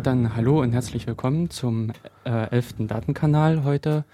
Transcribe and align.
Ja, 0.00 0.04
dann 0.04 0.34
hallo 0.34 0.62
und 0.62 0.72
herzlich 0.72 1.06
willkommen 1.06 1.50
zum 1.50 1.92
äh, 2.24 2.48
11. 2.52 2.86
Datenkanal 2.88 3.64
heute. 3.64 4.06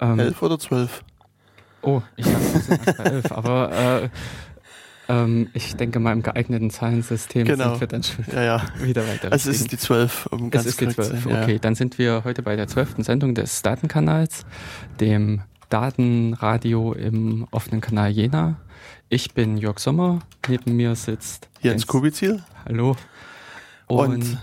Ähm, 0.00 0.18
11 0.18 0.42
oder 0.42 0.58
12? 0.58 1.04
Oh, 1.82 2.02
ich 2.16 2.26
dachte, 2.26 2.52
wir 2.52 2.60
sind 2.60 2.84
erst 2.84 2.98
bei 2.98 3.04
11, 3.04 3.30
aber 3.30 3.70
äh, 3.70 4.08
ähm, 5.08 5.48
ich 5.54 5.76
denke 5.76 6.00
mal 6.00 6.10
im 6.14 6.24
geeigneten 6.24 6.70
Zahlensystem 6.70 7.46
genau. 7.46 7.70
sind 7.70 7.80
wir 7.80 7.86
dann 7.86 8.02
schon 8.02 8.24
ja, 8.32 8.42
ja. 8.42 8.62
wieder 8.82 9.06
weiter. 9.06 9.30
Also 9.30 9.50
es 9.50 9.60
ist 9.60 9.70
die 9.70 9.78
12, 9.78 10.26
um 10.32 10.50
Es 10.50 10.66
ist 10.66 10.80
die 10.80 10.88
12, 10.88 11.26
okay. 11.26 11.52
Ja. 11.52 11.58
Dann 11.60 11.76
sind 11.76 11.98
wir 11.98 12.24
heute 12.24 12.42
bei 12.42 12.56
der 12.56 12.66
12. 12.66 12.96
Sendung 12.98 13.36
des 13.36 13.62
Datenkanals, 13.62 14.44
dem 14.98 15.42
Datenradio 15.68 16.92
im 16.92 17.46
offenen 17.52 17.80
Kanal 17.80 18.10
Jena. 18.10 18.56
Ich 19.08 19.32
bin 19.32 19.58
Jörg 19.58 19.78
Sommer, 19.78 20.18
neben 20.48 20.74
mir 20.74 20.96
sitzt 20.96 21.48
Jens, 21.60 21.74
Jens 21.74 21.86
Kubizil. 21.86 22.42
Hallo. 22.64 22.96
Und, 23.86 24.08
Und, 24.08 24.38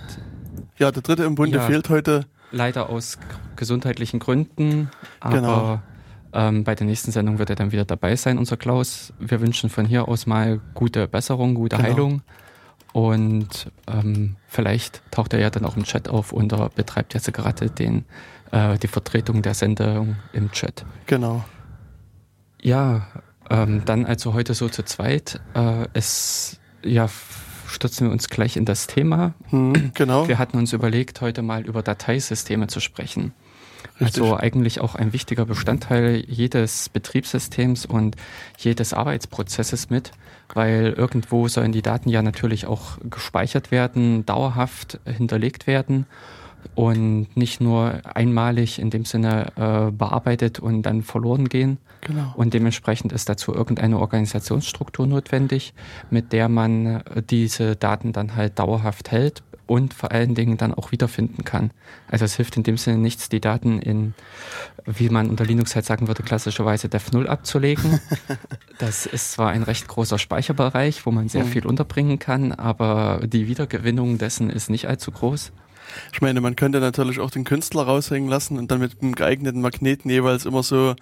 ja, 0.77 0.91
der 0.91 1.01
dritte 1.01 1.23
im 1.23 1.35
Bunde 1.35 1.57
ja, 1.57 1.65
fehlt 1.65 1.89
heute. 1.89 2.25
Leider 2.51 2.89
aus 2.89 3.17
gesundheitlichen 3.55 4.19
Gründen, 4.19 4.89
aber 5.19 5.35
genau. 5.35 5.81
ähm, 6.33 6.63
bei 6.63 6.75
der 6.75 6.87
nächsten 6.87 7.11
Sendung 7.11 7.39
wird 7.39 7.49
er 7.49 7.55
dann 7.55 7.71
wieder 7.71 7.83
dabei 7.83 8.15
sein, 8.15 8.37
unser 8.37 8.55
Klaus. 8.55 9.11
Wir 9.19 9.41
wünschen 9.41 9.69
von 9.69 9.85
hier 9.85 10.07
aus 10.07 10.25
mal 10.25 10.61
gute 10.73 11.07
Besserung, 11.07 11.55
gute 11.55 11.75
genau. 11.75 11.89
Heilung. 11.89 12.21
Und 12.93 13.71
ähm, 13.87 14.37
vielleicht 14.47 15.01
taucht 15.11 15.33
er 15.33 15.39
ja 15.39 15.49
dann 15.49 15.65
auch 15.65 15.75
im 15.75 15.83
Chat 15.83 16.07
auf 16.07 16.31
und 16.31 16.53
er 16.53 16.69
betreibt 16.69 17.13
jetzt 17.13 17.31
gerade 17.33 17.69
den, 17.69 18.05
äh, 18.51 18.77
die 18.77 18.87
Vertretung 18.87 19.41
der 19.41 19.53
Sendung 19.53 20.15
im 20.33 20.51
Chat. 20.51 20.85
Genau. 21.05 21.43
Ja, 22.61 23.07
ähm, 23.49 23.83
dann 23.85 24.05
also 24.05 24.33
heute 24.33 24.53
so 24.53 24.69
zu 24.69 24.83
zweit. 24.83 25.39
Äh, 25.53 25.87
es 25.93 26.59
ja 26.83 27.07
stürzen 27.67 28.07
wir 28.07 28.11
uns 28.11 28.29
gleich 28.29 28.57
in 28.57 28.65
das 28.65 28.87
Thema. 28.87 29.33
Hm, 29.49 29.91
genau. 29.93 30.27
Wir 30.27 30.39
hatten 30.39 30.57
uns 30.57 30.73
überlegt, 30.73 31.21
heute 31.21 31.41
mal 31.41 31.65
über 31.65 31.83
Dateisysteme 31.83 32.67
zu 32.67 32.79
sprechen. 32.79 33.33
Richtig. 33.99 34.21
Also 34.21 34.37
eigentlich 34.37 34.81
auch 34.81 34.95
ein 34.95 35.13
wichtiger 35.13 35.45
Bestandteil 35.45 36.23
jedes 36.27 36.89
Betriebssystems 36.89 37.85
und 37.85 38.15
jedes 38.57 38.93
Arbeitsprozesses 38.93 39.89
mit, 39.89 40.11
weil 40.53 40.93
irgendwo 40.95 41.47
sollen 41.47 41.71
die 41.71 41.81
Daten 41.81 42.09
ja 42.09 42.21
natürlich 42.21 42.67
auch 42.67 42.97
gespeichert 43.09 43.71
werden, 43.71 44.25
dauerhaft 44.25 44.99
hinterlegt 45.05 45.67
werden 45.67 46.05
und 46.75 47.27
nicht 47.35 47.61
nur 47.61 48.01
einmalig 48.13 48.79
in 48.79 48.89
dem 48.89 49.05
Sinne 49.05 49.51
äh, 49.55 49.91
bearbeitet 49.91 50.59
und 50.59 50.83
dann 50.83 51.03
verloren 51.03 51.49
gehen. 51.49 51.77
Genau. 52.01 52.33
Und 52.35 52.53
dementsprechend 52.53 53.11
ist 53.11 53.27
dazu 53.29 53.53
irgendeine 53.53 53.99
Organisationsstruktur 53.99 55.07
notwendig, 55.07 55.73
mit 56.09 56.33
der 56.33 56.49
man 56.49 56.85
äh, 56.85 57.23
diese 57.27 57.75
Daten 57.75 58.13
dann 58.13 58.35
halt 58.35 58.59
dauerhaft 58.59 59.11
hält 59.11 59.43
und 59.67 59.93
vor 59.93 60.11
allen 60.11 60.33
Dingen 60.33 60.57
dann 60.57 60.73
auch 60.73 60.91
wiederfinden 60.91 61.43
kann. 61.43 61.71
Also 62.09 62.25
es 62.25 62.35
hilft 62.35 62.57
in 62.57 62.63
dem 62.63 62.77
Sinne 62.77 62.97
nichts, 62.97 63.29
die 63.29 63.41
Daten 63.41 63.79
in, 63.79 64.13
wie 64.85 65.09
man 65.09 65.29
unter 65.29 65.45
Linux 65.45 65.75
halt 65.75 65.85
sagen 65.85 66.07
würde, 66.07 66.23
klassischerweise 66.23 66.87
Dev0 66.87 67.25
abzulegen. 67.25 67.99
das 68.79 69.05
ist 69.05 69.33
zwar 69.33 69.49
ein 69.49 69.63
recht 69.63 69.87
großer 69.87 70.17
Speicherbereich, 70.17 71.05
wo 71.05 71.11
man 71.11 71.27
sehr 71.27 71.43
mhm. 71.43 71.49
viel 71.49 71.65
unterbringen 71.65 72.17
kann, 72.17 72.53
aber 72.53 73.21
die 73.25 73.47
Wiedergewinnung 73.47 74.17
dessen 74.17 74.49
ist 74.49 74.69
nicht 74.69 74.87
allzu 74.87 75.11
groß. 75.11 75.51
Ich 76.13 76.21
meine, 76.21 76.41
man 76.41 76.55
könnte 76.55 76.79
natürlich 76.79 77.19
auch 77.19 77.31
den 77.31 77.43
Künstler 77.43 77.83
raushängen 77.83 78.29
lassen 78.29 78.57
und 78.57 78.71
dann 78.71 78.79
mit 78.79 79.01
einem 79.01 79.15
geeigneten 79.15 79.61
Magneten 79.61 80.09
jeweils 80.09 80.45
immer 80.45 80.63
so 80.63 80.95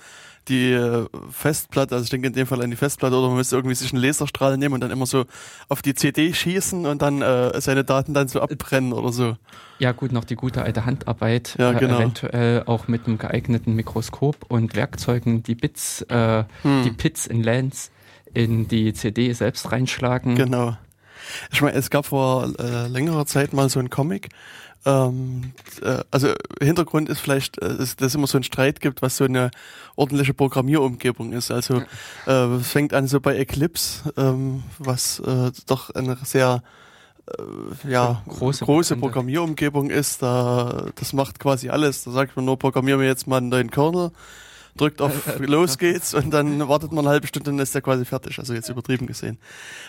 die 0.47 0.71
äh, 0.71 1.07
Festplatte, 1.31 1.95
also 1.95 2.03
ich 2.03 2.09
denke 2.09 2.27
in 2.27 2.33
dem 2.33 2.47
Fall 2.47 2.61
an 2.61 2.69
die 2.69 2.75
Festplatte, 2.75 3.15
oder 3.15 3.27
man 3.27 3.37
müsste 3.37 3.55
irgendwie 3.55 3.75
sich 3.75 3.91
einen 3.93 4.03
Laserstrahl 4.03 4.57
nehmen 4.57 4.75
und 4.75 4.81
dann 4.81 4.91
immer 4.91 5.05
so 5.05 5.25
auf 5.69 5.81
die 5.81 5.95
CD 5.95 6.33
schießen 6.33 6.85
und 6.85 7.01
dann 7.01 7.21
äh, 7.21 7.59
seine 7.61 7.83
Daten 7.83 8.13
dann 8.13 8.27
so 8.27 8.41
abbrennen 8.41 8.93
oder 8.93 9.11
so. 9.11 9.37
Ja 9.79 9.91
gut, 9.91 10.11
noch 10.11 10.23
die 10.23 10.35
gute 10.35 10.61
alte 10.61 10.85
Handarbeit, 10.85 11.55
ja, 11.57 11.71
äh, 11.71 11.75
genau. 11.75 11.95
äh, 11.95 11.97
eventuell 11.97 12.63
auch 12.65 12.87
mit 12.87 13.07
einem 13.07 13.17
geeigneten 13.17 13.75
Mikroskop 13.75 14.45
und 14.47 14.75
Werkzeugen 14.75 15.43
die 15.43 15.55
Bits, 15.55 16.03
äh, 16.03 16.43
hm. 16.61 16.83
die 16.83 16.91
Pits 16.91 17.27
in 17.27 17.41
Lens 17.41 17.91
in 18.33 18.67
die 18.67 18.93
CD 18.93 19.33
selbst 19.33 19.71
reinschlagen. 19.71 20.35
Genau. 20.35 20.77
Ich 21.51 21.61
meine, 21.61 21.75
es 21.75 21.89
gab 21.89 22.05
vor 22.05 22.53
äh, 22.59 22.87
längerer 22.87 23.25
Zeit 23.25 23.53
mal 23.53 23.69
so 23.69 23.79
einen 23.79 23.89
Comic, 23.89 24.29
ähm, 24.85 25.53
äh, 25.81 26.03
also 26.11 26.33
Hintergrund 26.61 27.09
ist 27.09 27.19
vielleicht, 27.19 27.57
äh, 27.61 27.77
dass 27.77 27.95
es 27.99 28.15
immer 28.15 28.27
so 28.27 28.37
einen 28.37 28.43
Streit 28.43 28.79
gibt, 28.79 29.01
was 29.01 29.17
so 29.17 29.23
eine 29.23 29.51
ordentliche 29.95 30.33
Programmierumgebung 30.33 31.33
ist. 31.33 31.51
Also 31.51 31.81
äh, 32.27 32.31
es 32.31 32.69
fängt 32.69 32.93
an 32.93 33.07
so 33.07 33.19
bei 33.19 33.35
Eclipse, 33.35 34.13
ähm, 34.15 34.63
was 34.77 35.19
äh, 35.19 35.51
doch 35.65 35.89
eine 35.89 36.17
sehr 36.23 36.61
äh, 37.27 37.89
ja, 37.89 38.21
große, 38.27 38.65
große 38.65 38.97
Programmierumgebung 38.97 39.89
ist. 39.89 40.21
Da, 40.21 40.85
das 40.95 41.13
macht 41.13 41.39
quasi 41.39 41.69
alles. 41.69 42.03
Da 42.03 42.11
sagt 42.11 42.35
man 42.35 42.45
nur, 42.45 42.59
programmieren 42.59 42.99
wir 42.99 43.07
jetzt 43.07 43.27
mal 43.27 43.37
einen 43.37 43.49
neuen 43.49 43.71
Kernel 43.71 44.11
drückt 44.77 45.01
auf 45.01 45.39
Los 45.39 45.77
geht's 45.77 46.13
und 46.13 46.31
dann 46.31 46.67
wartet 46.67 46.91
man 46.91 47.05
eine 47.05 47.13
halbe 47.13 47.27
Stunde 47.27 47.51
und 47.51 47.57
dann 47.57 47.63
ist 47.63 47.73
der 47.73 47.81
quasi 47.81 48.05
fertig. 48.05 48.39
Also 48.39 48.53
jetzt 48.53 48.69
übertrieben 48.69 49.07
gesehen. 49.07 49.37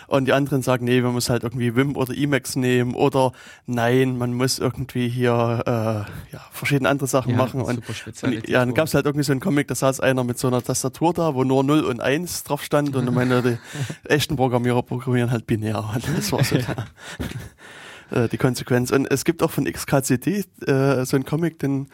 Und 0.07 0.25
die 0.25 0.33
anderen 0.33 0.61
sagen, 0.61 0.85
nee, 0.85 1.01
man 1.01 1.13
muss 1.13 1.29
halt 1.29 1.43
irgendwie 1.43 1.75
Wim 1.75 1.95
oder 1.95 2.15
Emacs 2.15 2.55
nehmen 2.55 2.95
oder 2.95 3.33
nein, 3.65 4.17
man 4.17 4.33
muss 4.33 4.59
irgendwie 4.59 5.09
hier 5.09 5.63
äh, 5.65 5.71
ja, 6.33 6.41
verschiedene 6.51 6.89
andere 6.89 7.07
Sachen 7.07 7.31
ja, 7.31 7.37
machen. 7.37 7.61
Und, 7.61 7.81
und 8.23 8.47
ja, 8.47 8.59
dann 8.59 8.73
gab's 8.73 8.93
halt 8.93 9.05
irgendwie 9.05 9.25
so 9.25 9.31
einen 9.31 9.41
Comic, 9.41 9.67
da 9.67 9.75
saß 9.75 9.99
einer 9.99 10.23
mit 10.23 10.39
so 10.39 10.47
einer 10.47 10.63
Tastatur 10.63 11.13
da, 11.13 11.35
wo 11.35 11.43
nur 11.43 11.63
0 11.63 11.81
und 11.81 12.01
1 12.01 12.43
drauf 12.43 12.63
stand 12.63 12.95
und 12.95 13.13
meine, 13.13 13.41
die 13.41 13.57
echten 14.09 14.35
Programmierer 14.35 14.83
programmieren 14.83 15.31
halt 15.31 15.47
binär. 15.47 15.83
Und 15.93 16.03
das 16.15 16.31
war 16.31 16.43
so 16.43 16.57
da. 16.57 16.85
Äh, 18.09 18.29
die 18.29 18.37
Konsequenz. 18.37 18.91
Und 18.91 19.11
es 19.11 19.25
gibt 19.25 19.43
auch 19.43 19.51
von 19.51 19.65
XKCD 19.65 20.45
äh, 20.65 21.05
so 21.05 21.17
ein 21.17 21.25
Comic, 21.25 21.59
den 21.59 21.87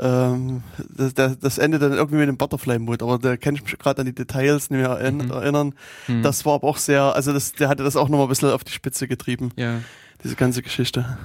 ähm, 0.00 0.62
das, 0.88 1.38
das 1.38 1.58
endet 1.58 1.82
dann 1.82 1.92
irgendwie 1.92 2.16
mit 2.16 2.28
einem 2.28 2.38
Butterfly-Mode, 2.38 3.04
aber 3.04 3.18
da 3.18 3.36
kann 3.36 3.54
ich 3.54 3.62
mich 3.62 3.78
gerade 3.78 4.00
an 4.00 4.06
die 4.06 4.14
Details 4.14 4.70
nicht 4.70 4.80
mehr 4.80 5.12
mhm. 5.12 5.30
erinnern. 5.30 5.74
Mhm. 6.08 6.22
Das 6.22 6.44
war 6.44 6.54
aber 6.54 6.66
auch 6.66 6.78
sehr, 6.78 7.14
also 7.14 7.32
das, 7.32 7.52
der 7.52 7.68
hatte 7.68 7.84
das 7.84 7.94
auch 7.94 8.08
nochmal 8.08 8.26
ein 8.26 8.30
bisschen 8.30 8.50
auf 8.50 8.64
die 8.64 8.72
Spitze 8.72 9.06
getrieben, 9.06 9.50
ja. 9.56 9.80
diese 10.24 10.34
ganze 10.34 10.62
Geschichte. 10.62 11.18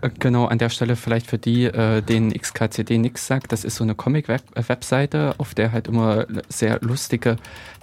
Äh, 0.00 0.10
genau, 0.18 0.46
an 0.46 0.58
der 0.58 0.70
Stelle 0.70 0.96
vielleicht 0.96 1.28
für 1.28 1.38
die, 1.38 1.64
äh, 1.64 2.02
denen 2.02 2.32
XKCD 2.32 2.98
nichts 2.98 3.28
sagt, 3.28 3.52
das 3.52 3.62
ist 3.62 3.76
so 3.76 3.84
eine 3.84 3.94
Comic-Webseite, 3.94 5.36
auf 5.38 5.54
der 5.54 5.70
halt 5.70 5.86
immer 5.86 6.26
sehr 6.48 6.80
lustige 6.80 7.36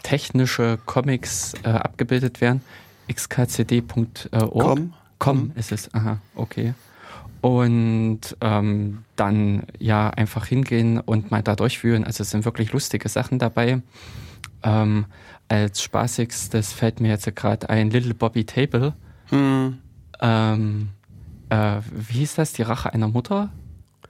technische 0.03 0.79
Comics 0.85 1.53
äh, 1.63 1.69
abgebildet 1.69 2.41
werden. 2.41 2.61
xkcd.org. 3.09 4.79
Com 5.19 5.37
mhm. 5.37 5.51
ist 5.55 5.71
es, 5.71 5.93
aha, 5.93 6.19
okay. 6.35 6.73
Und 7.41 8.21
ähm, 8.41 9.03
dann 9.15 9.63
ja 9.77 10.09
einfach 10.09 10.45
hingehen 10.45 10.99
und 10.99 11.31
mal 11.31 11.41
da 11.41 11.55
durchführen. 11.55 12.03
Also 12.03 12.23
es 12.23 12.31
sind 12.31 12.43
wirklich 12.43 12.73
lustige 12.73 13.07
Sachen 13.07 13.39
dabei. 13.39 13.81
Ähm, 14.63 15.05
als 15.47 15.81
spaßigstes 15.81 16.73
fällt 16.73 16.99
mir 16.99 17.09
jetzt 17.09 17.33
gerade 17.35 17.69
ein 17.69 17.89
Little 17.91 18.13
Bobby 18.13 18.45
Table. 18.45 18.93
Hm. 19.27 19.77
Ähm, 20.19 20.89
äh, 21.49 21.77
wie 21.91 22.19
hieß 22.19 22.35
das? 22.35 22.53
Die 22.53 22.61
Rache 22.61 22.93
einer 22.93 23.07
Mutter? 23.07 23.51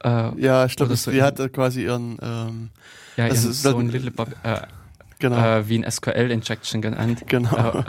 Äh, 0.04 0.42
ja, 0.42 0.66
ich 0.66 0.76
glaube, 0.76 0.96
so 0.96 1.12
die 1.12 1.22
hatte 1.22 1.50
quasi 1.50 1.84
ihren 1.84 2.18
ähm, 2.22 2.70
ja, 3.18 3.28
ihren 3.28 3.54
Sohn 3.54 3.90
Little 3.90 4.12
Bobby, 4.12 4.32
äh, 4.44 4.62
genau. 5.20 5.38
äh, 5.38 5.70
wie 5.70 5.78
ein 5.84 5.90
SQL-Injection 5.90 6.82
genannt. 6.82 7.24
Genau. 7.28 7.84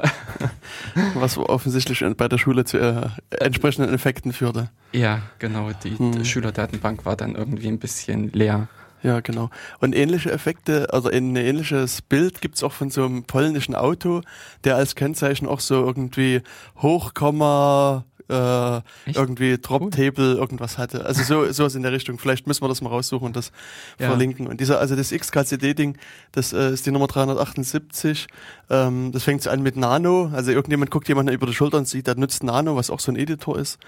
Was 1.15 1.39
offensichtlich 1.39 2.05
bei 2.17 2.29
der 2.29 2.39
Schule 2.39 2.65
zu 2.65 2.79
äh, 2.79 3.09
entsprechenden 3.31 3.93
Effekten 3.95 4.33
führte. 4.33 4.71
Ja, 4.93 5.23
genau. 5.39 5.71
Die, 5.85 5.99
hm. 5.99 6.13
die 6.13 6.25
Schülerdatenbank 6.25 7.07
war 7.07 7.17
dann 7.17 7.35
irgendwie 7.35 7.69
ein 7.69 7.79
bisschen 7.79 8.31
leer. 8.33 8.69
Ja, 9.03 9.21
genau. 9.21 9.49
Und 9.79 9.97
ähnliche 9.97 10.31
Effekte, 10.31 10.93
also 10.93 11.09
ein 11.09 11.35
ähnliches 11.35 12.03
Bild 12.03 12.43
gibt's 12.43 12.63
auch 12.63 12.73
von 12.73 12.91
so 12.91 13.05
einem 13.07 13.25
polnischen 13.25 13.75
Auto, 13.75 14.21
der 14.65 14.77
als 14.77 14.95
Kennzeichen 14.95 15.49
auch 15.49 15.61
so 15.61 15.87
irgendwie 15.87 16.43
Hochkomma 16.83 18.05
äh, 18.31 18.81
irgendwie 19.13 19.59
Drop 19.59 19.91
Table 19.91 20.35
irgendwas 20.35 20.79
hatte. 20.79 21.05
Also 21.05 21.23
so 21.23 21.53
sowas 21.53 21.75
in 21.75 21.83
der 21.83 21.93
Richtung. 21.93 22.19
Vielleicht 22.19 22.47
müssen 22.47 22.63
wir 22.63 22.69
das 22.69 22.81
mal 22.81 22.91
raussuchen 22.91 23.27
und 23.27 23.37
das 23.37 23.53
ja. 23.99 24.09
verlinken. 24.09 24.47
Und 24.47 24.61
dieser, 24.61 24.79
also 24.79 24.97
das 24.97 25.11
XKCD-Ding, 25.11 25.97
das 26.33 26.53
äh, 26.53 26.73
ist 26.73 26.87
die 26.87 26.91
Nummer 26.91 27.07
378. 27.07 28.29
Ähm, 28.71 29.13
das 29.13 29.25
fängt 29.25 29.47
an 29.49 29.63
mit 29.63 29.77
Nano. 29.77 30.31
Also 30.33 30.53
irgendjemand 30.53 30.91
guckt 30.91 31.09
jemanden 31.09 31.33
über 31.33 31.47
die 31.47 31.55
Schulter 31.55 31.79
und 31.79 31.89
sieht, 31.89 32.07
der 32.07 32.17
nutzt 32.17 32.43
Nano, 32.43 32.77
was 32.77 32.91
auch 32.91 33.01
so 33.01 33.13
ein 33.13 33.17
Editor 33.17 33.59
ist. 33.59 33.79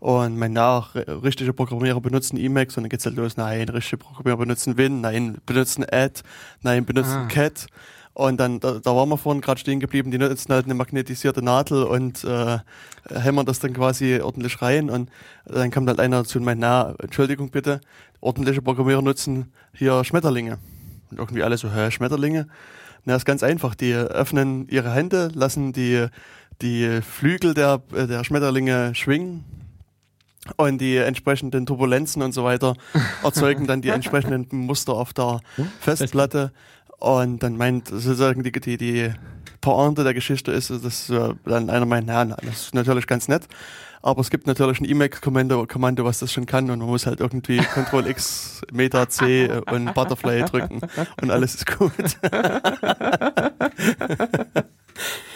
Und 0.00 0.36
mein 0.36 0.52
nach 0.52 0.96
richtige 0.96 1.52
Programmierer 1.52 2.00
benutzen 2.00 2.36
Emacs 2.36 2.76
und 2.76 2.82
dann 2.82 2.90
geht's 2.90 3.06
halt 3.06 3.16
los. 3.16 3.36
Nein, 3.36 3.68
richtige 3.68 3.98
Programmierer 3.98 4.38
benutzen 4.38 4.76
Win. 4.76 5.00
Nein, 5.00 5.38
benutzen 5.46 5.84
Add. 5.88 6.22
Nein, 6.62 6.84
benutzen 6.84 7.12
ah. 7.12 7.28
Cat. 7.28 7.66
Und 8.14 8.38
dann, 8.38 8.60
da, 8.60 8.72
da 8.74 8.94
waren 8.94 9.08
wir 9.08 9.16
vorhin 9.16 9.40
gerade 9.40 9.58
stehen 9.58 9.80
geblieben, 9.80 10.10
die 10.10 10.18
nutzen 10.18 10.52
halt 10.52 10.66
eine 10.66 10.74
magnetisierte 10.74 11.42
Nadel 11.42 11.84
und 11.84 12.24
äh, 12.24 12.58
hämmern 13.08 13.46
das 13.46 13.58
dann 13.58 13.72
quasi 13.72 14.20
ordentlich 14.20 14.60
rein. 14.60 14.90
Und 14.90 15.10
dann 15.46 15.70
kommt 15.70 15.88
halt 15.88 15.98
einer 15.98 16.24
zu 16.24 16.38
und 16.38 16.44
meint, 16.44 16.60
na, 16.60 16.94
Entschuldigung 16.98 17.50
bitte, 17.50 17.80
ordentliche 18.20 18.60
Programmierer 18.60 19.02
nutzen 19.02 19.52
hier 19.74 20.04
Schmetterlinge. 20.04 20.58
Und 21.10 21.18
irgendwie 21.18 21.42
alle 21.42 21.56
so, 21.56 21.72
hä, 21.72 21.90
Schmetterlinge? 21.90 22.48
Na, 23.04 23.16
ist 23.16 23.24
ganz 23.24 23.42
einfach. 23.42 23.74
Die 23.74 23.94
öffnen 23.94 24.68
ihre 24.68 24.92
Hände, 24.92 25.30
lassen 25.34 25.72
die, 25.72 26.06
die 26.60 27.00
Flügel 27.00 27.54
der, 27.54 27.78
der 27.78 28.24
Schmetterlinge 28.24 28.94
schwingen 28.94 29.44
und 30.56 30.80
die 30.80 30.96
entsprechenden 30.96 31.66
Turbulenzen 31.66 32.22
und 32.22 32.32
so 32.32 32.44
weiter 32.44 32.74
erzeugen 33.22 33.66
dann 33.66 33.80
die 33.80 33.90
entsprechenden 33.90 34.46
Muster 34.50 34.94
auf 34.94 35.12
der 35.12 35.40
Festplatte. 35.80 36.52
Und 37.02 37.42
dann 37.42 37.56
meint 37.56 37.88
sozusagen 37.88 38.44
die, 38.44 38.52
die, 38.52 38.76
die 38.76 39.10
Pointe 39.60 40.04
der 40.04 40.14
Geschichte 40.14 40.52
ist, 40.52 40.70
dass 40.70 41.08
dann 41.44 41.68
einer 41.68 41.84
meint, 41.84 42.06
ja, 42.06 42.24
das 42.24 42.66
ist 42.66 42.74
natürlich 42.76 43.08
ganz 43.08 43.26
nett, 43.26 43.42
aber 44.02 44.20
es 44.20 44.30
gibt 44.30 44.46
natürlich 44.46 44.80
ein 44.80 44.84
Emacs-Kommando, 44.84 45.66
Kommando, 45.66 46.04
was 46.04 46.20
das 46.20 46.32
schon 46.32 46.46
kann 46.46 46.70
und 46.70 46.78
man 46.78 46.86
muss 46.86 47.06
halt 47.06 47.18
irgendwie 47.18 47.56
Ctrl 47.74 48.06
X, 48.06 48.62
Meta 48.72 49.08
C 49.08 49.50
und 49.72 49.92
Butterfly 49.94 50.44
drücken 50.44 50.80
und 51.20 51.30
alles 51.32 51.56
ist 51.56 51.76
gut. 51.76 51.90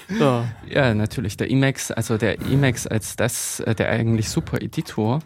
ja. 0.21 0.45
ja, 0.69 0.95
natürlich. 0.95 1.37
Der 1.37 1.51
Emacs, 1.51 1.91
also 1.91 2.17
der 2.17 2.41
Emacs 2.43 2.87
als 2.87 3.17
das, 3.17 3.59
äh, 3.59 3.75
der 3.75 3.91
eigentlich 3.91 4.29
super 4.29 4.63
Editor, 4.63 5.19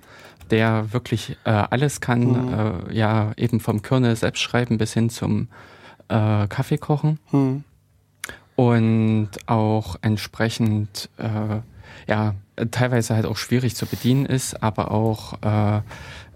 der 0.50 0.90
wirklich 0.94 1.36
äh, 1.44 1.50
alles 1.50 2.00
kann, 2.00 2.46
mhm. 2.46 2.88
äh, 2.88 2.94
ja, 2.94 3.32
eben 3.36 3.60
vom 3.60 3.82
Kernel 3.82 4.16
selbst 4.16 4.40
schreiben 4.40 4.78
bis 4.78 4.94
hin 4.94 5.10
zum 5.10 5.48
äh, 6.10 6.46
Kaffee 6.48 6.78
kochen. 6.78 7.18
Mhm. 7.32 7.64
Und 8.56 9.30
auch 9.46 9.96
entsprechend, 10.02 11.08
äh, 11.16 11.60
ja, 12.06 12.34
teilweise 12.70 13.14
halt 13.14 13.24
auch 13.24 13.38
schwierig 13.38 13.74
zu 13.74 13.86
bedienen 13.86 14.26
ist, 14.26 14.62
aber 14.62 14.90
auch 14.90 15.34
äh, 15.42 15.78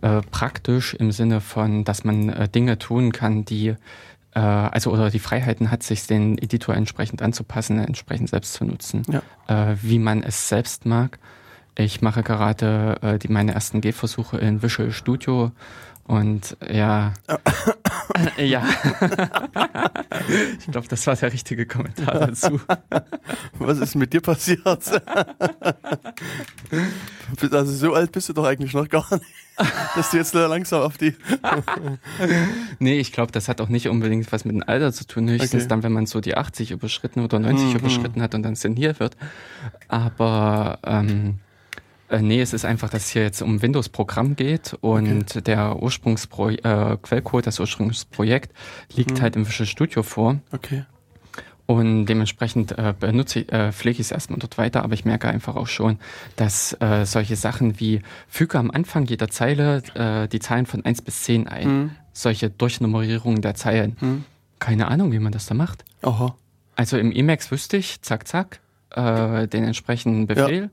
äh, 0.00 0.23
praktisch 0.31 0.94
im 0.94 1.12
Sinne 1.12 1.41
von, 1.43 1.85
dass 1.85 2.05
man 2.05 2.31
äh, 2.31 2.49
Dinge 2.49 2.79
tun 2.79 3.12
kann, 3.12 3.44
die 3.44 3.75
äh, 4.35 4.38
also 4.38 4.91
oder 4.91 5.11
die 5.11 5.19
Freiheiten 5.19 5.71
hat, 5.71 5.82
sich 5.82 6.06
den 6.06 6.38
Editor 6.38 6.75
entsprechend 6.75 7.20
anzupassen, 7.20 7.79
entsprechend 7.79 8.31
selbst 8.31 8.55
zu 8.55 8.65
nutzen, 8.65 9.03
ja. 9.09 9.77
wie 9.82 9.99
man 9.99 10.23
es 10.23 10.49
selbst 10.49 10.87
mag. 10.87 11.19
Ich 11.77 12.03
mache 12.03 12.23
gerade 12.23 12.99
äh, 13.03 13.19
die, 13.19 13.29
meine 13.29 13.53
ersten 13.53 13.81
Gehversuche 13.81 14.38
in 14.38 14.62
Visual 14.62 14.93
Studio 14.93 15.50
und 16.06 16.56
ja, 16.71 17.15
ja, 18.37 18.62
ich 20.59 20.67
glaube, 20.71 20.87
das 20.89 21.06
war 21.06 21.17
der 21.17 21.33
richtige 21.33 21.67
Kommentar 21.67 22.27
dazu. 22.27 22.61
Was 23.59 23.79
ist 23.79 23.95
mit 23.95 24.12
dir 24.12 24.21
passiert? 24.21 24.67
also 27.51 27.73
so 27.73 27.95
alt 27.95 28.12
bist 28.12 28.29
du 28.29 28.35
doch 28.35 28.45
eigentlich 28.45 28.75
noch 28.75 28.89
gar 28.89 29.06
nicht, 29.11 29.25
dass 29.97 30.11
du 30.11 30.19
jetzt 30.19 30.35
langsam 30.35 30.83
auf 30.83 30.99
die. 30.99 31.15
nee, 32.79 32.99
ich 32.99 33.12
glaube, 33.12 33.33
das 33.33 33.49
hat 33.49 33.61
auch 33.61 33.69
nicht 33.69 33.89
unbedingt 33.89 34.31
was 34.31 34.45
mit 34.45 34.55
dem 34.55 34.62
Alter 34.67 34.93
zu 34.93 35.06
tun. 35.06 35.29
Höchstens 35.29 35.62
okay. 35.62 35.69
dann, 35.69 35.83
wenn 35.83 35.93
man 35.93 36.06
so 36.06 36.21
die 36.21 36.37
80 36.37 36.71
überschritten 36.71 37.21
oder 37.21 37.39
90 37.39 37.69
mhm. 37.69 37.77
überschritten 37.77 38.21
hat 38.21 38.35
und 38.35 38.43
dann 38.43 38.56
sinniert 38.56 39.01
wird. 39.01 39.17
Aber 39.89 40.79
ähm, 40.85 41.41
äh, 42.09 42.21
nee, 42.21 42.41
es 42.41 42.53
ist 42.53 42.65
einfach, 42.65 42.91
dass 42.91 43.06
es 43.06 43.11
hier 43.11 43.23
jetzt 43.23 43.43
um 43.43 43.62
Windows-Programm 43.62 44.37
geht 44.37 44.77
und 44.81 45.31
okay. 45.31 45.41
der 45.41 45.83
Ursprungspro 45.83 46.51
äh, 46.51 46.97
Quellcode, 47.03 47.47
das 47.47 47.61
Ursprungsprojekt 47.61 48.53
liegt 48.95 49.12
mhm. 49.12 49.23
halt 49.23 49.37
im 49.37 49.49
Visual 49.49 49.67
Studio 49.67 50.03
vor. 50.03 50.39
Okay. 50.53 50.85
Und 51.67 52.06
dementsprechend 52.06 52.77
äh, 52.77 52.93
benutze 52.99 53.41
ich, 53.41 53.53
äh, 53.53 53.73
pflege 53.73 53.95
ich 53.95 54.01
es 54.01 54.11
erstmal 54.11 54.39
dort 54.39 54.59
weiter, 54.59 54.85
aber 54.85 54.93
ich 54.93 55.06
merke 55.06 55.29
einfach 55.29 55.56
auch 55.56 55.67
schon, 55.67 55.99
dass 56.37 56.77
äh, 56.81 57.06
solche 57.06 57.37
Sachen 57.37 57.81
wie 57.81 58.03
füge 58.29 58.59
am 58.59 58.71
Anfang 58.71 59.06
jeder 59.06 59.29
Zeile 59.29 59.83
äh, 59.95 60.29
die 60.29 60.41
Zahlen 60.41 60.67
von 60.67 60.85
1 60.85 61.01
bis 61.03 61.23
10 61.23 61.49
ein, 61.49 61.69
mhm. 61.69 61.91
solche 62.12 62.51
Durchnummerierungen 62.51 63.41
der 63.41 63.55
Zeilen. 63.55 63.97
Mhm. 64.01 64.25
Keine 64.59 64.89
Ahnung, 64.89 65.11
wie 65.12 65.19
man 65.19 65.33
das 65.33 65.47
da 65.47 65.55
macht. 65.55 65.87
Aha. 66.03 66.35
Also 66.77 66.99
im 66.99 67.11
Emacs 67.11 67.51
wüsste 67.51 67.79
ich, 67.79 68.03
zack, 68.03 68.29
zack, 68.29 68.61
äh, 68.91 69.49
den 69.49 69.65
entsprechenden 69.65 70.27
Befehl. 70.27 70.65
Ja 70.65 70.71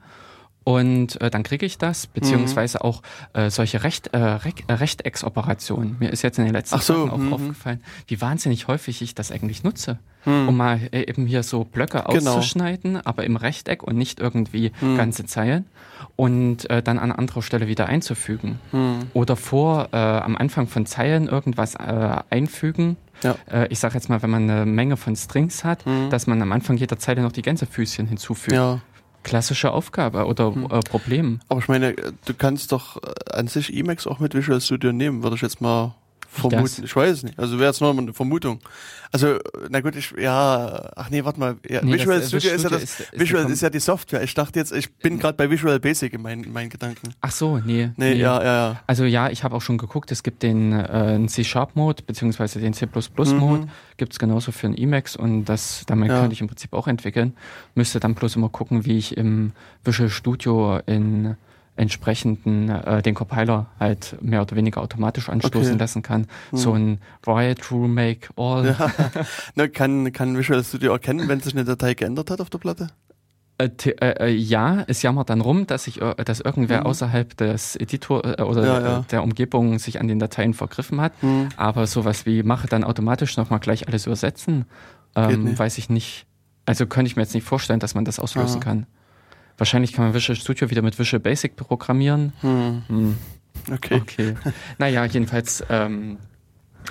und 0.64 1.20
äh, 1.22 1.32
dann 1.32 1.42
kriege 1.42 1.66
ich 1.66 1.80
das, 1.80 2.06
beziehungsweise 2.06 2.80
mhm. 2.80 2.90
auch 2.90 3.02
äh, 3.34 3.50
solche 3.50 3.84
Recht, 3.84 4.08
äh, 4.14 4.18
Re 4.18 4.52
äh, 4.68 4.74
Rechtecksoperationen. 4.74 5.96
Mir 6.00 6.12
ist 6.12 6.22
jetzt 6.22 6.38
in 6.38 6.46
den 6.46 6.54
letzten 6.54 6.76
Ach 6.76 6.82
so, 6.84 6.94
Tagen 6.94 7.10
auch 7.10 7.18
mhm. 7.18 7.34
aufgefallen, 7.34 7.84
wie 8.08 8.22
wahnsinnig 8.22 8.68
häufig 8.68 9.02
ich 9.02 9.16
das 9.16 9.32
eigentlich 9.32 9.64
nutze. 9.64 9.98
Mhm. 10.26 10.50
Um 10.50 10.58
mal 10.58 10.80
äh, 10.92 11.10
eben 11.10 11.26
hier 11.26 11.42
so 11.42 11.64
Blöcke 11.64 12.04
genau. 12.08 12.36
auszuschneiden, 12.36 13.04
aber 13.04 13.24
im 13.24 13.38
Rechteck 13.38 13.82
und 13.82 13.98
nicht 13.98 14.20
irgendwie 14.20 14.72
mhm. 14.82 14.98
ganze 14.98 15.26
Zeilen. 15.26 15.66
Und 16.16 16.70
äh, 16.70 16.84
dann 16.84 17.00
an 17.00 17.12
anderer 17.12 17.42
Stelle 17.42 17.68
wieder 17.68 17.88
einzufügen. 17.88 18.60
Mhm. 18.72 19.08
Oder 19.14 19.36
vor, 19.36 19.90
äh, 19.94 19.98
am 19.98 20.38
Anfang 20.38 20.68
von 20.68 20.86
Zeilen 20.86 21.28
irgendwas 21.28 21.74
äh, 21.74 22.18
einfügen. 22.30 22.98
Ja. 23.24 23.36
Äh, 23.52 23.68
ich 23.70 23.80
sage 23.80 23.96
jetzt 23.96 24.10
mal, 24.10 24.22
wenn 24.22 24.30
man 24.30 24.48
eine 24.48 24.66
Menge 24.68 24.98
von 24.98 25.16
Strings 25.16 25.64
hat, 25.64 25.88
mhm. 25.88 26.12
dass 26.12 26.28
man 26.28 26.40
am 26.40 26.52
Anfang 26.52 26.78
jeder 26.78 27.00
Zeile 27.00 27.24
noch 27.24 27.32
die 27.32 27.42
Gänsefüßchen 27.42 28.08
hinzufügt. 28.08 28.56
Ja 28.56 28.80
klassische 29.24 29.72
Aufgabe 29.72 30.26
oder 30.26 30.54
hm. 30.54 30.66
äh, 30.66 30.80
Problem. 30.82 31.40
Aber 31.50 31.60
ich 31.60 31.68
meine, 31.68 31.94
du 31.94 32.34
kannst 32.34 32.72
doch 32.72 33.02
an 33.32 33.48
sich 33.48 33.74
Emacs 33.74 34.08
auch 34.08 34.20
mit 34.20 34.34
Visual 34.34 34.62
Studio 34.62 34.92
nehmen, 34.92 35.24
würde 35.24 35.36
ich 35.36 35.42
jetzt 35.42 35.62
mal 35.62 35.96
vermuten. 36.32 36.84
Ich 36.84 36.96
weiß 36.96 37.24
nicht. 37.24 37.38
Also 37.38 37.60
wäre 37.60 37.70
jetzt 37.70 37.82
mal 37.82 37.98
eine 37.98 38.14
Vermutung. 38.14 38.60
Also, 39.12 39.38
na 39.70 39.82
gut, 39.82 39.98
ich, 39.98 40.12
ja, 40.18 40.90
ach 40.96 41.10
nee, 41.10 41.26
warte 41.26 41.40
mal. 41.40 41.58
Ja, 41.68 41.82
nee, 41.84 41.94
Visual 41.96 42.20
das, 42.20 42.30
Studio, 42.30 42.52
ist 42.52 42.64
ja 42.64 42.70
das, 42.70 42.84
ist, 42.84 43.12
Visual 43.12 43.50
ist 43.52 43.62
ja 43.62 43.70
die 43.70 43.80
Software. 43.80 44.24
Ich 44.24 44.34
dachte 44.34 44.58
jetzt, 44.58 44.72
ich 44.72 44.94
bin 44.96 45.20
gerade 45.20 45.36
bei 45.36 45.50
Visual 45.50 45.78
Basic 45.82 46.14
in 46.14 46.22
meinen, 46.22 46.54
meinen 46.54 46.70
Gedanken. 46.70 47.14
Ach 47.20 47.32
so, 47.32 47.58
nee. 47.58 47.92
Nee, 47.98 48.14
nee. 48.14 48.14
ja, 48.14 48.42
ja, 48.42 48.54
ja. 48.70 48.80
Also 48.88 49.04
ja, 49.04 49.30
ich 49.30 49.44
habe 49.44 49.56
auch 49.56 49.62
schon 49.62 49.78
geguckt, 49.78 50.12
es 50.12 50.24
gibt 50.24 50.42
den 50.44 50.72
äh, 50.72 51.20
C-Sharp-Mode, 51.28 52.04
beziehungsweise 52.08 52.60
den 52.60 52.74
C++-Mode, 52.74 53.64
mhm. 53.64 53.70
gibt 53.98 54.14
es 54.14 54.20
genauso 54.20 54.54
für 54.54 54.68
ein 54.68 54.78
Emacs 54.78 55.18
und 55.18 55.46
das, 55.46 55.84
damit 55.88 56.10
ja. 56.10 56.20
könnte 56.20 56.34
ich 56.34 56.40
im 56.40 56.48
Prinzip 56.48 56.72
auch 56.72 56.88
entwickeln. 56.88 57.34
Müsste 57.76 58.00
dann 58.00 58.16
bloß 58.16 58.38
immer 58.38 58.50
gucken, 58.50 58.86
wie 58.86 58.98
ich 58.98 59.18
im 59.18 59.52
Visual 59.84 60.10
Studio 60.10 60.80
in 60.86 61.36
entsprechenden 61.82 62.70
äh, 62.70 63.02
den 63.02 63.16
Compiler 63.16 63.66
halt 63.80 64.16
mehr 64.22 64.44
oder 64.44 64.56
weniger 64.56 64.82
automatisch 64.82 65.30
anstoßen 65.30 65.74
okay. 65.74 65.80
lassen 65.80 66.04
kann. 66.04 66.28
Hm. 66.52 66.58
So 66.58 66.74
ein 66.74 67.00
Write, 67.24 67.60
True, 67.60 67.88
Make, 67.88 68.30
All. 68.36 68.76
Ja. 68.78 68.92
Na, 69.56 69.68
kann, 69.68 70.14
kann 70.14 70.38
Visual 70.38 70.64
Studio 70.64 70.92
erkennen, 70.94 71.28
wenn 71.28 71.40
sich 71.40 71.54
eine 71.54 71.66
Datei 71.66 71.96
geändert 71.96 72.30
hat 72.30 72.40
auf 72.40 72.52
der 72.52 72.60
Platte? 72.60 72.90
Äh, 73.58 73.70
äh, 73.86 74.28
äh, 74.28 74.30
ja, 74.30 74.84
es 74.88 75.02
jammert 75.02 75.32
dann 75.32 75.42
rum, 75.42 75.66
dass 75.66 75.86
sich, 75.86 76.00
dass 76.24 76.40
irgendwer 76.40 76.82
mhm. 76.82 76.86
außerhalb 76.86 77.36
des 77.36 77.76
Editor 77.76 78.20
oder 78.40 78.64
ja, 78.64 78.82
ja. 78.82 79.06
der 79.10 79.24
Umgebung 79.24 79.80
sich 79.80 80.00
an 80.00 80.08
den 80.08 80.20
Dateien 80.20 80.54
vergriffen 80.54 81.02
hat. 81.02 81.14
Mhm. 81.24 81.50
Aber 81.58 81.88
sowas 81.88 82.28
wie 82.28 82.44
mache 82.44 82.68
dann 82.68 82.84
automatisch 82.84 83.38
nochmal 83.38 83.60
gleich 83.60 83.88
alles 83.88 84.06
übersetzen, 84.06 84.66
ähm, 85.16 85.58
weiß 85.58 85.80
ich 85.80 85.90
nicht. 85.90 86.28
Also 86.68 86.86
könnte 86.86 87.08
ich 87.08 87.16
mir 87.16 87.24
jetzt 87.24 87.34
nicht 87.34 87.44
vorstellen, 87.44 87.80
dass 87.80 87.96
man 87.96 88.06
das 88.06 88.20
auslösen 88.20 88.58
Aha. 88.58 88.64
kann. 88.64 88.86
Wahrscheinlich 89.62 89.94
kann 89.94 90.06
man 90.06 90.16
Visual 90.16 90.36
Studio 90.36 90.72
wieder 90.72 90.82
mit 90.82 90.98
Visual 90.98 91.20
Basic 91.20 91.56
programmieren. 91.56 92.34
Hm. 92.42 92.82
Hm. 92.88 93.18
Okay. 93.72 94.02
okay. 94.02 94.34
naja, 94.80 95.06
jedenfalls, 95.06 95.64
ähm, 95.70 96.18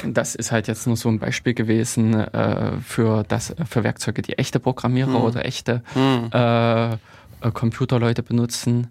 das 0.07 0.37
ist 0.37 0.53
halt 0.53 0.69
jetzt 0.69 0.87
nur 0.87 0.97
so 0.97 1.09
ein 1.09 1.19
Beispiel 1.19 1.53
gewesen 1.53 2.15
äh, 2.15 2.77
für 2.81 3.25
das, 3.25 3.57
für 3.69 3.83
Werkzeuge, 3.83 4.23
die 4.23 4.39
echte 4.39 4.61
Programmierer 4.61 5.15
hm. 5.15 5.21
oder 5.21 5.45
echte 5.45 5.83
hm. 5.95 6.31
äh, 6.33 6.93
äh, 6.93 6.97
Computerleute 7.53 8.23
benutzen. 8.23 8.87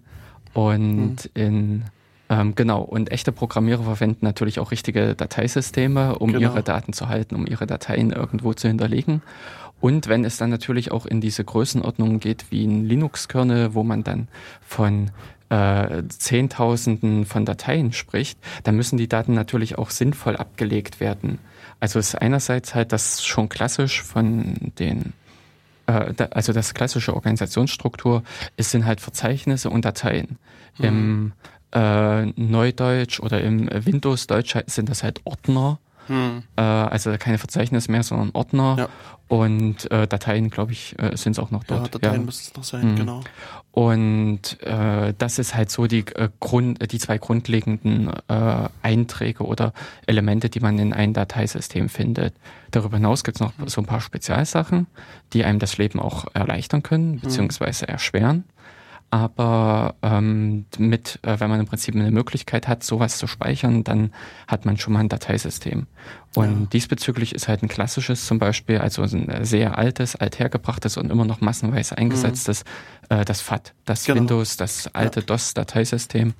Und 0.52 1.30
hm. 1.34 1.42
in 1.42 1.84
ähm, 2.28 2.54
genau, 2.54 2.82
und 2.82 3.10
echte 3.10 3.32
Programmierer 3.32 3.82
verwenden 3.82 4.26
natürlich 4.26 4.60
auch 4.60 4.72
richtige 4.72 5.14
Dateisysteme, 5.14 6.18
um 6.18 6.32
genau. 6.32 6.50
ihre 6.50 6.62
Daten 6.62 6.92
zu 6.92 7.08
halten, 7.08 7.34
um 7.34 7.46
ihre 7.46 7.66
Dateien 7.66 8.12
irgendwo 8.12 8.52
zu 8.52 8.68
hinterlegen. 8.68 9.22
Und 9.80 10.08
wenn 10.08 10.24
es 10.24 10.36
dann 10.36 10.50
natürlich 10.50 10.92
auch 10.92 11.06
in 11.06 11.20
diese 11.20 11.44
Größenordnung 11.44 12.20
geht 12.20 12.46
wie 12.50 12.66
ein 12.66 12.84
Linux-Kernel, 12.84 13.74
wo 13.74 13.82
man 13.82 14.04
dann 14.04 14.28
von 14.60 15.10
äh, 15.48 16.02
Zehntausenden 16.08 17.26
von 17.26 17.44
Dateien 17.44 17.92
spricht, 17.92 18.38
dann 18.62 18.76
müssen 18.76 18.98
die 18.98 19.08
Daten 19.08 19.34
natürlich 19.34 19.78
auch 19.78 19.90
sinnvoll 19.90 20.36
abgelegt 20.36 21.00
werden. 21.00 21.38
Also 21.80 21.98
ist 21.98 22.14
einerseits 22.14 22.74
halt 22.74 22.92
das 22.92 23.24
schon 23.24 23.48
klassisch 23.48 24.02
von 24.02 24.72
den 24.78 25.14
äh, 25.86 26.14
also 26.30 26.52
das 26.52 26.74
klassische 26.74 27.14
Organisationsstruktur, 27.14 28.22
es 28.56 28.70
sind 28.70 28.84
halt 28.84 29.00
Verzeichnisse 29.00 29.70
und 29.70 29.84
Dateien. 29.84 30.38
Mhm. 30.78 30.84
Im 30.84 31.32
äh, 31.72 32.26
Neudeutsch 32.40 33.20
oder 33.20 33.40
im 33.40 33.68
Windows-Deutsch 33.72 34.56
sind 34.66 34.88
das 34.88 35.02
halt 35.02 35.20
Ordner. 35.24 35.78
Hm. 36.06 36.42
Äh, 36.56 36.62
also 36.62 37.14
keine 37.18 37.38
Verzeichnisse 37.38 37.90
mehr, 37.90 38.02
sondern 38.02 38.30
Ordner. 38.32 38.76
Ja. 38.78 38.88
Und 39.28 39.88
äh, 39.92 40.08
Dateien, 40.08 40.50
glaube 40.50 40.72
ich, 40.72 40.98
äh, 40.98 41.16
sind 41.16 41.32
es 41.32 41.38
auch 41.38 41.52
noch 41.52 41.62
dort. 41.62 41.82
Ja, 41.82 41.88
Dateien 41.88 42.20
ja. 42.22 42.26
müssen 42.26 42.48
es 42.48 42.56
noch 42.56 42.64
sein, 42.64 42.92
mhm. 42.92 42.96
genau. 42.96 43.20
Und 43.70 44.60
äh, 44.64 45.14
das 45.16 45.38
ist 45.38 45.54
halt 45.54 45.70
so 45.70 45.86
die 45.86 46.04
äh, 46.16 46.30
Grund, 46.40 46.90
die 46.90 46.98
zwei 46.98 47.18
grundlegenden 47.18 48.10
äh, 48.26 48.68
Einträge 48.82 49.44
oder 49.44 49.72
Elemente, 50.06 50.50
die 50.50 50.58
man 50.58 50.80
in 50.80 50.92
einem 50.92 51.12
Dateisystem 51.12 51.88
findet. 51.88 52.34
Darüber 52.72 52.96
hinaus 52.96 53.22
gibt 53.22 53.36
es 53.36 53.40
noch 53.40 53.56
mhm. 53.56 53.68
so 53.68 53.80
ein 53.80 53.86
paar 53.86 54.00
Spezialsachen, 54.00 54.88
die 55.32 55.44
einem 55.44 55.60
das 55.60 55.78
Leben 55.78 56.00
auch 56.00 56.26
erleichtern 56.34 56.82
können, 56.82 57.14
hm. 57.14 57.20
beziehungsweise 57.20 57.86
erschweren 57.86 58.44
aber 59.10 59.96
ähm, 60.02 60.66
mit, 60.78 61.18
äh, 61.22 61.40
wenn 61.40 61.50
man 61.50 61.58
im 61.58 61.66
Prinzip 61.66 61.96
eine 61.96 62.12
Möglichkeit 62.12 62.68
hat, 62.68 62.84
sowas 62.84 63.18
zu 63.18 63.26
speichern, 63.26 63.82
dann 63.82 64.12
hat 64.46 64.64
man 64.64 64.78
schon 64.78 64.92
mal 64.92 65.00
ein 65.00 65.08
Dateisystem. 65.08 65.88
Und 66.36 66.60
ja. 66.60 66.66
diesbezüglich 66.72 67.34
ist 67.34 67.48
halt 67.48 67.64
ein 67.64 67.68
klassisches 67.68 68.24
zum 68.26 68.38
Beispiel, 68.38 68.78
also 68.78 69.02
ein 69.02 69.44
sehr 69.44 69.76
altes, 69.76 70.14
althergebrachtes 70.14 70.96
und 70.96 71.10
immer 71.10 71.24
noch 71.24 71.40
massenweise 71.40 71.98
eingesetztes, 71.98 72.64
mhm. 73.10 73.16
äh, 73.16 73.24
das 73.24 73.40
FAT, 73.40 73.74
das 73.84 74.04
genau. 74.04 74.20
Windows, 74.20 74.56
das 74.56 74.94
alte 74.94 75.20
ja. 75.20 75.26
DOS-Dateisystem. 75.26 76.34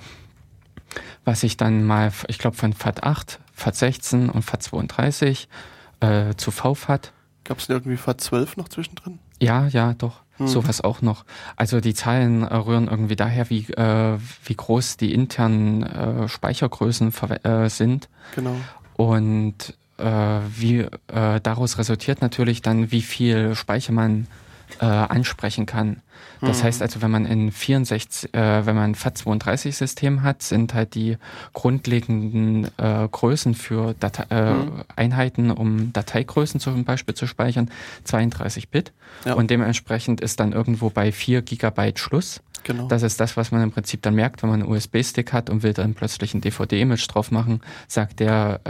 was 1.25 1.43
ich 1.43 1.57
dann 1.57 1.85
mal, 1.85 2.12
ich 2.29 2.39
glaube 2.39 2.57
von 2.57 2.73
FAT8, 2.73 3.39
FAT16 3.59 4.31
und 4.31 4.45
FAT32 4.45 5.49
äh, 6.00 6.35
zu 6.37 6.53
VFAT. 6.53 7.12
Gab 7.43 7.59
es 7.59 7.69
irgendwie 7.69 7.97
FAT12 7.97 8.50
noch 8.57 8.69
zwischendrin? 8.69 9.19
Ja, 9.41 9.67
ja, 9.67 9.95
doch. 9.95 10.23
Hm. 10.40 10.49
Sowas 10.49 10.80
auch 10.80 11.02
noch. 11.02 11.25
Also 11.56 11.80
die 11.80 11.92
Zahlen 11.92 12.42
äh, 12.42 12.54
rühren 12.54 12.88
irgendwie 12.88 13.16
daher, 13.16 13.50
wie, 13.50 13.66
äh, 13.73 14.18
wie 14.44 14.54
groß 14.54 14.97
die 14.97 15.12
internen 15.12 15.82
äh, 15.82 16.28
Speichergrößen 16.28 17.12
äh, 17.44 17.68
sind. 17.68 18.09
Genau. 18.35 18.56
Und 18.97 19.75
äh, 19.99 20.40
wie 20.56 20.78
äh, 20.78 21.40
daraus 21.42 21.76
resultiert 21.76 22.23
natürlich 22.23 22.62
dann, 22.62 22.90
wie 22.90 23.02
viel 23.02 23.54
Speicher 23.54 23.92
man 23.92 24.28
äh, 24.80 24.87
ansprechen 24.87 25.66
kann. 25.66 26.00
Das 26.40 26.61
mhm. 26.61 26.64
heißt 26.64 26.82
also, 26.82 27.02
wenn 27.02 27.11
man 27.11 27.26
in 27.26 27.52
64, 27.52 28.35
äh, 28.35 28.66
wenn 28.66 28.76
man 28.76 28.94
FAT32-System 28.94 30.23
hat, 30.23 30.42
sind 30.42 30.75
halt 30.75 30.94
die 30.94 31.16
grundlegenden 31.52 32.68
äh, 32.78 33.09
Größen 33.11 33.54
für 33.54 33.94
Date 33.94 34.26
äh, 34.30 34.54
mhm. 34.54 34.85
Einheiten, 34.97 35.50
um 35.50 35.92
Dateigrößen 35.92 36.61
zum 36.61 36.85
Beispiel 36.85 37.14
zu 37.14 37.26
speichern, 37.26 37.70
32 38.04 38.70
Bit. 38.70 38.92
Ja. 39.25 39.35
Und 39.35 39.50
dementsprechend 39.50 40.20
ist 40.20 40.40
dann 40.40 40.52
irgendwo 40.52 40.90
bei 40.90 41.12
4 41.12 41.42
Gigabyte 41.42 41.99
Schluss. 41.99 42.40
Genau. 42.64 42.88
Das 42.88 43.02
ist 43.02 43.20
das, 43.20 43.37
was 43.37 43.52
man 43.52 43.62
im 43.62 43.70
Prinzip 43.70 44.02
dann 44.02 44.14
merkt, 44.14 44.42
wenn 44.42 44.50
man 44.50 44.62
einen 44.62 44.70
USB-Stick 44.70 45.32
hat 45.32 45.50
und 45.50 45.62
will 45.62 45.73
dann 45.73 45.94
plötzlich 45.94 46.35
ein 46.35 46.40
DVD-Image 46.40 47.06
drauf 47.09 47.30
machen, 47.30 47.62
sagt 47.88 48.20
der, 48.20 48.61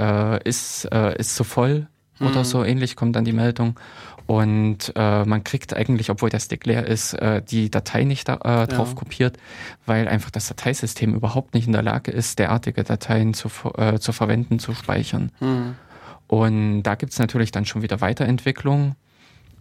äh, 0.44 0.48
ist, 0.48 0.84
äh, 0.92 1.18
ist 1.18 1.34
zu 1.34 1.44
voll. 1.44 1.88
Oder 2.20 2.44
so 2.44 2.64
ähnlich, 2.64 2.96
kommt 2.96 3.16
dann 3.16 3.24
die 3.24 3.32
Meldung. 3.32 3.78
Und 4.26 4.92
äh, 4.94 5.24
man 5.24 5.42
kriegt 5.42 5.74
eigentlich, 5.74 6.08
obwohl 6.08 6.30
der 6.30 6.38
Stick 6.38 6.64
leer 6.64 6.86
ist, 6.86 7.14
äh, 7.14 7.42
die 7.42 7.68
Datei 7.70 8.04
nicht 8.04 8.28
da, 8.28 8.34
äh, 8.34 8.68
drauf 8.68 8.90
ja. 8.90 8.94
kopiert, 8.94 9.38
weil 9.86 10.06
einfach 10.06 10.30
das 10.30 10.46
Dateisystem 10.46 11.14
überhaupt 11.14 11.54
nicht 11.54 11.66
in 11.66 11.72
der 11.72 11.82
Lage 11.82 12.12
ist, 12.12 12.38
derartige 12.38 12.84
Dateien 12.84 13.34
zu, 13.34 13.48
äh, 13.76 13.98
zu 13.98 14.12
verwenden, 14.12 14.60
zu 14.60 14.72
speichern. 14.72 15.32
Mhm. 15.40 15.74
Und 16.28 16.82
da 16.84 16.94
gibt's 16.94 17.18
natürlich 17.18 17.50
dann 17.50 17.66
schon 17.66 17.82
wieder 17.82 18.00
Weiterentwicklungen 18.00 18.94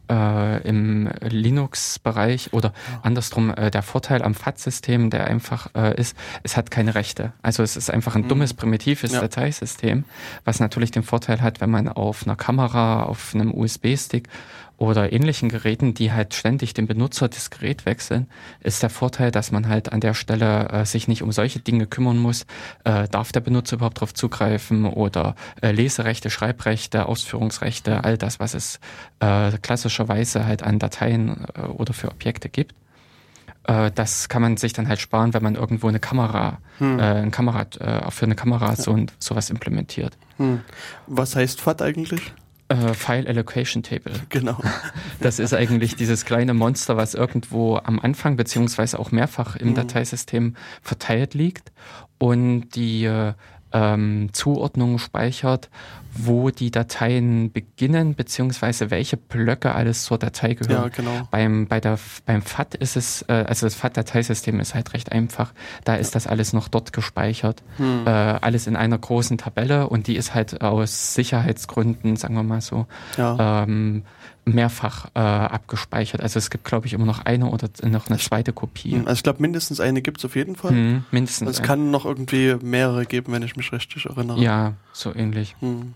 äh, 0.09 0.67
im 0.67 1.09
Linux-Bereich 1.21 2.53
oder 2.53 2.73
ja. 2.91 2.99
andersrum 3.03 3.53
äh, 3.55 3.71
der 3.71 3.83
Vorteil 3.83 4.23
am 4.23 4.33
FAT-System, 4.33 5.09
der 5.09 5.27
einfach 5.27 5.69
äh, 5.75 5.99
ist, 5.99 6.17
es 6.43 6.57
hat 6.57 6.71
keine 6.71 6.95
Rechte. 6.95 7.33
Also 7.41 7.63
es 7.63 7.77
ist 7.77 7.89
einfach 7.89 8.15
ein 8.15 8.23
mhm. 8.23 8.29
dummes, 8.29 8.53
primitives 8.53 9.11
ja. 9.11 9.21
Dateisystem, 9.21 10.05
was 10.45 10.59
natürlich 10.59 10.91
den 10.91 11.03
Vorteil 11.03 11.41
hat, 11.41 11.61
wenn 11.61 11.69
man 11.69 11.87
auf 11.87 12.23
einer 12.25 12.35
Kamera, 12.35 13.03
auf 13.03 13.33
einem 13.33 13.53
USB-Stick 13.53 14.27
oder 14.79 15.11
ähnlichen 15.11 15.49
Geräten, 15.49 15.93
die 15.93 16.13
halt 16.13 16.33
ständig 16.33 16.73
den 16.73 16.87
Benutzer 16.87 17.27
das 17.27 17.49
Gerät 17.49 17.85
wechseln, 17.85 18.27
ist 18.61 18.81
der 18.81 18.89
Vorteil, 18.89 19.29
dass 19.29 19.51
man 19.51 19.67
halt 19.67 19.91
an 19.91 19.99
der 19.99 20.13
Stelle 20.13 20.69
äh, 20.69 20.85
sich 20.85 21.07
nicht 21.07 21.21
um 21.21 21.33
solche 21.33 21.59
Dinge 21.59 21.85
kümmern 21.85 22.17
muss. 22.17 22.45
Äh, 22.85 23.09
darf 23.09 23.33
der 23.33 23.41
Benutzer 23.41 23.75
überhaupt 23.75 23.97
darauf 23.97 24.13
zugreifen 24.13 24.85
oder 24.85 25.35
äh, 25.61 25.71
Leserechte, 25.71 26.29
Schreibrechte, 26.29 27.07
Ausführungsrechte, 27.07 28.05
all 28.05 28.17
das, 28.17 28.39
was 28.39 28.53
es 28.53 28.79
äh, 29.19 29.51
klassischerweise 29.61 30.45
halt 30.45 30.63
an 30.63 30.79
Dateien 30.79 31.45
äh, 31.55 31.61
oder 31.61 31.93
für 31.93 32.07
Objekte 32.07 32.47
gibt. 32.47 32.73
Äh, 33.63 33.91
das 33.93 34.29
kann 34.29 34.41
man 34.41 34.55
sich 34.55 34.71
dann 34.71 34.87
halt 34.87 35.01
sparen, 35.01 35.33
wenn 35.33 35.43
man 35.43 35.55
irgendwo 35.55 35.89
eine 35.89 35.99
Kamera, 35.99 36.59
hm. 36.77 36.99
äh, 36.99 37.03
eine 37.03 37.31
Kamera 37.31 37.65
äh, 37.79 38.11
für 38.11 38.25
eine 38.25 38.35
Kamera 38.35 38.77
so 38.77 38.97
sowas 39.19 39.49
implementiert. 39.49 40.17
Hm. 40.37 40.61
Was 41.07 41.35
heißt 41.35 41.59
FAT 41.59 41.81
eigentlich? 41.81 42.31
Äh, 42.69 42.93
File 42.93 43.27
Allocation 43.27 43.83
Table. 43.83 44.13
Genau. 44.29 44.57
Das 45.19 45.39
ist 45.39 45.53
eigentlich 45.53 45.95
dieses 45.95 46.23
kleine 46.23 46.53
Monster, 46.53 46.97
was 46.97 47.15
irgendwo 47.15 47.77
am 47.77 47.99
Anfang 47.99 48.37
beziehungsweise 48.37 48.99
auch 48.99 49.11
mehrfach 49.11 49.55
im 49.55 49.69
mhm. 49.69 49.75
Dateisystem 49.75 50.55
verteilt 50.81 51.33
liegt 51.33 51.71
und 52.19 52.69
die 52.75 53.05
äh, 53.05 53.33
ähm, 53.73 54.29
Zuordnung 54.33 54.99
speichert, 54.99 55.69
wo 56.13 56.49
die 56.49 56.71
Dateien 56.71 57.51
beginnen, 57.51 58.15
beziehungsweise 58.15 58.91
welche 58.91 59.17
Blöcke 59.17 59.73
alles 59.75 60.03
zur 60.03 60.17
Datei 60.17 60.53
gehören. 60.53 60.83
Ja, 60.83 60.87
genau. 60.89 61.27
Beim, 61.31 61.67
bei 61.67 61.79
der, 61.79 61.99
beim 62.25 62.41
FAT 62.41 62.75
ist 62.75 62.97
es, 62.97 63.23
äh, 63.23 63.45
also 63.47 63.65
das 63.65 63.75
FAT-Dateisystem 63.75 64.59
ist 64.59 64.73
halt 64.73 64.93
recht 64.93 65.11
einfach. 65.11 65.53
Da 65.83 65.95
ist 65.95 66.15
das 66.15 66.27
alles 66.27 66.53
noch 66.53 66.67
dort 66.67 66.93
gespeichert. 66.93 67.63
Hm. 67.77 68.05
Äh, 68.05 68.09
alles 68.09 68.67
in 68.67 68.75
einer 68.75 68.97
großen 68.97 69.37
Tabelle 69.37 69.87
und 69.87 70.07
die 70.07 70.15
ist 70.15 70.33
halt 70.33 70.61
aus 70.61 71.13
Sicherheitsgründen, 71.13 72.15
sagen 72.15 72.35
wir 72.35 72.43
mal 72.43 72.61
so, 72.61 72.87
ja. 73.17 73.63
ähm, 73.63 74.03
mehrfach 74.45 75.07
äh, 75.13 75.19
abgespeichert. 75.19 76.21
Also 76.21 76.39
es 76.39 76.49
gibt, 76.49 76.63
glaube 76.63 76.87
ich, 76.87 76.93
immer 76.93 77.05
noch 77.05 77.25
eine 77.25 77.49
oder 77.49 77.69
noch 77.83 78.07
eine 78.07 78.17
zweite 78.17 78.53
Kopie. 78.53 78.93
Hm, 78.93 79.07
also 79.07 79.13
ich 79.13 79.23
glaube, 79.23 79.41
mindestens 79.41 79.79
eine 79.79 80.01
gibt 80.01 80.19
es 80.19 80.25
auf 80.25 80.35
jeden 80.35 80.55
Fall. 80.55 80.71
Hm, 80.71 81.03
mindestens. 81.11 81.49
Es 81.49 81.61
kann 81.61 81.91
noch 81.91 82.05
irgendwie 82.05 82.55
mehrere 82.61 83.05
geben, 83.05 83.31
wenn 83.33 83.43
ich 83.43 83.55
mich 83.55 83.71
richtig 83.71 84.05
erinnere. 84.05 84.39
Ja, 84.39 84.73
so 84.93 85.13
ähnlich. 85.13 85.55
Hm. 85.59 85.93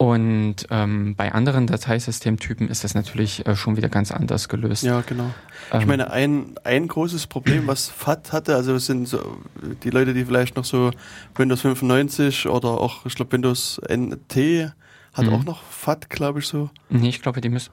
Und 0.00 0.56
ähm, 0.70 1.14
bei 1.14 1.30
anderen 1.32 1.66
Dateisystemtypen 1.66 2.68
ist 2.68 2.84
das 2.84 2.94
natürlich 2.94 3.46
äh, 3.46 3.54
schon 3.54 3.76
wieder 3.76 3.90
ganz 3.90 4.10
anders 4.10 4.48
gelöst. 4.48 4.82
Ja, 4.82 5.02
genau. 5.02 5.30
Ähm, 5.70 5.80
ich 5.80 5.86
meine, 5.86 6.10
ein, 6.10 6.54
ein 6.64 6.88
großes 6.88 7.26
Problem, 7.26 7.66
was 7.66 7.88
FAT 7.88 8.32
hatte, 8.32 8.56
also 8.56 8.78
sind 8.78 9.06
so 9.06 9.36
die 9.82 9.90
Leute, 9.90 10.14
die 10.14 10.24
vielleicht 10.24 10.56
noch 10.56 10.64
so 10.64 10.90
Windows 11.36 11.60
95 11.60 12.48
oder 12.48 12.70
auch, 12.80 13.04
ich 13.04 13.14
glaube, 13.14 13.32
Windows 13.32 13.78
NT 13.92 14.72
hat 15.12 15.26
mhm. 15.26 15.32
auch 15.32 15.44
noch 15.44 15.62
FAT, 15.62 16.10
glaube 16.10 16.40
ich, 16.40 16.46
so. 16.46 16.70
Nee, 16.88 17.08
ich 17.08 17.22
glaube, 17.22 17.40
die 17.40 17.48
müssen. 17.48 17.72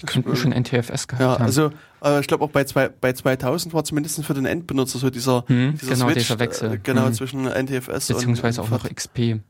Die 0.00 0.06
könnten 0.06 0.34
schon 0.36 0.52
NTFS 0.52 1.06
gehabt 1.06 1.20
ja, 1.20 1.32
haben. 1.34 1.44
Also 1.44 1.70
äh, 2.02 2.20
ich 2.20 2.26
glaube 2.26 2.44
auch 2.44 2.50
bei, 2.50 2.64
zwei, 2.64 2.88
bei 2.88 3.12
2000 3.12 3.74
war 3.74 3.84
zumindest 3.84 4.24
für 4.24 4.34
den 4.34 4.46
Endbenutzer 4.46 4.98
so 4.98 5.10
dieser, 5.10 5.44
hm, 5.46 5.76
dieser 5.80 5.94
genau, 5.94 6.06
Switch, 6.06 6.18
dieser 6.20 6.38
Wechsel. 6.38 6.72
Äh, 6.72 6.78
genau, 6.82 7.06
hm. 7.06 7.14
zwischen 7.14 7.44
NTFS 7.44 8.08
Beziehungsweise 8.08 8.62
und, 8.62 8.68
und 8.68 8.78
auch 8.78 8.84
noch 8.84 8.90
XP. 8.90 9.40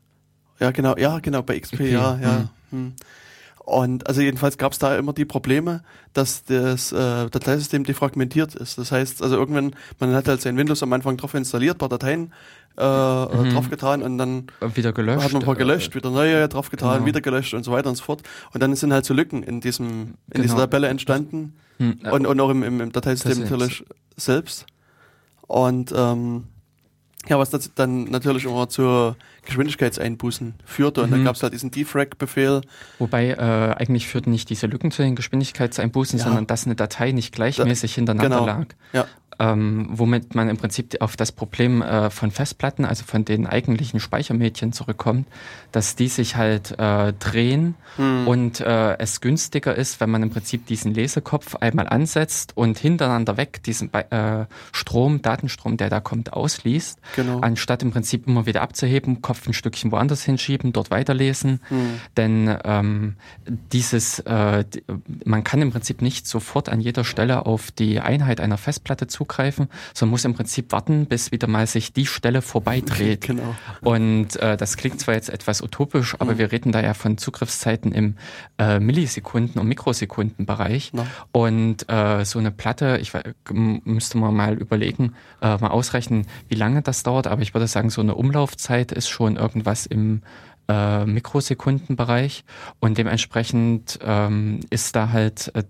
Ja, 0.59 0.71
genau, 0.71 0.95
ja, 0.97 1.19
genau, 1.19 1.41
bei 1.41 1.59
XP, 1.59 1.73
XP 1.73 1.91
ja, 1.91 2.19
ja. 2.21 2.49
Hm. 2.71 2.93
Und 3.65 4.07
also 4.07 4.19
jedenfalls 4.19 4.57
gab 4.57 4.73
es 4.73 4.79
da 4.79 4.97
immer 4.97 5.13
die 5.13 5.23
Probleme, 5.23 5.83
dass 6.11 6.43
das 6.43 6.91
äh, 6.91 7.29
Dateisystem 7.29 7.85
defragmentiert 7.85 8.55
ist. 8.55 8.77
Das 8.77 8.91
heißt, 8.91 9.23
also 9.23 9.37
irgendwann, 9.37 9.73
man 9.99 10.13
hat 10.13 10.27
halt 10.27 10.41
sein 10.41 10.57
Windows 10.57 10.83
am 10.83 10.91
Anfang 10.91 11.15
drauf 11.15 11.33
installiert, 11.33 11.77
paar 11.77 11.87
Dateien 11.87 12.33
äh, 12.77 12.83
mhm. 12.83 13.51
draufgetan 13.51 14.03
und 14.03 14.17
dann 14.17 14.47
wieder 14.75 14.91
gelöscht. 14.91 15.23
Hat 15.23 15.31
man 15.31 15.41
ein 15.41 15.45
paar 15.45 15.55
gelöscht, 15.55 15.95
wieder 15.95 16.09
neue 16.09 16.49
draufgetan, 16.49 16.95
genau. 16.95 17.05
wieder 17.05 17.21
gelöscht 17.21 17.53
und 17.53 17.63
so 17.63 17.71
weiter 17.71 17.87
und 17.87 17.95
so 17.95 18.03
fort. 18.03 18.21
Und 18.53 18.61
dann 18.61 18.75
sind 18.75 18.91
halt 18.91 19.05
so 19.05 19.13
Lücken 19.13 19.43
in 19.43 19.61
diesem, 19.61 19.85
in 19.87 20.15
genau. 20.27 20.43
dieser 20.43 20.57
Tabelle 20.57 20.89
entstanden 20.89 21.55
mhm. 21.77 21.99
und, 22.11 22.27
und 22.27 22.39
auch 22.41 22.49
im, 22.49 22.63
im, 22.63 22.81
im 22.81 22.91
Dateisystem 22.91 23.43
natürlich 23.43 23.85
selbst. 24.17 24.65
Und 25.47 25.93
ähm, 25.95 26.45
ja, 27.29 27.39
was 27.39 27.49
das 27.49 27.71
dann 27.75 28.05
natürlich 28.05 28.43
immer 28.43 28.67
zur 28.67 29.15
Geschwindigkeitseinbußen 29.45 30.55
führte. 30.65 31.01
Und 31.01 31.09
mhm. 31.09 31.11
dann 31.11 31.25
gab 31.25 31.35
es 31.35 31.43
halt 31.43 31.53
diesen 31.53 31.71
Defrag-Befehl. 31.71 32.61
Wobei 32.99 33.29
äh, 33.29 33.35
eigentlich 33.35 34.07
führten 34.07 34.31
nicht 34.31 34.49
diese 34.49 34.67
Lücken 34.67 34.91
zu 34.91 35.01
den 35.01 35.15
Geschwindigkeitseinbußen, 35.15 36.19
ja. 36.19 36.25
sondern 36.25 36.47
dass 36.47 36.65
eine 36.65 36.75
Datei 36.75 37.11
nicht 37.11 37.33
gleichmäßig 37.33 37.91
da, 37.91 37.95
hintereinander 37.95 38.39
genau. 38.39 38.45
lag. 38.45 38.65
Ja 38.93 39.05
ähm, 39.43 39.87
womit 39.89 40.35
man 40.35 40.47
im 40.47 40.57
Prinzip 40.57 40.95
auf 41.01 41.17
das 41.17 41.31
Problem 41.31 41.81
äh, 41.81 42.09
von 42.09 42.31
Festplatten, 42.31 42.85
also 42.85 43.03
von 43.03 43.25
den 43.25 43.45
eigentlichen 43.45 43.99
Speichermädchen 43.99 44.71
zurückkommt, 44.71 45.27
dass 45.71 45.95
die 45.95 46.07
sich 46.07 46.37
halt 46.37 46.77
äh, 46.79 47.13
drehen 47.13 47.75
hm. 47.97 48.27
und 48.27 48.61
äh, 48.61 48.97
es 48.99 49.19
günstiger 49.19 49.75
ist, 49.75 49.99
wenn 49.99 50.09
man 50.09 50.23
im 50.23 50.29
Prinzip 50.29 50.65
diesen 50.67 50.93
Lesekopf 50.93 51.55
einmal 51.55 51.89
ansetzt 51.89 52.55
und 52.55 52.77
hintereinander 52.77 53.35
weg 53.35 53.61
diesen 53.63 53.93
äh, 53.93 54.45
Strom, 54.71 55.21
Datenstrom, 55.21 55.75
der 55.75 55.89
da 55.89 55.99
kommt, 55.99 56.31
ausliest, 56.31 56.99
genau. 57.15 57.39
anstatt 57.39 57.83
im 57.83 57.91
Prinzip 57.91 58.27
immer 58.27 58.45
wieder 58.45 58.61
abzuheben, 58.61 59.21
Kopf 59.21 59.45
ein 59.45 59.53
Stückchen 59.53 59.91
woanders 59.91 60.23
hinschieben, 60.23 60.71
dort 60.71 60.89
weiterlesen. 60.89 61.59
Hm. 61.67 61.99
Denn 62.15 62.57
ähm, 62.63 63.15
dieses, 63.73 64.19
äh, 64.19 64.63
man 65.25 65.43
kann 65.43 65.61
im 65.61 65.71
Prinzip 65.71 66.01
nicht 66.01 66.27
sofort 66.27 66.69
an 66.69 66.79
jeder 66.79 67.03
Stelle 67.03 67.45
auf 67.45 67.71
die 67.71 67.99
Einheit 67.99 68.39
einer 68.39 68.57
Festplatte 68.57 69.07
zu 69.07 69.25
zugreifen, 69.33 69.67
sondern 69.93 70.11
muss 70.11 70.25
im 70.25 70.33
Prinzip 70.33 70.71
warten, 70.71 71.05
bis 71.05 71.31
wieder 71.31 71.47
mal 71.47 71.67
sich 71.67 71.93
die 71.93 72.05
Stelle 72.05 72.41
vorbeidreht. 72.41 73.23
Genau. 73.33 73.55
Und 73.81 74.35
äh, 74.37 74.57
das 74.57 74.75
klingt 74.75 74.99
zwar 74.99 75.15
jetzt 75.15 75.29
etwas 75.29 75.61
utopisch, 75.61 76.15
aber 76.19 76.33
mhm. 76.33 76.37
wir 76.39 76.51
reden 76.51 76.71
da 76.71 76.81
ja 76.81 76.93
von 76.93 77.17
Zugriffszeiten 77.17 77.91
im 77.91 78.15
äh, 78.57 78.79
Millisekunden- 78.79 79.59
und 79.59 79.67
Mikrosekundenbereich. 79.67 80.91
Ja. 80.93 81.07
Und 81.31 81.89
äh, 81.89 82.25
so 82.25 82.39
eine 82.39 82.51
Platte, 82.51 82.99
ich 83.01 83.13
müsste 83.49 84.17
man 84.17 84.33
mal 84.35 84.55
überlegen, 84.55 85.13
äh, 85.41 85.57
mal 85.57 85.69
ausrechnen, 85.69 86.27
wie 86.49 86.55
lange 86.55 86.81
das 86.81 87.03
dauert, 87.03 87.27
aber 87.27 87.41
ich 87.41 87.53
würde 87.53 87.67
sagen, 87.67 87.89
so 87.89 88.01
eine 88.01 88.15
Umlaufzeit 88.15 88.91
ist 88.91 89.09
schon 89.09 89.37
irgendwas 89.37 89.85
im 89.85 90.21
äh, 90.73 90.83
äh, 90.83 91.05
Mikrosekundenbereich 91.05 92.43
und 92.79 92.97
dementsprechend 92.97 93.99
ähm, 94.03 94.61
ist 94.69 94.95
da 94.95 95.09
halt 95.09 95.51
äh, 95.55 95.63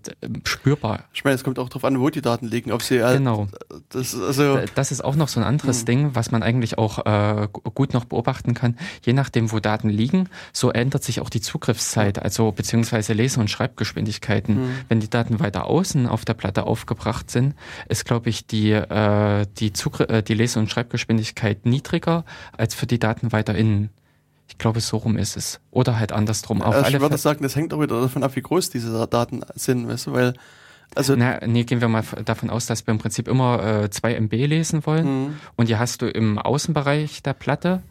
spürbar. 0.44 1.04
Ich 1.12 1.24
meine, 1.24 1.34
es 1.34 1.44
kommt 1.44 1.58
auch 1.58 1.68
darauf 1.68 1.84
an, 1.84 2.00
wo 2.00 2.10
die 2.10 2.22
Daten 2.22 2.46
liegen, 2.46 2.72
ob 2.72 2.82
sie 2.82 3.02
halt, 3.02 3.18
genau. 3.18 3.48
Das, 3.90 4.18
also 4.18 4.58
das 4.74 4.92
ist 4.92 5.04
auch 5.04 5.16
noch 5.16 5.28
so 5.28 5.40
ein 5.40 5.46
anderes 5.46 5.80
hm. 5.80 5.86
Ding, 5.86 6.10
was 6.14 6.30
man 6.30 6.42
eigentlich 6.42 6.78
auch 6.78 7.04
äh, 7.04 7.48
gut 7.74 7.94
noch 7.94 8.04
beobachten 8.04 8.54
kann. 8.54 8.76
Je 9.04 9.12
nachdem, 9.12 9.52
wo 9.52 9.60
Daten 9.60 9.88
liegen, 9.88 10.28
so 10.52 10.70
ändert 10.70 11.04
sich 11.04 11.20
auch 11.20 11.30
die 11.30 11.40
Zugriffszeit, 11.40 12.22
also 12.22 12.52
beziehungsweise 12.52 13.12
Lese- 13.12 13.40
und 13.40 13.50
Schreibgeschwindigkeiten. 13.50 14.56
Hm. 14.56 14.70
Wenn 14.88 15.00
die 15.00 15.10
Daten 15.10 15.40
weiter 15.40 15.66
außen 15.66 16.06
auf 16.06 16.24
der 16.24 16.34
Platte 16.34 16.64
aufgebracht 16.64 17.30
sind, 17.30 17.54
ist, 17.88 18.04
glaube 18.04 18.30
ich, 18.30 18.46
die, 18.46 18.70
äh, 18.72 19.46
die, 19.58 19.72
Zugr 19.72 20.08
äh, 20.08 20.22
die 20.22 20.34
Lese- 20.34 20.58
und 20.58 20.70
Schreibgeschwindigkeit 20.70 21.66
niedriger 21.66 22.24
als 22.56 22.74
für 22.74 22.86
die 22.86 22.98
Daten 22.98 23.32
weiter 23.32 23.54
innen. 23.54 23.90
Ich 24.54 24.58
glaube, 24.58 24.80
so 24.80 24.98
rum 24.98 25.16
ist 25.16 25.36
es. 25.36 25.60
Oder 25.70 25.98
halt 25.98 26.12
andersrum. 26.12 26.62
Auf 26.62 26.74
also 26.74 26.90
ich 26.90 27.00
würde 27.00 27.18
sagen, 27.18 27.42
das 27.42 27.56
hängt 27.56 27.74
auch 27.74 27.80
wieder 27.80 28.00
davon 28.00 28.22
ab, 28.22 28.34
wie 28.36 28.40
groß 28.40 28.70
diese 28.70 29.06
Daten 29.06 29.42
sind, 29.54 29.88
weißt 29.88 30.06
du, 30.06 30.12
weil 30.12 30.34
also 30.94 31.16
Na, 31.16 31.40
nee, 31.44 31.64
gehen 31.64 31.80
wir 31.80 31.88
mal 31.88 32.04
davon 32.24 32.50
aus, 32.50 32.66
dass 32.66 32.86
wir 32.86 32.92
im 32.92 32.98
Prinzip 32.98 33.26
immer 33.26 33.82
äh, 33.84 33.90
2 33.90 34.14
MB 34.14 34.32
lesen 34.46 34.86
wollen. 34.86 35.06
Mhm. 35.06 35.36
Und 35.56 35.68
die 35.68 35.76
hast 35.76 36.02
du 36.02 36.06
im 36.06 36.38
Außenbereich 36.38 37.22
der 37.22 37.34
Platte 37.34 37.82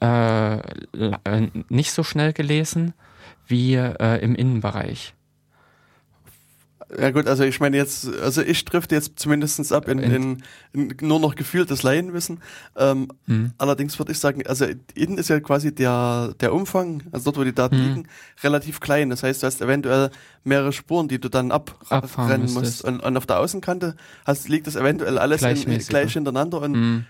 äh, 0.00 0.56
äh 0.56 1.50
nicht 1.68 1.92
so 1.92 2.02
schnell 2.02 2.32
gelesen 2.32 2.94
wie 3.46 3.74
äh, 3.74 4.22
im 4.22 4.34
Innenbereich. 4.34 5.14
Ja 6.98 7.10
gut, 7.10 7.26
also 7.26 7.42
ich 7.42 7.58
meine 7.58 7.76
jetzt, 7.76 8.08
also 8.20 8.42
ich 8.42 8.64
trifft 8.64 8.92
jetzt 8.92 9.18
zumindestens 9.18 9.72
ab 9.72 9.88
in, 9.88 9.98
in, 9.98 10.42
in 10.72 10.94
nur 11.00 11.18
noch 11.18 11.34
gefühltes 11.34 11.82
Laienwissen. 11.82 12.40
Ähm, 12.76 13.08
hm. 13.26 13.52
Allerdings 13.58 13.98
würde 13.98 14.12
ich 14.12 14.20
sagen, 14.20 14.46
also 14.46 14.66
innen 14.94 15.18
ist 15.18 15.28
ja 15.28 15.40
quasi 15.40 15.74
der, 15.74 16.34
der 16.38 16.54
Umfang, 16.54 17.02
also 17.10 17.24
dort 17.24 17.38
wo 17.38 17.44
die 17.44 17.54
Daten 17.54 17.76
hm. 17.76 17.84
liegen, 17.84 18.08
relativ 18.44 18.78
klein. 18.78 19.10
Das 19.10 19.24
heißt, 19.24 19.42
du 19.42 19.48
hast 19.48 19.60
eventuell 19.60 20.10
mehrere 20.44 20.72
Spuren, 20.72 21.08
die 21.08 21.18
du 21.18 21.28
dann 21.28 21.50
abrennen 21.50 22.52
musst. 22.52 22.84
Und, 22.84 23.00
und, 23.00 23.16
auf 23.16 23.26
der 23.26 23.40
Außenkante 23.40 23.96
hast, 24.24 24.48
liegt 24.48 24.68
das 24.68 24.76
eventuell 24.76 25.18
alles 25.18 25.42
in, 25.42 25.78
gleich 25.78 26.12
hintereinander 26.12 26.60
und 26.60 26.74
hm. 26.74 27.04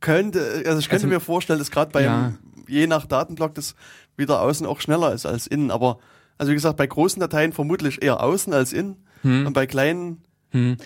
könnte, 0.00 0.62
also 0.66 0.78
ich 0.78 0.90
könnte 0.90 1.06
also, 1.06 1.14
mir 1.14 1.20
vorstellen, 1.20 1.58
dass 1.58 1.70
gerade 1.70 1.90
bei 1.90 2.02
ja. 2.02 2.34
je 2.68 2.86
nach 2.86 3.06
Datenblock 3.06 3.54
das 3.54 3.74
wieder 4.18 4.42
außen 4.42 4.66
auch 4.66 4.80
schneller 4.80 5.14
ist 5.14 5.24
als 5.24 5.46
innen, 5.46 5.70
aber 5.70 5.98
also 6.38 6.50
wie 6.50 6.54
gesagt, 6.54 6.76
bei 6.76 6.86
großen 6.86 7.20
Dateien 7.20 7.52
vermutlich 7.52 8.02
eher 8.02 8.22
außen 8.22 8.52
als 8.52 8.72
innen 8.72 8.96
hm. 9.22 9.46
und 9.46 9.52
bei 9.52 9.66
kleinen 9.66 10.22
hm. 10.50 10.76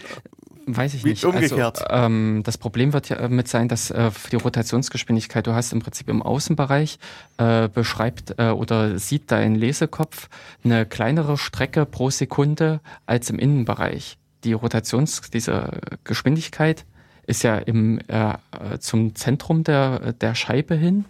Weiß 0.71 0.93
ich 0.93 1.05
nicht. 1.05 1.25
Umgekehrt. 1.25 1.91
Also, 1.91 2.07
ähm, 2.07 2.43
das 2.45 2.59
Problem 2.59 2.93
wird 2.93 3.09
ja 3.09 3.29
mit 3.29 3.49
sein, 3.49 3.69
dass 3.69 3.91
äh, 3.91 4.11
die 4.31 4.37
Rotationsgeschwindigkeit, 4.37 5.47
du 5.47 5.55
hast 5.55 5.73
im 5.73 5.81
Prinzip 5.81 6.09
im 6.09 6.23
Außenbereich, 6.23 6.99
äh, 7.39 7.69
beschreibt 7.69 8.35
äh, 8.39 8.51
oder 8.51 8.99
sieht 8.99 9.31
dein 9.31 9.55
Lesekopf 9.55 10.29
eine 10.65 10.85
kleinere 10.85 11.39
Strecke 11.39 11.87
pro 11.87 12.11
Sekunde 12.11 12.81
als 13.07 13.31
im 13.31 13.39
Innenbereich. 13.39 14.19
Die 14.45 14.53
Rotations, 14.53 15.23
diese 15.31 15.81
Geschwindigkeit 16.05 16.85
ist 17.27 17.43
ja 17.45 17.57
im, 17.57 18.01
äh, 18.09 18.35
zum 18.79 19.15
Zentrum 19.15 19.65
der, 19.65 20.13
der 20.13 20.35
Scheibe 20.35 20.75
hin. 20.75 21.07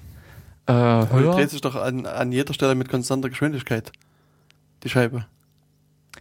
Äh, 0.66 0.72
höher. 0.72 1.34
dreht 1.34 1.50
sich 1.50 1.62
doch 1.62 1.74
an, 1.74 2.06
an 2.06 2.30
jeder 2.30 2.54
Stelle 2.54 2.76
mit 2.76 2.88
konstanter 2.88 3.28
Geschwindigkeit 3.28 3.90
die 4.82 4.88
Scheibe. 4.88 5.26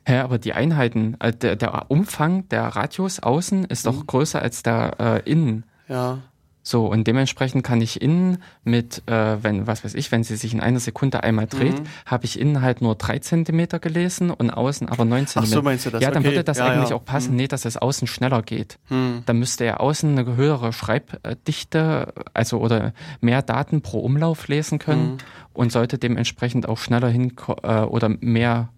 Ja, 0.07 0.23
aber 0.23 0.37
die 0.37 0.53
Einheiten, 0.53 1.17
äh, 1.19 1.33
der, 1.33 1.55
der 1.55 1.89
Umfang 1.89 2.47
der 2.49 2.63
Radius 2.63 3.19
außen 3.19 3.65
ist 3.65 3.85
mhm. 3.85 3.91
doch 3.91 4.07
größer 4.07 4.41
als 4.41 4.63
der 4.63 5.23
äh, 5.25 5.29
innen. 5.29 5.65
Ja. 5.87 6.19
So, 6.67 6.87
und 6.87 7.07
dementsprechend 7.07 7.63
kann 7.63 7.79
ich 7.79 8.01
innen 8.01 8.39
mit, 8.65 9.01
äh, 9.07 9.41
wenn, 9.41 9.67
was 9.67 9.85
weiß 9.85 9.93
ich, 9.93 10.11
wenn 10.11 10.25
sie 10.25 10.35
sich 10.35 10.53
in 10.53 10.59
einer 10.59 10.81
Sekunde 10.81 11.23
einmal 11.23 11.47
dreht, 11.47 11.79
mhm. 11.79 11.85
habe 12.05 12.25
ich 12.25 12.37
innen 12.37 12.61
halt 12.61 12.81
nur 12.81 12.95
drei 12.95 13.19
Zentimeter 13.19 13.79
gelesen 13.79 14.31
und 14.31 14.49
außen 14.49 14.89
aber 14.89 15.05
neun 15.05 15.27
Zentimeter. 15.27 15.59
Ach 15.59 15.59
so 15.59 15.61
meinst 15.61 15.85
du 15.85 15.91
das? 15.91 16.01
Ja, 16.01 16.11
dann 16.11 16.23
okay. 16.23 16.31
würde 16.31 16.43
das 16.43 16.57
ja, 16.57 16.65
eigentlich 16.65 16.89
ja. 16.89 16.97
auch 16.97 17.05
passen, 17.05 17.31
mhm. 17.31 17.37
nee, 17.37 17.47
dass 17.47 17.63
es 17.63 17.77
außen 17.77 18.05
schneller 18.05 18.41
geht. 18.41 18.79
Mhm. 18.89 19.23
Dann 19.25 19.39
müsste 19.39 19.63
er 19.63 19.79
außen 19.79 20.19
eine 20.19 20.35
höhere 20.35 20.73
Schreibdichte, 20.73 22.13
also 22.33 22.59
oder 22.59 22.91
mehr 23.21 23.43
Daten 23.43 23.81
pro 23.81 24.01
Umlauf 24.01 24.49
lesen 24.49 24.77
können 24.77 25.11
mhm. 25.11 25.17
und 25.53 25.71
sollte 25.71 25.97
dementsprechend 25.97 26.67
auch 26.67 26.79
schneller 26.79 27.07
hin 27.07 27.31
äh, 27.63 27.79
oder 27.79 28.09
mehr 28.09 28.73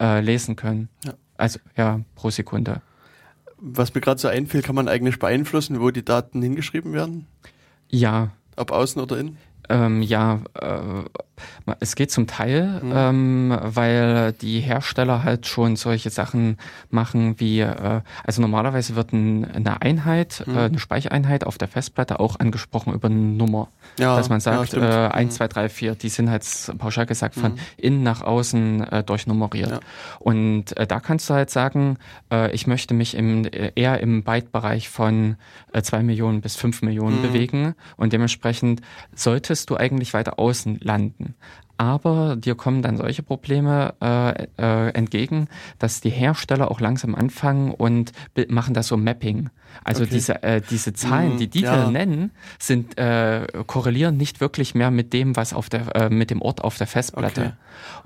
äh, 0.00 0.22
lesen 0.22 0.56
können. 0.56 0.88
Ja. 1.04 1.12
Also 1.36 1.58
ja, 1.76 2.00
pro 2.14 2.30
Sekunde. 2.30 2.80
Was 3.60 3.94
mir 3.94 4.00
gerade 4.00 4.20
so 4.20 4.28
einfiel, 4.28 4.62
kann 4.62 4.74
man 4.74 4.88
eigentlich 4.88 5.18
beeinflussen, 5.18 5.80
wo 5.80 5.90
die 5.90 6.04
Daten 6.04 6.42
hingeschrieben 6.42 6.92
werden? 6.92 7.26
Ja. 7.88 8.30
Ob 8.56 8.72
außen 8.72 9.00
oder 9.00 9.18
innen? 9.18 9.38
Ähm, 9.68 10.02
ja, 10.02 10.40
äh, 10.54 11.04
es 11.80 11.94
geht 11.94 12.10
zum 12.10 12.26
Teil, 12.26 12.80
mhm. 12.82 12.92
ähm, 12.94 13.58
weil 13.62 14.32
die 14.32 14.60
Hersteller 14.60 15.22
halt 15.22 15.46
schon 15.46 15.76
solche 15.76 16.10
Sachen 16.10 16.56
machen 16.90 17.38
wie, 17.38 17.60
äh, 17.60 18.00
also 18.24 18.40
normalerweise 18.42 18.96
wird 18.96 19.12
ein, 19.12 19.44
eine 19.44 19.82
Einheit, 19.82 20.44
mhm. 20.46 20.56
äh, 20.56 20.60
eine 20.60 20.78
Speichereinheit 20.78 21.44
auf 21.44 21.58
der 21.58 21.68
Festplatte 21.68 22.20
auch 22.20 22.38
angesprochen 22.38 22.92
über 22.94 23.08
eine 23.08 23.16
Nummer. 23.16 23.68
Ja, 23.98 24.16
dass 24.16 24.28
man 24.28 24.40
sagt, 24.40 24.72
ja, 24.72 25.08
äh, 25.08 25.10
1, 25.10 25.34
2, 25.34 25.48
3, 25.48 25.68
4, 25.68 25.94
die 25.94 26.08
sind 26.08 26.30
halt 26.30 26.44
pauschal 26.78 27.06
gesagt 27.06 27.34
von 27.34 27.52
mhm. 27.52 27.58
innen 27.76 28.02
nach 28.02 28.22
außen 28.22 28.84
äh, 28.84 29.02
durchnummeriert. 29.02 29.70
Ja. 29.70 29.80
Und 30.18 30.76
äh, 30.76 30.86
da 30.86 31.00
kannst 31.00 31.28
du 31.28 31.34
halt 31.34 31.50
sagen, 31.50 31.98
äh, 32.32 32.52
ich 32.52 32.66
möchte 32.66 32.94
mich 32.94 33.14
im, 33.14 33.46
eher 33.74 34.00
im 34.00 34.22
Byte-Bereich 34.22 34.88
von 34.88 35.36
äh, 35.72 35.82
2 35.82 36.02
Millionen 36.02 36.40
bis 36.40 36.56
5 36.56 36.82
Millionen 36.82 37.18
mhm. 37.18 37.22
bewegen 37.22 37.74
und 37.96 38.12
dementsprechend 38.12 38.80
solltest 39.14 39.70
du 39.70 39.76
eigentlich 39.76 40.14
weiter 40.14 40.38
außen 40.38 40.80
landen. 40.82 41.29
Aber 41.80 42.36
dir 42.36 42.56
kommen 42.56 42.82
dann 42.82 42.98
solche 42.98 43.22
Probleme 43.22 43.94
äh, 44.02 44.48
äh, 44.58 44.90
entgegen, 44.90 45.48
dass 45.78 46.02
die 46.02 46.10
Hersteller 46.10 46.70
auch 46.70 46.78
langsam 46.78 47.14
anfangen 47.14 47.70
und 47.70 48.12
machen 48.48 48.74
das 48.74 48.88
so 48.88 48.98
Mapping. 48.98 49.48
Also 49.82 50.02
okay. 50.02 50.12
diese, 50.12 50.42
äh, 50.42 50.60
diese 50.60 50.92
Zahlen, 50.92 51.38
die 51.38 51.48
die 51.48 51.60
ja. 51.60 51.90
nennen, 51.90 52.32
sind 52.58 52.98
äh, 52.98 53.46
korrelieren 53.66 54.18
nicht 54.18 54.42
wirklich 54.42 54.74
mehr 54.74 54.90
mit 54.90 55.14
dem, 55.14 55.36
was 55.36 55.54
auf 55.54 55.70
der 55.70 55.96
äh, 55.96 56.10
mit 56.10 56.28
dem 56.28 56.42
Ort 56.42 56.62
auf 56.62 56.76
der 56.76 56.86
Festplatte. 56.86 57.40
Okay. 57.40 57.52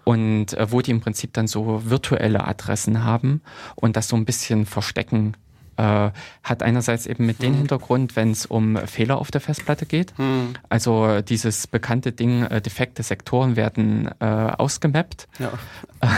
Und 0.05 0.53
äh, 0.53 0.71
wo 0.71 0.81
die 0.81 0.93
im 0.93 1.01
Prinzip 1.01 1.33
dann 1.33 1.49
so 1.49 1.83
virtuelle 1.85 2.47
Adressen 2.47 3.03
haben 3.03 3.43
und 3.75 3.97
das 3.97 4.07
so 4.07 4.15
ein 4.15 4.25
bisschen 4.25 4.67
verstecken 4.67 5.35
äh, 5.77 6.11
hat 6.43 6.63
einerseits 6.63 7.07
eben 7.07 7.27
mit 7.27 7.39
hm. 7.39 7.43
dem 7.43 7.55
Hintergrund, 7.55 8.17
wenn 8.17 8.31
es 8.31 8.47
um 8.47 8.77
Fehler 8.87 9.19
auf 9.19 9.31
der 9.31 9.41
Festplatte 9.41 9.87
geht. 9.87 10.17
Hm. 10.17 10.55
Also 10.69 11.21
dieses 11.21 11.67
bekannte 11.67 12.13
Ding, 12.13 12.45
äh, 12.45 12.61
defekte 12.61 13.03
Sektoren 13.03 13.57
werden 13.57 14.11
äh, 14.21 14.25
ausgemappt. 14.25 15.29
Ja. 15.39 15.53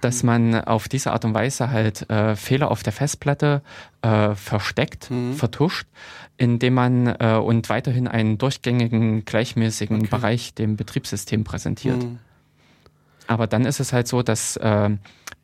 dass 0.00 0.22
man 0.22 0.54
auf 0.54 0.88
diese 0.88 1.12
Art 1.12 1.24
und 1.24 1.34
Weise 1.34 1.70
halt 1.70 2.08
äh, 2.10 2.36
Fehler 2.36 2.70
auf 2.70 2.82
der 2.82 2.92
Festplatte 2.92 3.62
äh, 4.02 4.34
versteckt, 4.34 5.10
mhm. 5.10 5.34
vertuscht, 5.34 5.86
indem 6.36 6.74
man 6.74 7.06
äh, 7.06 7.40
und 7.42 7.68
weiterhin 7.68 8.06
einen 8.06 8.38
durchgängigen, 8.38 9.24
gleichmäßigen 9.24 10.00
okay. 10.00 10.08
Bereich 10.10 10.54
dem 10.54 10.76
Betriebssystem 10.76 11.44
präsentiert. 11.44 12.02
Mhm. 12.02 12.18
Aber 13.26 13.46
dann 13.46 13.64
ist 13.64 13.80
es 13.80 13.92
halt 13.92 14.06
so, 14.06 14.22
dass 14.22 14.56
äh, 14.56 14.90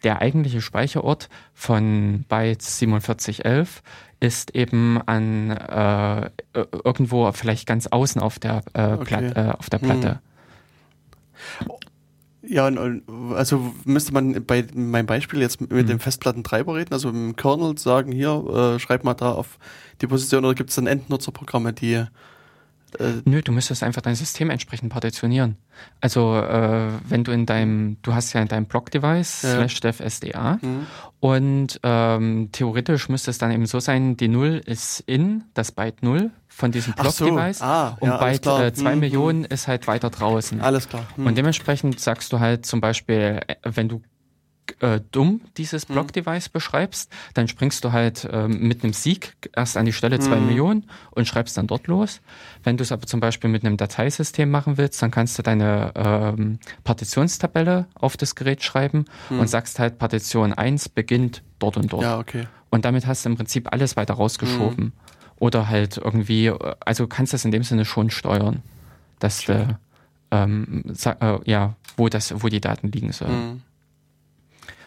der 0.05 0.21
eigentliche 0.21 0.61
Speicherort 0.61 1.29
von 1.55 2.25
Bytes 2.29 2.79
4711 2.79 3.83
ist 4.21 4.55
eben 4.55 5.01
an 5.07 5.51
äh, 5.51 6.31
irgendwo 6.85 7.31
vielleicht 7.33 7.67
ganz 7.67 7.89
außen 7.89 8.21
auf 8.21 8.39
der, 8.39 8.63
äh, 8.75 8.93
okay. 8.93 9.05
Plat 9.05 9.37
äh, 9.37 9.51
auf 9.59 9.69
der 9.69 9.79
Platte. 9.79 10.21
Hm. 11.59 11.69
Ja, 12.45 12.71
also 13.35 13.73
müsste 13.85 14.13
man 14.13 14.45
bei 14.45 14.67
meinem 14.75 15.07
Beispiel 15.07 15.41
jetzt 15.41 15.61
mit 15.61 15.71
hm. 15.71 15.87
dem 15.87 16.01
Festplattentreiber 16.01 16.75
reden, 16.75 16.93
also 16.93 17.09
im 17.09 17.37
Kernel 17.37 17.79
sagen, 17.79 18.11
hier, 18.13 18.75
äh, 18.77 18.79
schreib 18.81 19.05
mal 19.05 19.15
da 19.15 19.33
auf 19.33 19.59
die 20.01 20.09
Position 20.09 20.45
oder 20.45 20.55
gibt 20.55 20.71
es 20.71 20.77
dann 20.77 20.89
Endnutzerprogramme, 20.89 21.73
die 21.73 22.05
äh, 22.99 23.23
Nö, 23.25 23.43
du 23.43 23.53
müsstest 23.53 23.83
einfach 23.83 24.03
dein 24.03 24.15
System 24.15 24.51
entsprechend 24.51 24.93
partitionieren. 24.93 25.57
Also 26.01 26.37
äh, 26.37 26.89
wenn 27.09 27.25
du 27.25 27.33
in 27.33 27.47
deinem, 27.47 27.97
du 28.03 28.15
hast 28.15 28.33
ja 28.33 28.43
in 28.43 28.49
deinem 28.49 28.67
Block-Device 28.67 29.43
ja. 29.43 29.55
slash 29.55 29.81
dev 29.81 30.03
SDA 30.03 30.59
mhm. 30.61 30.87
und 31.21 31.81
ähm, 31.83 32.51
theoretisch 32.53 33.09
müsste 33.09 33.31
es 33.31 33.39
dann 33.39 33.51
eben 33.51 33.67
so 33.67 33.81
sein, 33.81 34.17
die 34.17 34.29
0 34.29 34.61
ist 34.65 35.01
in, 35.07 35.45
das 35.55 35.73
Byte 35.73 36.03
0 36.03 36.31
von 36.49 36.71
diesem 36.71 36.95
Block-Device 36.95 37.59
so. 37.59 37.65
ah, 37.65 37.97
und 38.01 38.09
ja, 38.09 38.17
Byte 38.19 38.45
2 38.45 38.67
äh, 38.69 38.95
mhm. 38.95 39.01
Millionen 39.01 39.45
ist 39.45 39.69
halt 39.69 39.87
weiter 39.87 40.11
draußen. 40.11 40.61
Alles 40.61 40.89
klar. 40.89 41.07
Mhm. 41.17 41.27
Und 41.27 41.39
dementsprechend 41.39 41.99
sagst 42.01 42.33
du 42.33 42.41
halt 42.41 42.67
zum 42.67 42.81
Beispiel, 42.81 43.41
äh, 43.47 43.57
wenn 43.63 43.89
du 43.89 44.03
äh, 44.81 45.01
dumm 45.11 45.41
dieses 45.57 45.89
mhm. 45.89 45.95
Block-Device 45.95 46.49
mhm. 46.49 46.53
beschreibst, 46.53 47.13
dann 47.35 47.49
springst 47.49 47.85
du 47.85 47.93
halt 47.93 48.25
äh, 48.25 48.49
mit 48.49 48.83
einem 48.83 48.93
Sieg 48.93 49.37
erst 49.55 49.77
an 49.77 49.85
die 49.85 49.93
Stelle 49.93 50.19
zwei 50.19 50.37
mhm. 50.37 50.47
Millionen 50.47 50.91
und 51.11 51.27
schreibst 51.27 51.57
dann 51.57 51.67
dort 51.67 51.87
los. 51.87 52.21
Wenn 52.63 52.77
du 52.77 52.83
es 52.83 52.93
aber 52.93 53.07
zum 53.07 53.21
Beispiel 53.21 53.51
mit 53.51 53.65
einem 53.65 53.77
Dateisystem 53.77 54.51
machen 54.51 54.79
willst, 54.79 55.03
dann 55.03 55.11
kannst 55.11 55.39
du 55.39 55.43
deine 55.43 55.93
ähm, 55.95 56.59
Partitionstabelle 56.85 57.87
auf 57.95 58.17
das 58.17 58.35
Gerät 58.35 58.63
schreiben 58.63 59.05
mhm. 59.31 59.41
und 59.41 59.49
sagst 59.49 59.79
halt, 59.79 59.99
Partition 59.99 60.53
1 60.53 60.89
beginnt 60.91 61.43
dort 61.59 61.77
und 61.77 61.93
dort. 61.93 62.03
Ja, 62.03 62.19
okay. 62.19 62.47
Und 62.71 62.85
damit 62.85 63.07
hast 63.07 63.25
du 63.25 63.31
im 63.31 63.37
Prinzip 63.37 63.73
alles 63.73 63.97
weiter 63.97 64.15
rausgeschoben. 64.15 64.85
Mhm. 64.87 64.93
Oder 65.37 65.69
halt 65.69 65.97
irgendwie, 65.97 66.53
also 66.81 67.09
kannst 67.09 67.33
das 67.33 67.45
in 67.45 67.51
dem 67.51 67.65
Sinne 67.65 67.85
schon 67.85 68.11
steuern, 68.11 68.63
dass 69.19 69.45
du 69.45 69.77
ähm, 70.31 70.85
äh, 71.05 71.39
ja, 71.45 71.75
wo 71.97 72.09
das, 72.09 72.43
wo 72.43 72.49
die 72.49 72.61
Daten 72.61 72.91
liegen 72.91 73.13
sollen. 73.13 73.63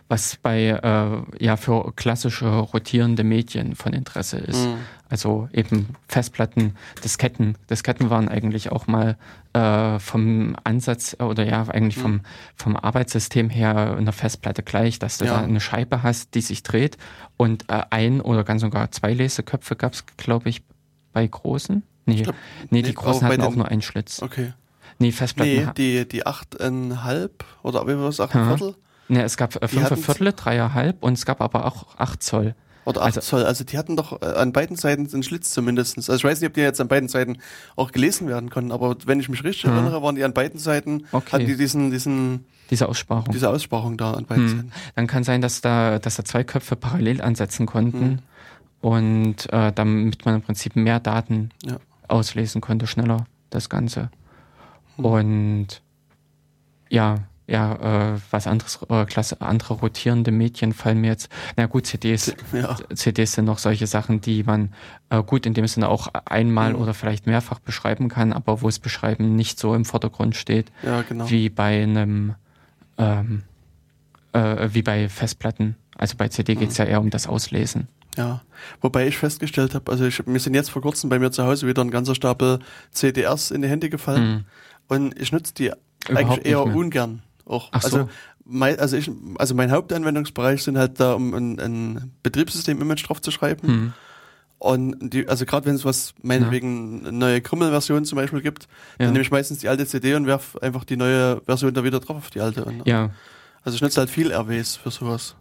Was 0.07 0.35
bei 0.35 0.67
äh, 0.67 1.43
ja 1.43 1.57
für 1.57 1.91
klassische 1.95 2.47
rotierende 2.47 3.23
Medien 3.23 3.75
von 3.75 3.93
Interesse 3.93 4.37
ist. 4.37 4.67
Mhm. 4.67 4.77
Also 5.09 5.49
eben 5.53 5.95
Festplatten, 6.07 6.75
Disketten. 7.03 7.57
Disketten 7.69 8.09
waren 8.09 8.27
eigentlich 8.27 8.71
auch 8.71 8.87
mal 8.87 9.17
äh, 9.53 9.99
vom 9.99 10.55
Ansatz 10.63 11.15
oder 11.19 11.45
ja 11.45 11.63
eigentlich 11.67 11.97
vom, 11.97 12.13
mhm. 12.13 12.21
vom 12.55 12.75
Arbeitssystem 12.75 13.49
her 13.49 13.95
einer 13.97 14.11
Festplatte 14.11 14.63
gleich, 14.63 14.99
dass 14.99 15.19
du 15.19 15.25
ja. 15.25 15.35
da 15.35 15.43
eine 15.43 15.59
Scheibe 15.59 16.03
hast, 16.03 16.35
die 16.35 16.41
sich 16.41 16.63
dreht 16.63 16.97
und 17.37 17.69
äh, 17.69 17.83
ein 17.91 18.21
oder 18.21 18.43
ganz 18.43 18.61
sogar 18.61 18.91
zwei 18.91 19.13
Leseköpfe 19.13 19.75
gab 19.75 19.93
es, 19.93 20.05
glaube 20.17 20.49
ich, 20.49 20.63
bei 21.13 21.25
großen. 21.25 21.83
Nee, 22.05 22.23
glaub, 22.23 22.35
nee, 22.69 22.81
die 22.81 22.89
nee, 22.89 22.93
großen 22.93 23.27
hatten 23.27 23.41
auch 23.41 23.55
nur 23.55 23.67
einen 23.67 23.81
Schlitz. 23.81 24.21
Okay. 24.21 24.53
Nee, 24.99 25.11
Festplatten. 25.11 25.65
Nee, 25.65 25.71
die, 25.77 26.07
die 26.07 26.25
8,5 26.25 27.29
oder 27.63 27.87
wie 27.87 27.97
war 27.97 28.09
es, 28.09 28.19
8 28.19 28.31
Viertel? 28.31 28.75
Nee, 29.07 29.21
es 29.21 29.37
gab 29.37 29.61
äh, 29.61 29.67
5 29.67 30.03
Viertel, 30.03 30.29
3,5 30.29 30.95
und 30.99 31.13
es 31.13 31.25
gab 31.25 31.41
aber 31.41 31.65
auch 31.65 31.97
8 31.97 32.21
Zoll. 32.21 32.55
Oder 32.85 33.01
8 33.01 33.05
also, 33.05 33.21
Zoll. 33.21 33.43
Also 33.43 33.63
die 33.63 33.77
hatten 33.77 33.95
doch 33.95 34.21
äh, 34.21 34.25
an 34.25 34.53
beiden 34.53 34.75
Seiten 34.75 35.07
einen 35.11 35.23
Schlitz 35.23 35.51
zumindest. 35.51 35.97
Also 35.97 36.15
ich 36.15 36.23
weiß 36.23 36.39
nicht, 36.39 36.49
ob 36.49 36.53
die 36.53 36.61
jetzt 36.61 36.79
an 36.79 36.87
beiden 36.87 37.09
Seiten 37.09 37.37
auch 37.75 37.91
gelesen 37.91 38.27
werden 38.27 38.49
konnten, 38.49 38.71
aber 38.71 38.95
wenn 39.05 39.19
ich 39.19 39.29
mich 39.29 39.43
richtig 39.43 39.65
mhm. 39.65 39.73
erinnere, 39.73 40.01
waren 40.01 40.15
die 40.15 40.23
an 40.23 40.33
beiden 40.33 40.59
Seiten, 40.59 41.05
okay. 41.11 41.31
hatten 41.33 41.45
die 41.47 41.57
diesen, 41.57 41.91
diesen 41.91 42.45
diese 42.69 42.89
Aussparung. 42.89 43.31
Diese 43.31 43.49
Aussparung 43.49 43.97
da 43.97 44.13
an 44.13 44.25
beiden 44.25 44.49
hm. 44.49 44.57
Seiten. 44.57 44.71
Dann 44.95 45.07
kann 45.07 45.23
sein, 45.23 45.41
dass 45.41 45.61
da, 45.61 45.99
dass 45.99 46.15
da 46.15 46.25
zwei 46.25 46.43
Köpfe 46.43 46.75
parallel 46.75 47.21
ansetzen 47.21 47.65
konnten 47.65 48.01
hm. 48.01 48.19
und 48.81 49.53
äh, 49.53 49.71
damit 49.71 50.25
man 50.25 50.35
im 50.35 50.41
Prinzip 50.41 50.75
mehr 50.75 50.99
Daten 50.99 51.49
ja. 51.63 51.77
auslesen 52.07 52.61
konnte, 52.61 52.87
schneller 52.87 53.25
das 53.51 53.69
Ganze. 53.69 54.09
Hm. 54.95 55.05
Und 55.05 55.67
ja, 56.89 57.17
ja, 57.47 58.13
äh, 58.13 58.19
was 58.31 58.47
anderes, 58.47 58.79
äh, 58.89 59.05
Klasse, 59.05 59.39
andere 59.41 59.75
rotierende 59.75 60.31
Medien 60.31 60.73
fallen 60.73 61.01
mir 61.01 61.11
jetzt, 61.11 61.29
na 61.55 61.67
gut, 61.67 61.85
CDs, 61.85 62.33
ja. 62.51 62.75
CDs 62.93 63.33
sind 63.33 63.45
noch 63.45 63.59
solche 63.59 63.87
Sachen, 63.87 64.21
die 64.21 64.43
man 64.43 64.73
äh, 65.09 65.21
gut 65.21 65.45
in 65.45 65.53
dem 65.53 65.67
Sinne 65.67 65.89
auch 65.89 66.07
einmal 66.25 66.73
mhm. 66.73 66.81
oder 66.81 66.93
vielleicht 66.93 67.27
mehrfach 67.27 67.59
beschreiben 67.59 68.09
kann, 68.09 68.33
aber 68.33 68.61
wo 68.61 68.67
es 68.67 68.79
Beschreiben 68.79 69.35
nicht 69.35 69.59
so 69.59 69.75
im 69.75 69.85
Vordergrund 69.85 70.35
steht, 70.35 70.71
ja, 70.81 71.03
genau. 71.03 71.29
wie 71.29 71.49
bei 71.49 71.83
einem, 71.83 72.33
ähm, 72.97 73.43
äh, 74.33 74.69
wie 74.71 74.81
bei 74.81 75.07
Festplatten. 75.07 75.75
Also 75.97 76.17
bei 76.17 76.29
CD 76.29 76.55
geht 76.55 76.71
es 76.71 76.77
ja 76.77 76.85
eher 76.85 76.99
um 76.99 77.09
das 77.09 77.27
Auslesen. 77.27 77.87
Ja, 78.17 78.41
wobei 78.81 79.07
ich 79.07 79.17
festgestellt 79.17 79.75
habe, 79.75 79.91
also 79.91 80.05
ich, 80.05 80.25
mir 80.25 80.39
sind 80.39 80.55
jetzt 80.55 80.71
vor 80.71 80.81
kurzem 80.81 81.09
bei 81.09 81.19
mir 81.19 81.31
zu 81.31 81.43
Hause 81.43 81.67
wieder 81.67 81.83
ein 81.83 81.91
ganzer 81.91 82.15
Stapel 82.15 82.59
CDRs 82.91 83.51
in 83.51 83.61
die 83.61 83.67
Hände 83.67 83.89
gefallen 83.89 84.29
mhm. 84.29 84.45
und 84.87 85.19
ich 85.19 85.31
nutze 85.31 85.53
die 85.53 85.71
Überhaupt 86.07 86.39
eigentlich 86.39 86.45
eher 86.45 86.63
ungern 86.63 87.21
auch. 87.45 87.69
Ach 87.71 87.83
also, 87.83 87.97
so. 87.97 88.09
mein, 88.45 88.79
also, 88.79 88.97
ich, 88.97 89.09
also 89.37 89.55
mein 89.55 89.71
Hauptanwendungsbereich 89.71 90.63
sind 90.63 90.77
halt 90.77 90.99
da, 90.99 91.13
um 91.13 91.33
ein, 91.33 91.59
ein 91.59 92.11
Betriebssystem-Image 92.23 93.07
drauf 93.07 93.21
zu 93.21 93.31
schreiben. 93.31 93.67
Hm. 93.67 93.93
Und 94.57 95.13
die, 95.13 95.27
also 95.27 95.45
gerade 95.45 95.65
wenn 95.65 95.75
es 95.75 95.85
was 95.85 96.13
meinetwegen 96.21 97.01
ja. 97.03 97.09
eine 97.09 97.17
neue 97.17 97.41
Krümmel-Version 97.41 98.05
zum 98.05 98.15
Beispiel 98.15 98.41
gibt, 98.41 98.67
dann 98.97 99.11
nehme 99.11 99.21
ich 99.21 99.31
meistens 99.31 99.59
die 99.59 99.67
alte 99.67 99.85
CD 99.85 100.15
und 100.15 100.27
werfe 100.27 100.61
einfach 100.61 100.85
die 100.85 100.97
neue 100.97 101.41
Version 101.41 101.73
da 101.73 101.83
wieder 101.83 101.99
drauf 101.99 102.17
auf 102.17 102.29
die 102.29 102.39
alte. 102.39 102.63
Und, 102.65 102.87
ja. 102.87 103.11
Also 103.63 103.75
ich 103.75 103.81
nutze 103.81 103.99
halt 103.99 104.09
viel 104.09 104.31
RWs 104.31 104.77
für 104.77 104.91
sowas. 104.91 105.35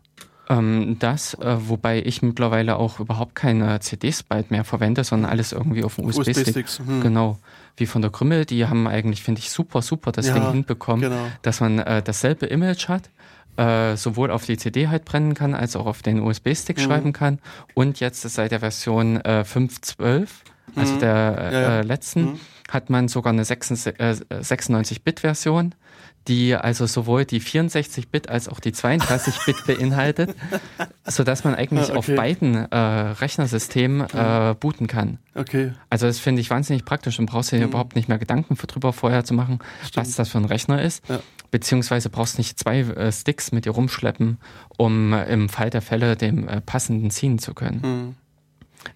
Ähm, 0.48 0.96
das, 0.98 1.34
äh, 1.34 1.56
wobei 1.68 2.02
ich 2.02 2.22
mittlerweile 2.22 2.76
auch 2.76 3.00
überhaupt 3.00 3.34
keine 3.34 3.80
CDs 3.80 4.22
bald 4.22 4.50
mehr 4.50 4.64
verwende, 4.64 5.04
sondern 5.04 5.30
alles 5.30 5.52
irgendwie 5.52 5.84
auf 5.84 5.96
dem 5.96 6.06
USB-Stick. 6.06 6.66
USB 6.66 6.86
hm. 6.86 7.00
Genau. 7.00 7.38
Wie 7.76 7.86
von 7.86 8.02
der 8.02 8.10
Krümmel, 8.10 8.44
die 8.44 8.66
haben 8.66 8.86
eigentlich, 8.86 9.22
finde 9.22 9.40
ich, 9.40 9.50
super, 9.50 9.82
super 9.82 10.12
das 10.12 10.28
ja, 10.28 10.34
Ding 10.34 10.52
hinbekommen, 10.52 11.02
genau. 11.02 11.26
dass 11.42 11.60
man 11.60 11.80
äh, 11.80 12.02
dasselbe 12.02 12.46
Image 12.46 12.88
hat, 12.88 13.10
äh, 13.56 13.96
sowohl 13.96 14.30
auf 14.30 14.46
die 14.46 14.56
CD 14.56 14.86
halt 14.88 15.04
brennen 15.04 15.34
kann, 15.34 15.54
als 15.54 15.76
auch 15.76 15.84
auf 15.86 16.02
den 16.02 16.20
USB-Stick 16.20 16.78
mhm. 16.78 16.82
schreiben 16.82 17.12
kann. 17.12 17.40
Und 17.74 18.00
jetzt 18.00 18.22
seit 18.22 18.52
der 18.52 18.60
Version 18.60 19.20
äh, 19.20 19.44
5.12, 19.46 20.28
also 20.76 20.94
mhm. 20.94 21.00
der 21.00 21.36
äh, 21.38 21.52
ja, 21.52 21.60
ja. 21.60 21.80
letzten, 21.80 22.22
mhm. 22.22 22.40
hat 22.70 22.88
man 22.90 23.08
sogar 23.08 23.32
eine 23.32 23.42
96-Bit-Version 23.42 25.72
äh, 25.72 25.74
die 26.28 26.54
also 26.54 26.86
sowohl 26.86 27.24
die 27.24 27.40
64-Bit 27.40 28.28
als 28.28 28.48
auch 28.48 28.60
die 28.60 28.72
32-Bit 28.72 29.66
beinhaltet, 29.66 30.34
so 31.04 31.24
dass 31.24 31.44
man 31.44 31.54
eigentlich 31.54 31.90
ah, 31.90 31.96
okay. 31.96 32.12
auf 32.12 32.16
beiden 32.16 32.54
äh, 32.54 32.76
Rechnersystemen 32.76 34.08
äh, 34.10 34.54
booten 34.58 34.86
kann. 34.86 35.18
Okay. 35.34 35.72
Also 35.90 36.06
das 36.06 36.18
finde 36.18 36.40
ich 36.40 36.50
wahnsinnig 36.50 36.84
praktisch 36.84 37.18
und 37.18 37.26
brauchst 37.26 37.52
dir 37.52 37.58
mhm. 37.58 37.64
überhaupt 37.64 37.96
nicht 37.96 38.08
mehr 38.08 38.18
Gedanken 38.18 38.56
für, 38.56 38.66
drüber 38.66 38.92
vorher 38.92 39.24
zu 39.24 39.34
machen, 39.34 39.58
Stimmt. 39.84 40.06
was 40.06 40.16
das 40.16 40.28
für 40.28 40.38
ein 40.38 40.44
Rechner 40.44 40.80
ist. 40.80 41.06
Ja. 41.08 41.20
Beziehungsweise 41.50 42.10
brauchst 42.10 42.38
nicht 42.38 42.58
zwei 42.58 42.80
äh, 42.80 43.12
Sticks 43.12 43.52
mit 43.52 43.64
dir 43.64 43.72
rumschleppen, 43.72 44.38
um 44.76 45.12
äh, 45.12 45.24
im 45.26 45.48
Fall 45.48 45.70
der 45.70 45.82
Fälle 45.82 46.16
dem 46.16 46.48
äh, 46.48 46.60
passenden 46.60 47.10
ziehen 47.10 47.38
zu 47.38 47.54
können. 47.54 47.80
Mhm. 47.82 48.23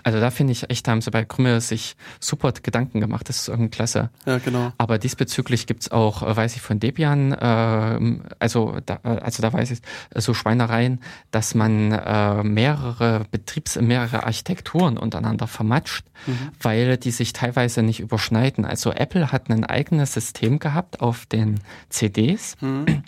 Also 0.03 0.20
da 0.20 0.31
finde 0.31 0.53
ich 0.53 0.68
echt, 0.70 0.87
da 0.87 0.92
haben 0.92 1.01
sie 1.01 1.11
bei 1.11 1.24
Krümmel 1.24 1.61
sich 1.61 1.96
super 2.20 2.53
Gedanken 2.53 3.01
gemacht. 3.01 3.29
Das 3.29 3.38
ist 3.38 3.48
irgendwie 3.48 3.70
klasse. 3.70 4.11
Ja, 4.27 4.38
genau. 4.38 4.72
Aber 4.79 4.98
diesbezüglich 4.98 5.66
gibt's 5.66 5.90
auch, 5.90 6.22
äh, 6.22 6.37
weiß 6.37 6.57
ich 6.57 6.62
von 6.62 6.81
Debian, 6.81 7.33
äh, 7.33 8.18
also 8.38 8.79
da, 8.85 9.01
äh, 9.05 9.09
also 9.20 9.42
da 9.42 9.53
weiß 9.53 9.70
ich 9.70 9.81
so 10.14 10.35
Schweinereien, 10.35 11.01
dass 11.31 11.55
man 11.55 11.92
äh, 11.92 12.42
mehrere 12.42 13.24
Betriebs-, 13.31 13.81
mehrere 13.81 14.24
Architekturen 14.24 14.98
untereinander 14.98 15.46
vermatscht, 15.46 16.07
mhm. 16.27 16.51
weil 16.61 16.96
die 16.96 17.11
sich 17.11 17.33
teilweise 17.33 17.83
nicht 17.83 18.01
überschneiden. 18.01 18.64
Also 18.64 18.92
Apple 18.92 19.33
hat 19.33 19.51
ein 19.51 19.64
eigenes 19.64 20.14
System 20.14 20.59
gehabt 20.59 21.01
auf 21.01 21.27
den 21.27 21.61
CDs. 21.88 22.57
Mhm. 22.61 23.03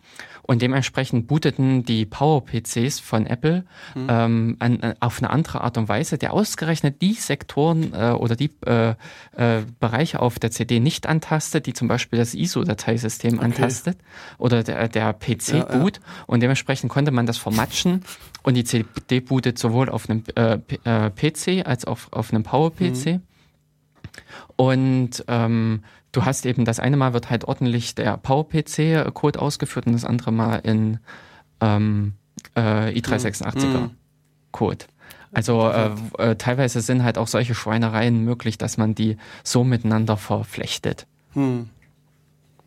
Und 0.51 0.63
dementsprechend 0.63 1.29
booteten 1.29 1.85
die 1.85 2.05
Power-PCs 2.05 2.99
von 2.99 3.25
Apple 3.25 3.65
mhm. 3.95 4.07
ähm, 4.09 4.57
an, 4.59 4.81
an, 4.81 4.95
auf 4.99 5.23
eine 5.23 5.31
andere 5.31 5.61
Art 5.61 5.79
und 5.79 5.89
Weise, 5.89 6.19
der 6.19 6.33
ausgerechnet 6.33 7.01
die 7.03 7.13
Sektoren 7.13 7.93
äh, 7.95 8.11
oder 8.11 8.35
die 8.35 8.51
äh, 8.67 8.95
äh, 9.37 9.63
Bereiche 9.79 10.19
auf 10.19 10.41
der 10.41 10.51
CD 10.51 10.81
nicht 10.81 11.07
antastet, 11.07 11.67
die 11.67 11.73
zum 11.73 11.87
Beispiel 11.87 12.19
das 12.19 12.35
ISO-Dateisystem 12.35 13.35
okay. 13.35 13.45
antastet 13.45 13.99
oder 14.39 14.65
der, 14.65 14.89
der 14.89 15.13
PC-Boot. 15.13 15.99
Ja, 15.99 16.03
ja. 16.03 16.25
Und 16.27 16.41
dementsprechend 16.43 16.91
konnte 16.91 17.13
man 17.13 17.27
das 17.27 17.39
vermatchen 17.39 18.03
und 18.43 18.55
die 18.55 18.65
CD 18.65 19.21
bootet 19.21 19.57
sowohl 19.57 19.89
auf 19.89 20.11
einem 20.11 20.25
äh, 20.35 20.59
PC 21.11 21.47
äh, 21.47 21.63
als 21.63 21.85
auch 21.85 22.01
auf 22.11 22.33
einem 22.33 22.43
Power-PC. 22.43 23.07
Mhm. 23.07 23.23
Und 24.57 25.25
ähm, 25.29 25.85
du 26.13 26.25
hast 26.25 26.47
eben 26.47 26.65
das 26.65 26.81
eine 26.81 26.97
Mal 26.97 27.13
wird 27.13 27.31
halt 27.31 27.45
ordentlich 27.45 27.95
der 27.95 28.17
PowerPC-Code 28.17 29.41
ausgeführt 29.41 29.87
und 29.87 29.93
das 29.93 30.05
andere 30.05 30.33
Mal 30.33 30.57
in 30.57 30.99
ähm, 31.61 32.15
äh, 32.55 32.91
i386er 32.99 33.67
mhm. 33.67 33.91
Code. 34.53 34.87
Also 35.33 35.69
äh, 35.69 35.91
äh, 36.19 36.37
teilweise 36.37 36.81
sind 36.81 37.05
halt 37.05 37.17
auch 37.17 37.29
solche 37.29 37.55
Schweinereien 37.55 38.25
möglich, 38.25 38.59
dass 38.59 38.77
man 38.77 38.95
die 38.95 39.17
so 39.45 39.63
miteinander 39.63 40.17
verflechtet. 40.17 41.07
Mhm. 41.35 41.71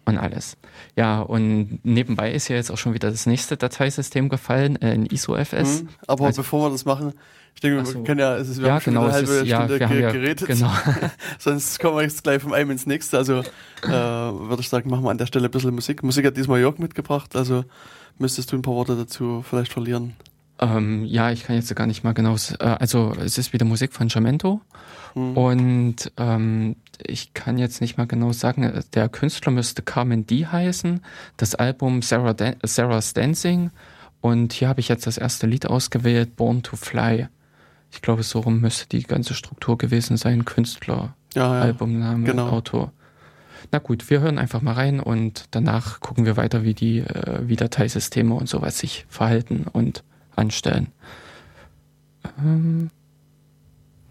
Und 0.06 0.18
alles. 0.18 0.58
Ja, 0.98 1.22
und 1.22 1.80
nebenbei 1.84 2.34
ist 2.34 2.50
ja 2.50 2.58
jetzt 2.58 2.72
auch 2.72 2.78
schon 2.78 2.94
wieder 2.94 3.10
das 3.10 3.26
nächste 3.26 3.56
Dateisystem 3.56 4.28
gefallen, 4.28 4.82
äh, 4.82 4.94
in 4.94 5.06
ISOFS. 5.06 5.84
Mhm. 5.84 5.90
Aber 6.08 6.26
also, 6.26 6.42
bevor 6.42 6.68
wir 6.68 6.72
das 6.72 6.86
machen, 6.86 7.14
ich 7.56 7.62
denke, 7.62 7.86
so. 7.86 7.96
wir 7.96 8.04
können 8.04 8.20
ja, 8.20 8.36
es 8.38 8.50
ist, 8.50 8.62
wir 8.62 8.68
ja, 8.68 8.80
genau, 8.80 9.04
eine 9.04 9.14
halbe 9.14 9.32
ist, 9.32 9.48
Stunde 9.48 9.78
ja, 9.78 9.88
ge 9.88 10.02
geredet. 10.02 10.48
Genau. 10.48 10.72
Sonst 11.40 11.80
kommen 11.80 11.98
wir 11.98 12.04
jetzt 12.04 12.24
gleich 12.24 12.42
vom 12.42 12.54
einen 12.54 12.72
ins 12.72 12.86
nächste. 12.86 13.18
Also 13.18 13.40
äh, 13.84 13.90
würde 13.90 14.62
ich 14.62 14.70
sagen, 14.70 14.90
machen 14.90 15.04
wir 15.04 15.12
an 15.12 15.18
der 15.18 15.28
Stelle 15.28 15.46
ein 15.46 15.52
bisschen 15.52 15.74
Musik. 15.74 16.04
Musik 16.04 16.26
hat 16.26 16.38
diesmal 16.38 16.60
Jörg 16.60 16.80
mitgebracht, 16.80 17.36
also 17.36 17.64
müsstest 18.18 18.52
du 18.52 18.58
ein 18.58 18.62
paar 18.62 18.74
Worte 18.74 18.96
dazu 18.96 19.44
vielleicht 19.48 19.72
verlieren. 19.72 20.16
Ähm, 20.60 21.04
ja, 21.06 21.32
ich 21.32 21.44
kann 21.44 21.56
jetzt 21.56 21.76
gar 21.76 21.88
nicht 21.88 22.04
mal 22.04 22.14
genau. 22.14 22.36
Äh, 22.60 22.64
also 22.64 23.14
es 23.20 23.38
ist 23.38 23.54
wieder 23.54 23.66
Musik 23.66 23.94
von 23.94 24.08
Jamento. 24.08 24.62
Hm. 25.14 25.38
Und 25.38 26.12
ähm, 26.18 26.76
ich 27.06 27.34
kann 27.34 27.58
jetzt 27.58 27.82
nicht 27.82 27.98
mal 27.98 28.08
genau 28.08 28.32
sagen, 28.32 28.84
der 28.94 29.10
Künstler 29.10 29.52
müsste 29.52 29.82
Carmen 29.82 30.26
D 30.26 30.46
heißen. 30.46 31.02
Das 31.38 31.56
Album 31.56 32.02
Sarah 32.02 32.34
Dan 32.34 32.56
Sarah's 32.64 33.14
Dancing. 33.14 33.72
Und 34.22 34.54
hier 34.54 34.70
habe 34.70 34.80
ich 34.80 34.88
jetzt 34.88 35.06
das 35.06 35.18
erste 35.18 35.48
Lied 35.48 35.66
ausgewählt, 35.66 36.36
Born 36.36 36.64
to 36.64 36.78
Fly. 36.78 37.28
Ich 37.94 38.02
glaube, 38.02 38.24
so 38.24 38.40
rum 38.40 38.60
müsste 38.60 38.88
die 38.88 39.04
ganze 39.04 39.36
Struktur 39.36 39.78
gewesen 39.78 40.18
sein. 40.18 40.46
Künstler, 40.46 41.16
ja, 41.36 41.56
ja. 41.56 41.62
Albumname, 41.62 42.26
genau. 42.26 42.50
Autor. 42.50 42.92
Na 43.72 43.78
gut, 43.80 44.10
wir 44.10 44.20
hören 44.20 44.40
einfach 44.40 44.62
mal 44.62 44.74
rein 44.74 45.00
und 45.00 45.46
danach 45.52 46.00
gucken 46.00 46.26
wir 46.26 46.36
weiter, 46.36 46.64
wie 46.64 46.74
die 46.74 47.00
äh, 47.00 47.48
wie 47.48 47.56
Dateisysteme 47.56 48.34
und 48.34 48.50
sowas 48.50 48.80
sich 48.80 49.06
verhalten 49.10 49.66
und 49.72 50.04
anstellen. 50.36 50.88
Ähm, 52.40 52.90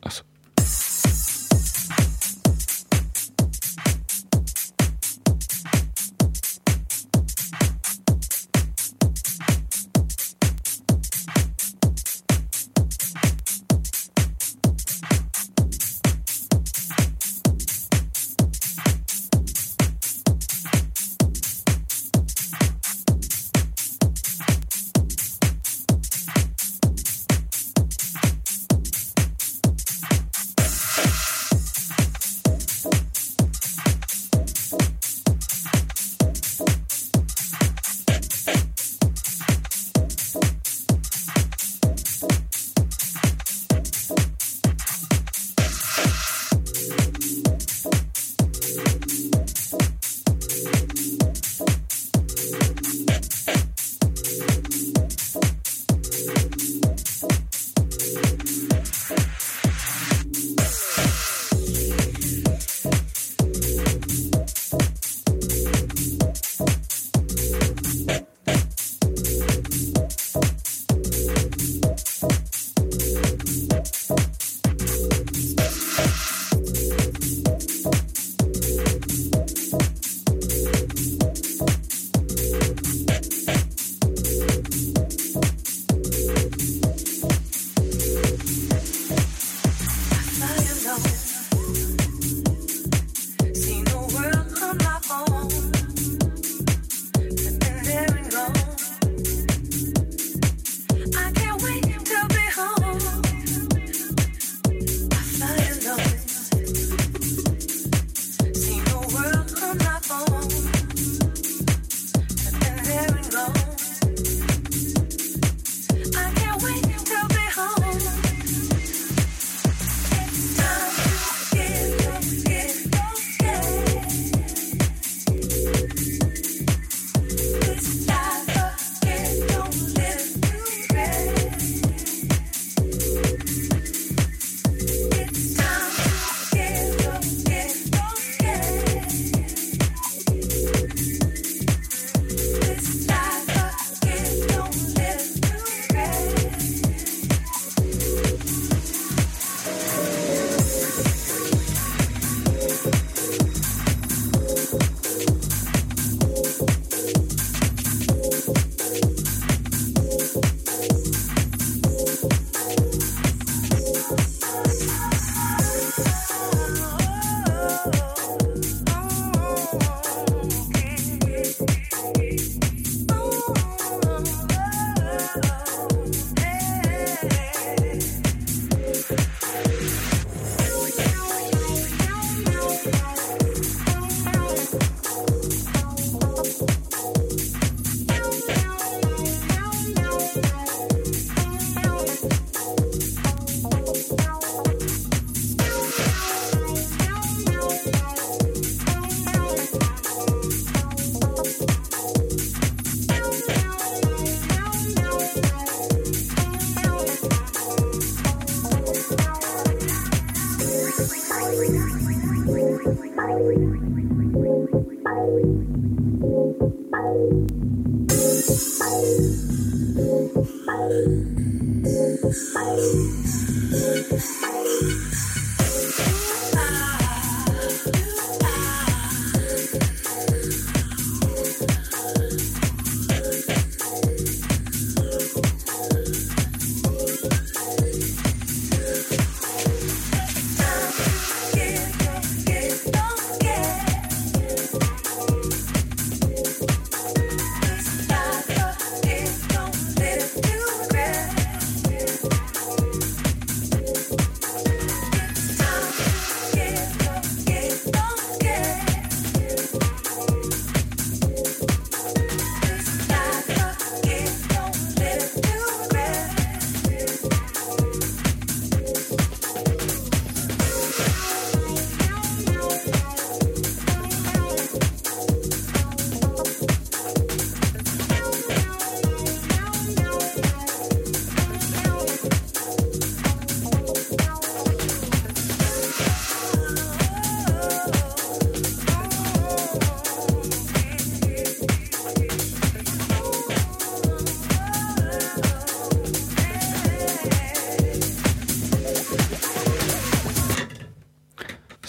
achso. 0.01 0.23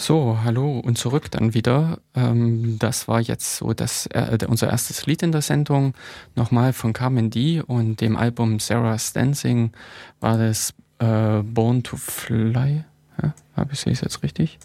So, 0.06 0.38
hallo 0.44 0.80
und 0.80 0.98
zurück 0.98 1.30
dann 1.30 1.54
wieder. 1.54 1.98
Ähm, 2.14 2.78
das 2.78 3.08
war 3.08 3.22
jetzt 3.22 3.56
so 3.56 3.72
das, 3.72 4.04
äh, 4.08 4.36
unser 4.46 4.68
erstes 4.68 5.06
Lied 5.06 5.22
in 5.22 5.32
der 5.32 5.40
Sendung. 5.40 5.94
Nochmal 6.34 6.74
von 6.74 6.92
Carmen 6.92 7.30
D 7.30 7.62
und 7.62 8.02
dem 8.02 8.14
Album 8.14 8.60
Sarah's 8.60 9.14
Dancing 9.14 9.72
war 10.20 10.36
das 10.36 10.74
äh, 10.98 11.38
Born 11.42 11.84
to 11.84 11.96
Fly. 11.96 12.84
Ja, 13.22 13.34
Habe 13.56 13.72
ich 13.72 13.86
es 13.86 14.02
jetzt 14.02 14.22
richtig? 14.22 14.58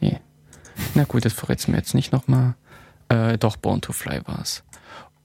Nee. 0.00 0.20
Na 0.94 1.02
gut, 1.02 1.24
das 1.24 1.32
verrät 1.32 1.66
mir 1.66 1.78
jetzt 1.78 1.96
nicht 1.96 2.12
nochmal. 2.12 2.54
Äh, 3.08 3.38
doch, 3.38 3.56
Born 3.56 3.80
to 3.80 3.92
Fly 3.92 4.20
war 4.24 4.38
es. 4.40 4.62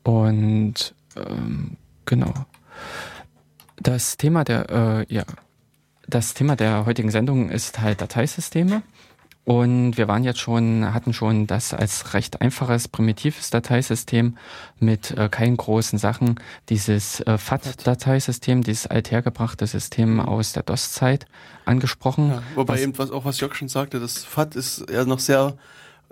Und 0.02 0.96
ähm, 1.16 1.78
genau. 2.06 2.34
Das 3.78 4.18
Thema 4.18 4.44
der, 4.44 5.06
äh, 5.08 5.14
ja, 5.14 5.24
das 6.08 6.34
Thema 6.34 6.56
der 6.56 6.88
heutigen 6.88 7.12
Sendung 7.12 7.52
ist 7.52 7.80
halt 7.80 8.02
Dateisysteme. 8.02 8.82
Und 9.44 9.98
wir 9.98 10.08
waren 10.08 10.24
jetzt 10.24 10.40
schon, 10.40 10.94
hatten 10.94 11.14
schon 11.14 11.48
das 11.48 11.74
als 11.74 12.14
recht 12.14 12.42
einfaches, 12.42 12.88
primitives 12.88 13.50
Dateisystem 13.50 14.38
mit 14.80 15.12
äh, 15.12 15.30
keinen 15.30 15.58
großen 15.58 15.98
Sachen, 15.98 16.40
dieses 16.70 17.22
äh, 17.22 17.40
FAT-Dateisystem, 17.40 18.62
dieses 18.62 18.86
althergebrachte 18.86 19.66
System 19.66 20.20
aus 20.20 20.54
der 20.54 20.62
DOS-Zeit 20.64 21.26
angesprochen. 21.66 22.30
Ja, 22.30 22.44
wobei 22.54 22.76
was, 22.76 22.82
eben, 22.82 22.98
was 23.00 23.10
auch 23.10 23.26
was 23.26 23.40
Jörg 23.40 23.56
schon 23.56 23.68
sagte, 23.68 24.00
das 24.00 24.24
FAT 24.24 24.56
ist 24.56 24.86
ja 24.92 25.06
noch 25.06 25.20
sehr 25.20 25.56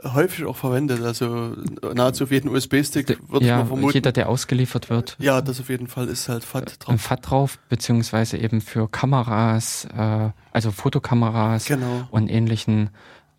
häufig 0.03 0.45
auch 0.45 0.55
verwendet. 0.55 1.01
Also 1.03 1.55
nahezu 1.93 2.23
auf 2.23 2.31
jedem 2.31 2.51
USB-Stick 2.51 3.19
wird 3.29 3.43
ja, 3.43 3.57
man 3.57 3.67
vermuten. 3.67 3.93
Jeder, 3.93 4.11
der 4.11 4.29
ausgeliefert 4.29 4.89
wird. 4.89 5.15
Ja, 5.19 5.41
das 5.41 5.59
auf 5.59 5.69
jeden 5.69 5.87
Fall 5.87 6.07
ist 6.07 6.29
halt 6.29 6.43
FAT 6.43 6.77
drauf. 6.79 7.01
FAT 7.01 7.29
drauf, 7.29 7.59
beziehungsweise 7.69 8.37
eben 8.37 8.61
für 8.61 8.87
Kameras, 8.89 9.87
äh, 9.95 10.29
also 10.51 10.71
Fotokameras 10.71 11.65
genau. 11.65 12.07
und 12.11 12.29
ähnlichen 12.29 12.89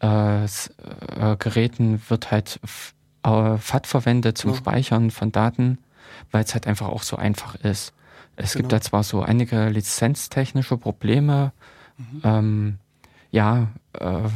äh, 0.00 0.44
äh, 0.44 1.36
Geräten 1.38 2.02
wird 2.08 2.30
halt 2.30 2.60
äh, 3.24 3.58
FAT 3.58 3.86
verwendet 3.86 4.38
zum 4.38 4.50
ja. 4.50 4.56
Speichern 4.56 5.10
von 5.10 5.32
Daten, 5.32 5.78
weil 6.30 6.44
es 6.44 6.54
halt 6.54 6.66
einfach 6.66 6.88
auch 6.88 7.02
so 7.02 7.16
einfach 7.16 7.54
ist. 7.56 7.92
Es 8.36 8.52
genau. 8.52 8.62
gibt 8.62 8.72
da 8.72 8.80
zwar 8.80 9.02
so 9.02 9.22
einige 9.22 9.68
lizenztechnische 9.68 10.76
Probleme, 10.76 11.52
mhm. 11.98 12.20
ähm, 12.24 12.78
ja, 13.30 13.68
äh, 13.92 14.28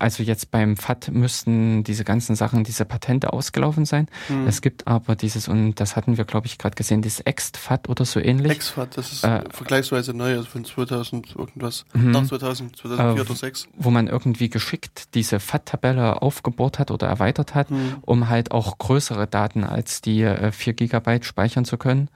also 0.00 0.22
jetzt 0.22 0.50
beim 0.50 0.76
FAT 0.76 1.10
müssten 1.12 1.84
diese 1.84 2.04
ganzen 2.04 2.34
Sachen, 2.34 2.64
diese 2.64 2.84
Patente 2.84 3.32
ausgelaufen 3.32 3.84
sein. 3.84 4.08
Mhm. 4.28 4.46
Es 4.46 4.62
gibt 4.62 4.86
aber 4.86 5.14
dieses, 5.14 5.48
und 5.48 5.74
das 5.74 5.96
hatten 5.96 6.16
wir, 6.16 6.24
glaube 6.24 6.46
ich, 6.46 6.58
gerade 6.58 6.74
gesehen, 6.74 7.02
dieses 7.02 7.20
EXT-FAT 7.20 7.88
oder 7.88 8.04
so 8.04 8.18
ähnlich. 8.18 8.52
EXT-FAT, 8.52 8.96
das 8.96 9.12
ist 9.12 9.24
äh, 9.24 9.42
vergleichsweise 9.50 10.14
neu, 10.14 10.36
also 10.36 10.48
von 10.48 10.64
2000 10.64 11.36
irgendwas, 11.36 11.84
mhm. 11.92 12.10
nach 12.12 12.26
2000, 12.26 12.76
2004 12.76 12.98
äh, 12.98 13.12
oder 13.12 13.26
2006. 13.26 13.68
Wo 13.76 13.90
man 13.90 14.08
irgendwie 14.08 14.48
geschickt 14.48 15.14
diese 15.14 15.38
FAT-Tabelle 15.38 16.22
aufgebohrt 16.22 16.78
hat 16.78 16.90
oder 16.90 17.06
erweitert 17.06 17.54
hat, 17.54 17.70
mhm. 17.70 17.96
um 18.02 18.28
halt 18.28 18.52
auch 18.52 18.78
größere 18.78 19.26
Daten 19.26 19.64
als 19.64 20.00
die 20.00 20.22
äh, 20.22 20.50
4 20.52 20.72
Gigabyte 20.72 21.24
speichern 21.24 21.64
zu 21.64 21.76
können 21.76 22.08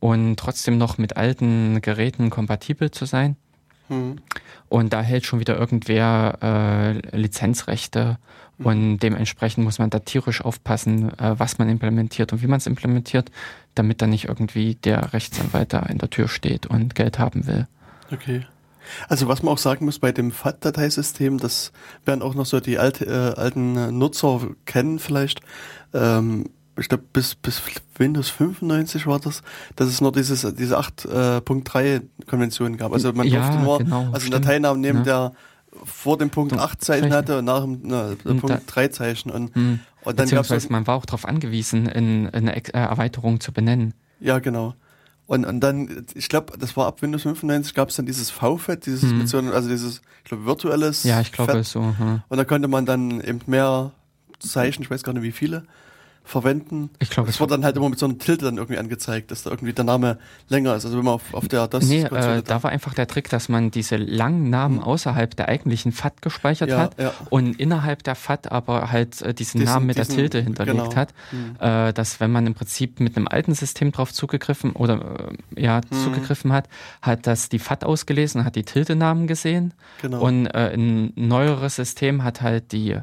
und 0.00 0.36
trotzdem 0.36 0.78
noch 0.78 0.98
mit 0.98 1.16
alten 1.16 1.80
Geräten 1.80 2.28
kompatibel 2.28 2.90
zu 2.90 3.04
sein. 3.04 3.36
Mhm. 3.92 4.16
Und 4.68 4.92
da 4.92 5.02
hält 5.02 5.26
schon 5.26 5.40
wieder 5.40 5.58
irgendwer 5.58 6.38
äh, 6.42 7.16
Lizenzrechte 7.16 8.18
mhm. 8.58 8.66
und 8.66 8.98
dementsprechend 8.98 9.64
muss 9.64 9.78
man 9.78 9.90
da 9.90 9.98
tierisch 9.98 10.40
aufpassen, 10.40 11.16
äh, 11.18 11.38
was 11.38 11.58
man 11.58 11.68
implementiert 11.68 12.32
und 12.32 12.42
wie 12.42 12.46
man 12.46 12.58
es 12.58 12.66
implementiert, 12.66 13.30
damit 13.74 14.02
dann 14.02 14.10
nicht 14.10 14.28
irgendwie 14.28 14.74
der 14.76 15.12
Rechtsanwalt 15.12 15.72
da 15.72 15.80
in 15.80 15.98
der 15.98 16.10
Tür 16.10 16.28
steht 16.28 16.66
und 16.66 16.94
Geld 16.94 17.18
haben 17.18 17.46
will. 17.46 17.66
Okay. 18.10 18.46
Also 19.08 19.28
was 19.28 19.42
man 19.42 19.52
auch 19.52 19.58
sagen 19.58 19.84
muss 19.84 19.98
bei 19.98 20.12
dem 20.12 20.32
FAT-Dateisystem, 20.32 21.38
das 21.38 21.72
werden 22.04 22.22
auch 22.22 22.34
noch 22.34 22.46
so 22.46 22.60
die 22.60 22.78
alte, 22.78 23.06
äh, 23.06 23.40
alten 23.40 23.96
Nutzer 23.96 24.40
kennen 24.64 24.98
vielleicht. 24.98 25.40
Ähm, 25.94 26.46
ich 26.78 26.88
glaube, 26.88 27.04
bis, 27.12 27.34
bis 27.34 27.60
Windows 27.96 28.30
95 28.30 29.06
war 29.06 29.20
das, 29.20 29.42
dass 29.76 29.88
es 29.88 30.00
nur 30.00 30.12
dieses, 30.12 30.40
diese 30.54 30.78
8.3 30.78 31.82
äh, 31.82 32.76
gab. 32.76 32.92
Also 32.92 33.12
man 33.12 33.26
ja, 33.26 33.40
durfte 33.40 33.62
nur 33.62 33.78
genau, 33.78 34.08
also 34.12 34.24
einen 34.24 34.42
Dateinamen 34.42 34.80
nehmen, 34.80 34.98
ja. 35.00 35.04
der 35.04 35.32
vor 35.84 36.18
dem 36.18 36.30
Punkt 36.30 36.52
8 36.52 36.82
Zeichen 36.82 37.12
hatte 37.12 37.38
und 37.38 37.44
nach 37.46 37.62
dem 37.62 37.86
ne, 37.86 38.16
Punkt 38.24 38.50
da, 38.50 38.60
3 38.66 38.88
Zeichen. 38.88 39.30
Und, 39.30 39.54
hm. 39.54 39.80
und 40.02 40.18
dann 40.18 40.26
Beziehungsweise 40.26 40.70
man 40.70 40.86
war 40.86 40.96
auch 40.96 41.06
darauf 41.06 41.26
angewiesen, 41.26 41.86
in, 41.86 42.26
in 42.26 42.48
eine 42.48 42.56
äh, 42.56 42.70
Erweiterung 42.72 43.40
zu 43.40 43.52
benennen. 43.52 43.94
Ja, 44.20 44.38
genau. 44.38 44.74
Und, 45.26 45.46
und 45.46 45.60
dann, 45.60 46.06
ich 46.14 46.28
glaube, 46.28 46.58
das 46.58 46.76
war 46.76 46.86
ab 46.86 47.00
Windows 47.00 47.22
95 47.22 47.74
gab 47.74 47.88
es 47.88 47.96
dann 47.96 48.06
dieses 48.06 48.30
VFET, 48.30 48.86
dieses 48.86 49.10
hm. 49.10 49.18
mit 49.18 49.28
so, 49.28 49.38
also 49.38 49.68
dieses, 49.68 50.02
ich 50.18 50.24
glaube, 50.24 50.44
virtuelles. 50.46 51.04
Ja, 51.04 51.20
ich 51.20 51.32
glaube 51.32 51.64
so. 51.64 51.80
Hm. 51.80 52.22
Und 52.28 52.36
da 52.36 52.44
konnte 52.44 52.68
man 52.68 52.86
dann 52.86 53.20
eben 53.20 53.40
mehr 53.46 53.92
Zeichen, 54.38 54.82
ich 54.82 54.90
weiß 54.90 55.02
gar 55.02 55.12
nicht 55.12 55.22
wie 55.22 55.32
viele, 55.32 55.64
verwenden. 56.24 56.90
Ich 57.00 57.10
glaube, 57.10 57.30
es 57.30 57.40
wird 57.40 57.50
dann 57.50 57.64
halt 57.64 57.76
immer 57.76 57.88
mit 57.88 57.98
so 57.98 58.06
einem 58.06 58.18
Tilde 58.18 58.44
dann 58.44 58.56
irgendwie 58.56 58.78
angezeigt, 58.78 59.30
dass 59.30 59.42
da 59.42 59.50
irgendwie 59.50 59.72
der 59.72 59.84
Name 59.84 60.18
länger 60.48 60.74
ist. 60.76 60.84
Also 60.84 60.96
wenn 60.96 61.04
man 61.04 61.14
auf, 61.14 61.34
auf 61.34 61.48
der 61.48 61.66
das 61.66 61.84
Nee, 61.86 62.02
äh, 62.02 62.42
da 62.42 62.62
war 62.62 62.70
einfach 62.70 62.94
der 62.94 63.06
Trick, 63.06 63.28
dass 63.28 63.48
man 63.48 63.70
diese 63.70 63.96
langen 63.96 64.48
Namen 64.48 64.76
mhm. 64.76 64.82
außerhalb 64.82 65.34
der 65.36 65.48
eigentlichen 65.48 65.92
FAT 65.92 66.22
gespeichert 66.22 66.70
ja, 66.70 66.78
hat 66.78 66.98
ja. 66.98 67.12
und 67.30 67.58
innerhalb 67.58 68.04
der 68.04 68.14
FAT 68.14 68.52
aber 68.52 68.92
halt 68.92 69.20
äh, 69.20 69.34
diesen, 69.34 69.60
diesen, 69.60 69.72
Namen 69.72 69.86
mit 69.86 69.98
diesen, 69.98 70.08
der 70.08 70.16
Tilde 70.16 70.40
hinterlegt 70.40 70.78
genau. 70.78 70.96
hat. 70.96 71.12
Mhm. 71.32 71.56
Äh, 71.58 71.92
dass 71.92 72.20
wenn 72.20 72.30
man 72.30 72.46
im 72.46 72.54
Prinzip 72.54 73.00
mit 73.00 73.16
einem 73.16 73.26
alten 73.26 73.54
System 73.54 73.90
drauf 73.90 74.12
zugegriffen 74.12 74.72
oder 74.72 75.34
äh, 75.56 75.62
ja 75.62 75.80
mhm. 75.90 75.96
zugegriffen 76.04 76.52
hat, 76.52 76.68
hat 77.02 77.26
das 77.26 77.48
die 77.48 77.58
FAT 77.58 77.84
ausgelesen, 77.84 78.44
hat 78.44 78.54
die 78.54 78.64
Tilde-Namen 78.64 79.26
gesehen 79.26 79.74
genau. 80.00 80.24
und 80.24 80.46
äh, 80.46 80.72
ein 80.74 81.12
neueres 81.16 81.76
System 81.76 82.22
hat 82.22 82.42
halt 82.42 82.72
die 82.72 82.98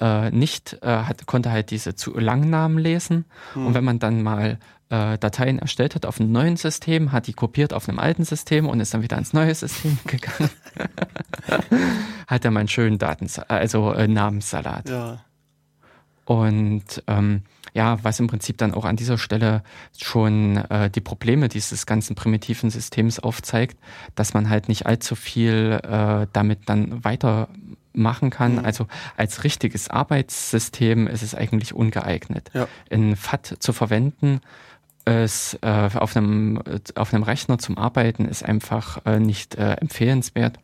äh, 0.00 0.30
nicht, 0.30 0.78
äh, 0.82 0.86
hat, 0.86 1.26
konnte 1.26 1.50
halt 1.50 1.70
diese 1.70 1.94
zu 1.94 2.18
langen 2.18 2.50
Namen 2.50 2.78
lesen. 2.78 3.24
Hm. 3.52 3.66
Und 3.66 3.74
wenn 3.74 3.84
man 3.84 3.98
dann 3.98 4.22
mal 4.22 4.58
äh, 4.90 5.18
Dateien 5.18 5.58
erstellt 5.58 5.94
hat 5.94 6.06
auf 6.06 6.20
einem 6.20 6.32
neuen 6.32 6.56
System, 6.56 7.12
hat 7.12 7.26
die 7.26 7.32
kopiert 7.32 7.72
auf 7.72 7.88
einem 7.88 7.98
alten 7.98 8.24
System 8.24 8.68
und 8.68 8.80
ist 8.80 8.94
dann 8.94 9.02
wieder 9.02 9.16
ans 9.16 9.32
neue 9.32 9.54
System 9.54 9.98
gegangen, 10.06 10.50
hat 12.26 12.44
er 12.44 12.50
mal 12.50 12.60
einen 12.60 12.68
schönen 12.68 12.98
Datens 12.98 13.38
also 13.38 13.92
äh, 13.92 14.08
Namenssalat. 14.08 14.88
Ja. 14.88 15.24
Und 16.24 17.02
ähm, 17.06 17.42
ja, 17.74 18.02
was 18.02 18.20
im 18.20 18.28
Prinzip 18.28 18.56
dann 18.56 18.72
auch 18.72 18.84
an 18.84 18.96
dieser 18.96 19.18
Stelle 19.18 19.62
schon 19.98 20.56
äh, 20.56 20.88
die 20.88 21.00
Probleme 21.00 21.48
dieses 21.48 21.86
ganzen 21.86 22.14
primitiven 22.14 22.70
Systems 22.70 23.18
aufzeigt, 23.18 23.78
dass 24.14 24.32
man 24.32 24.48
halt 24.48 24.68
nicht 24.68 24.86
allzu 24.86 25.16
viel 25.16 25.80
äh, 25.82 26.26
damit 26.32 26.68
dann 26.68 27.04
weiter 27.04 27.48
machen 27.94 28.30
kann. 28.30 28.56
Mhm. 28.56 28.64
Also 28.64 28.86
als 29.16 29.44
richtiges 29.44 29.88
Arbeitssystem 29.88 31.06
ist 31.06 31.22
es 31.22 31.34
eigentlich 31.34 31.74
ungeeignet. 31.74 32.50
Ja. 32.52 32.68
In 32.90 33.16
FAT 33.16 33.56
zu 33.58 33.72
verwenden, 33.72 34.40
es 35.04 35.58
äh, 35.60 35.90
auf, 35.94 36.16
einem, 36.16 36.62
auf 36.94 37.12
einem 37.12 37.22
Rechner 37.22 37.58
zum 37.58 37.76
Arbeiten 37.76 38.24
ist 38.26 38.42
einfach 38.42 39.04
äh, 39.04 39.18
nicht 39.18 39.54
äh, 39.56 39.74
empfehlenswert. 39.74 40.58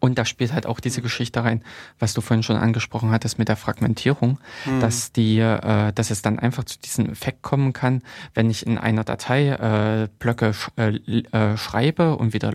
Und 0.00 0.18
da 0.18 0.24
spielt 0.24 0.52
halt 0.52 0.66
auch 0.66 0.80
diese 0.80 1.02
Geschichte 1.02 1.42
rein, 1.42 1.62
was 1.98 2.14
du 2.14 2.20
vorhin 2.20 2.42
schon 2.42 2.56
angesprochen 2.56 3.10
hattest 3.10 3.38
mit 3.38 3.48
der 3.48 3.56
Fragmentierung, 3.56 4.38
mhm. 4.64 4.80
dass 4.80 5.12
die, 5.12 5.38
äh, 5.38 5.92
dass 5.92 6.10
es 6.10 6.22
dann 6.22 6.38
einfach 6.38 6.64
zu 6.64 6.78
diesem 6.78 7.10
Effekt 7.10 7.42
kommen 7.42 7.72
kann, 7.72 8.02
wenn 8.34 8.48
ich 8.48 8.66
in 8.66 8.78
einer 8.78 9.04
Datei 9.04 9.48
äh, 9.48 10.08
Blöcke 10.18 10.54
sch 10.54 10.70
äh, 10.76 10.96
äh 10.96 11.56
schreibe 11.56 12.16
und 12.16 12.32
wieder 12.32 12.54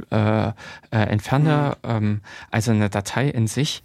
äh, 0.91 0.97
äh, 0.97 1.03
entferne, 1.09 1.77
mhm. 1.83 1.89
ähm, 1.89 2.21
also 2.49 2.71
eine 2.71 2.89
Datei 2.89 3.29
in 3.29 3.47
sich 3.47 3.83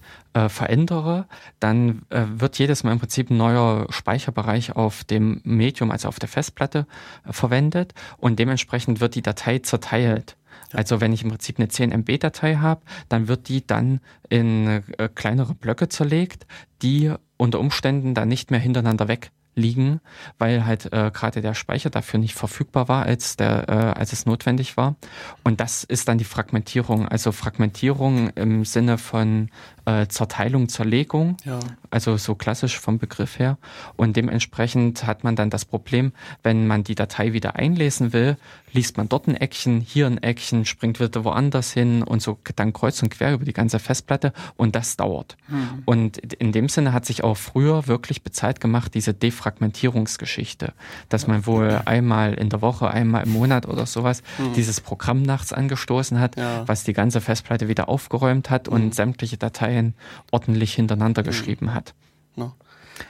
verändere, 0.48 1.26
dann 1.58 2.02
wird 2.10 2.58
jedes 2.58 2.84
Mal 2.84 2.92
im 2.92 3.00
Prinzip 3.00 3.28
ein 3.28 3.38
neuer 3.38 3.86
Speicherbereich 3.90 4.76
auf 4.76 5.02
dem 5.02 5.40
Medium, 5.42 5.90
also 5.90 6.06
auf 6.06 6.20
der 6.20 6.28
Festplatte, 6.28 6.86
verwendet 7.28 7.92
und 8.18 8.38
dementsprechend 8.38 9.00
wird 9.00 9.16
die 9.16 9.22
Datei 9.22 9.58
zerteilt. 9.58 10.36
Also 10.72 11.00
wenn 11.00 11.12
ich 11.12 11.22
im 11.22 11.30
Prinzip 11.30 11.58
eine 11.58 11.68
10 11.68 11.92
MB 11.92 12.18
Datei 12.18 12.56
habe, 12.56 12.82
dann 13.08 13.28
wird 13.28 13.48
die 13.48 13.66
dann 13.66 14.00
in 14.28 14.66
äh, 14.66 15.08
kleinere 15.14 15.54
Blöcke 15.54 15.88
zerlegt, 15.88 16.46
die 16.82 17.12
unter 17.36 17.60
Umständen 17.60 18.14
dann 18.14 18.28
nicht 18.28 18.50
mehr 18.50 18.60
hintereinander 18.60 19.08
weg 19.08 19.30
liegen, 19.58 20.00
weil 20.38 20.64
halt 20.64 20.92
äh, 20.92 21.10
gerade 21.12 21.42
der 21.42 21.54
Speicher 21.54 21.90
dafür 21.90 22.20
nicht 22.20 22.34
verfügbar 22.34 22.88
war, 22.88 23.04
als 23.04 23.36
der, 23.36 23.68
äh, 23.68 23.72
als 23.98 24.12
es 24.12 24.24
notwendig 24.24 24.76
war. 24.76 24.96
Und 25.44 25.60
das 25.60 25.84
ist 25.84 26.08
dann 26.08 26.16
die 26.16 26.24
Fragmentierung. 26.24 27.08
Also 27.08 27.32
Fragmentierung 27.32 28.30
im 28.30 28.64
Sinne 28.64 28.96
von 28.96 29.50
äh, 29.88 30.06
Zerteilung, 30.08 30.68
Zerlegung, 30.68 31.38
ja. 31.44 31.58
also 31.90 32.18
so 32.18 32.34
klassisch 32.34 32.78
vom 32.78 32.98
Begriff 32.98 33.38
her. 33.38 33.56
Und 33.96 34.16
dementsprechend 34.16 35.06
hat 35.06 35.24
man 35.24 35.34
dann 35.34 35.48
das 35.48 35.64
Problem, 35.64 36.12
wenn 36.42 36.66
man 36.66 36.84
die 36.84 36.94
Datei 36.94 37.32
wieder 37.32 37.56
einlesen 37.56 38.12
will, 38.12 38.36
liest 38.72 38.98
man 38.98 39.08
dort 39.08 39.28
ein 39.28 39.34
Eckchen, 39.34 39.80
hier 39.80 40.06
ein 40.06 40.22
Eckchen, 40.22 40.66
springt 40.66 41.00
wieder 41.00 41.24
woanders 41.24 41.72
hin 41.72 42.02
und 42.02 42.20
so 42.20 42.38
dann 42.56 42.74
kreuz 42.74 43.02
und 43.02 43.08
quer 43.08 43.32
über 43.32 43.46
die 43.46 43.54
ganze 43.54 43.78
Festplatte 43.78 44.34
und 44.56 44.76
das 44.76 44.98
dauert. 44.98 45.38
Mhm. 45.48 45.82
Und 45.86 46.18
in 46.18 46.52
dem 46.52 46.68
Sinne 46.68 46.92
hat 46.92 47.06
sich 47.06 47.24
auch 47.24 47.36
früher 47.36 47.86
wirklich 47.86 48.22
bezahlt 48.22 48.60
gemacht, 48.60 48.94
diese 48.94 49.14
Defragmentierungsgeschichte, 49.14 50.74
dass 51.08 51.26
man 51.26 51.46
wohl 51.46 51.80
einmal 51.86 52.34
in 52.34 52.50
der 52.50 52.60
Woche, 52.60 52.90
einmal 52.90 53.24
im 53.24 53.32
Monat 53.32 53.66
oder 53.66 53.86
sowas 53.86 54.22
mhm. 54.36 54.52
dieses 54.52 54.82
Programm 54.82 55.22
nachts 55.22 55.52
angestoßen 55.52 56.20
hat, 56.20 56.36
ja. 56.36 56.66
was 56.66 56.84
die 56.84 56.92
ganze 56.92 57.20
Festplatte 57.20 57.68
wieder 57.68 57.88
aufgeräumt 57.88 58.50
hat 58.50 58.66
mhm. 58.66 58.74
und 58.74 58.94
sämtliche 58.94 59.38
Dateien 59.38 59.77
Dateien 59.78 59.94
ordentlich 60.30 60.74
hintereinander 60.74 61.22
mhm. 61.22 61.26
geschrieben 61.26 61.74
hat. 61.74 61.94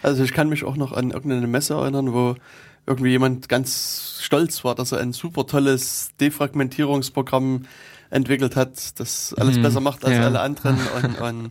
Also 0.03 0.23
ich 0.23 0.35
kann 0.35 0.51
mich 0.51 0.65
auch 0.65 0.77
noch 0.77 0.93
an 0.93 1.11
irgendeine 1.11 1.47
Messe 1.47 1.75
erinnern, 1.75 2.13
wo 2.13 2.35
irgendwie 2.87 3.09
jemand 3.09 3.49
ganz 3.49 4.19
stolz 4.21 4.63
war, 4.63 4.75
dass 4.75 4.93
er 4.93 5.01
ein 5.01 5.15
super 5.15 5.47
tolles 5.47 6.11
Defragmentierungsprogramm 6.21 7.63
entwickelt 8.11 8.55
hat, 8.55 9.01
das 9.01 9.35
alles 9.35 9.57
hm, 9.57 9.63
besser 9.63 9.81
macht 9.81 10.05
als 10.05 10.17
ja. 10.17 10.25
alle 10.25 10.41
anderen 10.41 10.79
und, 11.03 11.21
und 11.21 11.51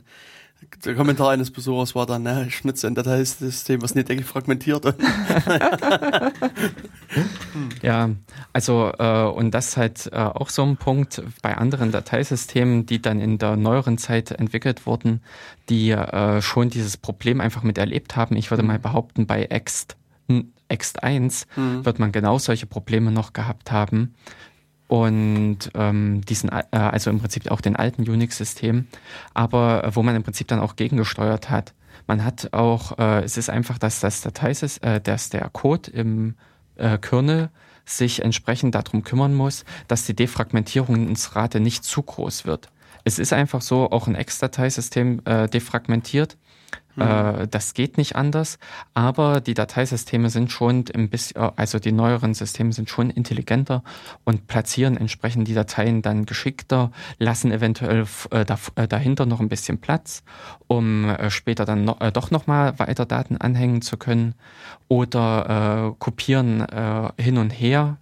der 0.86 0.96
Kommentar 0.96 1.32
eines 1.32 1.52
Besuchers 1.52 1.96
war 1.96 2.06
dann, 2.06 2.24
na, 2.24 2.44
ich 2.44 2.64
nutze 2.64 2.88
ein 2.88 2.96
Dateisystem, 2.96 3.82
was 3.82 3.96
nicht 3.96 4.12
fragmentiert. 4.24 4.86
ja, 7.82 8.10
also 8.54 8.92
äh, 8.98 9.24
und 9.24 9.52
das 9.52 9.70
ist 9.70 9.78
halt 9.78 10.10
äh, 10.12 10.18
auch 10.18 10.50
so 10.50 10.64
ein 10.64 10.78
Punkt 10.78 11.22
bei 11.42 11.58
anderen 11.58 11.92
Dateisystemen, 11.92 12.86
die 12.86 13.02
dann 13.02 13.20
in 13.20 13.38
der 13.38 13.56
neueren 13.56 13.98
Zeit 13.98 14.32
entwickelt 14.32 14.86
wurden, 14.86 15.22
die 15.70 15.92
äh, 15.92 16.42
schon 16.42 16.70
dieses 16.70 16.98
Problem 16.98 17.42
einfach 17.42 17.64
mit 17.64 17.78
erlebt 17.78 18.16
haben. 18.16 18.36
Ich 18.36 18.52
würde 18.52 18.64
mal 18.64 18.80
behaupten, 18.80 19.28
bei 19.28 19.46
Ext, 19.46 19.96
Ext 20.68 21.04
1 21.04 21.48
mhm. 21.56 21.86
wird 21.86 22.00
man 22.00 22.12
genau 22.12 22.40
solche 22.40 22.66
Probleme 22.66 23.12
noch 23.12 23.34
gehabt 23.34 23.72
haben 23.72 24.14
und 24.88 25.72
ähm, 25.74 26.22
diesen, 26.22 26.50
äh, 26.50 26.64
also 26.72 27.10
im 27.10 27.20
Prinzip 27.20 27.50
auch 27.52 27.62
den 27.62 27.76
alten 27.76 28.10
Unix-System, 28.10 28.88
aber 29.34 29.84
äh, 29.84 29.96
wo 29.96 30.04
man 30.04 30.16
im 30.16 30.24
Prinzip 30.24 30.48
dann 30.48 30.60
auch 30.60 30.76
gegengesteuert 30.76 31.50
hat. 31.50 31.74
Man 32.08 32.24
hat 32.24 32.54
auch, 32.54 32.98
äh, 32.98 33.24
es 33.24 33.38
ist 33.38 33.50
einfach, 33.50 33.78
dass 33.78 34.00
das 34.00 34.22
Dateisys, 34.22 34.78
äh, 34.78 35.02
dass 35.02 35.30
der 35.30 35.50
Code 35.50 35.92
im 35.92 36.36
äh, 36.78 36.98
Kernel 36.98 37.50
sich 37.86 38.24
entsprechend 38.24 38.76
darum 38.76 39.04
kümmern 39.04 39.34
muss, 39.34 39.66
dass 39.88 40.06
die 40.06 40.16
Defragmentierungsrate 40.16 41.60
nicht 41.60 41.84
zu 41.84 42.02
groß 42.02 42.46
wird. 42.46 42.70
Es 43.04 43.20
ist 43.20 43.34
einfach 43.34 43.62
so, 43.62 43.90
auch 43.92 44.08
ein 44.08 44.16
Ex-Dateisystem 44.16 45.22
äh, 45.26 45.48
defragmentiert 45.48 46.38
Mhm. 46.98 47.04
Äh, 47.04 47.48
das 47.48 47.74
geht 47.74 47.98
nicht 47.98 48.16
anders, 48.16 48.58
aber 48.94 49.40
die 49.40 49.54
Dateisysteme 49.54 50.30
sind 50.30 50.52
schon 50.52 50.86
ein 50.94 51.10
bisschen, 51.10 51.42
äh, 51.42 51.52
also 51.56 51.80
die 51.80 51.92
neueren 51.92 52.34
Systeme 52.34 52.74
sind 52.74 52.90
schon 52.90 53.10
intelligenter 53.10 53.84
und 54.26 54.48
platzieren 54.48 54.98
entsprechend 54.98 55.48
die 55.48 55.54
Dateien 55.54 56.02
dann 56.02 56.26
geschickter, 56.26 56.92
lassen 57.20 57.52
eventuell 57.52 58.06
äh, 58.32 58.46
dahinter 58.88 59.26
noch 59.26 59.40
ein 59.40 59.50
bisschen 59.50 59.78
Platz, 59.80 60.24
um 60.66 61.16
später 61.30 61.66
dann 61.66 61.86
noch, 61.86 62.00
doch 62.12 62.32
nochmal 62.32 62.78
weiter 62.80 63.06
Daten 63.06 63.38
anhängen 63.38 63.82
zu 63.82 63.98
können 63.98 64.34
oder 64.88 65.96
kopieren 66.00 66.66
hin 67.18 67.38
und 67.38 67.52
her 67.52 67.98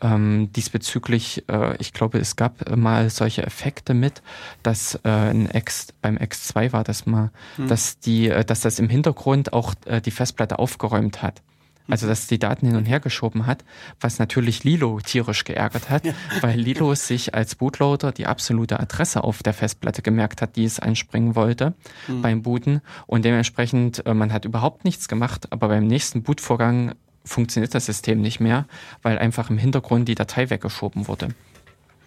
ähm, 0.00 0.50
diesbezüglich, 0.52 1.44
äh, 1.48 1.76
ich 1.78 1.92
glaube, 1.92 2.18
es 2.18 2.36
gab 2.36 2.76
mal 2.76 3.10
solche 3.10 3.42
Effekte 3.42 3.94
mit, 3.94 4.22
dass 4.62 4.96
äh, 5.04 5.08
ein 5.08 5.48
X, 5.52 5.88
beim 6.02 6.16
X2 6.16 6.72
war 6.72 6.84
das 6.84 7.06
mal, 7.06 7.30
hm. 7.56 7.68
dass 7.68 7.98
die, 7.98 8.28
äh, 8.28 8.44
dass 8.44 8.60
das 8.60 8.78
im 8.78 8.88
Hintergrund 8.88 9.52
auch 9.52 9.74
äh, 9.86 10.00
die 10.00 10.10
Festplatte 10.10 10.58
aufgeräumt 10.58 11.22
hat. 11.22 11.42
Also, 11.88 12.06
dass 12.06 12.26
die 12.26 12.38
Daten 12.38 12.66
hin 12.66 12.76
und 12.76 12.84
her 12.84 13.00
geschoben 13.00 13.46
hat, 13.46 13.64
was 14.00 14.18
natürlich 14.18 14.64
Lilo 14.64 14.98
tierisch 15.00 15.44
geärgert 15.44 15.88
hat, 15.88 16.04
ja. 16.04 16.14
weil 16.40 16.58
Lilo 16.58 16.94
sich 16.94 17.34
als 17.34 17.54
Bootloader 17.54 18.12
die 18.12 18.26
absolute 18.26 18.80
Adresse 18.80 19.22
auf 19.22 19.42
der 19.42 19.54
Festplatte 19.54 20.02
gemerkt 20.02 20.42
hat, 20.42 20.56
die 20.56 20.64
es 20.64 20.80
einspringen 20.80 21.36
wollte 21.36 21.74
mhm. 22.08 22.22
beim 22.22 22.42
Booten. 22.42 22.80
Und 23.06 23.24
dementsprechend, 23.24 24.04
äh, 24.04 24.14
man 24.14 24.32
hat 24.32 24.44
überhaupt 24.44 24.84
nichts 24.84 25.06
gemacht, 25.08 25.52
aber 25.52 25.68
beim 25.68 25.86
nächsten 25.86 26.22
Bootvorgang 26.22 26.94
funktioniert 27.26 27.74
das 27.74 27.86
System 27.86 28.20
nicht 28.22 28.40
mehr, 28.40 28.66
weil 29.02 29.18
einfach 29.18 29.50
im 29.50 29.58
Hintergrund 29.58 30.08
die 30.08 30.14
Datei 30.14 30.48
weggeschoben 30.48 31.08
wurde. 31.08 31.28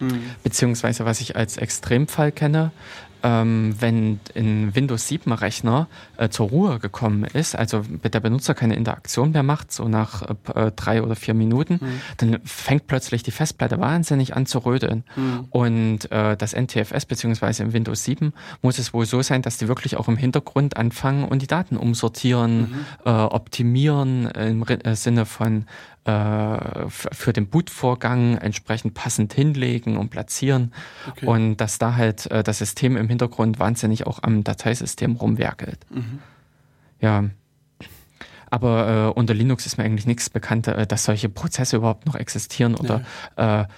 Mhm. 0.00 0.22
Beziehungsweise, 0.42 1.04
was 1.04 1.20
ich 1.20 1.36
als 1.36 1.56
Extremfall 1.56 2.32
kenne, 2.32 2.72
ähm, 3.22 3.74
wenn 3.78 4.20
ein 4.34 4.74
Windows 4.74 5.08
7 5.08 5.32
Rechner 5.32 5.88
äh, 6.16 6.28
zur 6.28 6.48
Ruhe 6.48 6.78
gekommen 6.78 7.24
ist, 7.24 7.56
also 7.56 7.82
der 7.82 8.20
Benutzer 8.20 8.54
keine 8.54 8.76
Interaktion 8.76 9.32
mehr 9.32 9.42
macht, 9.42 9.72
so 9.72 9.88
nach 9.88 10.22
äh, 10.54 10.70
drei 10.74 11.02
oder 11.02 11.16
vier 11.16 11.34
Minuten, 11.34 11.78
mhm. 11.80 12.00
dann 12.18 12.38
fängt 12.44 12.86
plötzlich 12.86 13.22
die 13.22 13.30
Festplatte 13.30 13.80
wahnsinnig 13.80 14.36
an 14.36 14.46
zu 14.46 14.58
rödeln. 14.58 15.04
Mhm. 15.16 15.46
Und 15.50 16.12
äh, 16.12 16.36
das 16.36 16.54
NTFS 16.54 17.06
beziehungsweise 17.06 17.62
im 17.62 17.72
Windows 17.72 18.04
7 18.04 18.32
muss 18.62 18.78
es 18.78 18.92
wohl 18.92 19.06
so 19.06 19.22
sein, 19.22 19.42
dass 19.42 19.58
die 19.58 19.68
wirklich 19.68 19.96
auch 19.96 20.08
im 20.08 20.16
Hintergrund 20.16 20.76
anfangen 20.76 21.24
und 21.24 21.42
die 21.42 21.46
Daten 21.46 21.76
umsortieren, 21.76 22.60
mhm. 22.60 22.86
äh, 23.04 23.10
optimieren 23.10 24.26
im 24.26 24.62
äh, 24.62 24.94
Sinne 24.94 25.26
von 25.26 25.66
äh, 26.04 26.88
für 26.88 27.32
den 27.32 27.48
Bootvorgang 27.48 28.38
entsprechend 28.38 28.94
passend 28.94 29.34
hinlegen 29.34 29.96
und 29.96 30.08
platzieren 30.08 30.72
okay. 31.08 31.26
und 31.26 31.56
dass 31.58 31.78
da 31.78 31.96
halt 31.96 32.30
äh, 32.30 32.42
das 32.42 32.58
System 32.58 32.96
im 32.96 33.08
Hintergrund 33.08 33.58
wahnsinnig 33.58 34.06
auch 34.06 34.22
am 34.22 34.42
Dateisystem 34.42 35.16
rumwerkelt. 35.16 35.84
Mhm. 35.90 36.20
Ja. 37.00 37.24
Aber 38.52 39.12
äh, 39.14 39.18
unter 39.18 39.34
Linux 39.34 39.66
ist 39.66 39.78
mir 39.78 39.84
eigentlich 39.84 40.06
nichts 40.06 40.30
bekannt, 40.30 40.66
äh, 40.68 40.86
dass 40.86 41.04
solche 41.04 41.28
Prozesse 41.28 41.76
überhaupt 41.76 42.06
noch 42.06 42.14
existieren 42.14 42.74
oder 42.74 43.04
ja. 43.38 43.68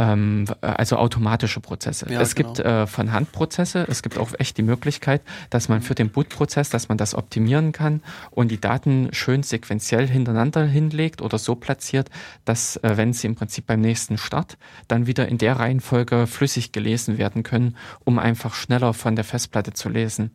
Äh, 0.00 0.12
ähm, 0.12 0.46
also 0.60 0.96
automatische 0.96 1.60
Prozesse. 1.60 2.06
Ja, 2.10 2.20
es 2.20 2.34
genau. 2.34 2.52
gibt 2.52 2.66
äh, 2.66 2.86
von 2.86 3.12
Hand 3.12 3.32
Prozesse, 3.32 3.86
es 3.88 4.02
gibt 4.02 4.18
auch 4.18 4.30
echt 4.38 4.56
die 4.56 4.62
Möglichkeit, 4.62 5.22
dass 5.50 5.68
man 5.68 5.82
für 5.82 5.94
den 5.94 6.10
Boot-Prozess, 6.10 6.70
dass 6.70 6.88
man 6.88 6.98
das 6.98 7.14
optimieren 7.14 7.72
kann 7.72 8.02
und 8.30 8.50
die 8.50 8.60
Daten 8.60 9.08
schön 9.12 9.42
sequenziell 9.42 10.06
hintereinander 10.06 10.64
hinlegt 10.64 11.22
oder 11.22 11.38
so 11.38 11.54
platziert, 11.54 12.10
dass 12.44 12.76
äh, 12.78 12.96
wenn 12.96 13.12
sie 13.12 13.26
im 13.26 13.34
Prinzip 13.34 13.66
beim 13.66 13.80
nächsten 13.80 14.18
Start 14.18 14.56
dann 14.88 15.06
wieder 15.06 15.28
in 15.28 15.38
der 15.38 15.58
Reihenfolge 15.58 16.26
flüssig 16.26 16.72
gelesen 16.72 17.18
werden 17.18 17.42
können, 17.42 17.76
um 18.04 18.18
einfach 18.18 18.54
schneller 18.54 18.94
von 18.94 19.16
der 19.16 19.24
Festplatte 19.24 19.72
zu 19.72 19.88
lesen. 19.88 20.30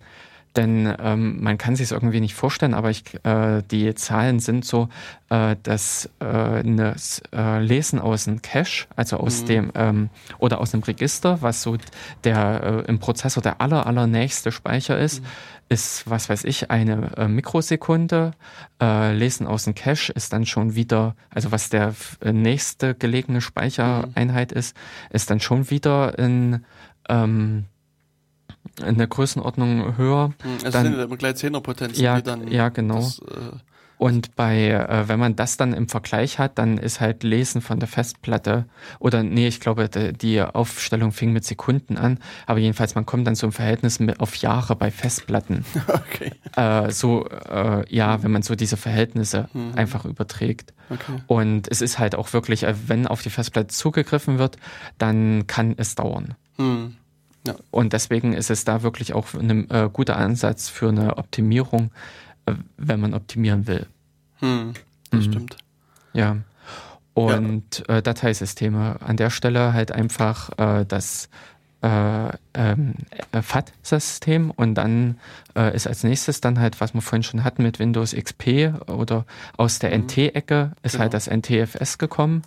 Denn 0.56 0.94
ähm, 1.00 1.44
man 1.44 1.58
kann 1.58 1.76
sich 1.76 1.86
es 1.86 1.92
irgendwie 1.92 2.22
nicht 2.22 2.34
vorstellen, 2.34 2.74
aber 2.74 2.90
ich, 2.90 3.04
äh, 3.24 3.62
die 3.70 3.94
Zahlen 3.96 4.40
sind 4.40 4.64
so, 4.64 4.88
äh, 5.30 5.56
dass 5.64 6.10
äh, 6.20 6.26
eine 6.26 6.96
äh, 7.34 7.60
Lesen 7.60 8.00
aus 8.00 8.28
einem 8.28 8.42
Cache, 8.42 8.88
also 8.96 9.18
aus 9.18 9.42
mhm. 9.42 9.46
dem 9.48 9.72
ähm, 9.76 10.10
oder 10.38 10.62
aus 10.62 10.74
einem 10.74 10.84
Register, 10.84 11.42
was 11.42 11.62
so 11.62 11.78
der 12.24 12.64
äh, 12.86 12.90
im 12.90 13.00
Prozessor 13.00 13.44
der 13.44 13.60
aller 13.60 13.86
allernächste 13.86 14.52
Speicher 14.54 14.98
ist, 14.98 15.22
mhm. 15.22 15.28
ist 15.70 16.10
was 16.10 16.30
weiß 16.30 16.46
ich 16.46 16.72
eine 16.72 17.12
äh, 17.18 17.28
Mikrosekunde. 17.28 18.32
Äh, 18.82 19.14
Lesen 19.14 19.48
aus 19.48 19.66
dem 19.66 19.76
Cache 19.76 20.14
ist 20.14 20.32
dann 20.32 20.46
schon 20.46 20.76
wieder, 20.76 21.16
also 21.32 21.52
was 21.52 21.70
der 21.70 21.96
äh, 22.22 22.32
nächste 22.32 22.96
gelegene 22.96 23.42
Speichereinheit 23.42 24.52
mhm. 24.52 24.58
ist, 24.58 24.78
ist 25.10 25.30
dann 25.30 25.42
schon 25.42 25.70
wieder 25.70 26.18
in 26.18 26.64
ähm, 27.10 27.66
eine 28.82 29.08
Größenordnung 29.08 29.98
höher. 29.98 30.34
Hm, 30.42 30.52
also 30.64 30.70
dann, 30.70 30.84
sind 30.86 31.00
immer 31.00 31.18
gleich 31.18 31.36
Zehnerpotenzen, 31.36 32.04
ja, 32.04 32.18
die 32.18 32.24
dann 32.24 32.48
ja, 32.48 32.70
genau. 32.70 32.96
Das, 32.96 33.20
äh, 33.20 33.58
und 33.98 34.36
bei, 34.36 34.70
äh, 34.70 35.08
wenn 35.08 35.20
man 35.20 35.36
das 35.36 35.58
dann 35.58 35.74
im 35.74 35.88
Vergleich 35.88 36.38
hat, 36.38 36.58
dann 36.58 36.78
ist 36.78 37.00
halt 37.00 37.24
Lesen 37.24 37.62
von 37.62 37.80
der 37.80 37.88
Festplatte 37.88 38.66
oder 39.00 39.24
nee, 39.24 39.48
ich 39.48 39.60
glaube, 39.60 39.90
die 39.90 40.42
Aufstellung 40.42 41.12
fing 41.12 41.32
mit 41.32 41.46
Sekunden 41.46 41.98
an, 41.98 42.20
aber 42.46 42.60
jedenfalls 42.60 42.96
man 42.96 43.06
kommt 43.06 43.26
dann 43.26 43.36
so 43.36 43.48
im 43.48 43.54
Verhältnis 43.54 44.00
auf 44.20 44.36
Jahre 44.36 44.76
bei 44.76 44.92
Festplatten. 44.92 45.66
Okay. 45.88 46.32
Äh, 46.56 46.92
so, 46.92 47.28
äh, 47.28 47.84
ja, 47.94 48.22
wenn 48.24 48.32
man 48.32 48.42
so 48.42 48.56
diese 48.56 48.78
Verhältnisse 48.78 49.50
mhm. 49.54 49.74
einfach 49.76 50.06
überträgt. 50.06 50.74
Okay. 50.90 51.22
Und 51.28 51.68
es 51.70 51.82
ist 51.82 52.00
halt 52.00 52.16
auch 52.16 52.34
wirklich, 52.34 52.64
äh, 52.64 52.74
wenn 52.88 53.08
auf 53.08 53.22
die 53.22 53.30
Festplatte 53.30 53.68
zugegriffen 53.68 54.40
wird, 54.40 54.58
dann 54.98 55.48
kann 55.48 55.76
es 55.78 55.96
dauern. 55.96 56.36
Mhm. 56.58 56.96
Ja. 57.46 57.56
Und 57.72 57.94
deswegen 57.94 58.34
ist 58.34 58.50
es 58.50 58.66
da 58.66 58.82
wirklich 58.82 59.14
auch 59.14 59.34
ein 59.34 59.70
äh, 59.70 59.90
guter 59.92 60.18
Ansatz 60.18 60.70
für 60.70 60.90
eine 60.90 61.18
Optimierung, 61.18 61.92
äh, 62.46 62.54
wenn 62.78 63.00
man 63.00 63.14
optimieren 63.14 63.68
will. 63.68 63.88
Hm, 64.40 64.74
das 65.12 65.28
mhm. 65.28 65.32
stimmt. 65.32 65.58
Ja. 66.14 66.38
Und 67.14 67.84
ja. 67.88 67.98
Äh, 67.98 68.02
Dateisysteme. 68.02 68.98
An 69.02 69.18
der 69.18 69.30
Stelle 69.30 69.74
halt 69.74 69.92
einfach 69.92 70.50
äh, 70.58 70.86
das 70.86 71.30
äh, 71.86 72.30
ähm, 72.56 72.96
FAT-System 73.32 74.50
und 74.50 74.74
dann 74.74 75.20
äh, 75.56 75.76
ist 75.76 75.86
als 75.88 76.04
nächstes 76.04 76.42
dann 76.42 76.60
halt, 76.60 76.82
was 76.82 76.96
wir 76.96 77.02
vorhin 77.02 77.22
schon 77.22 77.44
hatten 77.44 77.62
mit 77.62 77.78
Windows 77.78 78.16
XP 78.16 78.74
oder 78.88 79.26
aus 79.56 79.78
der 79.80 79.96
mhm. 79.96 80.06
NT-Ecke 80.06 80.72
ist 80.82 80.94
genau. 80.94 81.02
halt 81.04 81.14
das 81.14 81.28
NTFS 81.28 82.00
gekommen, 82.00 82.42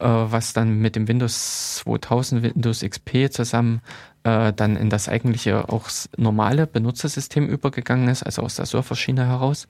ja. 0.00 0.24
äh, 0.24 0.32
was 0.32 0.54
dann 0.54 0.78
mit 0.78 0.96
dem 0.96 1.06
Windows 1.06 1.76
2000 1.84 2.42
Windows 2.42 2.80
XP 2.80 3.30
zusammen 3.30 3.82
äh, 4.28 4.52
dann 4.52 4.76
in 4.76 4.90
das 4.90 5.08
eigentliche 5.08 5.68
auch 5.68 5.88
normale 6.16 6.66
Benutzersystem 6.66 7.48
übergegangen 7.48 8.08
ist, 8.08 8.22
also 8.22 8.42
aus 8.42 8.56
der 8.56 8.66
Surferschiene 8.66 9.26
heraus. 9.26 9.68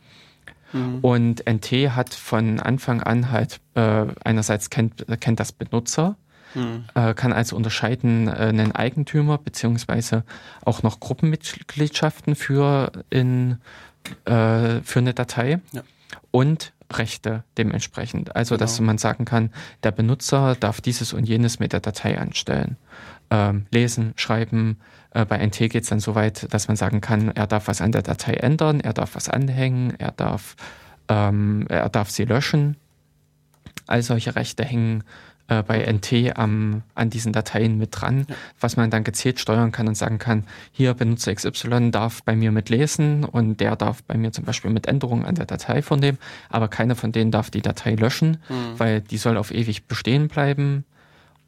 Mhm. 0.72 0.98
Und 1.00 1.44
NT 1.48 1.70
hat 1.94 2.12
von 2.14 2.60
Anfang 2.60 3.02
an 3.02 3.30
halt 3.30 3.60
äh, 3.74 4.06
einerseits 4.24 4.70
kennt, 4.70 5.06
kennt 5.20 5.40
das 5.40 5.52
Benutzer, 5.52 6.16
mhm. 6.54 6.84
äh, 6.94 7.14
kann 7.14 7.32
also 7.32 7.56
unterscheiden 7.56 8.28
äh, 8.28 8.32
einen 8.32 8.72
Eigentümer 8.72 9.38
beziehungsweise 9.38 10.24
auch 10.64 10.82
noch 10.82 11.00
Gruppenmitgliedschaften 11.00 12.34
für 12.34 12.92
in 13.10 13.58
äh, 14.24 14.80
für 14.82 14.98
eine 14.98 15.14
Datei 15.14 15.60
ja. 15.72 15.82
und 16.30 16.72
Rechte 16.90 17.44
dementsprechend. 17.58 18.34
Also 18.34 18.54
genau. 18.54 18.64
dass 18.64 18.80
man 18.80 18.98
sagen 18.98 19.24
kann, 19.24 19.50
der 19.82 19.90
Benutzer 19.90 20.56
darf 20.58 20.80
dieses 20.80 21.12
und 21.12 21.28
jenes 21.28 21.58
mit 21.58 21.72
der 21.72 21.80
Datei 21.80 22.18
anstellen. 22.18 22.76
Ähm, 23.30 23.66
lesen, 23.70 24.14
schreiben, 24.16 24.78
äh, 25.10 25.24
bei 25.24 25.38
NT 25.44 25.58
geht 25.58 25.82
es 25.82 25.88
dann 25.88 26.00
so 26.00 26.14
weit, 26.14 26.52
dass 26.52 26.68
man 26.68 26.76
sagen 26.76 27.00
kann, 27.00 27.30
er 27.34 27.46
darf 27.46 27.68
was 27.68 27.80
an 27.80 27.92
der 27.92 28.02
Datei 28.02 28.34
ändern, 28.34 28.80
er 28.80 28.94
darf 28.94 29.14
was 29.14 29.28
anhängen, 29.28 29.94
er 29.98 30.12
darf, 30.12 30.56
ähm, 31.08 31.66
er 31.68 31.88
darf 31.90 32.10
sie 32.10 32.24
löschen. 32.24 32.76
All 33.86 34.02
solche 34.02 34.34
Rechte 34.34 34.64
hängen 34.64 35.04
äh, 35.48 35.62
bei 35.62 35.80
NT 35.90 36.38
am, 36.38 36.82
an 36.94 37.10
diesen 37.10 37.32
Dateien 37.32 37.78
mit 37.78 38.00
dran, 38.00 38.26
ja. 38.28 38.34
was 38.60 38.76
man 38.76 38.90
dann 38.90 39.04
gezielt 39.04 39.40
steuern 39.40 39.72
kann 39.72 39.88
und 39.88 39.94
sagen 39.94 40.18
kann, 40.18 40.44
hier 40.72 40.94
Benutzer 40.94 41.34
XY 41.34 41.90
darf 41.90 42.22
bei 42.22 42.36
mir 42.36 42.52
mitlesen 42.52 43.24
und 43.24 43.60
der 43.60 43.76
darf 43.76 44.02
bei 44.04 44.16
mir 44.16 44.32
zum 44.32 44.44
Beispiel 44.44 44.70
mit 44.70 44.86
Änderungen 44.86 45.24
an 45.24 45.34
der 45.34 45.46
Datei 45.46 45.82
vornehmen, 45.82 46.18
aber 46.48 46.68
keiner 46.68 46.96
von 46.96 47.12
denen 47.12 47.30
darf 47.30 47.50
die 47.50 47.62
Datei 47.62 47.94
löschen, 47.94 48.38
mhm. 48.48 48.78
weil 48.78 49.00
die 49.00 49.18
soll 49.18 49.36
auf 49.36 49.50
ewig 49.50 49.86
bestehen 49.86 50.28
bleiben 50.28 50.84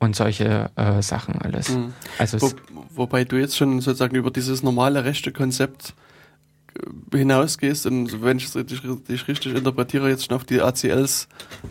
und 0.01 0.17
solche 0.17 0.71
äh, 0.75 1.03
Sachen 1.03 1.41
alles. 1.41 1.69
Mhm. 1.69 1.93
Also 2.19 2.41
Wo, 2.41 2.51
wobei 2.95 3.25
du 3.25 3.37
jetzt 3.37 3.57
schon 3.57 3.81
sozusagen 3.81 4.17
über 4.17 4.31
dieses 4.31 4.63
normale 4.63 5.05
rechte 5.05 5.31
Konzept 5.31 5.95
äh, 7.13 7.19
hinausgehst 7.19 7.87
und 7.87 8.23
wenn 8.23 8.39
ich 8.39 8.51
dich, 8.51 8.81
dich 8.83 9.29
richtig 9.29 9.55
interpretiere, 9.55 10.09
jetzt 10.09 10.27
schon 10.27 10.37
auf 10.37 10.45
die 10.45 10.61
ACLs 10.61 11.29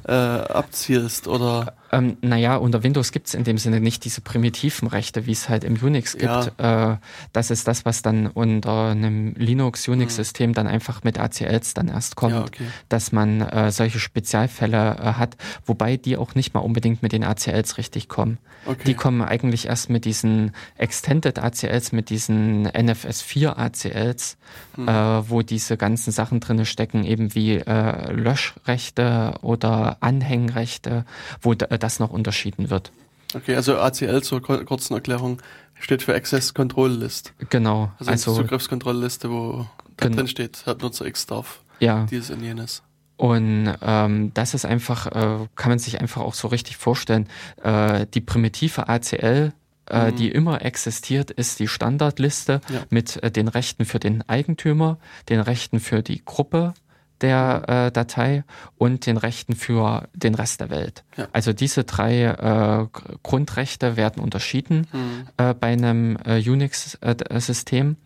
äh, 0.07 0.11
abzielst 0.13 1.27
oder 1.27 1.73
ähm, 1.91 2.17
naja, 2.21 2.55
unter 2.57 2.83
Windows 2.83 3.11
gibt 3.11 3.27
es 3.27 3.33
in 3.33 3.43
dem 3.43 3.57
Sinne 3.57 3.79
nicht 3.79 4.05
diese 4.05 4.21
primitiven 4.21 4.87
Rechte, 4.87 5.25
wie 5.25 5.31
es 5.31 5.49
halt 5.49 5.63
im 5.63 5.75
Unix 5.81 6.13
gibt. 6.17 6.51
Ja. 6.59 6.93
Äh, 6.93 6.97
das 7.33 7.51
ist 7.51 7.67
das, 7.67 7.85
was 7.85 8.01
dann 8.01 8.27
unter 8.27 8.89
einem 8.91 9.33
Linux-Unix-System 9.35 10.51
mhm. 10.51 10.53
dann 10.53 10.67
einfach 10.67 11.03
mit 11.03 11.19
ACLs 11.19 11.73
dann 11.73 11.87
erst 11.87 12.15
kommt, 12.15 12.33
ja, 12.33 12.41
okay. 12.41 12.65
dass 12.89 13.11
man 13.11 13.41
äh, 13.41 13.71
solche 13.71 13.99
Spezialfälle 13.99 14.97
äh, 14.99 15.03
hat, 15.13 15.37
wobei 15.65 15.97
die 15.97 16.17
auch 16.17 16.35
nicht 16.35 16.53
mal 16.53 16.59
unbedingt 16.59 17.01
mit 17.01 17.11
den 17.11 17.23
ACLs 17.23 17.77
richtig 17.77 18.07
kommen. 18.07 18.37
Okay. 18.65 18.83
Die 18.85 18.93
kommen 18.93 19.21
eigentlich 19.21 19.67
erst 19.67 19.89
mit 19.89 20.05
diesen 20.05 20.51
Extended 20.77 21.39
ACLs, 21.39 21.91
mit 21.91 22.09
diesen 22.09 22.67
NFS4 22.67 23.55
ACLs, 23.55 24.37
mhm. 24.75 24.87
Äh, 24.87 25.29
wo 25.29 25.41
diese 25.41 25.77
ganzen 25.77 26.11
Sachen 26.11 26.39
drinne 26.39 26.65
stecken, 26.65 27.03
eben 27.03 27.33
wie 27.35 27.55
äh, 27.55 28.11
Löschrechte 28.11 29.35
oder 29.41 29.97
Anhängrechte, 30.01 31.05
wo 31.41 31.53
das 31.79 31.99
noch 31.99 32.11
unterschieden 32.11 32.69
wird. 32.69 32.91
Okay, 33.33 33.55
also 33.55 33.77
ACL 33.77 34.21
zur 34.21 34.41
kurzen 34.41 34.93
Erklärung 34.95 35.41
steht 35.79 36.03
für 36.03 36.15
Access 36.15 36.53
Control 36.53 36.91
List. 36.91 37.33
Genau. 37.49 37.91
Also, 37.99 38.11
also 38.11 38.35
Zugriffskontrollliste, 38.35 39.29
wo 39.29 39.67
da 39.97 40.09
drin 40.09 40.27
steht, 40.27 40.65
hat 40.65 40.81
Nutzer 40.81 41.05
X 41.05 41.25
darf. 41.25 41.61
Ja. 41.79 42.05
Dieses 42.09 42.31
und 42.31 42.41
jenes. 42.41 42.83
Und 43.17 43.75
ähm, 43.81 44.33
das 44.33 44.53
ist 44.53 44.65
einfach, 44.65 45.07
äh, 45.07 45.47
kann 45.55 45.69
man 45.69 45.79
sich 45.79 45.99
einfach 45.99 46.21
auch 46.21 46.33
so 46.33 46.47
richtig 46.47 46.77
vorstellen. 46.77 47.27
Äh, 47.61 48.05
die 48.13 48.21
primitive 48.21 48.87
ACL, 48.87 49.51
äh, 49.89 50.11
mhm. 50.11 50.15
die 50.15 50.31
immer 50.31 50.63
existiert, 50.63 51.29
ist 51.29 51.59
die 51.59 51.67
Standardliste 51.67 52.61
ja. 52.73 52.81
mit 52.89 53.21
äh, 53.21 53.29
den 53.29 53.49
Rechten 53.49 53.83
für 53.83 53.99
den 53.99 54.27
Eigentümer, 54.29 54.99
den 55.27 55.41
Rechten 55.41 55.81
für 55.81 56.01
die 56.01 56.23
Gruppe, 56.23 56.73
der 57.21 57.63
äh, 57.67 57.91
Datei 57.91 58.43
und 58.77 59.05
den 59.05 59.17
Rechten 59.17 59.55
für 59.55 60.07
den 60.13 60.35
Rest 60.35 60.61
der 60.61 60.69
Welt. 60.69 61.03
Ja. 61.17 61.27
Also 61.31 61.53
diese 61.53 61.83
drei 61.83 62.23
äh, 62.23 62.87
Grundrechte 63.23 63.97
werden 63.97 64.23
unterschieden 64.23 64.87
mhm. 64.91 65.27
äh, 65.37 65.53
bei 65.53 65.67
einem 65.67 66.17
äh, 66.25 66.39
Unix-System 66.39 67.97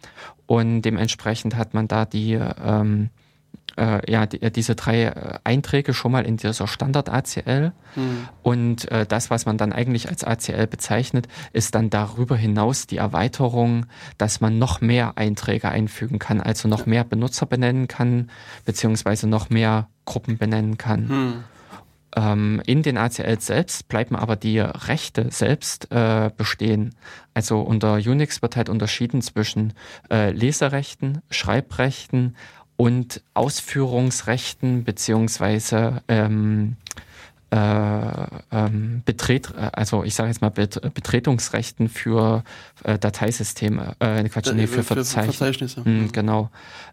und 0.46 0.82
dementsprechend 0.82 1.56
hat 1.56 1.74
man 1.74 1.88
da 1.88 2.06
die 2.06 2.34
ähm, 2.34 3.10
äh, 3.78 4.12
ja, 4.12 4.26
die, 4.26 4.40
diese 4.52 4.76
drei 4.76 5.04
äh, 5.04 5.40
Einträge 5.44 5.94
schon 5.94 6.12
mal 6.12 6.26
in 6.26 6.38
dieser 6.38 6.68
Standard-ACL. 6.68 7.72
Mhm. 7.96 8.28
Und 8.42 8.92
äh, 8.92 9.06
das, 9.06 9.30
was 9.30 9.46
man 9.46 9.58
dann 9.58 9.74
eigentlich 9.74 10.10
als 10.10 10.24
ACL 10.24 10.68
bezeichnet, 10.68 11.28
ist 11.54 11.76
dann 11.76 11.90
darüber 11.90 12.36
hinaus 12.36 12.88
die 12.88 12.98
Erweiterung, 12.98 13.86
dass 14.18 14.42
man 14.42 14.60
noch 14.60 14.82
mehr 14.82 15.18
Einträge 15.18 15.70
einfügen 15.70 16.20
kann, 16.20 16.42
also 16.42 16.68
noch 16.68 16.86
mehr 16.86 17.04
Benutzer 17.04 17.46
benennen 17.46 17.88
kann, 17.88 18.30
beziehungsweise 18.66 19.28
noch 19.28 19.50
mehr 19.50 19.90
Gruppen 20.06 20.38
benennen 20.38 20.78
kann. 20.78 21.08
Mhm. 21.08 21.44
In 22.16 22.84
den 22.84 22.98
ACLs 23.00 23.48
selbst 23.48 23.88
bleiben 23.88 24.16
aber 24.16 24.36
die 24.36 24.60
Rechte 24.60 25.32
selbst 25.32 25.92
äh, 25.92 26.30
bestehen. 26.38 26.94
Also 27.34 27.60
unter 27.62 27.96
Unix 27.96 28.44
wird 28.44 28.56
halt 28.56 28.70
unterschieden 28.70 29.24
zwischen 29.24 29.74
äh, 30.12 30.30
Leserechten, 30.30 31.24
Schreibrechten 31.32 32.36
und 32.84 33.22
Ausführungsrechten 33.34 34.84
beziehungsweise 34.84 36.02
ähm, 36.10 36.76
äh, 37.50 37.58
ähm, 38.52 39.04
Betret, 39.06 39.56
also 39.56 40.04
ich 40.04 40.16
sage 40.16 40.28
jetzt 40.28 40.42
mal 40.42 40.50
Bet 40.50 40.94
Betretungsrechten 40.94 41.88
für 41.88 42.44
äh, 42.84 43.00
Dateisysteme, 43.00 43.96
äh, 44.00 44.28
Quatsch, 44.28 44.52
nee, 44.54 44.68
für, 44.68 44.84
für, 44.84 44.96
Verzeichn 44.96 45.32
für 45.32 45.38
Verzeichnisse. 45.38 45.82
Mhm, 45.86 46.12
genau. 46.12 46.50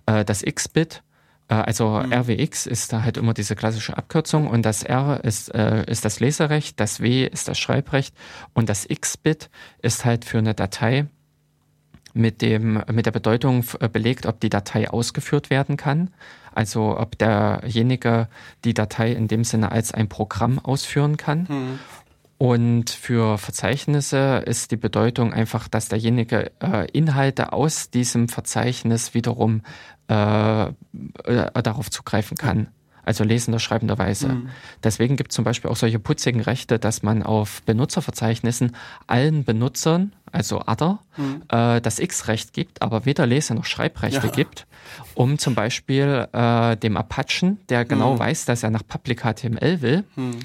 Äh, 0.06 0.24
das 0.24 0.44
X-Bit, 0.44 1.02
äh, 1.48 1.54
also 1.54 1.88
mhm. 1.88 2.12
RWX 2.12 2.66
ist 2.66 2.92
da 2.92 3.02
halt 3.02 3.16
immer 3.16 3.34
diese 3.34 3.56
klassische 3.56 3.98
Abkürzung 3.98 4.46
und 4.46 4.62
das 4.62 4.84
R 4.84 5.24
ist, 5.24 5.52
äh, 5.52 5.90
ist 5.90 6.04
das 6.04 6.20
Leserecht, 6.20 6.78
das 6.78 7.00
W 7.00 7.26
ist 7.26 7.48
das 7.48 7.58
Schreibrecht 7.58 8.14
und 8.54 8.68
das 8.68 8.88
X-Bit 8.88 9.50
ist 9.82 10.04
halt 10.04 10.24
für 10.24 10.38
eine 10.38 10.54
Datei 10.54 11.08
mit, 12.12 12.42
dem, 12.42 12.82
mit 12.92 13.06
der 13.06 13.10
Bedeutung 13.10 13.64
äh, 13.80 13.88
belegt, 13.88 14.26
ob 14.26 14.40
die 14.40 14.50
Datei 14.50 14.90
ausgeführt 14.90 15.50
werden 15.50 15.76
kann. 15.76 16.10
Also 16.52 16.98
ob 16.98 17.16
derjenige 17.18 18.28
die 18.64 18.74
Datei 18.74 19.12
in 19.12 19.28
dem 19.28 19.44
Sinne 19.44 19.70
als 19.70 19.94
ein 19.94 20.08
Programm 20.08 20.58
ausführen 20.58 21.16
kann. 21.16 21.46
Mhm. 21.48 21.78
Und 22.38 22.90
für 22.90 23.36
Verzeichnisse 23.36 24.42
ist 24.46 24.70
die 24.70 24.76
Bedeutung 24.76 25.32
einfach, 25.32 25.68
dass 25.68 25.88
derjenige 25.88 26.50
äh, 26.60 26.90
Inhalte 26.90 27.52
aus 27.52 27.90
diesem 27.90 28.28
Verzeichnis 28.28 29.14
wiederum 29.14 29.62
äh, 30.08 30.62
äh, 30.64 30.70
darauf 31.62 31.90
zugreifen 31.90 32.36
kann 32.36 32.68
also 33.10 33.24
lesender, 33.24 33.58
schreibender 33.58 33.98
Weise. 33.98 34.28
Mhm. 34.28 34.50
Deswegen 34.84 35.16
gibt 35.16 35.32
es 35.32 35.34
zum 35.34 35.44
Beispiel 35.44 35.68
auch 35.68 35.74
solche 35.74 35.98
putzigen 35.98 36.40
Rechte, 36.40 36.78
dass 36.78 37.02
man 37.02 37.24
auf 37.24 37.60
Benutzerverzeichnissen 37.62 38.76
allen 39.08 39.42
Benutzern, 39.42 40.12
also 40.30 40.60
Other, 40.60 41.00
mhm. 41.16 41.42
äh, 41.48 41.80
das 41.80 41.98
X-Recht 41.98 42.52
gibt, 42.52 42.82
aber 42.82 43.04
weder 43.06 43.26
Lese- 43.26 43.54
noch 43.54 43.64
Schreibrechte 43.64 44.28
ja. 44.28 44.32
gibt, 44.32 44.68
um 45.14 45.38
zum 45.38 45.56
Beispiel 45.56 46.28
äh, 46.32 46.76
dem 46.76 46.96
Apachen, 46.96 47.58
der 47.68 47.84
genau 47.84 48.14
mhm. 48.14 48.18
weiß, 48.20 48.44
dass 48.44 48.62
er 48.62 48.70
nach 48.70 48.86
Public 48.86 49.22
HTML 49.22 49.82
will, 49.82 50.04
mhm. 50.14 50.38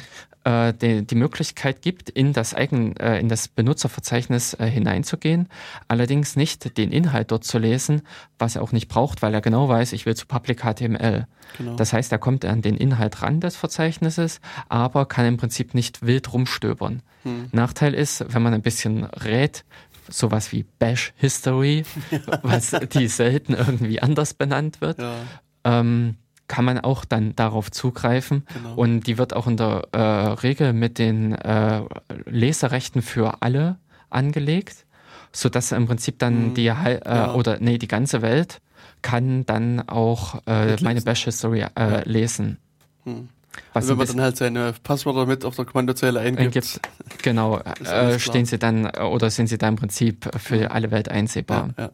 Äh, 0.45 0.73
die, 0.73 1.05
die 1.05 1.15
Möglichkeit 1.15 1.81
gibt, 1.81 2.09
in 2.09 2.31
das 2.31 2.53
eigen, 2.53 2.95
äh, 2.97 3.19
in 3.19 3.27
das 3.27 3.47
Benutzerverzeichnis 3.47 4.53
äh, 4.53 4.67
hineinzugehen, 4.67 5.49
allerdings 5.87 6.35
nicht 6.35 6.77
den 6.77 6.91
Inhalt 6.91 7.31
dort 7.31 7.43
zu 7.43 7.57
lesen, 7.57 8.03
was 8.37 8.55
er 8.55 8.61
auch 8.61 8.71
nicht 8.71 8.87
braucht, 8.87 9.21
weil 9.21 9.33
er 9.33 9.41
genau 9.41 9.67
weiß, 9.67 9.91
ich 9.93 10.05
will 10.05 10.15
zu 10.15 10.27
Public 10.27 10.61
HTML. 10.61 11.27
Genau. 11.57 11.75
Das 11.75 11.93
heißt, 11.93 12.11
er 12.11 12.19
kommt 12.19 12.45
an 12.45 12.61
den 12.61 12.77
Inhalt 12.77 13.21
ran 13.21 13.39
des 13.39 13.55
Verzeichnisses, 13.55 14.39
aber 14.69 15.05
kann 15.05 15.25
im 15.25 15.37
Prinzip 15.37 15.73
nicht 15.73 16.05
wild 16.05 16.31
rumstöbern. 16.31 17.01
Hm. 17.23 17.49
Nachteil 17.51 17.93
ist, 17.93 18.25
wenn 18.33 18.43
man 18.43 18.53
ein 18.53 18.61
bisschen 18.61 19.03
rät, 19.03 19.65
sowas 20.09 20.51
wie 20.51 20.63
Bash 20.77 21.13
History, 21.15 21.85
was 22.43 22.75
die 22.93 23.07
selten 23.07 23.53
irgendwie 23.53 23.99
anders 24.01 24.35
benannt 24.35 24.81
wird. 24.81 24.99
Ja. 24.99 25.15
Ähm, 25.63 26.17
kann 26.47 26.65
man 26.65 26.79
auch 26.79 27.05
dann 27.05 27.35
darauf 27.35 27.71
zugreifen. 27.71 28.45
Genau. 28.53 28.75
Und 28.75 29.01
die 29.01 29.17
wird 29.17 29.33
auch 29.33 29.47
in 29.47 29.57
der 29.57 29.87
äh, 29.91 29.99
Regel 29.99 30.73
mit 30.73 30.99
den 30.99 31.33
äh, 31.33 31.81
Leserechten 32.25 33.01
für 33.01 33.41
alle 33.41 33.77
angelegt, 34.09 34.85
sodass 35.31 35.71
im 35.71 35.87
Prinzip 35.87 36.19
dann 36.19 36.49
mhm. 36.49 36.53
die 36.53 36.67
äh, 36.67 36.99
ja. 37.05 37.33
oder 37.33 37.57
nee, 37.59 37.77
die 37.77 37.87
ganze 37.87 38.21
Welt 38.21 38.61
kann 39.01 39.45
dann 39.45 39.87
auch 39.87 40.41
äh, 40.47 40.81
meine 40.81 41.01
Bash 41.01 41.25
History 41.25 41.61
äh, 41.61 41.67
ja. 41.77 42.01
lesen. 42.05 42.57
Mhm. 43.05 43.29
Was 43.73 43.87
wenn 43.87 43.97
man 43.97 44.07
dann 44.07 44.21
halt 44.21 44.37
seine 44.37 44.73
Passwörter 44.83 45.25
mit 45.25 45.45
auf 45.45 45.55
der 45.55 45.65
Kommandozeile 45.65 46.19
eingibt. 46.19 46.39
eingibt 46.39 46.79
genau, 47.21 47.59
äh, 47.85 48.19
stehen 48.19 48.45
sie 48.45 48.57
dann 48.57 48.89
oder 48.89 49.29
sind 49.29 49.47
sie 49.47 49.57
da 49.57 49.67
im 49.67 49.75
Prinzip 49.75 50.29
für 50.37 50.71
alle 50.71 50.91
Welt 50.91 51.09
einsehbar. 51.09 51.69
Ja. 51.77 51.91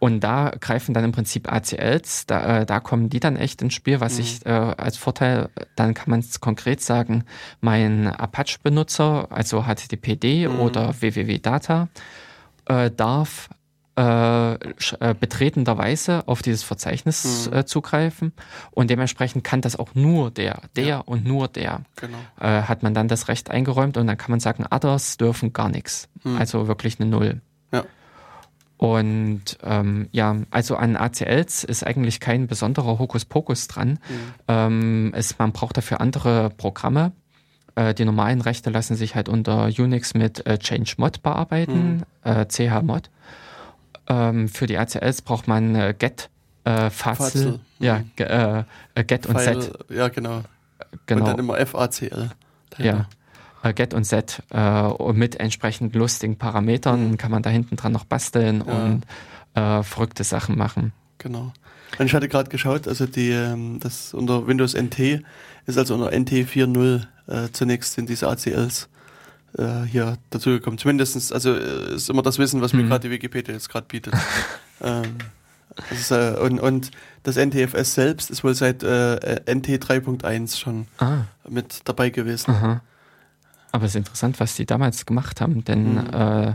Und 0.00 0.20
da 0.20 0.52
greifen 0.58 0.94
dann 0.94 1.04
im 1.04 1.12
Prinzip 1.12 1.52
ACLs, 1.52 2.24
da, 2.26 2.60
äh, 2.60 2.66
da 2.66 2.80
kommen 2.80 3.10
die 3.10 3.20
dann 3.20 3.36
echt 3.36 3.60
ins 3.60 3.74
Spiel, 3.74 4.00
was 4.00 4.14
mhm. 4.14 4.20
ich 4.20 4.46
äh, 4.46 4.48
als 4.48 4.96
Vorteil, 4.96 5.50
dann 5.76 5.92
kann 5.92 6.08
man 6.08 6.20
es 6.20 6.40
konkret 6.40 6.80
sagen, 6.80 7.24
mein 7.60 8.08
Apache-Benutzer, 8.08 9.28
also 9.30 9.64
HTTPD 9.64 10.48
mhm. 10.48 10.58
oder 10.58 10.94
www-Data, 11.00 11.88
äh, 12.64 12.90
darf 12.90 13.50
äh, 14.00 14.54
äh, 14.54 15.14
betretenderweise 15.18 16.26
auf 16.26 16.40
dieses 16.40 16.62
Verzeichnis 16.62 17.50
mhm. 17.50 17.58
äh, 17.58 17.64
zugreifen 17.66 18.32
und 18.70 18.88
dementsprechend 18.88 19.44
kann 19.44 19.60
das 19.60 19.76
auch 19.76 19.94
nur 19.94 20.30
der, 20.30 20.62
der 20.76 20.84
ja. 20.84 20.98
und 21.00 21.26
nur 21.26 21.48
der. 21.48 21.82
Genau. 21.96 22.16
Hat 22.38 22.82
man 22.82 22.94
dann 22.94 23.08
das 23.08 23.28
Recht 23.28 23.50
eingeräumt 23.50 23.98
und 23.98 24.06
dann 24.06 24.16
kann 24.16 24.30
man 24.30 24.40
sagen, 24.40 24.64
others 24.70 25.18
dürfen 25.18 25.52
gar 25.52 25.68
nichts. 25.68 26.08
Mhm. 26.24 26.38
Also 26.38 26.68
wirklich 26.68 26.98
eine 26.98 27.10
Null. 27.10 27.42
Und 28.80 29.58
ähm, 29.62 30.08
ja, 30.10 30.36
also 30.50 30.76
an 30.76 30.96
ACLs 30.96 31.64
ist 31.64 31.86
eigentlich 31.86 32.18
kein 32.18 32.46
besonderer 32.46 32.98
Hokuspokus 32.98 33.68
dran. 33.68 33.90
Mhm. 33.90 34.34
Ähm, 34.48 35.12
es, 35.14 35.38
man 35.38 35.52
braucht 35.52 35.76
dafür 35.76 36.00
andere 36.00 36.48
Programme. 36.48 37.12
Äh, 37.74 37.92
die 37.92 38.06
normalen 38.06 38.40
Rechte 38.40 38.70
lassen 38.70 38.96
sich 38.96 39.14
halt 39.14 39.28
unter 39.28 39.66
Unix 39.66 40.14
mit 40.14 40.46
äh, 40.46 40.56
ChangeMod 40.58 41.22
bearbeiten, 41.22 42.06
mhm. 42.24 42.30
äh, 42.32 42.46
CHMod. 42.46 43.10
Ähm, 44.08 44.48
für 44.48 44.66
die 44.66 44.78
ACLs 44.78 45.20
braucht 45.20 45.46
man 45.46 45.74
äh, 45.74 45.94
Get, 45.98 46.30
äh, 46.64 46.88
Fazl, 46.88 47.60
mhm. 47.80 47.84
ja, 47.84 48.02
äh, 48.16 48.64
äh, 48.94 49.04
Get 49.04 49.26
und 49.26 49.38
File, 49.38 49.60
Set. 49.60 49.78
Ja, 49.90 50.08
genau. 50.08 50.40
genau. 51.04 51.20
Und 51.20 51.28
dann 51.28 51.38
immer 51.38 51.66
FACL. 51.66 52.30
Ja. 52.78 53.08
Äh, 53.62 53.74
Get 53.74 53.94
und 53.94 54.04
Set 54.04 54.42
äh, 54.50 55.12
mit 55.12 55.38
entsprechend 55.38 55.94
lustigen 55.94 56.36
Parametern 56.36 57.10
mhm. 57.10 57.16
kann 57.16 57.30
man 57.30 57.42
da 57.42 57.50
hinten 57.50 57.76
dran 57.76 57.92
noch 57.92 58.04
basteln 58.04 58.64
ja. 58.66 58.72
und 58.72 59.06
äh, 59.54 59.82
verrückte 59.82 60.24
Sachen 60.24 60.56
machen. 60.56 60.92
Genau. 61.18 61.52
Und 61.98 62.06
ich 62.06 62.14
hatte 62.14 62.28
gerade 62.28 62.48
geschaut, 62.48 62.88
also 62.88 63.06
die, 63.06 63.30
ähm, 63.30 63.78
das 63.80 64.14
unter 64.14 64.46
Windows 64.46 64.74
NT 64.74 65.22
ist 65.66 65.76
also 65.76 65.94
unter 65.94 66.16
NT 66.16 66.30
4.0 66.30 67.06
äh, 67.26 67.52
zunächst 67.52 67.94
sind 67.94 68.08
diese 68.08 68.28
ACLs 68.28 68.88
äh, 69.58 69.82
hier 69.82 70.16
dazugekommen. 70.30 70.78
Zumindestens, 70.78 71.32
also 71.32 71.54
äh, 71.54 71.94
ist 71.94 72.08
immer 72.08 72.22
das 72.22 72.38
Wissen, 72.38 72.60
was 72.60 72.72
mhm. 72.72 72.82
mir 72.82 72.88
gerade 72.88 73.08
die 73.08 73.10
Wikipedia 73.10 73.54
jetzt 73.54 73.68
gerade 73.68 73.86
bietet. 73.86 74.14
ähm, 74.80 75.18
ist, 75.90 76.10
äh, 76.10 76.36
und, 76.40 76.60
und 76.60 76.90
das 77.22 77.36
NTFS 77.36 77.94
selbst 77.94 78.30
ist 78.30 78.44
wohl 78.44 78.54
seit 78.54 78.82
äh, 78.82 79.40
NT 79.52 79.68
3.1 79.68 80.58
schon 80.58 80.86
ah. 80.98 81.22
mit 81.48 81.80
dabei 81.84 82.10
gewesen. 82.10 82.50
Aha. 82.52 82.82
Aber 83.72 83.84
es 83.84 83.92
ist 83.92 83.96
interessant, 83.96 84.40
was 84.40 84.56
die 84.56 84.66
damals 84.66 85.06
gemacht 85.06 85.40
haben, 85.40 85.64
denn 85.64 85.94
mhm. 85.94 86.10
äh, 86.12 86.54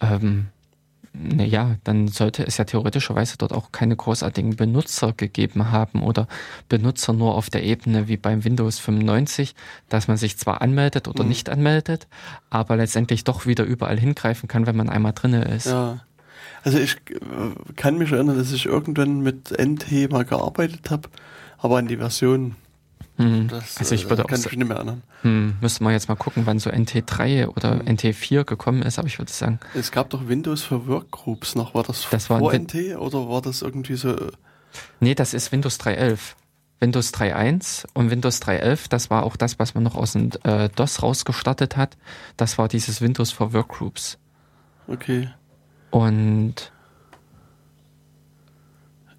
ähm, 0.00 0.46
naja, 1.12 1.76
dann 1.84 2.08
sollte 2.08 2.46
es 2.46 2.58
ja 2.58 2.64
theoretischerweise 2.64 3.36
dort 3.38 3.52
auch 3.52 3.72
keine 3.72 3.96
großartigen 3.96 4.56
Benutzer 4.56 5.12
gegeben 5.12 5.70
haben 5.70 6.02
oder 6.02 6.28
Benutzer 6.68 7.12
nur 7.12 7.34
auf 7.34 7.50
der 7.50 7.64
Ebene 7.64 8.08
wie 8.08 8.16
beim 8.16 8.44
Windows 8.44 8.78
95, 8.78 9.54
dass 9.88 10.06
man 10.06 10.16
sich 10.16 10.38
zwar 10.38 10.62
anmeldet 10.62 11.08
oder 11.08 11.24
mhm. 11.24 11.30
nicht 11.30 11.48
anmeldet, 11.48 12.06
aber 12.50 12.76
letztendlich 12.76 13.24
doch 13.24 13.46
wieder 13.46 13.64
überall 13.64 13.98
hingreifen 13.98 14.48
kann, 14.48 14.66
wenn 14.66 14.76
man 14.76 14.88
einmal 14.88 15.12
drinne 15.12 15.44
ist. 15.44 15.66
Ja. 15.66 16.00
Also 16.62 16.78
ich 16.78 16.96
äh, 17.10 17.72
kann 17.76 17.98
mich 17.98 18.12
erinnern, 18.12 18.36
dass 18.36 18.52
ich 18.52 18.66
irgendwann 18.66 19.20
mit 19.20 19.50
NT 19.58 20.10
mal 20.10 20.24
gearbeitet 20.24 20.90
habe, 20.90 21.08
aber 21.58 21.78
an 21.78 21.88
die 21.88 21.96
Version 21.96 22.56
hm. 23.18 23.48
Das, 23.48 23.76
also 23.78 23.94
ich 23.94 24.08
würde 24.08 24.22
äh, 24.22 24.26
kann 24.26 24.40
auch 24.40 24.52
nicht 24.52 24.56
mehr 24.56 24.76
erinnern. 24.76 25.02
Hm, 25.22 25.56
müsste 25.60 25.82
man 25.82 25.92
jetzt 25.92 26.08
mal 26.08 26.14
gucken, 26.14 26.46
wann 26.46 26.60
so 26.60 26.70
NT3 26.70 27.48
oder 27.48 27.80
hm. 27.80 27.96
NT4 27.96 28.44
gekommen 28.44 28.82
ist, 28.82 28.98
aber 28.98 29.08
ich 29.08 29.18
würde 29.18 29.32
sagen. 29.32 29.58
Es 29.74 29.90
gab 29.90 30.10
doch 30.10 30.28
Windows 30.28 30.62
für 30.62 30.86
Workgroups 30.86 31.56
noch. 31.56 31.74
War 31.74 31.82
das, 31.82 32.06
das 32.10 32.28
vor 32.28 32.52
NT 32.52 32.96
oder 32.96 33.28
war 33.28 33.42
das 33.42 33.62
irgendwie 33.62 33.96
so? 33.96 34.16
Nee, 35.00 35.14
das 35.14 35.34
ist 35.34 35.50
Windows 35.50 35.80
3.11. 35.80 36.18
Windows 36.80 37.12
3.1 37.12 37.86
und 37.94 38.10
Windows 38.10 38.40
3.11, 38.40 38.88
das 38.88 39.10
war 39.10 39.24
auch 39.24 39.36
das, 39.36 39.58
was 39.58 39.74
man 39.74 39.82
noch 39.82 39.96
aus 39.96 40.12
dem 40.12 40.30
äh, 40.44 40.68
DOS 40.68 41.02
rausgestattet 41.02 41.76
hat. 41.76 41.96
Das 42.36 42.56
war 42.56 42.68
dieses 42.68 43.00
Windows 43.00 43.32
for 43.32 43.52
Workgroups. 43.52 44.16
Okay. 44.86 45.28
Und 45.90 46.70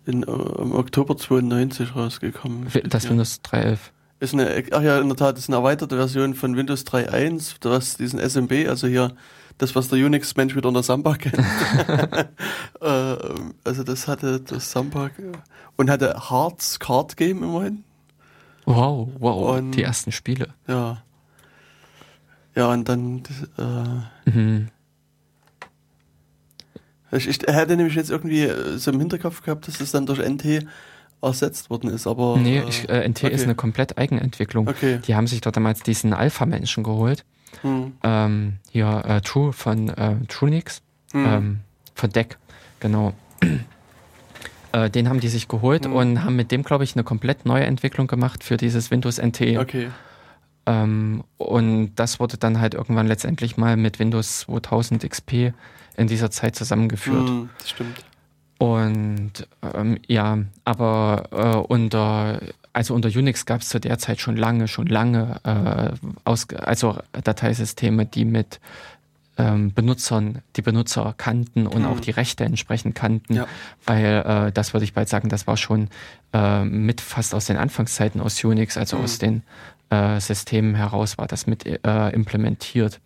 in, 0.10 0.24
äh, 0.24 0.62
im 0.62 0.74
Oktober 0.74 1.16
92 1.16 1.96
rausgekommen. 1.96 2.68
Das 2.90 3.04
ja. 3.04 3.10
Windows 3.12 3.42
3.11. 3.44 3.78
Ist 4.20 4.34
eine, 4.34 4.64
ach 4.72 4.82
ja, 4.82 5.00
in 5.00 5.08
der 5.08 5.16
Tat, 5.16 5.38
ist 5.38 5.48
eine 5.48 5.58
erweiterte 5.58 5.96
Version 5.96 6.34
von 6.34 6.58
Windows 6.58 6.86
3.1, 6.86 7.56
was 7.62 7.96
diesen 7.96 8.20
SMB, 8.20 8.68
also 8.68 8.88
hier 8.88 9.14
das, 9.58 9.76
was 9.76 9.88
der 9.88 10.06
Unix-Mensch 10.06 10.56
wieder 10.56 10.68
unter 10.68 10.84
Samba 10.84 11.16
kennt. 11.16 11.38
äh, 12.82 13.16
also 13.64 13.84
das 13.84 14.08
hatte 14.08 14.42
das 14.42 14.72
Samba 14.72 15.10
und 15.78 15.90
hatte 15.90 16.16
Hearts 16.30 16.80
Card 16.80 17.16
Game 17.16 17.44
immerhin. 17.44 17.84
Wow, 18.66 19.10
wow, 19.20 19.58
und, 19.58 19.72
die 19.72 19.84
ersten 19.84 20.12
Spiele. 20.12 20.50
Ja. 20.68 21.02
Ja, 22.56 22.68
und 22.72 22.90
dann 22.90 23.24
äh, 23.58 24.30
mhm. 24.30 24.68
Ich, 27.12 27.28
ich 27.28 27.40
hätte 27.48 27.76
nämlich 27.76 27.96
jetzt 27.96 28.10
irgendwie 28.10 28.44
äh, 28.44 28.78
so 28.78 28.92
im 28.92 29.00
Hinterkopf 29.00 29.42
gehabt, 29.42 29.68
dass 29.68 29.80
es 29.82 29.92
dann 29.92 30.06
durch 30.06 30.20
NT 30.20 30.66
ersetzt 31.22 31.70
worden 31.70 31.90
ist, 31.90 32.08
aber. 32.08 32.38
Nee, 32.38 32.64
ich, 32.68 32.88
äh, 32.90 33.08
NT 33.08 33.24
okay. 33.24 33.34
ist 33.34 33.44
eine 33.44 33.56
komplett 33.56 33.98
Eigenentwicklung. 33.98 34.68
Okay. 34.68 35.00
Die 35.06 35.16
haben 35.16 35.28
sich 35.28 35.42
dort 35.42 35.56
damals 35.56 35.82
diesen 35.82 36.14
Alpha-Menschen 36.14 36.84
geholt. 36.84 37.26
Hm. 37.62 37.94
Ähm, 38.04 38.54
hier, 38.70 39.04
äh, 39.06 39.22
True 39.22 39.54
von 39.54 39.90
äh, 39.90 40.16
Trunix, 40.28 40.82
hm. 41.12 41.26
ähm, 41.26 41.60
von 41.96 42.10
Deck, 42.12 42.38
genau. 42.80 43.14
äh, 44.72 44.90
den 44.90 45.10
haben 45.10 45.20
die 45.20 45.28
sich 45.28 45.48
geholt 45.48 45.86
hm. 45.86 45.94
und 45.94 46.24
haben 46.24 46.36
mit 46.36 46.52
dem, 46.52 46.64
glaube 46.64 46.84
ich, 46.84 46.96
eine 46.96 47.04
komplett 47.04 47.46
neue 47.46 47.64
Entwicklung 47.64 48.08
gemacht 48.08 48.44
für 48.44 48.58
dieses 48.58 48.92
Windows 48.92 49.18
NT. 49.18 49.58
Okay. 49.58 49.90
Ähm, 50.66 51.24
und 51.38 51.96
das 51.96 52.20
wurde 52.20 52.38
dann 52.38 52.62
halt 52.62 52.76
irgendwann 52.76 53.08
letztendlich 53.08 53.58
mal 53.58 53.76
mit 53.76 54.00
Windows 54.00 54.42
2000 54.42 55.10
XP 55.10 55.54
in 55.98 56.08
dieser 56.08 56.32
Zeit 56.32 56.56
zusammengeführt. 56.56 57.30
Mm, 57.30 57.50
das 57.60 57.70
stimmt. 57.70 58.04
Und 58.58 59.48
ähm, 59.74 60.00
ja, 60.08 60.40
aber 60.66 61.30
äh, 61.32 61.74
unter 61.74 62.40
also 62.74 62.94
unter 62.94 63.10
Unix 63.10 63.46
gab 63.46 63.62
es 63.62 63.70
zu 63.70 63.80
der 63.80 63.98
Zeit 63.98 64.22
schon 64.22 64.38
lange, 64.38 64.68
schon 64.68 64.88
lange 64.88 65.40
äh, 65.44 66.08
aus, 66.24 66.48
also 66.50 66.98
Dateisysteme, 67.12 68.06
die 68.06 68.26
mit 68.26 68.60
ähm, 69.38 69.74
Benutzern, 69.74 70.42
die 70.56 70.62
Benutzer 70.62 71.14
kannten 71.18 71.66
und 71.66 71.82
mhm. 71.82 71.88
auch 71.88 72.00
die 72.00 72.12
Rechte 72.12 72.44
entsprechend 72.44 72.94
kannten, 72.96 73.36
ja. 73.36 73.48
weil 73.86 74.48
äh, 74.48 74.52
das 74.52 74.74
würde 74.74 74.84
ich 74.84 74.94
bald 74.94 75.10
sagen, 75.10 75.30
das 75.30 75.48
war 75.48 75.58
schon 75.58 75.90
äh, 76.34 76.64
mit 76.64 77.02
fast 77.02 77.34
aus 77.34 77.46
den 77.46 77.58
Anfangszeiten 77.58 78.22
aus 78.22 78.44
Unix, 78.44 78.78
also 78.78 78.98
mhm. 78.98 79.04
aus 79.04 79.18
den 79.18 79.44
äh, 79.90 80.20
Systemen 80.20 80.76
heraus 80.76 81.18
war 81.18 81.28
das 81.28 81.48
mit 81.48 81.66
äh, 81.66 82.10
implementiert 82.10 83.00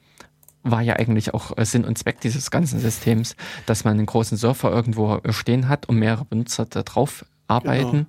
war 0.63 0.81
ja 0.81 0.95
eigentlich 0.95 1.33
auch 1.33 1.57
äh, 1.57 1.65
Sinn 1.65 1.85
und 1.85 1.97
Zweck 1.97 2.21
dieses 2.21 2.49
ganzen 2.49 2.79
Systems, 2.79 3.35
dass 3.65 3.83
man 3.83 3.97
einen 3.97 4.05
großen 4.05 4.37
Server 4.37 4.71
irgendwo 4.71 5.17
äh, 5.17 5.33
stehen 5.33 5.67
hat 5.67 5.87
und 5.87 5.97
mehrere 5.97 6.25
Benutzer 6.25 6.65
da 6.65 6.83
drauf 6.83 7.25
arbeiten 7.47 7.91
genau. 7.91 8.05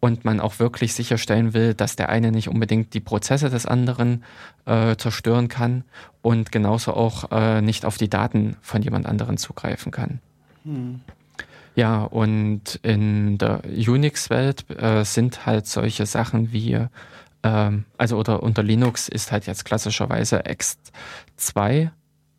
und 0.00 0.24
man 0.24 0.40
auch 0.40 0.58
wirklich 0.58 0.94
sicherstellen 0.94 1.52
will, 1.52 1.74
dass 1.74 1.96
der 1.96 2.08
eine 2.08 2.32
nicht 2.32 2.48
unbedingt 2.48 2.94
die 2.94 3.00
Prozesse 3.00 3.50
des 3.50 3.66
anderen 3.66 4.24
äh, 4.64 4.96
zerstören 4.96 5.48
kann 5.48 5.84
und 6.22 6.50
genauso 6.50 6.94
auch 6.94 7.30
äh, 7.30 7.60
nicht 7.60 7.84
auf 7.84 7.98
die 7.98 8.08
Daten 8.08 8.56
von 8.62 8.82
jemand 8.82 9.06
anderen 9.06 9.36
zugreifen 9.36 9.92
kann. 9.92 10.20
Hm. 10.64 11.00
Ja, 11.76 12.02
und 12.02 12.80
in 12.82 13.38
der 13.38 13.62
Unix-Welt 13.64 14.68
äh, 14.70 15.04
sind 15.04 15.46
halt 15.46 15.66
solche 15.66 16.04
Sachen 16.04 16.52
wie 16.52 16.86
ähm, 17.42 17.84
also 17.96 18.18
oder 18.18 18.42
unter 18.42 18.62
Linux 18.62 19.08
ist 19.08 19.32
halt 19.32 19.46
jetzt 19.46 19.64
klassischerweise 19.64 20.44
Ext2 21.40 21.90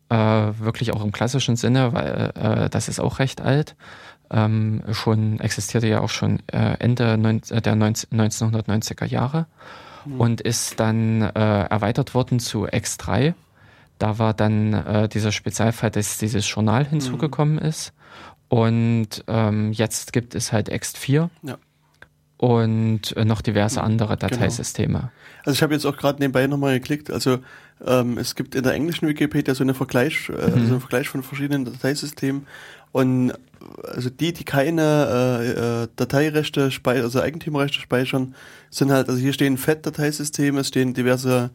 äh, 0.08 0.14
wirklich 0.14 0.92
auch 0.92 1.04
im 1.04 1.12
klassischen 1.12 1.56
Sinne, 1.56 1.92
weil 1.92 2.32
äh, 2.34 2.70
das 2.70 2.88
ist 2.88 3.00
auch 3.00 3.18
recht 3.18 3.40
alt. 3.40 3.76
Ähm, 4.30 4.82
schon 4.92 5.40
existierte 5.40 5.88
ja 5.88 6.00
auch 6.00 6.08
schon 6.08 6.40
äh, 6.46 6.76
Ende 6.78 7.18
neun, 7.18 7.42
äh, 7.50 7.60
der 7.60 7.74
19, 7.74 8.18
1990er 8.18 9.06
Jahre 9.06 9.46
mhm. 10.04 10.20
und 10.20 10.40
ist 10.40 10.80
dann 10.80 11.22
äh, 11.22 11.64
erweitert 11.64 12.14
worden 12.14 12.40
zu 12.40 12.66
X3. 12.66 13.34
Da 13.98 14.18
war 14.18 14.34
dann 14.34 14.72
äh, 14.72 15.08
dieser 15.08 15.32
Spezialfall, 15.32 15.90
dass 15.90 16.18
dieses 16.18 16.48
Journal 16.50 16.84
hinzugekommen 16.84 17.56
mhm. 17.56 17.62
ist. 17.62 17.92
Und 18.48 19.24
ähm, 19.28 19.72
jetzt 19.72 20.12
gibt 20.12 20.34
es 20.34 20.52
halt 20.52 20.70
X4. 20.70 21.28
Ja 21.42 21.58
und 22.42 23.14
noch 23.24 23.40
diverse 23.40 23.78
mhm. 23.78 23.86
andere 23.86 24.16
genau. 24.16 24.30
Dateisysteme. 24.30 25.12
Also 25.44 25.56
ich 25.56 25.62
habe 25.62 25.74
jetzt 25.74 25.86
auch 25.86 25.96
gerade 25.96 26.20
nebenbei 26.20 26.46
nochmal 26.46 26.78
geklickt. 26.78 27.10
Also 27.10 27.38
ähm, 27.84 28.18
es 28.18 28.34
gibt 28.34 28.54
in 28.54 28.62
der 28.62 28.74
englischen 28.74 29.08
Wikipedia 29.08 29.54
so 29.54 29.64
eine 29.64 29.74
Vergleich, 29.74 30.28
äh, 30.28 30.32
mhm. 30.32 30.38
also 30.40 30.56
einen 30.56 30.80
Vergleich 30.80 31.08
von 31.08 31.22
verschiedenen 31.22 31.64
Dateisystemen 31.64 32.46
und 32.92 33.32
also 33.84 34.10
die, 34.10 34.32
die 34.32 34.44
keine 34.44 35.40
äh, 35.40 35.82
äh, 35.84 35.88
Dateirechte 35.96 36.70
speichern, 36.70 37.04
also 37.04 37.20
Eigentümerrechte 37.20 37.80
speichern, 37.80 38.34
sind 38.70 38.90
halt, 38.90 39.08
also 39.08 39.20
hier 39.20 39.32
stehen 39.32 39.56
FAT-Dateisysteme, 39.56 40.60
es 40.60 40.68
stehen 40.68 40.94
diverse 40.94 41.50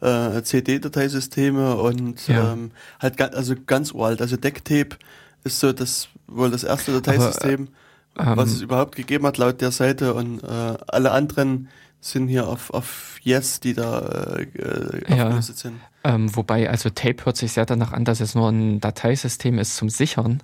äh, 0.00 0.42
CD-Dateisysteme 0.42 1.76
und 1.76 2.26
ja. 2.28 2.52
ähm, 2.52 2.70
halt 2.98 3.20
also 3.34 3.54
ganz 3.66 3.92
uralt. 3.92 4.20
Also 4.20 4.36
Decktape 4.36 4.96
ist 5.44 5.60
so 5.60 5.72
das 5.72 6.08
wohl 6.26 6.50
das 6.50 6.64
erste 6.64 6.92
Dateisystem. 6.92 7.68
Aber, 8.14 8.32
ähm, 8.32 8.36
was 8.36 8.50
es 8.50 8.62
überhaupt 8.62 8.96
gegeben 8.96 9.26
hat 9.26 9.38
laut 9.38 9.60
der 9.60 9.70
Seite 9.70 10.14
und 10.14 10.42
äh, 10.42 10.46
alle 10.86 11.12
anderen 11.12 11.68
sind 12.00 12.28
hier 12.28 12.48
auf, 12.48 12.70
auf 12.70 13.18
Yes, 13.22 13.60
die 13.60 13.74
da 13.74 14.38
äh, 14.38 14.46
äh 14.56 15.16
ja, 15.16 15.40
sind. 15.42 15.80
Ähm, 16.02 16.34
wobei, 16.34 16.68
also 16.70 16.88
Tape 16.88 17.24
hört 17.24 17.36
sich 17.36 17.52
sehr 17.52 17.66
danach 17.66 17.92
an, 17.92 18.04
dass 18.04 18.20
es 18.20 18.34
nur 18.34 18.48
ein 18.48 18.80
Dateisystem 18.80 19.58
ist 19.58 19.76
zum 19.76 19.90
Sichern. 19.90 20.42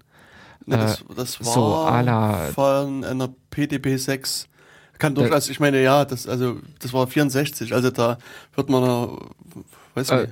Ne, 0.66 0.76
das, 0.76 1.04
das 1.16 1.40
war 1.40 1.52
so 1.52 2.04
la, 2.04 2.46
von 2.52 3.04
einer 3.04 3.28
PDP 3.50 3.96
6. 3.96 4.48
Kann 4.98 5.14
durchaus, 5.14 5.48
ich 5.48 5.61
meine, 5.61 5.82
ja, 5.82 6.04
das, 6.04 6.26
also, 6.26 6.59
das 6.78 6.92
war 6.92 7.07
64, 7.07 7.74
also 7.74 7.90
da 7.90 8.18
wird 8.54 8.70
man, 8.70 9.18
weiß 9.97 10.11
äh, 10.11 10.28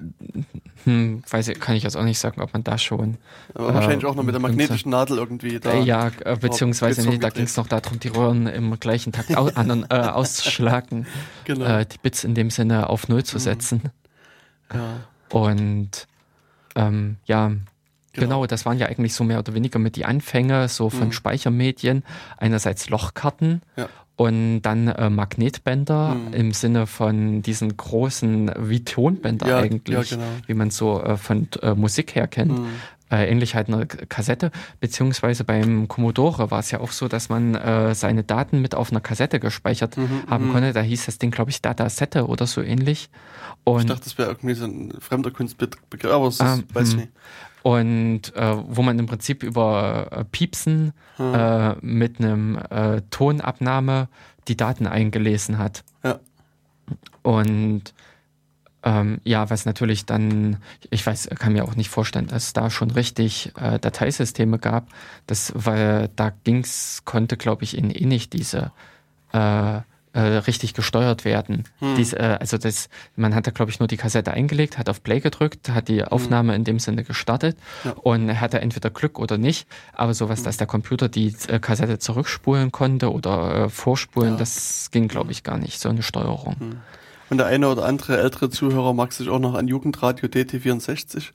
hm, 0.85 1.23
weiß 1.29 1.49
ich, 1.49 1.61
kann 1.61 1.75
ich 1.75 1.83
jetzt 1.83 1.97
auch 1.97 2.05
nicht 2.05 2.19
sagen, 2.19 2.43
ob 2.43 2.53
man 2.53 2.63
da 2.63 2.77
schon. 2.77 3.17
Aber 3.55 3.71
äh, 3.71 3.75
wahrscheinlich 3.75 4.05
auch 4.05 4.15
noch 4.15 4.23
mit 4.23 4.35
der 4.35 4.41
magnetischen 4.41 4.91
Nadel 4.91 5.17
irgendwie 5.17 5.59
da. 5.59 5.73
Äh, 5.73 5.83
ja, 5.83 6.11
äh, 6.25 6.37
beziehungsweise 6.37 7.09
nee, 7.09 7.19
da 7.19 7.31
ging 7.31 7.45
es 7.45 7.57
noch 7.57 7.67
darum, 7.67 7.99
die 7.99 8.09
Röhren 8.09 8.47
im 8.47 8.79
gleichen 8.79 9.13
Takt 9.13 9.37
au 9.37 9.47
an, 9.55 9.87
äh, 9.89 9.95
auszuschlagen. 9.95 11.07
Genau. 11.45 11.65
Äh, 11.65 11.87
die 11.87 11.99
Bits 11.99 12.25
in 12.25 12.35
dem 12.35 12.51
Sinne 12.51 12.91
auf 12.91 13.09
Null 13.09 13.25
zu 13.25 13.37
mhm. 13.37 13.41
setzen. 13.41 13.83
Ja. 14.73 15.01
Und 15.31 16.07
ähm, 16.77 17.17
ja, 17.25 17.53
Genau. 18.17 18.27
genau. 18.27 18.47
das 18.47 18.65
waren 18.65 18.79
ja 18.79 18.87
eigentlich 18.87 19.13
so 19.13 19.25
mehr 19.25 19.41
oder 19.41 19.55
weniger 19.55 19.81
mit 19.81 19.97
die 19.97 20.05
Anfänge 20.05 20.69
so 20.69 20.89
von 20.89 21.09
mhm. 21.09 21.13
Speichermedien. 21.13 22.05
Einerseits 22.37 22.89
Lochkarten 22.89 23.63
ja 23.77 23.89
und 24.17 24.63
dann 24.63 24.89
äh, 24.89 25.11
Magnetbänder 25.11 26.15
mhm. 26.15 26.33
im 26.33 26.53
Sinne 26.53 26.87
von 26.87 27.43
diesen 27.43 27.77
großen 27.77 28.53
wie 28.59 28.85
Tonbänder 28.85 29.49
ja, 29.49 29.59
eigentlich, 29.59 30.11
ja, 30.11 30.17
genau. 30.17 30.29
wie 30.47 30.55
man 30.55 30.71
so 30.71 31.03
äh, 31.03 31.17
von 31.17 31.49
äh, 31.63 31.75
Musik 31.75 32.15
her 32.15 32.29
kennt. 32.29 32.59
Mhm. 32.59 32.67
Äh, 33.11 33.29
ähnlich 33.29 33.55
halt 33.55 33.69
eine 33.69 33.87
Kassette, 33.87 34.51
beziehungsweise 34.81 35.45
beim 35.45 35.89
Commodore 35.89 36.51
war 36.51 36.61
es 36.61 36.71
ja 36.71 36.81
auch 36.81 36.91
so, 36.91 37.07
dass 37.07 37.29
man 37.29 37.55
äh, 37.55 37.95
seine 37.95 38.25
Daten 38.25 38.63
mit 38.63 38.75
auf 38.75 38.93
einer 38.93 39.01
Kassette 39.01 39.41
gespeichert 39.41 39.97
mhm, 39.97 40.23
haben 40.29 40.49
mhm. 40.49 40.53
konnte. 40.53 40.73
Da 40.73 40.81
hieß 40.81 41.07
das 41.07 41.19
Ding, 41.19 41.31
glaube 41.31 41.51
ich, 41.51 41.61
Datasette 41.61 42.27
oder 42.27 42.47
so 42.47 42.63
ähnlich. 42.63 43.11
Und 43.63 43.83
ich 43.83 43.87
dachte, 43.87 44.05
das 44.05 44.17
wäre 44.17 44.31
irgendwie 44.31 44.55
so 44.55 44.65
ein 44.65 44.95
fremder 45.01 45.33
Kunstbegriff, 45.33 46.11
aber 46.11 46.27
das 46.27 46.41
ähm, 46.41 46.65
weiß 46.73 46.91
ich 46.91 46.97
nicht 46.97 47.13
und 47.65 48.37
äh, 48.37 48.57
wo 48.69 48.83
man 48.83 48.99
im 48.99 49.07
Prinzip 49.07 49.43
über 49.43 50.09
äh, 50.11 50.25
Piepsen 50.25 50.93
hm. 51.17 51.35
äh, 51.35 51.75
mit 51.81 52.21
einem 52.21 52.59
äh, 52.59 53.01
Tonabnahme 53.09 54.09
die 54.49 54.57
Daten 54.57 54.87
eingelesen 54.87 55.57
hat. 55.57 55.83
Ja. 56.05 56.21
Und 57.23 57.95
ähm, 58.83 59.19
ja, 59.25 59.49
was 59.49 59.65
natürlich 59.65 60.05
dann, 60.05 60.59
ich 60.91 61.07
weiß, 61.07 61.31
kann 61.39 61.55
mir 61.55 61.65
auch 61.65 61.75
nicht 61.75 61.89
vorstellen, 61.89 62.27
dass 62.27 62.49
es 62.49 62.53
da 62.53 62.69
schon 62.69 62.91
richtig 62.91 63.53
äh, 63.57 63.79
Dateisysteme 63.79 64.59
gab. 64.59 64.89
Das, 65.27 65.51
weil 65.57 66.11
da 66.17 66.35
ging's, 66.45 67.01
konnte, 67.07 67.39
glaube 67.39 67.65
ich, 67.65 67.79
in 67.79 67.91
eh 67.91 68.05
nicht 68.05 68.35
diese 68.35 68.73
äh, 70.15 70.21
richtig 70.21 70.75
gesteuert 70.75 71.25
werden. 71.25 71.65
Hm. 71.81 71.97
Dies, 71.97 72.13
äh, 72.13 72.39
also 72.41 72.57
das, 72.57 72.89
man 73.17 73.35
hat 73.35 73.47
da 73.47 73.51
glaube 73.51 73.71
ich 73.71 73.81
nur 73.81 73.89
die 73.89 73.97
Kassette 73.97 74.33
eingelegt, 74.33 74.79
hat 74.79 74.89
auf 74.89 75.03
Play 75.03 75.21
gedrückt, 75.21 75.69
hat 75.71 75.89
die 75.89 76.03
hm. 76.03 76.09
Aufnahme 76.09 76.53
hm. 76.53 76.61
in 76.61 76.65
dem 76.65 76.79
Sinne 76.79 77.05
gestartet 77.05 77.57
ja. 77.85 77.93
und 78.03 78.41
hatte 78.41 78.61
entweder 78.61 78.91
Glück 78.91 79.19
oder 79.19 79.39
nicht. 79.39 79.67
Aber 79.93 80.15
sowas, 80.15 80.39
hm. 80.39 80.45
dass 80.45 80.57
der 80.57 80.67
Computer 80.67 81.09
die 81.09 81.35
äh, 81.49 81.59
Kassette 81.59 81.99
zurückspulen 81.99 82.73
konnte 82.73 83.13
oder 83.13 83.65
äh, 83.65 83.69
vorspulen, 83.69 84.33
ja. 84.33 84.39
das 84.39 84.91
ging 84.93 85.09
glaube 85.09 85.33
ich 85.33 85.43
gar 85.43 85.59
nicht. 85.59 85.81
So 85.81 85.89
eine 85.89 86.03
Steuerung. 86.03 86.57
Hm. 86.59 86.77
Und 87.31 87.39
der 87.39 87.47
eine 87.47 87.69
oder 87.69 87.85
andere 87.85 88.19
ältere 88.19 88.51
Zuhörer 88.51 88.95
mag 88.95 89.13
sich 89.13 89.29
auch 89.29 89.41
noch 89.41 89.55
an 89.55 89.67
Jugendradio 89.67 90.29
DT64 90.29 91.31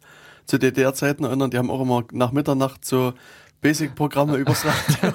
zu 0.45 0.57
DDR-Zeiten 0.57 1.25
erinnern. 1.25 1.51
Die 1.51 1.57
haben 1.57 1.69
auch 1.69 1.81
immer 1.81 2.05
nach 2.11 2.31
Mitternacht 2.31 2.85
so 2.85 3.13
Basic-Programme 3.61 4.37
übers 4.37 4.65
Radio 4.65 5.13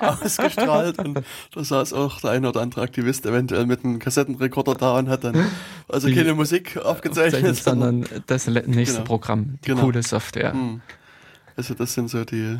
ausgestrahlt 0.00 0.98
und 0.98 1.22
da 1.54 1.64
saß 1.64 1.92
auch 1.92 2.20
der 2.20 2.30
eine 2.30 2.48
oder 2.48 2.60
andere 2.60 2.82
Aktivist 2.82 3.26
eventuell 3.26 3.66
mit 3.66 3.84
einem 3.84 3.98
Kassettenrekorder 3.98 4.74
da 4.74 4.98
und 4.98 5.08
hat 5.08 5.24
dann 5.24 5.46
also 5.88 6.06
die 6.06 6.14
keine 6.14 6.34
Musik 6.34 6.76
aufgezeichnet, 6.76 7.56
sondern 7.56 8.06
das 8.26 8.46
nächste 8.46 8.96
genau. 8.96 9.04
Programm, 9.04 9.58
die 9.64 9.68
genau. 9.70 9.82
coole 9.82 10.02
Software. 10.02 10.52
Hm. 10.52 10.80
Also 11.56 11.74
das 11.74 11.94
sind 11.94 12.08
so 12.08 12.24
die 12.24 12.58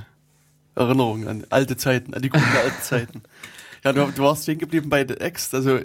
Erinnerungen 0.74 1.28
an 1.28 1.46
alte 1.50 1.76
Zeiten, 1.76 2.12
an 2.14 2.22
die 2.22 2.30
guten 2.30 2.44
alten 2.44 2.82
Zeiten. 2.82 3.22
Ja, 3.84 3.92
du, 3.92 4.10
du 4.14 4.22
warst 4.22 4.42
stehen 4.42 4.58
geblieben 4.58 4.90
bei 4.90 5.02
Ext, 5.02 5.54
also, 5.54 5.78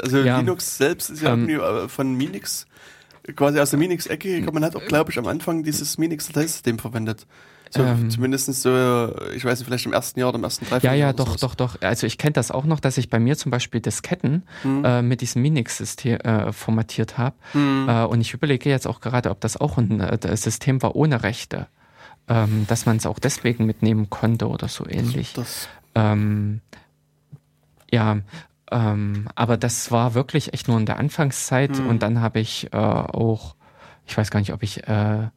also 0.00 0.18
ja. 0.18 0.38
Linux 0.38 0.78
selbst 0.78 1.10
ist 1.10 1.22
ja 1.22 1.34
ähm, 1.34 1.48
äh, 1.48 1.88
von 1.88 2.14
Minix 2.14 2.66
quasi 3.36 3.58
aus 3.58 3.70
der 3.70 3.78
Minix-Ecke 3.78 4.40
gekommen. 4.40 4.54
Man 4.54 4.64
hat 4.64 4.76
auch, 4.76 4.84
glaube 4.84 5.10
ich, 5.10 5.18
am 5.18 5.26
Anfang 5.26 5.62
dieses 5.62 5.98
Minix-Dateisystem 5.98 6.78
verwendet. 6.78 7.26
So, 7.76 7.82
ähm, 7.82 8.08
zumindest 8.08 8.46
so, 8.62 8.70
ich 9.34 9.44
weiß 9.44 9.58
nicht, 9.58 9.66
vielleicht 9.66 9.86
im 9.86 9.92
ersten 9.92 10.20
Jahr 10.20 10.28
oder 10.28 10.38
im 10.38 10.44
ersten 10.44 10.64
Dreiviertel. 10.64 10.96
Ja, 10.96 11.06
ja, 11.06 11.12
doch, 11.12 11.36
doch, 11.36 11.56
doch. 11.56 11.76
Also 11.80 12.06
ich 12.06 12.18
kenne 12.18 12.34
das 12.34 12.52
auch 12.52 12.64
noch, 12.64 12.78
dass 12.78 12.98
ich 12.98 13.10
bei 13.10 13.18
mir 13.18 13.36
zum 13.36 13.50
Beispiel 13.50 13.80
Disketten 13.80 14.44
hm. 14.62 14.84
äh, 14.84 15.02
mit 15.02 15.20
diesem 15.22 15.42
Minix-System 15.42 16.20
äh, 16.20 16.52
formatiert 16.52 17.18
habe. 17.18 17.34
Hm. 17.50 17.88
Äh, 17.88 18.04
und 18.04 18.20
ich 18.20 18.32
überlege 18.32 18.70
jetzt 18.70 18.86
auch 18.86 19.00
gerade, 19.00 19.30
ob 19.30 19.40
das 19.40 19.56
auch 19.56 19.76
ein 19.76 20.00
äh, 20.00 20.36
System 20.36 20.82
war 20.82 20.94
ohne 20.94 21.24
Rechte. 21.24 21.66
Ähm, 22.26 22.64
dass 22.68 22.86
man 22.86 22.96
es 22.96 23.04
auch 23.04 23.18
deswegen 23.18 23.66
mitnehmen 23.66 24.08
konnte 24.08 24.48
oder 24.48 24.68
so 24.68 24.86
ähnlich. 24.88 25.34
Das, 25.34 25.68
das 25.92 26.02
ähm, 26.12 26.62
ja, 27.90 28.20
ähm, 28.70 29.28
aber 29.34 29.58
das 29.58 29.90
war 29.90 30.14
wirklich 30.14 30.54
echt 30.54 30.68
nur 30.68 30.78
in 30.78 30.86
der 30.86 30.98
Anfangszeit 30.98 31.76
hm. 31.76 31.86
und 31.86 32.02
dann 32.02 32.22
habe 32.22 32.40
ich 32.40 32.72
äh, 32.72 32.76
auch, 32.76 33.56
ich 34.06 34.16
weiß 34.16 34.30
gar 34.30 34.40
nicht, 34.40 34.54
ob 34.54 34.62
ich 34.62 34.88
äh, 34.88 35.28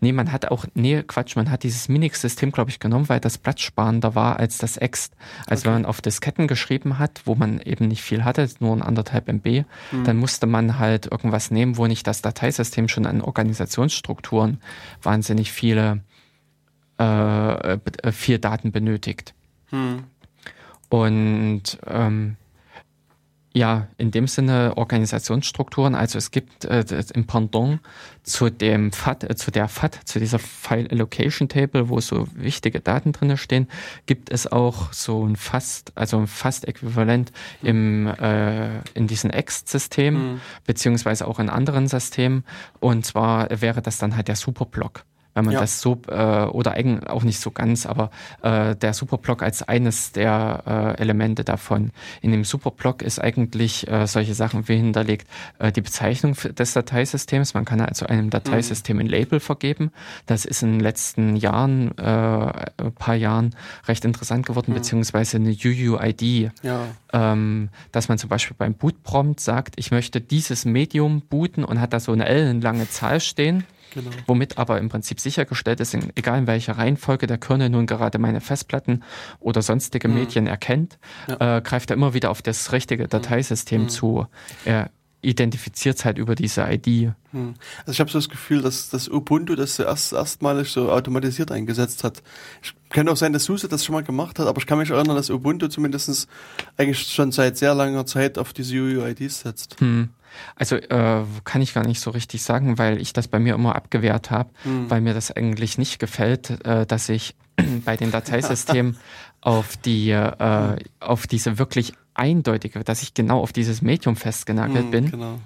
Nee, 0.00 0.12
man 0.12 0.32
hat 0.32 0.50
auch, 0.50 0.66
nee, 0.74 1.02
Quatsch, 1.02 1.36
man 1.36 1.50
hat 1.50 1.62
dieses 1.62 1.88
Minix-System, 1.88 2.52
glaube 2.52 2.70
ich, 2.70 2.78
genommen, 2.78 3.08
weil 3.08 3.20
das 3.20 3.38
platzsparender 3.38 4.14
war 4.14 4.38
als 4.38 4.58
das 4.58 4.76
Ext. 4.76 5.14
Also 5.46 5.62
okay. 5.62 5.66
wenn 5.66 5.72
man 5.82 5.86
auf 5.86 6.00
Disketten 6.00 6.46
geschrieben 6.46 6.98
hat, 6.98 7.22
wo 7.24 7.34
man 7.34 7.60
eben 7.60 7.88
nicht 7.88 8.02
viel 8.02 8.24
hatte, 8.24 8.48
nur 8.60 8.76
ein 8.76 8.82
anderthalb 8.82 9.28
MB, 9.28 9.64
mhm. 9.92 10.04
dann 10.04 10.16
musste 10.16 10.46
man 10.46 10.78
halt 10.78 11.06
irgendwas 11.10 11.50
nehmen, 11.50 11.76
wo 11.76 11.86
nicht 11.86 12.06
das 12.06 12.22
Dateisystem 12.22 12.88
schon 12.88 13.06
an 13.06 13.20
Organisationsstrukturen 13.20 14.60
wahnsinnig 15.02 15.52
viele, 15.52 16.00
äh, 16.98 17.72
äh 17.72 18.12
viel 18.12 18.38
Daten 18.38 18.72
benötigt. 18.72 19.34
Mhm. 19.70 20.04
Und 20.88 21.78
ähm, 21.86 22.36
ja, 23.56 23.86
in 23.98 24.10
dem 24.10 24.26
Sinne 24.26 24.76
Organisationsstrukturen. 24.76 25.94
Also 25.94 26.18
es 26.18 26.32
gibt 26.32 26.64
äh, 26.64 26.84
im 27.14 27.26
Pendant 27.26 27.78
zu 28.24 28.50
dem 28.50 28.90
FAT, 28.90 29.24
äh, 29.24 29.36
zu 29.36 29.52
der 29.52 29.68
FAT, 29.68 30.00
zu 30.04 30.18
dieser 30.18 30.40
File 30.40 30.88
Allocation 30.90 31.48
Table, 31.48 31.88
wo 31.88 32.00
so 32.00 32.26
wichtige 32.34 32.80
Daten 32.80 33.12
drinne 33.12 33.36
stehen, 33.36 33.68
gibt 34.06 34.30
es 34.30 34.50
auch 34.50 34.92
so 34.92 35.24
ein 35.24 35.36
fast, 35.36 35.92
also 35.94 36.18
ein 36.18 36.26
fast 36.26 36.66
Äquivalent 36.66 37.30
im 37.62 38.08
äh, 38.08 38.80
in 38.94 39.06
diesem 39.06 39.30
Ext-System 39.30 40.14
mhm. 40.14 40.40
beziehungsweise 40.66 41.28
auch 41.28 41.38
in 41.38 41.48
anderen 41.48 41.86
Systemen. 41.86 42.44
Und 42.80 43.06
zwar 43.06 43.48
wäre 43.60 43.82
das 43.82 43.98
dann 43.98 44.16
halt 44.16 44.26
der 44.26 44.36
Superblock 44.36 45.04
wenn 45.34 45.44
man 45.44 45.54
Ja. 45.54 45.60
das 45.60 45.80
so, 45.80 46.00
äh, 46.08 46.44
oder 46.44 46.72
eigentlich 46.72 47.08
auch 47.10 47.22
nicht 47.24 47.40
so 47.40 47.50
ganz, 47.50 47.86
aber 47.86 48.10
äh, 48.42 48.74
der 48.76 48.94
Superblock 48.94 49.42
als 49.42 49.62
eines 49.62 50.12
der 50.12 50.94
äh, 50.96 51.00
Elemente 51.02 51.44
davon. 51.44 51.90
In 52.22 52.30
dem 52.30 52.44
Superblock 52.44 53.02
ist 53.02 53.18
eigentlich 53.20 53.86
äh, 53.88 54.06
solche 54.06 54.34
Sachen 54.34 54.68
wie 54.68 54.76
hinterlegt, 54.76 55.28
äh, 55.58 55.72
die 55.72 55.80
Bezeichnung 55.80 56.34
des 56.34 56.72
Dateisystems. 56.72 57.54
Man 57.54 57.64
kann 57.64 57.80
also 57.80 58.06
einem 58.06 58.30
Dateisystem 58.30 58.98
ein 58.98 59.06
Label 59.06 59.40
vergeben. 59.40 59.90
Das 60.26 60.44
ist 60.44 60.62
in 60.62 60.72
den 60.72 60.80
letzten 60.80 61.36
Jahren, 61.36 61.96
äh, 61.98 62.02
ein 62.02 62.92
paar 62.96 63.14
Jahren 63.16 63.54
recht 63.88 64.04
interessant 64.04 64.46
geworden, 64.46 64.72
beziehungsweise 64.74 65.36
eine 65.38 65.50
UUID 65.50 66.50
Ja. 66.62 66.86
ähm, 67.12 67.68
dass 67.92 68.08
man 68.08 68.18
zum 68.18 68.28
Beispiel 68.28 68.56
beim 68.58 68.74
Bootprompt 68.74 69.40
sagt, 69.40 69.74
ich 69.76 69.90
möchte 69.90 70.20
dieses 70.20 70.64
Medium 70.64 71.22
booten 71.22 71.64
und 71.64 71.80
hat 71.80 71.92
da 71.92 72.00
so 72.00 72.12
eine 72.12 72.26
ellenlange 72.26 72.88
Zahl 72.88 73.20
stehen, 73.20 73.64
Genau. 73.94 74.10
womit 74.26 74.58
aber 74.58 74.78
im 74.78 74.88
Prinzip 74.88 75.20
sichergestellt 75.20 75.80
ist, 75.80 75.94
in, 75.94 76.10
egal 76.16 76.38
in 76.40 76.46
welcher 76.46 76.76
Reihenfolge 76.76 77.26
der 77.26 77.38
Kernel 77.38 77.70
nun 77.70 77.86
gerade 77.86 78.18
meine 78.18 78.40
Festplatten 78.40 79.04
oder 79.40 79.62
sonstige 79.62 80.08
Medien 80.08 80.46
erkennt, 80.46 80.98
äh, 81.28 81.60
greift 81.60 81.90
er 81.90 81.96
immer 81.96 82.12
wieder 82.12 82.30
auf 82.30 82.42
das 82.42 82.72
richtige 82.72 83.06
Dateisystem 83.06 83.88
zu. 83.88 84.26
Er 84.64 84.90
identifiziert 85.24 85.98
es 85.98 86.04
halt 86.04 86.18
über 86.18 86.34
diese 86.34 86.62
ID. 86.62 87.12
Hm. 87.32 87.54
Also 87.80 87.92
ich 87.92 88.00
habe 88.00 88.10
so 88.10 88.18
das 88.18 88.28
Gefühl, 88.28 88.62
dass 88.62 88.90
das 88.90 89.08
Ubuntu 89.08 89.54
das 89.54 89.76
zuerst 89.76 90.12
erstmalig 90.12 90.68
so 90.68 90.90
automatisiert 90.90 91.50
eingesetzt 91.50 92.04
hat. 92.04 92.22
Ich, 92.62 92.74
könnte 92.90 93.10
auch 93.10 93.16
sein, 93.16 93.32
dass 93.32 93.44
SUSE 93.44 93.66
das 93.66 93.84
schon 93.84 93.94
mal 93.94 94.04
gemacht 94.04 94.38
hat, 94.38 94.46
aber 94.46 94.58
ich 94.58 94.66
kann 94.66 94.78
mich 94.78 94.90
erinnern, 94.90 95.16
dass 95.16 95.28
Ubuntu 95.28 95.66
zumindest 95.66 96.28
eigentlich 96.76 97.00
schon 97.08 97.32
seit 97.32 97.56
sehr 97.56 97.74
langer 97.74 98.06
Zeit 98.06 98.38
auf 98.38 98.52
diese 98.52 98.76
UUIDs 98.76 99.40
setzt. 99.40 99.80
Hm. 99.80 100.10
Also 100.56 100.76
äh, 100.76 101.22
kann 101.44 101.62
ich 101.62 101.74
gar 101.74 101.86
nicht 101.86 102.00
so 102.00 102.10
richtig 102.10 102.42
sagen, 102.42 102.78
weil 102.78 103.00
ich 103.00 103.12
das 103.12 103.28
bei 103.28 103.38
mir 103.38 103.54
immer 103.54 103.74
abgewehrt 103.76 104.30
habe, 104.30 104.50
weil 104.88 105.00
mir 105.00 105.14
das 105.14 105.30
eigentlich 105.30 105.78
nicht 105.78 105.98
gefällt, 105.98 106.50
äh, 106.64 106.86
dass 106.86 107.08
ich 107.08 107.34
bei 107.84 107.96
den 107.96 108.10
Dateisystemen 108.10 108.96
auf 109.40 109.76
die 109.76 110.10
äh, 110.10 110.76
auf 111.00 111.26
diese 111.26 111.58
wirklich 111.58 111.92
eindeutige, 112.14 112.82
dass 112.84 113.02
ich 113.02 113.14
genau 113.14 113.40
auf 113.40 113.52
dieses 113.52 113.82
Medium 113.82 114.16
festgenagelt 114.16 114.84
Hm, 114.84 114.90
bin. 114.90 115.10
Genau. 115.10 115.38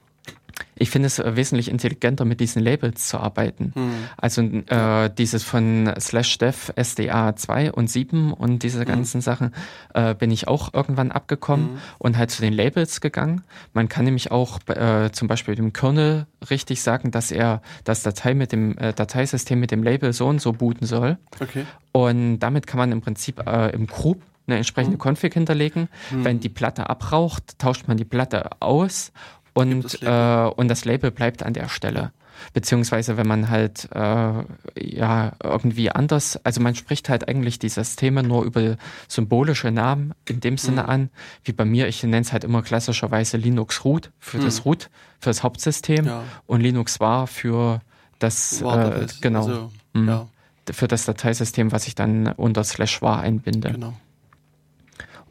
Ich 0.79 0.91
finde 0.91 1.07
es 1.07 1.19
äh, 1.19 1.37
wesentlich 1.37 1.71
intelligenter, 1.71 2.25
mit 2.25 2.41
diesen 2.41 2.63
Labels 2.63 3.09
zu 3.09 3.19
arbeiten. 3.19 3.73
Hm. 3.75 3.91
Also 4.17 4.43
äh, 4.43 5.11
dieses 5.17 5.45
von 5.45 5.93
slash 5.99 6.39
dev 6.39 6.73
SDA 6.77 7.37
2 7.37 7.73
und 7.73 7.91
7 7.91 8.33
und 8.33 8.63
diese 8.63 8.85
ganzen 8.85 9.21
Sachen 9.21 9.55
äh, 9.95 10.15
bin 10.15 10.31
ich 10.31 10.49
auch 10.49 10.75
irgendwann 10.75 11.13
abgekommen 11.13 11.79
und 11.99 12.17
halt 12.17 12.31
zu 12.31 12.43
den 12.43 12.53
Labels 12.53 13.01
gegangen. 13.01 13.43
Man 13.73 13.89
kann 13.89 14.05
nämlich 14.05 14.31
auch 14.31 14.61
äh, 14.69 15.11
zum 15.13 15.29
Beispiel 15.29 15.55
dem 15.55 15.73
Kernel 15.73 16.27
richtig 16.51 16.83
sagen, 16.83 17.11
dass 17.11 17.31
er 17.31 17.63
das 17.85 18.03
Datei 18.03 18.35
mit 18.35 18.53
dem 18.53 18.77
äh, 18.79 18.93
Dateisystem 18.93 19.61
mit 19.61 19.71
dem 19.71 19.83
Label 19.83 20.13
so 20.13 20.27
und 20.27 20.41
so 20.41 20.53
booten 20.53 20.87
soll. 20.87 21.19
Okay. 21.41 21.65
Und 21.93 22.39
damit 22.41 22.67
kann 22.67 22.79
man 22.79 22.93
im 22.93 23.01
Prinzip 23.01 23.45
äh, 23.47 23.71
im 23.71 23.87
Group 23.87 24.23
eine 24.49 24.57
entsprechende 24.57 24.97
Config 24.97 25.35
hinterlegen. 25.35 25.89
Wenn 26.11 26.41
die 26.41 26.49
Platte 26.49 26.89
abraucht, 26.89 27.59
tauscht 27.59 27.87
man 27.87 27.97
die 27.97 28.05
Platte 28.05 28.51
aus 28.61 29.13
und 29.59 29.83
das 29.83 29.93
das, 30.01 30.03
äh, 30.03 30.55
und 30.55 30.69
das 30.69 30.85
Label 30.85 31.11
bleibt 31.11 31.43
an 31.43 31.53
der 31.53 31.69
Stelle. 31.69 32.13
Beziehungsweise 32.53 33.17
wenn 33.17 33.27
man 33.27 33.51
halt 33.51 33.89
äh, 33.93 34.45
ja 34.81 35.33
irgendwie 35.43 35.91
anders, 35.91 36.39
also 36.45 36.61
man 36.61 36.77
spricht 36.77 37.09
halt 37.09 37.29
eigentlich 37.29 37.59
die 37.59 37.69
Systeme 37.69 38.23
nur 38.23 38.45
über 38.45 38.77
symbolische 39.09 39.73
Namen 39.73 40.15
in 40.29 40.39
dem 40.39 40.57
Sinne 40.57 40.87
an, 40.89 41.11
wie 41.43 41.53
bei 41.53 41.65
mir, 41.65 41.89
ich 41.89 42.01
nenne 42.05 42.21
es 42.21 42.33
halt 42.33 42.45
immer 42.45 42.63
klassischerweise 42.63 43.39
Linux 43.39 43.85
Root 43.85 44.13
für 44.21 44.39
das 44.39 44.65
Root, 44.65 44.89
für 45.19 45.31
das 45.31 45.43
Hauptsystem 45.43 46.05
Ja. 46.07 46.23
und 46.47 46.61
Linux 46.61 47.01
war 47.01 47.27
für 47.27 47.81
das 48.21 48.63
äh, 48.63 49.07
genau 49.21 49.41
Also, 49.41 49.73
Mhm. 49.95 50.09
Ja, 50.09 50.27
für 50.71 50.87
das 50.87 51.07
Dateisystem, 51.07 51.73
was 51.73 51.87
ich 51.89 51.95
dann 51.97 52.29
unter 52.37 52.63
slash 52.63 53.01
var 53.03 53.19
einbinde. 53.21 53.73
genau. 53.73 53.95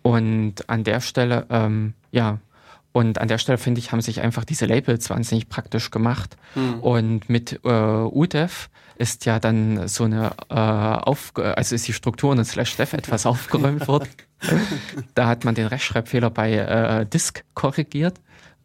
Und 0.02 0.70
an 0.70 0.84
der 0.84 1.00
Stelle, 1.02 1.46
ähm, 1.50 1.94
ja, 2.12 2.40
und 2.98 3.22
an 3.22 3.28
der 3.28 3.38
Stelle 3.38 3.60
finde 3.60 3.78
ich, 3.78 3.92
haben 3.92 4.02
sich 4.02 4.22
einfach 4.22 4.44
diese 4.44 4.66
Labels 4.66 5.12
wahnsinnig 5.12 5.50
praktisch 5.50 5.92
gemacht. 5.92 6.36
Und 6.82 7.30
mit 7.30 7.60
äh, 7.64 7.70
UDEV 7.70 8.70
ist 8.96 9.26
ja 9.26 9.40
dann 9.40 9.88
so 9.88 10.06
eine, 10.06 10.32
äh, 10.50 10.56
auf, 10.56 11.32
also 11.36 11.76
ist 11.76 11.88
die 11.88 11.94
Struktur 11.94 12.34
in 12.34 12.44
slash 12.44 12.76
dev 12.76 12.98
etwas 12.98 13.28
aufgeräumt 13.28 13.88
worden. 13.88 14.10
da 15.14 15.28
hat 15.28 15.46
man 15.46 15.54
den 15.54 15.68
Rechtschreibfehler 15.68 16.32
bei 16.32 16.54
äh, 16.54 17.06
Disk 17.06 17.44
korrigiert. 17.54 18.20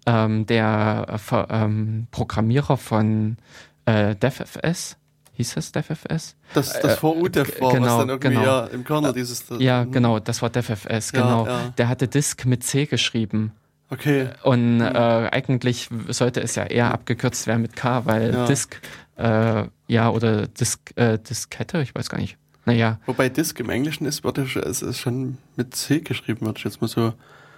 Ähm, 0.07 0.47
der 0.47 1.21
äh, 1.31 1.45
ähm, 1.51 2.07
Programmierer 2.11 2.79
von 2.79 3.37
äh, 3.85 4.17
DevFS, 4.17 4.97
hieß 5.35 5.59
es 5.59 5.73
DevFS? 5.73 6.37
Das, 6.55 6.81
das 6.81 6.99
vor 6.99 7.19
UTEF 7.19 7.61
war, 7.61 7.75
genau, 7.75 7.87
was 7.87 7.99
dann 7.99 8.09
irgendwie 8.09 8.29
genau. 8.31 8.45
ja, 8.45 8.65
im 8.65 8.83
Kernel 8.83 9.13
dieses... 9.13 9.45
Ja, 9.59 9.83
hm. 9.83 9.93
genau, 9.93 10.19
das 10.21 10.41
war 10.41 10.49
DevFS, 10.49 11.13
Ja, 11.13 11.21
genau. 11.21 11.47
ja. 11.47 11.69
Der 11.77 11.89
hatte 11.89 12.09
Disk 12.09 12.47
mit 12.47 12.65
C 12.65 12.87
geschrieben. 12.87 13.53
Okay. 13.93 14.31
Und 14.43 14.81
äh, 14.81 14.85
eigentlich 14.87 15.91
sollte 16.09 16.41
es 16.41 16.55
ja 16.55 16.65
eher 16.65 16.93
abgekürzt 16.95 17.47
werden 17.47 17.61
mit 17.61 17.77
K, 17.77 18.07
weil 18.07 18.33
Ja. 18.33 18.47
Disk, 18.47 18.81
äh, 19.17 19.65
ja, 19.87 20.09
oder 20.09 20.47
Disk, 20.47 20.81
äh, 20.97 21.19
Diskette, 21.19 21.83
ich 21.83 21.95
weiß 21.95 22.09
gar 22.09 22.19
nicht. 22.19 22.39
Naja, 22.65 22.99
Wobei 23.05 23.29
Disk 23.29 23.61
im 23.61 23.69
Englischen 23.69 24.07
ist, 24.07 24.25
wird 24.25 24.39
es 24.39 24.81
ist 24.81 24.99
schon 24.99 25.37
mit 25.57 25.75
C 25.77 26.01
geschrieben, 26.01 26.47
würde 26.47 26.57
ich 26.59 26.65
jetzt 26.65 26.81
mal 26.81 26.89
so... 26.89 27.13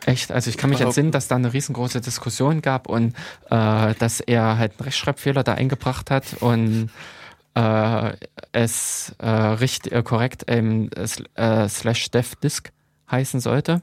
echt. 0.06 0.32
Also 0.32 0.50
ich 0.50 0.56
kann 0.56 0.70
mich 0.70 0.80
entsinnen, 0.80 1.12
dass 1.12 1.28
da 1.28 1.36
eine 1.36 1.52
riesengroße 1.52 2.00
Diskussion 2.00 2.62
gab 2.62 2.88
und 2.88 3.14
äh, 3.50 3.94
dass 3.94 4.18
er 4.20 4.58
halt 4.58 4.72
einen 4.72 4.86
Rechtschreibfehler 4.86 5.44
da 5.44 5.54
eingebracht 5.54 6.10
hat 6.10 6.24
und 6.40 6.90
äh, 7.54 8.12
es 8.50 9.14
äh, 9.18 9.28
richtig, 9.30 9.92
äh, 9.92 10.02
korrekt 10.02 10.44
ähm, 10.48 10.90
sl- 10.96 11.28
äh, 11.36 11.68
slash 11.68 12.10
dev 12.10 12.34
disk 12.42 12.72
heißen 13.08 13.38
sollte. 13.40 13.82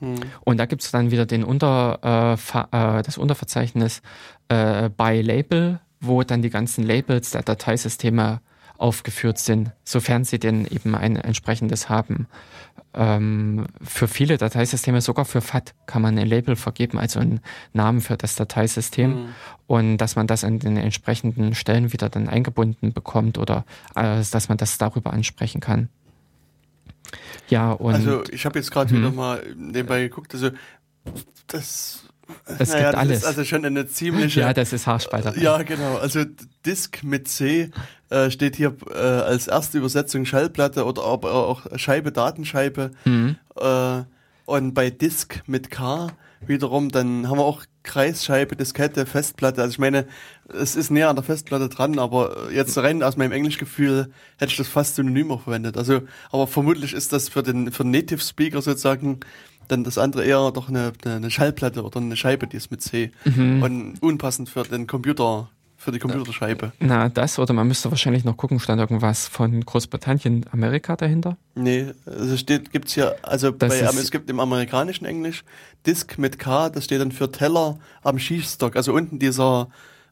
Hm. 0.00 0.20
Und 0.44 0.58
da 0.58 0.66
gibt 0.66 0.82
es 0.82 0.90
dann 0.90 1.10
wieder 1.10 1.26
den 1.26 1.44
Unter, 1.44 2.38
äh, 2.52 2.98
äh, 2.98 3.02
das 3.02 3.18
Unterverzeichnis 3.18 4.02
äh, 4.48 4.88
by 4.90 5.20
Label, 5.20 5.80
wo 6.00 6.22
dann 6.22 6.42
die 6.42 6.50
ganzen 6.50 6.84
Labels 6.84 7.30
der 7.30 7.42
Dateisysteme 7.42 8.40
aufgeführt 8.78 9.38
sind, 9.38 9.72
sofern 9.84 10.24
sie 10.24 10.38
denn 10.38 10.66
eben 10.66 10.94
ein 10.94 11.16
entsprechendes 11.16 11.88
haben. 11.88 12.26
Ähm, 12.94 13.66
für 13.82 14.06
viele 14.06 14.36
Dateisysteme, 14.36 15.00
sogar 15.00 15.24
für 15.24 15.40
FAT, 15.40 15.74
kann 15.86 16.02
man 16.02 16.18
ein 16.18 16.26
Label 16.26 16.56
vergeben, 16.56 16.98
also 16.98 17.20
einen 17.20 17.40
Namen 17.72 18.00
für 18.00 18.16
das 18.16 18.36
Dateisystem 18.36 19.12
Hm. 19.12 19.26
und 19.66 19.96
dass 19.98 20.16
man 20.16 20.26
das 20.26 20.44
an 20.44 20.58
den 20.58 20.76
entsprechenden 20.76 21.54
Stellen 21.54 21.92
wieder 21.92 22.08
dann 22.08 22.28
eingebunden 22.28 22.92
bekommt 22.92 23.38
oder 23.38 23.64
äh, 23.94 24.22
dass 24.30 24.48
man 24.48 24.58
das 24.58 24.78
darüber 24.78 25.12
ansprechen 25.12 25.60
kann. 25.60 25.88
Ja, 27.48 27.72
und 27.72 27.94
Also 27.94 28.22
ich 28.30 28.44
habe 28.44 28.58
jetzt 28.58 28.70
gerade 28.70 28.92
Mhm. 28.92 28.98
wieder 28.98 29.10
mal 29.12 29.42
nebenbei 29.56 30.02
geguckt, 30.02 30.34
also 30.34 30.50
das... 31.46 32.02
Es 32.58 32.70
naja, 32.70 32.86
gibt 32.90 32.98
alles. 32.98 33.18
ist 33.18 33.24
also 33.24 33.44
schon 33.44 33.64
eine 33.64 33.86
ziemliche... 33.86 34.40
ja, 34.40 34.52
das 34.52 34.72
ist 34.72 34.88
Haarspalterei. 34.88 35.40
Ja, 35.40 35.62
genau. 35.62 35.96
Also 35.98 36.24
Disk 36.64 37.04
mit 37.04 37.28
C 37.28 37.70
äh, 38.10 38.30
steht 38.32 38.56
hier 38.56 38.74
äh, 38.92 38.98
als 38.98 39.46
erste 39.46 39.78
Übersetzung 39.78 40.24
Schallplatte 40.24 40.84
oder 40.84 41.04
aber 41.04 41.32
auch 41.32 41.66
Scheibe, 41.78 42.10
Datenscheibe. 42.10 42.90
Mhm. 43.04 43.36
Äh, 43.54 44.02
und 44.44 44.74
bei 44.74 44.90
Disk 44.90 45.42
mit 45.46 45.70
K 45.70 46.08
wiederum, 46.44 46.88
dann 46.90 47.28
haben 47.28 47.38
wir 47.38 47.44
auch 47.44 47.64
Kreisscheibe, 47.86 48.56
Diskette, 48.56 49.06
Festplatte. 49.06 49.62
Also 49.62 49.72
ich 49.72 49.78
meine, 49.78 50.06
es 50.52 50.76
ist 50.76 50.90
näher 50.90 51.08
an 51.08 51.16
der 51.16 51.24
Festplatte 51.24 51.70
dran, 51.70 51.98
aber 51.98 52.52
jetzt 52.52 52.76
rein 52.76 53.02
aus 53.02 53.16
meinem 53.16 53.32
Englischgefühl 53.32 54.10
hätte 54.36 54.50
ich 54.50 54.58
das 54.58 54.68
fast 54.68 54.96
synonymer 54.96 55.38
verwendet. 55.38 55.78
Also, 55.78 56.02
aber 56.30 56.46
vermutlich 56.46 56.92
ist 56.92 57.12
das 57.12 57.30
für 57.30 57.42
den 57.42 57.72
für 57.72 57.84
den 57.84 57.92
Native 57.92 58.20
Speaker 58.20 58.60
sozusagen 58.60 59.20
dann 59.68 59.84
das 59.84 59.98
andere 59.98 60.24
eher 60.24 60.50
doch 60.52 60.68
eine, 60.68 60.92
eine, 61.04 61.16
eine 61.16 61.30
Schallplatte 61.30 61.82
oder 61.82 62.00
eine 62.00 62.16
Scheibe, 62.16 62.46
die 62.46 62.56
ist 62.56 62.70
mit 62.70 62.82
C. 62.82 63.12
Mhm. 63.24 63.62
Und 63.62 64.02
unpassend 64.02 64.48
für 64.48 64.62
den 64.62 64.86
Computer, 64.86 65.50
für 65.86 65.92
die 65.92 66.00
Computerscheibe. 66.00 66.72
Na, 66.80 67.08
das 67.08 67.38
oder 67.38 67.54
man 67.54 67.68
müsste 67.68 67.88
wahrscheinlich 67.90 68.24
noch 68.24 68.36
gucken, 68.36 68.58
stand 68.58 68.80
irgendwas 68.80 69.28
von 69.28 69.64
Großbritannien, 69.64 70.44
Amerika 70.50 70.96
dahinter? 70.96 71.36
Nee, 71.54 71.92
also 72.04 72.36
steht, 72.36 72.72
gibt's 72.72 72.92
hier, 72.94 73.14
also 73.22 73.52
bei, 73.52 73.68
es 73.68 74.10
gibt 74.10 74.28
im 74.28 74.40
amerikanischen 74.40 75.04
Englisch 75.06 75.44
Disk 75.86 76.18
mit 76.18 76.38
K, 76.40 76.68
das 76.70 76.84
steht 76.84 77.00
dann 77.00 77.12
für 77.12 77.30
Teller 77.30 77.78
am 78.02 78.18
Schießstock. 78.18 78.74
Also 78.74 78.92
unten 78.92 79.20
dieser, 79.20 79.68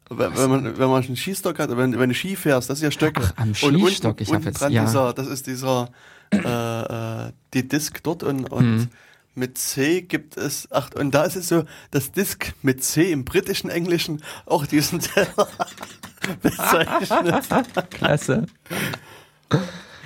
wenn 0.09 0.37
wenn 0.37 0.49
man, 0.51 0.79
wenn 0.79 0.89
man 0.89 1.03
einen 1.05 1.17
Schießstock 1.17 1.59
hat, 1.59 1.77
wenn, 1.77 1.99
wenn 1.99 2.09
du 2.09 2.15
Ski 2.15 2.37
fährst, 2.37 2.71
das 2.71 2.79
ist 2.79 2.85
ja 2.85 2.91
Stöcke. 2.93 3.21
Ach, 3.25 3.33
am 3.37 3.49
und 3.49 3.57
Schießstock, 3.57 4.11
unten, 4.13 4.23
ich 4.23 4.29
hab 4.29 4.37
unten 4.37 4.49
jetzt- 4.49 4.61
dran 4.61 4.73
ja. 4.73 4.85
dieser, 4.85 5.13
das 5.13 5.27
ist 5.27 5.49
dieser, 5.49 5.89
äh, 6.33 6.39
äh, 7.27 7.33
die 7.53 7.67
Disk 7.69 8.01
dort 8.05 8.23
und, 8.23 8.51
und 8.53 8.77
Mhm. 8.77 8.89
Mit 9.35 9.59
C 9.59 10.03
gibt 10.03 10.37
es, 10.37 10.69
ach, 10.71 10.91
und 10.95 11.13
da 11.15 11.25
ist 11.25 11.37
es 11.37 11.49
so, 11.49 11.65
das 11.91 12.13
Disk 12.13 12.53
mit 12.63 12.83
C 12.85 13.11
im 13.13 13.25
britischen 13.25 13.71
Englischen 13.71 14.23
auch 14.47 14.67
diesen 14.67 15.01
Teller 15.01 15.49
bezeichnet. 16.43 17.45
Klasse. 17.91 18.47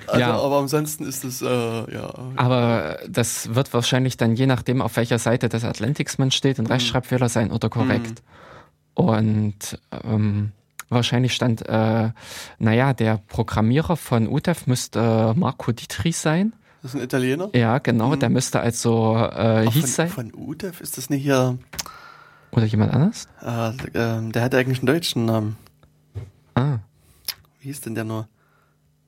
Also, 0.07 0.21
Ja. 0.21 0.39
aber 0.39 0.59
ansonsten 0.59 1.05
ist 1.05 1.25
es, 1.25 1.43
äh, 1.43 1.47
ja. 1.47 2.15
Aber 2.37 2.99
das 3.09 3.55
wird 3.55 3.73
wahrscheinlich 3.75 4.17
dann 4.17 4.35
je 4.37 4.47
nachdem, 4.47 4.81
auf 4.81 4.97
welcher 4.97 5.19
Seite 5.19 5.49
des 5.49 5.65
Atlantiks 5.65 6.17
man 6.19 6.31
steht, 6.31 6.59
ein 6.59 6.65
Mhm. 6.65 6.73
Rechtschreibfehler 6.73 7.29
sein 7.29 7.51
oder 7.51 7.69
korrekt. 7.69 8.23
Und 8.95 9.79
ähm, 10.05 10.53
wahrscheinlich 10.89 11.35
stand, 11.35 11.69
äh, 11.69 12.11
naja, 12.59 12.95
der 12.95 13.19
Programmierer 13.29 13.97
von 13.97 14.27
UTEF 14.29 14.67
müsste 14.67 15.35
äh, 15.37 15.39
Marco 15.39 15.73
Dietrich 15.73 16.17
sein. 16.17 16.53
Das 16.83 16.95
ist 16.95 17.01
ein 17.01 17.05
Italiener? 17.05 17.51
Ja, 17.55 17.79
genau, 17.79 18.11
Mhm. 18.15 18.21
der 18.21 18.29
müsste 18.29 18.61
also 18.61 19.15
äh, 19.17 19.67
Ach, 19.67 19.73
hieß 19.73 19.81
von, 19.83 19.91
sein. 19.91 20.09
von 20.09 20.33
UTEF 20.35 20.81
ist 20.81 20.97
das 20.97 21.11
nicht 21.11 21.23
hier. 21.23 21.59
Oder 22.53 22.65
jemand 22.67 22.93
anders? 22.93 23.27
Äh, 23.43 23.73
der 24.31 24.43
hat 24.43 24.55
eigentlich 24.55 24.79
einen 24.79 24.87
deutschen 24.87 25.25
Namen. 25.27 25.57
Ah. 26.55 26.79
Wie 27.61 27.69
hieß 27.69 27.81
denn 27.83 27.95
der 27.95 28.05
nur? 28.05 28.29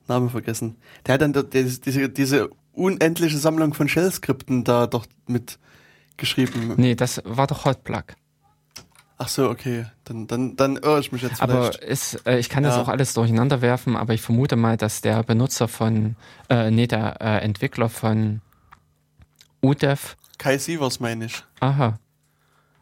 Name 0.07 0.29
vergessen. 0.29 0.75
Der 1.05 1.13
hat 1.13 1.21
dann 1.21 1.33
diese, 1.53 2.09
diese 2.09 2.49
unendliche 2.73 3.37
Sammlung 3.37 3.73
von 3.73 3.87
Shell-Skripten 3.87 4.63
da 4.63 4.87
doch 4.87 5.05
mit 5.27 5.57
geschrieben. 6.17 6.73
Nee, 6.77 6.95
das 6.95 7.21
war 7.25 7.47
doch 7.47 7.63
Hotplug. 7.65 8.03
Ach 9.23 9.27
so, 9.27 9.49
okay. 9.51 9.85
Dann, 10.05 10.25
dann, 10.25 10.55
dann 10.55 10.77
irre 10.77 10.99
ich 10.99 11.11
mich 11.11 11.21
jetzt 11.21 11.43
Aber 11.43 11.65
vielleicht. 11.71 11.83
ist, 11.83 12.25
äh, 12.25 12.39
ich 12.39 12.49
kann 12.49 12.63
das 12.63 12.75
Ja. 12.75 12.81
auch 12.81 12.87
alles 12.87 13.13
durcheinander 13.13 13.61
werfen, 13.61 13.95
aber 13.95 14.15
ich 14.15 14.21
vermute 14.21 14.55
mal, 14.55 14.77
dass 14.77 15.01
der 15.01 15.21
Benutzer 15.21 15.67
von, 15.67 16.15
äh, 16.49 16.71
nee, 16.71 16.87
der 16.87 17.21
äh, 17.21 17.37
Entwickler 17.43 17.87
von 17.89 18.41
UDEV, 19.61 20.15
Kai 20.39 20.57
Sievers 20.57 20.99
meine 20.99 21.25
ich. 21.25 21.43
aha. 21.59 21.99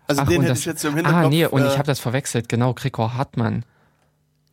Also 0.08 0.22
Ach, 0.24 0.28
den 0.28 0.42
hätte 0.42 0.54
das- 0.54 0.60
ich 0.60 0.66
jetzt 0.66 0.84
im 0.86 0.96
Hinterkopf. 0.96 1.26
Ah, 1.26 1.30
nee, 1.30 1.46
und 1.46 1.62
äh, 1.62 1.68
ich 1.68 1.74
habe 1.78 1.86
das 1.88 2.00
verwechselt, 2.00 2.48
genau, 2.50 2.74
Gregor 2.74 3.16
Hartmann. 3.16 3.64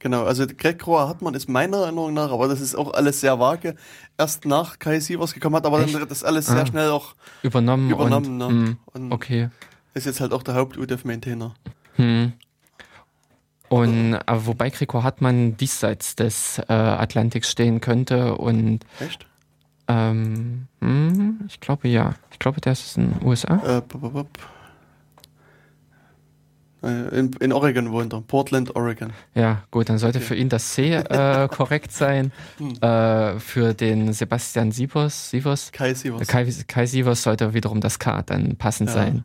Genau, 0.01 0.25
also 0.25 0.45
Greg 0.47 0.79
Kroa 0.81 1.09
Hartmann 1.09 1.33
ist 1.35 1.49
meiner 1.49 1.79
Erinnerung 1.79 2.13
nach, 2.13 2.31
aber 2.31 2.49
das 2.49 2.61
ist 2.61 2.75
auch 2.75 2.93
alles 2.93 3.21
sehr 3.23 3.39
vage, 3.39 3.75
erst 4.19 4.45
nach 4.45 4.79
Kai 4.79 5.01
Sievers 5.01 5.33
gekommen 5.33 5.57
hat, 5.57 5.65
aber 5.65 5.81
Echt? 5.81 5.95
dann 5.95 6.07
das 6.09 6.23
alles 6.25 6.47
sehr 6.47 6.63
Ah. 6.63 6.67
schnell 6.67 6.91
auch 6.91 7.15
Übernommen, 7.43 7.91
übernommen. 7.91 8.43
und, 8.43 8.55
ne? 8.57 8.67
mh, 8.71 8.77
Und 8.93 9.13
okay. 9.13 9.49
Ist 9.97 10.05
jetzt 10.07 10.21
halt 10.21 10.33
auch 10.33 10.43
der 10.43 10.55
Haupt-UDEF-Maintainer. 10.55 11.55
Hm. 11.97 12.33
Und 13.69 14.15
aber 14.27 14.47
wobei 14.47 14.71
Gregor 14.71 15.03
Hartmann 15.03 15.57
diesseits 15.57 16.15
des 16.15 16.59
äh, 16.69 16.73
Atlantiks 16.73 17.51
stehen 17.51 17.81
könnte 17.81 18.37
und 18.37 18.81
Echt? 19.01 19.27
ähm, 19.89 20.69
hm, 20.81 21.41
ich 21.49 21.59
glaube 21.61 21.89
ja. 21.89 22.15
Ich 22.31 22.39
glaube, 22.39 22.61
der 22.61 22.73
ist 22.75 22.97
in 22.97 23.13
den 23.19 23.27
USA. 23.27 23.57
Äh. 23.67 23.83
Äh, 26.83 27.19
in, 27.19 27.33
in 27.41 27.53
Oregon 27.53 27.91
wohnt 27.91 28.13
er, 28.13 28.21
Portland, 28.21 28.77
Oregon. 28.77 29.13
Ja, 29.35 29.65
gut, 29.71 29.89
dann 29.89 29.99
sollte 29.99 30.19
Okay. 30.19 30.27
für 30.29 30.35
ihn 30.37 30.49
das 30.49 30.75
C 30.75 30.95
äh, 30.95 31.49
korrekt 31.49 31.91
sein. 31.91 32.31
Hm. 32.59 32.75
Äh, 32.81 33.41
für 33.41 33.75
den 33.75 34.13
Sebastian 34.13 34.71
Sievers, 34.71 35.31
Sievers 35.31 35.73
Kai 35.73 35.95
Sievers. 35.95 36.29
Kai, 36.29 36.47
Kai 36.69 36.87
Sievers 36.87 37.23
sollte 37.23 37.53
wiederum 37.55 37.81
das 37.81 37.99
K 37.99 38.23
dann 38.23 38.57
passend 38.57 38.91
Ja. 38.91 38.95
sein. 38.95 39.25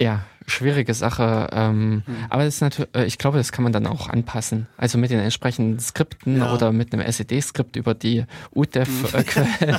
Ja, 0.00 0.24
schwierige 0.46 0.92
Sache. 0.94 1.48
Ähm, 1.52 2.02
Hm. 2.06 2.16
Aber 2.28 2.44
das 2.44 2.56
ist 2.56 2.60
natürlich, 2.60 2.94
äh, 2.94 3.04
ich 3.06 3.18
glaube, 3.18 3.38
das 3.38 3.50
kann 3.52 3.62
man 3.64 3.72
dann 3.72 3.86
auch 3.86 4.08
anpassen. 4.08 4.66
Also 4.76 4.98
mit 4.98 5.10
den 5.10 5.20
entsprechenden 5.20 5.78
Skripten 5.80 6.38
Ja. 6.38 6.52
oder 6.54 6.72
mit 6.72 6.92
einem 6.92 7.02
SED-Skript 7.06 7.76
über 7.76 7.94
die 7.94 8.20
Hm. 8.20 8.26
UTEF-Quellen 8.54 9.78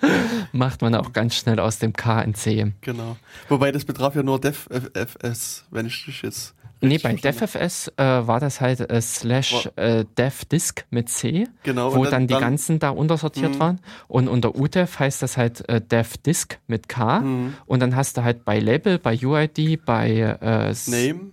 macht 0.52 0.82
man 0.82 0.94
auch 0.94 1.12
ganz 1.12 1.36
schnell 1.36 1.60
aus 1.60 1.78
dem 1.78 1.92
K 1.92 2.18
ein 2.18 2.34
C. 2.34 2.72
Genau. 2.80 3.16
Wobei 3.48 3.72
das 3.72 3.84
betraf 3.84 4.14
ja 4.14 4.22
nur 4.22 4.40
DevFS, 4.40 5.64
wenn 5.70 5.86
ich 5.86 6.04
dich 6.04 6.22
jetzt. 6.22 6.54
Nee, 6.80 6.98
bei. 6.98 7.14
DevFS 7.14 7.88
äh, 7.96 8.02
war 8.04 8.38
das 8.38 8.60
halt 8.60 8.80
äh, 8.90 9.00
slash 9.00 9.68
äh, 9.76 10.04
devdisk 10.18 10.84
mit 10.90 11.08
C, 11.08 11.46
Genau. 11.62 11.94
wo 11.94 12.00
und 12.02 12.12
dann, 12.12 12.26
die 12.26 12.34
ganzen 12.34 12.78
da 12.78 12.90
untersortiert 12.90 13.54
Mhm. 13.54 13.58
waren. 13.60 13.80
Und 14.08 14.28
unter 14.28 14.54
UTEF 14.56 14.98
heißt 14.98 15.22
das 15.22 15.36
halt 15.38 15.66
äh, 15.70 15.80
devdisk 15.80 16.58
mit 16.66 16.88
K. 16.88 17.20
Hm. 17.20 17.54
Und 17.64 17.80
dann 17.80 17.96
hast 17.96 18.18
du 18.18 18.24
halt 18.24 18.44
bei 18.44 18.58
Label, 18.58 18.98
bei 18.98 19.16
UID, 19.16 19.84
bei, 19.86 20.10
äh, 20.40 20.74
Name, 20.86 21.30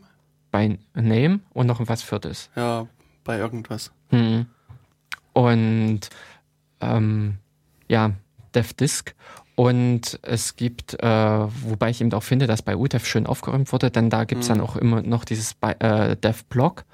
bei 0.51 0.77
Name 0.93 1.39
und 1.53 1.67
noch 1.67 1.85
was 1.87 2.01
Viertes. 2.03 2.49
ja, 2.55 2.87
bei 3.25 3.37
irgendwas. 3.37 3.91
Hm. 4.09 4.45
Und 5.33 6.01
ähm, 6.81 7.37
ja, 7.89 8.11
DevDisk. 8.55 9.15
Und 9.55 10.19
es 10.23 10.55
gibt, 10.55 10.95
äh, 11.01 11.07
wobei 11.07 11.91
ich 11.91 12.01
eben 12.01 12.11
auch 12.13 12.23
finde, 12.23 12.47
dass 12.47 12.63
bei 12.63 12.75
UTEF 12.75 13.05
schön 13.05 13.27
aufgeräumt 13.27 13.71
wurde, 13.71 13.91
denn 13.91 14.09
da 14.09 14.23
gibt 14.23 14.43
es 14.43 14.49
Mhm. 14.49 14.53
dann 14.55 14.61
auch 14.61 14.75
immer 14.75 15.01
noch 15.03 15.25
dieses 15.25 15.55
äh, 15.61 16.15
DevBlock 16.15 16.85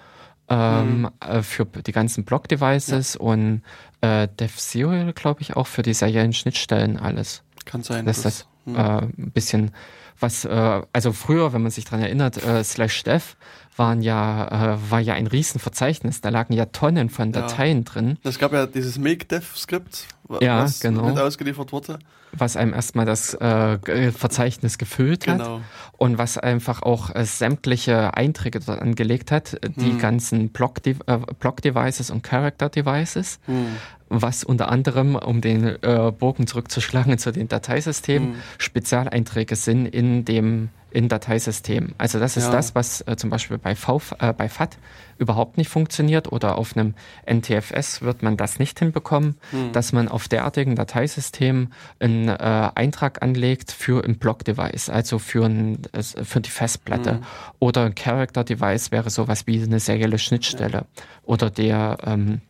ähm, 0.49 1.01
Mhm. 1.01 1.09
äh, 1.21 1.41
für 1.41 1.65
die 1.65 1.91
ganzen 1.91 2.25
Block-Devices 2.25 3.15
und 3.15 3.61
äh, 4.01 4.27
DevSerial, 4.39 5.13
glaube 5.13 5.41
ich, 5.41 5.55
auch 5.55 5.67
für 5.67 5.83
die 5.83 5.93
seriellen 5.93 6.33
Schnittstellen 6.33 6.97
alles. 6.97 7.43
Kann 7.65 7.83
sein. 7.83 8.05
Das 8.05 8.17
ist 8.17 8.25
das 8.25 8.47
hm. 8.65 8.75
äh, 8.75 8.79
ein 8.79 9.31
bisschen 9.31 9.71
was, 10.19 10.45
äh, 10.45 10.81
also 10.93 11.13
früher, 11.13 11.53
wenn 11.53 11.61
man 11.61 11.71
sich 11.71 11.85
dran 11.85 12.01
erinnert, 12.01 12.43
äh, 12.43 12.63
slash 12.63 13.03
dev 13.03 13.35
waren 13.77 14.01
ja, 14.01 14.73
äh, 14.75 14.91
war 14.91 14.99
ja 14.99 15.13
ein 15.13 15.27
Riesenverzeichnis. 15.27 16.19
Da 16.21 16.29
lagen 16.29 16.53
ja 16.53 16.65
Tonnen 16.65 17.09
von 17.09 17.31
Ja. 17.31 17.41
Dateien 17.41 17.85
drin, 17.85 18.17
Es 18.23 18.37
gab 18.37 18.51
ja 18.51 18.65
dieses 18.65 18.97
Make-Dev-Skript, 18.97 20.05
wa- 20.27 20.39
Ja, 20.41 20.63
was 20.63 20.81
genau. 20.81 21.05
mit 21.05 21.17
ausgeliefert 21.17 21.71
wurde. 21.71 21.99
was 22.31 22.55
einem 22.57 22.73
erstmal 22.73 23.05
das 23.07 23.33
äh, 23.35 23.79
G- 23.83 24.11
Verzeichnis 24.11 24.77
gefüllt 24.77 25.27
hat 25.27 25.39
Genau. 25.39 25.61
und 25.97 26.17
was 26.19 26.37
einfach 26.37 26.83
auch 26.83 27.15
äh, 27.15 27.25
sämtliche 27.25 28.13
Einträge 28.15 28.59
dort 28.59 28.81
angelegt 28.81 29.31
hat, 29.31 29.53
äh, 29.63 29.69
die 29.75 29.91
Hm. 29.93 29.97
ganzen 29.99 30.49
Block-De 30.49 30.95
äh, 31.07 31.17
Block-Devices 31.39 32.11
und 32.11 32.21
Character-Devices, 32.21 33.39
Hm. 33.45 33.65
was 34.09 34.43
unter 34.43 34.69
anderem, 34.69 35.15
um 35.15 35.41
den 35.41 35.63
äh, 35.81 36.11
Bogen 36.11 36.45
zurückzuschlagen 36.47 37.17
zu 37.17 37.31
den 37.31 37.47
Dateisystemen, 37.47 38.33
Hm. 38.33 38.41
Spezialeinträge 38.59 39.55
sind 39.55 39.85
in 39.87 40.08
dem 40.25 40.69
in 40.91 41.07
Dateisystem. 41.07 41.93
Also 41.99 42.17
das 42.19 42.35
ist 42.35 42.45
Ja. 42.45 42.51
das, 42.51 42.73
was 42.73 43.01
äh, 43.01 43.15
zum 43.15 43.29
Beispiel 43.29 43.59
bei, 43.59 43.75
v, 43.75 44.01
äh, 44.17 44.33
bei 44.33 44.49
FAT 44.49 44.79
überhaupt 45.19 45.57
nicht 45.57 45.69
funktioniert 45.69 46.31
oder 46.31 46.57
auf 46.57 46.75
einem 46.75 46.95
NTFS 47.27 48.01
wird 48.01 48.23
man 48.23 48.37
das 48.37 48.57
nicht 48.57 48.79
hinbekommen, 48.79 49.35
Hm. 49.51 49.71
dass 49.71 49.93
man 49.93 50.07
auf 50.07 50.27
derartigen 50.27 50.75
Dateisystemen 50.75 51.71
einen 51.99 52.27
äh, 52.29 52.71
Eintrag 52.73 53.21
anlegt 53.21 53.71
für 53.71 54.03
ein 54.03 54.17
Block-Device, 54.17 54.89
also 54.89 55.19
für, 55.19 55.45
ein, 55.45 55.77
äh, 55.91 56.01
für 56.01 56.41
die 56.41 56.49
Festplatte. 56.49 57.13
Mhm. 57.13 57.23
Oder 57.59 57.83
ein 57.85 57.93
Character-Device 57.93 58.89
wäre 58.91 59.11
sowas 59.11 59.45
wie 59.45 59.61
eine 59.61 59.79
serielle 59.79 60.17
Schnittstelle. 60.17 60.85
Oder 61.23 61.51
der 61.51 61.97
ähm, 62.03 62.41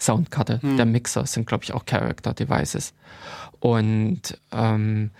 Soundkarte, 0.00 0.60
Hm. 0.62 0.76
der 0.76 0.86
Mixer 0.86 1.26
sind, 1.26 1.46
glaube 1.46 1.62
ich, 1.62 1.72
auch 1.74 1.86
Character-Devices. 1.86 2.92
Und 3.60 4.38
ähm, 4.52 5.10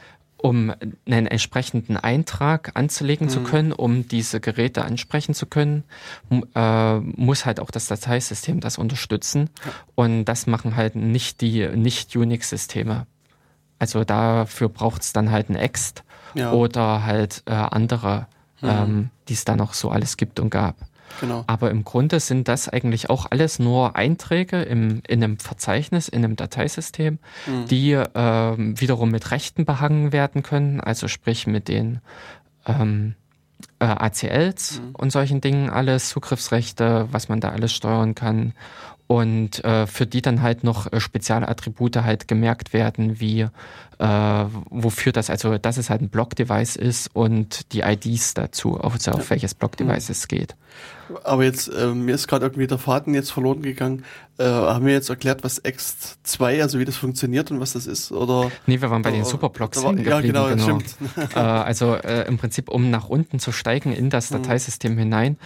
um 0.41 0.73
einen 1.07 1.27
entsprechenden 1.27 1.97
Eintrag 1.97 2.71
anzulegen 2.75 3.29
zu 3.29 3.41
Mhm. 3.41 3.45
können, 3.45 3.73
um 3.73 4.07
diese 4.07 4.41
Geräte 4.41 4.85
ansprechen 4.85 5.35
zu 5.35 5.47
können, 5.47 5.83
äh, 6.55 6.99
muss 7.01 7.45
halt 7.45 7.59
auch 7.61 7.71
das 7.73 7.87
Dateisystem 7.89 8.61
das 8.61 8.79
unterstützen. 8.79 9.51
Und 9.97 10.27
das 10.27 10.47
machen 10.47 10.77
halt 10.77 10.95
nicht 10.95 11.41
die 11.41 11.67
Nicht-Unix-Systeme. 11.69 13.07
Also 13.81 14.05
dafür 14.05 14.69
braucht 14.69 15.03
es 15.03 15.13
dann 15.13 15.31
halt 15.31 15.51
ein 15.51 15.57
Ext 15.57 16.03
Ja, 16.35 16.53
oder 16.53 17.05
halt 17.05 17.43
äh, 17.47 17.53
andere, 17.53 18.27
Mhm. 18.61 18.69
ähm, 18.69 19.11
die 19.29 19.35
es 19.35 19.45
da 19.45 19.57
noch 19.57 19.73
so 19.75 19.91
alles 19.91 20.17
gibt 20.17 20.41
und 20.41 20.51
gab. 20.51 20.77
Genau. 21.21 21.45
Aber 21.47 21.71
im 21.71 21.85
Grunde 21.85 22.21
sind 22.21 22.49
das 22.49 22.69
eigentlich 22.69 23.11
auch 23.11 23.27
alles 23.31 23.59
nur 23.59 23.97
Einträge 23.97 24.63
im, 24.63 25.03
in 25.07 25.23
einem 25.23 25.39
Verzeichnis, 25.39 26.09
in 26.09 26.25
einem 26.25 26.37
Dateisystem, 26.37 27.19
Hm. 27.45 27.67
die 27.67 27.93
ähm, 28.15 28.81
wiederum 28.81 29.11
mit 29.11 29.31
Rechten 29.31 29.65
behangen 29.65 30.13
werden 30.13 30.43
können, 30.43 30.81
also 30.81 31.09
sprich 31.09 31.47
mit 31.47 31.69
den 31.69 32.01
ähm, 32.67 33.15
äh, 33.81 33.85
ACLs 33.87 34.81
Mhm. 34.81 34.91
und 34.95 35.11
solchen 35.11 35.41
Dingen 35.41 35.71
alles, 35.71 36.09
Zugriffsrechte, 36.11 37.09
was 37.11 37.29
man 37.29 37.41
da 37.41 37.51
alles 37.51 37.73
steuern 37.73 38.15
kann. 38.15 38.53
Und 39.09 39.65
äh, 39.65 39.87
für 39.87 40.07
die 40.07 40.21
dann 40.21 40.43
halt 40.43 40.65
noch 40.65 40.93
äh, 40.93 41.01
Spezialattribute 41.01 41.97
halt 41.97 42.29
gemerkt 42.29 42.75
werden, 42.75 43.19
wie 43.21 43.41
äh, 43.99 44.45
wofür 44.69 45.13
das, 45.13 45.31
also 45.31 45.57
dass 45.57 45.79
es 45.79 45.89
halt 45.91 46.03
ein 46.03 46.11
Block-Device 46.11 46.77
ist 46.77 47.11
und 47.17 47.73
die 47.73 47.81
IDs 47.81 48.35
dazu, 48.35 48.77
auf, 48.79 48.93
also 48.93 49.13
auf 49.13 49.31
welches 49.31 49.55
Block-Device 49.55 50.11
es 50.11 50.29
geht. 50.29 50.55
Aber 51.25 51.43
jetzt, 51.43 51.69
äh, 51.69 51.87
mir 51.95 52.15
ist 52.15 52.29
gerade 52.29 52.45
irgendwie 52.45 52.67
der 52.67 52.77
Faden 52.77 53.15
jetzt 53.15 53.33
verloren 53.33 53.63
gegangen. 53.63 54.05
Äh, 54.37 54.45
haben 54.45 54.85
wir 54.85 54.93
jetzt 54.93 55.09
erklärt, 55.09 55.43
was 55.43 55.59
Ext 55.59 56.19
2, 56.25 56.61
also 56.63 56.79
wie 56.79 56.85
das 56.85 56.97
funktioniert 56.99 57.51
und 57.51 57.61
was 57.61 57.73
das 57.73 57.87
ist? 57.87 58.13
Oder 58.13 58.53
Nee, 58.67 58.83
wir 58.83 58.91
waren 58.91 59.01
bei 59.01 59.11
den 59.11 59.23
Oh, 59.23 59.25
Superblocks 59.25 59.83
war- 59.83 59.97
Ja, 59.97 60.21
geblieben, 60.21 60.35
genau, 60.51 60.59
stimmt. 60.63 60.97
äh, 61.35 61.39
also 61.39 61.95
äh, 61.95 62.29
im 62.29 62.37
Prinzip, 62.37 62.69
um 62.69 62.91
nach 62.91 63.09
unten 63.09 63.39
zu 63.39 63.53
steigen 63.53 63.91
in 63.93 64.11
das 64.11 64.31
Mhm. 64.31 64.43
Dateisystem 64.43 64.99
hinein. 64.99 65.39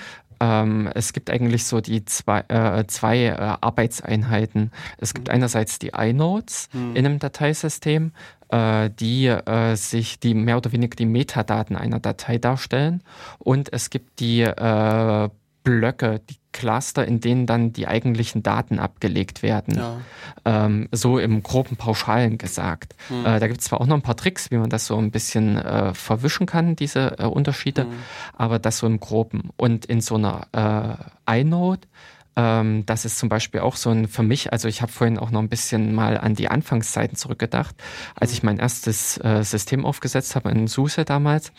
Ähm, 0.42 0.88
es 0.94 1.12
gibt 1.12 1.30
eigentlich 1.30 1.64
so 1.66 1.80
die 1.80 2.04
zwei, 2.04 2.40
äh, 2.48 2.84
zwei 2.88 3.26
äh, 3.26 3.30
Arbeitseinheiten. 3.60 4.72
Es 4.98 5.14
gibt 5.14 5.28
Mhm. 5.28 5.34
einerseits 5.34 5.78
die 5.78 5.92
iNodes 5.96 6.68
Hm. 6.72 6.96
in 6.96 7.06
einem 7.06 7.18
Dateisystem, 7.20 8.10
äh, 8.48 8.90
die 8.90 9.26
äh, 9.28 9.76
sich 9.76 10.18
die 10.18 10.34
mehr 10.34 10.56
oder 10.56 10.72
weniger 10.72 10.96
die 10.96 11.06
Metadaten 11.06 11.76
einer 11.76 12.00
Datei 12.00 12.38
darstellen. 12.38 13.02
Und 13.38 13.72
es 13.72 13.88
gibt 13.90 14.18
die 14.18 14.40
äh, 14.42 15.28
Blöcke, 15.62 16.20
die 16.28 16.36
Cluster, 16.52 17.06
in 17.06 17.20
denen 17.20 17.46
dann 17.46 17.72
die 17.72 17.86
eigentlichen 17.86 18.42
Daten 18.42 18.78
abgelegt 18.78 19.42
werden. 19.42 19.76
Ja. 19.76 20.00
Ähm, 20.44 20.88
so 20.92 21.18
im 21.18 21.42
groben 21.42 21.76
Pauschalen 21.76 22.38
gesagt. 22.38 22.94
Mhm. 23.08 23.26
Äh, 23.26 23.40
da 23.40 23.46
gibt 23.48 23.60
es 23.60 23.66
zwar 23.66 23.80
auch 23.80 23.86
noch 23.86 23.96
ein 23.96 24.02
paar 24.02 24.16
Tricks, 24.16 24.50
wie 24.50 24.58
man 24.58 24.70
das 24.70 24.86
so 24.86 24.96
ein 24.96 25.10
bisschen 25.10 25.56
äh, 25.56 25.94
verwischen 25.94 26.46
kann, 26.46 26.76
diese 26.76 27.18
äh, 27.18 27.24
Unterschiede, 27.24 27.84
mhm. 27.84 27.92
aber 28.36 28.58
das 28.58 28.78
so 28.78 28.86
im 28.86 29.00
groben. 29.00 29.50
Und 29.56 29.86
in 29.86 30.00
so 30.00 30.16
einer 30.16 31.08
äh, 31.26 31.40
iNode 31.40 31.86
ähm, 32.34 32.86
das 32.86 33.04
ist 33.04 33.18
zum 33.18 33.28
Beispiel 33.28 33.60
auch 33.60 33.76
so 33.76 33.90
ein 33.90 34.08
für 34.08 34.22
mich, 34.22 34.52
also 34.52 34.68
ich 34.68 34.80
habe 34.80 34.90
vorhin 34.90 35.18
auch 35.18 35.30
noch 35.30 35.40
ein 35.40 35.48
bisschen 35.48 35.94
mal 35.94 36.16
an 36.16 36.34
die 36.34 36.48
Anfangszeiten 36.48 37.16
zurückgedacht, 37.16 37.76
als 38.14 38.32
ich 38.32 38.42
mein 38.42 38.58
erstes 38.58 39.18
äh, 39.18 39.42
System 39.44 39.84
aufgesetzt 39.84 40.34
habe 40.34 40.50
in 40.50 40.66
SUSE 40.66 41.04
damals 41.04 41.52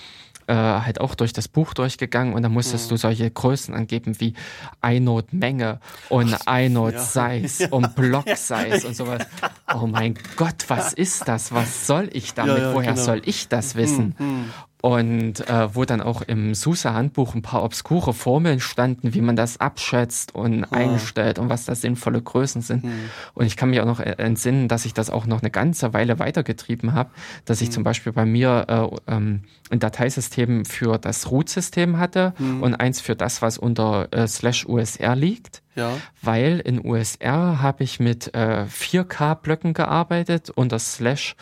äh, 0.47 0.53
halt 0.53 1.01
auch 1.01 1.15
durch 1.15 1.33
das 1.33 1.47
Buch 1.47 1.73
durchgegangen 1.73 2.33
und 2.33 2.43
da 2.43 2.49
musstest 2.49 2.85
mhm. 2.85 2.89
du 2.89 2.97
solche 2.97 3.31
Größen 3.31 3.73
angeben 3.73 4.19
wie 4.19 4.33
iNode-Menge 4.85 5.79
und 6.09 6.35
iNode-Size 6.47 7.63
ja. 7.63 7.69
und 7.71 7.95
Block-Size 7.95 8.87
und 8.87 8.95
sowas. 8.95 9.25
Oh 9.73 9.87
mein 9.87 10.15
Gott, 10.35 10.65
was 10.67 10.93
ist 10.93 11.27
das? 11.27 11.53
Was 11.53 11.87
soll 11.87 12.09
ich 12.13 12.33
damit? 12.33 12.57
Ja, 12.57 12.63
ja, 12.69 12.73
Woher 12.73 12.93
genau. 12.93 13.03
soll 13.05 13.21
ich 13.25 13.47
das 13.47 13.75
wissen? 13.75 14.15
Mhm 14.17 14.45
und 14.83 15.47
äh, 15.47 15.73
wo 15.73 15.85
dann 15.85 16.01
auch 16.01 16.23
im 16.23 16.53
SUSE-Handbuch 16.53 17.35
ein 17.35 17.41
paar 17.41 17.63
obskure 17.63 18.13
Formeln 18.13 18.59
standen, 18.59 19.13
wie 19.13 19.21
man 19.21 19.37
das 19.37 19.61
abschätzt 19.61 20.35
und 20.35 20.65
ah. 20.65 20.75
einstellt 20.75 21.39
und 21.39 21.47
was 21.47 21.63
da 21.63 21.73
sinnvolle 21.73 22.21
Größen 22.21 22.61
sind. 22.61 22.83
Hm. 22.83 22.91
Und 23.33 23.45
ich 23.45 23.55
kann 23.55 23.69
mich 23.69 23.79
auch 23.79 23.85
noch 23.85 24.01
entsinnen, 24.01 24.67
dass 24.67 24.83
ich 24.83 24.93
das 24.93 25.09
auch 25.09 25.25
noch 25.25 25.39
eine 25.39 25.51
ganze 25.51 25.93
Weile 25.93 26.19
weitergetrieben 26.19 26.91
habe, 26.91 27.11
dass 27.45 27.61
ich 27.61 27.67
hm. 27.67 27.75
zum 27.75 27.83
Beispiel 27.85 28.11
bei 28.11 28.25
mir 28.25 28.65
äh, 29.07 29.13
ähm, 29.13 29.43
ein 29.69 29.79
Dateisystem 29.79 30.65
für 30.65 30.97
das 30.97 31.31
Root-System 31.31 31.97
hatte 31.97 32.33
hm. 32.35 32.61
und 32.61 32.75
eins 32.75 32.99
für 32.99 33.15
das, 33.15 33.41
was 33.41 33.57
unter 33.57 34.09
äh, 34.11 34.27
slash 34.27 34.65
USR 34.65 35.15
liegt. 35.15 35.61
Ja. 35.75 35.93
Weil 36.21 36.59
in 36.59 36.85
USR 36.85 37.61
habe 37.61 37.85
ich 37.85 38.01
mit 38.01 38.33
äh, 38.35 38.65
4K-Blöcken 38.69 39.73
gearbeitet 39.73 40.49
und 40.49 40.73
das 40.73 40.95
Slash 40.95 41.35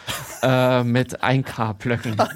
äh, 0.43 0.83
mit 0.83 1.23
1K-Blöcken. 1.23 2.17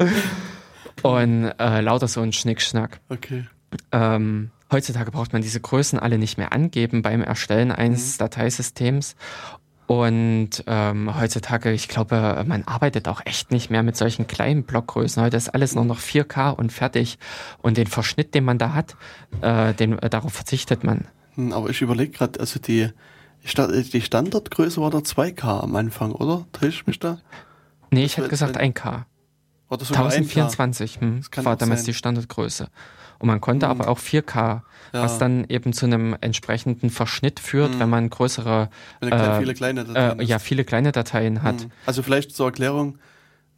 und 1.02 1.52
äh, 1.58 1.80
lauter 1.80 2.08
so 2.08 2.20
ein 2.20 2.32
Schnickschnack. 2.32 3.00
Okay. 3.08 3.46
Ähm, 3.92 4.50
heutzutage 4.70 5.10
braucht 5.10 5.32
man 5.32 5.42
diese 5.42 5.60
Größen 5.60 5.98
alle 5.98 6.18
nicht 6.18 6.38
mehr 6.38 6.52
angeben 6.52 7.02
beim 7.02 7.22
Erstellen 7.22 7.72
eines 7.72 8.14
mhm. 8.14 8.18
Dateisystems. 8.18 9.16
Und 9.86 10.62
ähm, 10.68 11.18
heutzutage, 11.18 11.72
ich 11.72 11.88
glaube, 11.88 12.44
man 12.46 12.62
arbeitet 12.62 13.08
auch 13.08 13.22
echt 13.24 13.50
nicht 13.50 13.70
mehr 13.70 13.82
mit 13.82 13.96
solchen 13.96 14.28
kleinen 14.28 14.62
Blockgrößen. 14.62 15.20
Heute 15.20 15.36
ist 15.36 15.48
alles 15.48 15.74
nur 15.74 15.84
noch 15.84 15.98
4K 15.98 16.52
und 16.52 16.72
fertig. 16.72 17.18
Und 17.60 17.76
den 17.76 17.88
Verschnitt, 17.88 18.36
den 18.36 18.44
man 18.44 18.56
da 18.56 18.72
hat, 18.72 18.96
äh, 19.40 19.74
den, 19.74 19.98
äh, 19.98 20.08
darauf 20.08 20.32
verzichtet 20.32 20.84
man. 20.84 21.08
Hm, 21.34 21.52
aber 21.52 21.70
ich 21.70 21.82
überlege 21.82 22.12
gerade, 22.12 22.38
also 22.38 22.60
die, 22.60 22.90
die 23.42 24.00
Standardgröße 24.00 24.80
war 24.80 24.90
da 24.90 24.98
2K 24.98 25.60
am 25.60 25.74
Anfang, 25.74 26.12
oder? 26.12 26.46
Trisch 26.52 26.86
mich 26.86 27.00
da? 27.00 27.18
Nee, 27.90 28.04
ich 28.04 28.16
hätte 28.16 28.28
gesagt 28.28 28.60
1K. 28.60 29.06
1024 29.70 31.00
hm, 31.00 31.22
war 31.44 31.56
damals 31.56 31.80
sein. 31.80 31.86
die 31.86 31.94
Standardgröße. 31.94 32.68
Und 33.18 33.26
man 33.26 33.40
konnte 33.40 33.66
hm. 33.66 33.72
aber 33.72 33.88
auch 33.88 33.98
4K, 33.98 34.36
ja. 34.36 34.62
was 34.92 35.18
dann 35.18 35.44
eben 35.48 35.72
zu 35.72 35.86
einem 35.86 36.16
entsprechenden 36.20 36.90
Verschnitt 36.90 37.38
führt, 37.38 37.72
hm. 37.72 37.80
wenn 37.80 37.90
man 37.90 38.10
größere, 38.10 38.70
wenn 39.00 39.12
äh, 39.12 39.38
viele 39.38 39.54
kleine 39.54 39.84
Dateien 39.84 40.20
äh, 40.20 40.24
ja, 40.24 40.38
viele 40.38 40.64
kleine 40.64 40.92
Dateien 40.92 41.42
hat. 41.42 41.62
Hm. 41.62 41.70
Also 41.86 42.02
vielleicht 42.02 42.34
zur 42.34 42.46
Erklärung, 42.46 42.98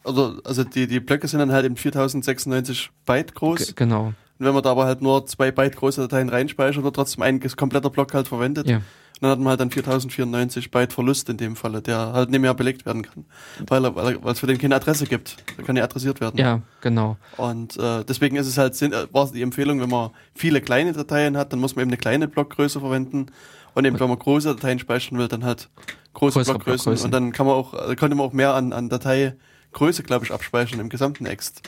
also, 0.04 0.40
also 0.44 0.64
die, 0.64 0.86
die 0.86 1.00
Blöcke 1.00 1.28
sind 1.28 1.38
dann 1.38 1.52
halt 1.52 1.64
eben 1.64 1.76
4096 1.76 2.90
Byte 3.06 3.34
groß. 3.34 3.68
G 3.68 3.72
genau. 3.76 4.06
Und 4.38 4.46
wenn 4.46 4.54
man 4.54 4.62
da 4.62 4.72
aber 4.72 4.84
halt 4.84 5.00
nur 5.00 5.24
zwei 5.26 5.52
Byte 5.52 5.76
große 5.76 6.00
Dateien 6.00 6.28
reinspeichert, 6.28 6.82
wird 6.82 6.96
trotzdem 6.96 7.22
ein 7.22 7.40
kompletter 7.56 7.90
Block 7.90 8.12
halt 8.12 8.28
verwendet. 8.28 8.68
Ja 8.68 8.82
dann 9.22 9.30
hat 9.30 9.38
man 9.38 9.50
halt 9.50 9.60
dann 9.60 9.70
4094 9.70 10.72
Byte 10.72 10.92
Verlust 10.92 11.28
in 11.28 11.36
dem 11.36 11.54
Falle, 11.54 11.80
der 11.80 12.12
halt 12.12 12.30
nicht 12.30 12.40
mehr 12.40 12.54
belegt 12.54 12.84
werden 12.84 13.02
kann, 13.02 13.24
weil, 13.68 13.84
weil, 13.94 14.20
weil 14.20 14.32
es 14.32 14.40
für 14.40 14.48
den 14.48 14.58
keine 14.58 14.74
Adresse 14.74 15.06
gibt. 15.06 15.36
Da 15.56 15.62
kann 15.62 15.76
ja 15.76 15.84
adressiert 15.84 16.20
werden. 16.20 16.38
Ja, 16.38 16.60
genau. 16.80 17.16
Und 17.36 17.76
äh, 17.76 18.04
deswegen 18.04 18.34
ist 18.34 18.48
es 18.48 18.58
halt 18.58 18.74
Sinn, 18.74 18.92
äh, 18.92 19.06
war 19.12 19.30
die 19.30 19.42
Empfehlung, 19.42 19.80
wenn 19.80 19.88
man 19.88 20.10
viele 20.34 20.60
kleine 20.60 20.92
Dateien 20.92 21.36
hat, 21.36 21.52
dann 21.52 21.60
muss 21.60 21.76
man 21.76 21.84
eben 21.84 21.90
eine 21.90 21.98
kleine 21.98 22.26
Blockgröße 22.26 22.80
verwenden. 22.80 23.26
Und 23.74 23.84
eben, 23.84 24.00
wenn 24.00 24.08
man 24.08 24.18
große 24.18 24.56
Dateien 24.56 24.80
speichern 24.80 25.18
will, 25.18 25.28
dann 25.28 25.44
halt 25.44 25.70
große 26.14 26.40
Größere 26.40 26.54
Blockgrößen. 26.54 26.84
Blockgrößen. 26.84 27.04
Und 27.04 27.12
dann 27.12 27.30
kann 27.30 27.46
man 27.46 27.54
auch, 27.54 27.74
äh, 27.74 27.94
konnte 27.94 28.16
man 28.16 28.26
auch 28.26 28.32
mehr 28.32 28.54
an, 28.54 28.72
an 28.72 28.88
Dateigröße, 28.88 30.02
glaube 30.02 30.24
ich, 30.24 30.32
abspeichern 30.32 30.80
im 30.80 30.88
gesamten 30.88 31.26
Ext. 31.26 31.62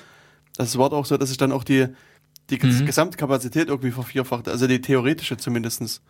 Das 0.57 0.77
war 0.77 0.93
auch 0.93 1.07
so, 1.07 1.17
dass 1.19 1.31
ich 1.31 1.37
dann 1.37 1.53
auch 1.53 1.63
die, 1.63 1.87
die 2.51 2.59
mhm. 2.59 2.85
Gesamtkapazität 2.85 3.69
irgendwie 3.69 3.93
vervierfacht, 3.93 4.49
also 4.49 4.67
die 4.67 4.81
theoretische 4.81 5.37
zumindestens. 5.37 6.03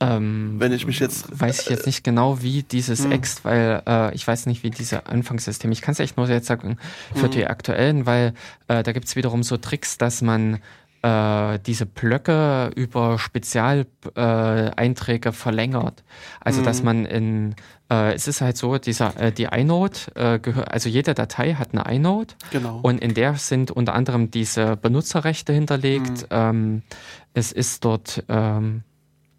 Ähm, 0.00 0.54
Wenn 0.58 0.72
ich 0.72 0.86
mich 0.86 1.00
jetzt. 1.00 1.26
Weiß 1.38 1.62
ich 1.62 1.68
jetzt 1.68 1.86
nicht 1.86 2.04
genau, 2.04 2.42
wie 2.42 2.62
dieses 2.62 3.04
hm. 3.04 3.12
Ext, 3.12 3.44
weil 3.44 3.82
äh, 3.86 4.14
ich 4.14 4.26
weiß 4.26 4.46
nicht, 4.46 4.62
wie 4.62 4.70
diese 4.70 5.06
Anfangssystem. 5.06 5.70
Ich 5.72 5.82
kann 5.82 5.92
es 5.92 6.00
echt 6.00 6.16
nur 6.16 6.28
jetzt 6.28 6.46
sagen 6.46 6.78
für 7.14 7.24
hm. 7.24 7.30
die 7.30 7.46
aktuellen, 7.46 8.06
weil 8.06 8.32
äh, 8.68 8.82
da 8.82 8.92
gibt's 8.92 9.16
wiederum 9.16 9.42
so 9.42 9.56
Tricks, 9.56 9.98
dass 9.98 10.22
man 10.22 10.60
äh, 11.02 11.58
diese 11.66 11.86
Blöcke 11.86 12.70
über 12.76 13.18
Spezialeinträge 13.18 15.28
äh, 15.28 15.32
verlängert. 15.32 16.04
Also 16.40 16.62
dass 16.62 16.78
hm. 16.78 16.84
man 16.84 17.06
in 17.06 17.54
äh, 17.90 18.14
es 18.14 18.28
ist 18.28 18.40
halt 18.40 18.56
so, 18.56 18.78
dieser 18.78 19.18
äh, 19.18 19.32
die 19.32 19.44
inode 19.44 19.98
äh, 20.14 20.38
gehört, 20.38 20.70
also 20.70 20.88
jede 20.88 21.14
Datei 21.14 21.54
hat 21.54 21.70
eine 21.72 21.94
inode 21.94 22.34
genau. 22.50 22.80
und 22.82 22.98
in 22.98 23.14
der 23.14 23.36
sind 23.36 23.70
unter 23.70 23.94
anderem 23.94 24.30
diese 24.30 24.76
Benutzerrechte 24.76 25.52
hinterlegt. 25.52 26.22
Hm. 26.22 26.26
Ähm, 26.30 26.82
es 27.34 27.52
ist 27.52 27.84
dort 27.84 28.24
ähm, 28.28 28.82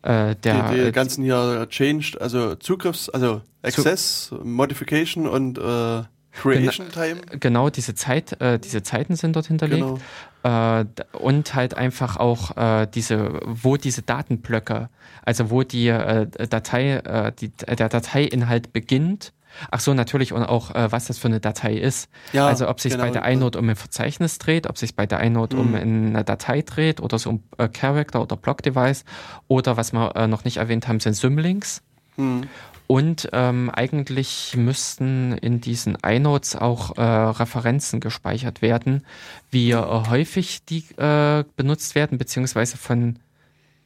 äh, 0.02 0.36
der, 0.36 0.72
die, 0.72 0.86
die 0.86 0.92
ganzen 0.92 1.24
hier 1.24 1.68
changed, 1.70 2.20
also 2.22 2.56
Zugriffs, 2.56 3.10
also 3.10 3.42
Access, 3.62 4.28
Zu 4.28 4.36
Modification 4.36 5.28
und 5.28 5.58
äh, 5.58 6.04
Creation 6.32 6.90
Time. 6.90 7.22
Genau, 7.40 7.70
diese 7.70 7.96
Zeit, 7.96 8.40
äh, 8.42 8.60
diese 8.60 8.84
Zeiten 8.84 9.16
sind 9.16 9.36
dort 9.36 9.48
hinterlegt. 9.48 9.82
Genau. 9.82 10.80
Äh, 10.80 10.86
und 11.18 11.54
halt 11.54 11.74
einfach 11.74 12.18
auch 12.18 12.56
äh, 12.56 12.88
diese, 12.88 13.40
wo 13.46 13.76
diese 13.76 14.04
Datenblöcke, 14.04 14.90
also 15.26 15.50
wo 15.50 15.64
die 15.64 15.88
äh, 15.88 16.28
Datei, 16.48 16.94
äh, 16.98 17.32
die, 17.38 17.50
der 17.50 17.90
Dateiinhalt 17.90 18.72
beginnt 18.72 19.34
Ach 19.72 19.80
so, 19.80 19.94
natürlich 19.94 20.34
und 20.34 20.44
auch, 20.44 20.74
äh, 20.76 20.92
was 20.92 21.06
das 21.06 21.18
für 21.18 21.28
eine 21.28 21.40
Datei 21.40 21.74
ist. 21.74 22.10
Ja, 22.34 22.48
also 22.48 22.68
ob 22.68 22.80
sich 22.80 22.94
genau. 22.94 23.06
bei 23.06 23.12
der 23.12 23.26
iNode 23.26 23.60
um 23.60 23.70
ein 23.70 23.76
Verzeichnis 23.76 24.38
dreht, 24.38 24.68
ob 24.68 24.78
sich 24.78 24.96
bei 24.96 25.06
der 25.06 25.20
iNode 25.22 25.56
mhm. 25.56 25.62
um 25.62 25.76
eine 25.76 26.24
Datei 26.24 26.62
dreht 26.62 27.00
oder 27.02 27.20
so 27.20 27.30
um 27.32 27.44
äh, 27.58 27.68
Character 27.68 28.22
oder 28.22 28.36
Block-Device 28.36 29.06
oder 29.48 29.78
was 29.78 29.94
wir 29.94 30.16
äh, 30.16 30.28
noch 30.28 30.44
nicht 30.44 30.58
erwähnt 30.58 30.88
haben, 30.88 31.00
sind 31.00 31.14
Symlinks. 31.14 31.82
Mhm. 32.18 32.48
Und 32.92 33.30
ähm, 33.34 33.70
eigentlich 33.70 34.56
müssten 34.58 35.34
in 35.34 35.62
diesen 35.62 35.94
iNodes 35.96 36.56
auch 36.56 36.98
äh, 36.98 37.02
Referenzen 37.04 38.00
gespeichert 38.00 38.64
werden, 38.64 39.06
wie 39.52 39.72
äh, 39.72 39.78
häufig 39.78 40.66
die 40.66 40.86
äh, 40.98 41.44
benutzt 41.56 41.94
werden, 41.94 42.18
beziehungsweise 42.18 42.78
von 42.78 43.20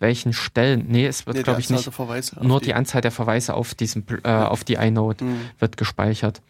welchen 0.04 0.34
Stellen. 0.34 0.86
Nee, 0.88 1.08
es 1.08 1.26
wird, 1.26 1.38
nee, 1.38 1.44
glaube 1.44 1.60
ich, 1.60 1.72
nicht. 1.72 1.90
Nur 2.44 2.60
die, 2.60 2.66
die, 2.66 2.74
Anzahl 2.76 3.02
der 3.02 3.10
Verweise 3.10 3.56
auf 3.56 3.74
diesen, 3.74 4.06
äh, 4.24 4.30
auf 4.30 4.64
die 4.64 4.76
iNode 4.76 5.26
mhm. 5.26 5.40
wird 5.58 5.78
gespeichert. 5.78 6.44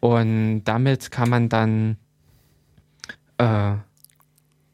Und 0.00 0.64
damit 0.64 1.12
kann 1.12 1.30
man 1.30 1.48
dann 1.48 1.98
äh, 3.38 3.74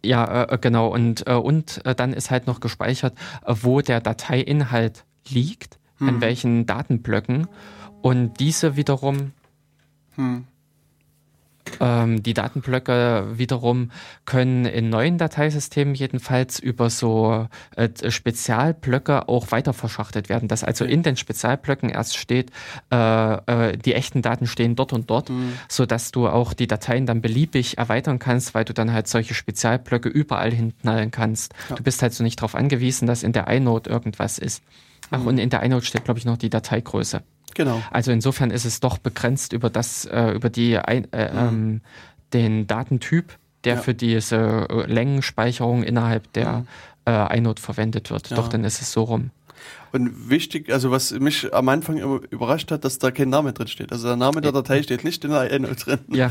ja, 0.04 0.44
äh, 0.44 0.58
genau, 0.58 0.88
und, 0.88 1.26
äh, 1.26 1.34
und 1.34 1.84
äh, 1.84 1.94
dann 1.94 2.12
ist 2.12 2.30
halt 2.30 2.46
noch 2.46 2.60
gespeichert, 2.60 3.14
äh, 3.44 3.54
wo 3.60 3.80
der 3.80 4.00
Dateiinhalt 4.00 5.04
liegt, 5.28 5.78
hm. 5.98 6.08
an 6.08 6.20
welchen 6.20 6.66
Datenblöcken. 6.66 7.48
Und 8.00 8.40
diese 8.40 8.76
wiederum 8.76 9.32
hm. 10.16 10.46
Ähm, 11.80 12.22
die 12.22 12.34
Datenblöcke 12.34 13.26
wiederum 13.34 13.90
können 14.24 14.64
in 14.64 14.90
neuen 14.90 15.18
Dateisystemen 15.18 15.94
jedenfalls 15.94 16.58
über 16.58 16.90
so 16.90 17.46
äh, 17.76 17.88
Spezialblöcke 18.10 19.28
auch 19.28 19.50
weiter 19.50 19.72
verschachtelt 19.72 20.28
werden, 20.28 20.48
dass 20.48 20.64
also 20.64 20.84
in 20.84 21.02
den 21.02 21.16
Spezialblöcken 21.16 21.88
erst 21.88 22.16
steht, 22.16 22.50
äh, 22.90 23.34
äh, 23.34 23.76
die 23.76 23.94
echten 23.94 24.22
Daten 24.22 24.46
stehen 24.46 24.76
dort 24.76 24.92
und 24.92 25.10
dort, 25.10 25.30
mhm. 25.30 25.52
so 25.68 25.86
dass 25.86 26.10
du 26.10 26.28
auch 26.28 26.52
die 26.52 26.66
Dateien 26.66 27.06
dann 27.06 27.20
beliebig 27.20 27.78
erweitern 27.78 28.18
kannst, 28.18 28.54
weil 28.54 28.64
du 28.64 28.74
dann 28.74 28.92
halt 28.92 29.08
solche 29.08 29.34
Spezialblöcke 29.34 30.08
überall 30.08 30.52
hinknallen 30.52 31.10
kannst. 31.10 31.54
Ja. 31.68 31.76
Du 31.76 31.82
bist 31.82 32.02
halt 32.02 32.14
so 32.14 32.24
nicht 32.24 32.40
darauf 32.40 32.54
angewiesen, 32.54 33.06
dass 33.06 33.22
in 33.22 33.32
der 33.32 33.48
iNode 33.48 33.90
irgendwas 33.90 34.38
ist. 34.38 34.62
Ach, 35.10 35.20
mhm. 35.20 35.26
und 35.26 35.38
in 35.38 35.50
der 35.50 35.62
iNode 35.62 35.84
steht, 35.84 36.04
glaube 36.04 36.18
ich, 36.18 36.24
noch 36.24 36.36
die 36.36 36.50
Dateigröße. 36.50 37.22
Genau. 37.54 37.82
Also 37.90 38.12
insofern 38.12 38.50
ist 38.50 38.64
es 38.64 38.80
doch 38.80 38.98
begrenzt 38.98 39.52
über 39.52 39.70
das, 39.70 40.04
äh, 40.04 40.32
über 40.32 40.50
die, 40.50 40.74
äh, 40.74 41.00
mhm. 41.00 41.08
ähm, 41.12 41.80
den 42.32 42.66
Datentyp, 42.66 43.36
der 43.64 43.76
ja. 43.76 43.80
für 43.80 43.94
diese 43.94 44.68
äh, 44.68 44.86
Längenspeicherung 44.86 45.82
innerhalb 45.82 46.32
der 46.32 46.58
mhm. 46.58 46.66
äh, 47.06 47.38
iNode 47.38 47.60
verwendet 47.60 48.10
wird. 48.10 48.30
Ja. 48.30 48.36
Doch 48.36 48.48
dann 48.48 48.64
ist 48.64 48.80
es 48.80 48.92
so 48.92 49.02
rum. 49.02 49.30
Und 49.92 50.30
wichtig, 50.30 50.72
also 50.72 50.90
was 50.90 51.10
mich 51.12 51.52
am 51.52 51.68
Anfang 51.68 51.98
überrascht 51.98 52.70
hat, 52.70 52.84
dass 52.84 52.98
da 52.98 53.10
kein 53.10 53.28
Name 53.28 53.52
drin 53.52 53.66
steht. 53.66 53.92
Also 53.92 54.06
der 54.06 54.16
Name 54.16 54.40
der 54.40 54.52
Datei 54.52 54.82
steht 54.82 55.04
nicht 55.04 55.24
in 55.24 55.30
der 55.30 55.50
iNode 55.50 55.74
drin. 55.74 55.98
Ja, 56.08 56.30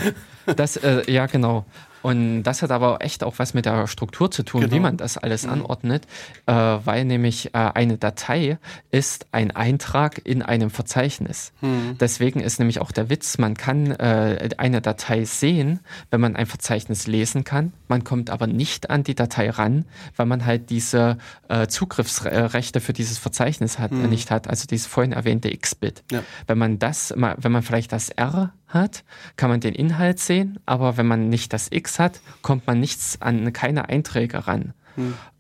das, 0.56 0.78
äh, 0.78 1.12
ja 1.12 1.26
genau. 1.26 1.66
Und 2.02 2.44
das 2.44 2.62
hat 2.62 2.72
aber 2.72 3.02
echt 3.02 3.24
auch 3.24 3.36
was 3.38 3.54
mit 3.54 3.66
der 3.66 3.88
Struktur 3.88 4.32
zu 4.32 4.44
tun, 4.44 4.62
Genau. 4.62 4.74
wie 4.76 4.80
man 4.80 4.98
das 4.98 5.18
alles 5.18 5.44
Mhm. 5.46 5.50
anordnet, 5.54 6.08
äh, 6.46 6.54
weil 6.54 7.06
nämlich 7.06 7.54
äh, 7.54 7.58
eine 7.58 7.98
Datei 7.98 8.58
ist 8.92 9.28
ein 9.32 9.52
Eintrag 9.52 10.22
in 10.24 10.42
einem 10.42 10.70
Verzeichnis. 10.70 11.52
Mhm. 11.62 11.98
Deswegen 12.00 12.40
ist 12.40 12.60
nämlich 12.60 12.80
auch 12.82 12.92
der 12.92 13.10
Witz, 13.10 13.38
man 13.38 13.56
kann 13.56 13.92
äh, 13.92 14.50
eine 14.58 14.82
Datei 14.82 15.26
sehen, 15.26 15.80
wenn 16.12 16.22
man 16.22 16.36
ein 16.36 16.46
Verzeichnis 16.46 17.08
lesen 17.08 17.44
kann. 17.44 17.74
Man 17.88 18.04
kommt 18.04 18.30
aber 18.30 18.48
nicht 18.48 18.90
an 18.90 19.04
die 19.04 19.16
Datei 19.16 19.50
ran, 19.50 19.86
weil 20.16 20.26
man 20.26 20.46
halt 20.46 20.70
diese 20.70 21.18
äh, 21.50 21.68
Zugriffsrechte 21.68 22.80
für 22.80 22.94
dieses 22.94 23.18
Verzeichnis 23.18 23.80
hat, 23.80 23.92
äh, 23.92 23.96
nicht 24.08 24.32
hat, 24.32 24.48
also 24.48 24.66
dieses 24.68 24.88
vorhin 24.88 25.12
erwähnte 25.14 25.52
X-Bit. 25.52 26.04
Ja. 26.12 26.24
Wenn 26.48 26.58
man 26.58 26.80
das, 26.80 27.14
wenn 27.16 27.52
man 27.52 27.62
vielleicht 27.64 27.92
das 27.92 28.10
R 28.10 28.54
hat, 28.70 29.04
kann 29.36 29.50
man 29.50 29.60
den 29.60 29.76
Inhalt 29.76 30.20
sehen, 30.20 30.60
aber 30.66 30.98
wenn 30.98 31.08
man 31.08 31.30
nicht 31.30 31.54
das 31.54 31.68
X 31.72 32.00
hat, 32.00 32.22
kommt 32.42 32.66
man 32.68 32.80
nichts 32.80 33.22
an 33.22 33.52
keine 33.54 33.90
Einträge 33.90 34.48
ran. 34.48 34.74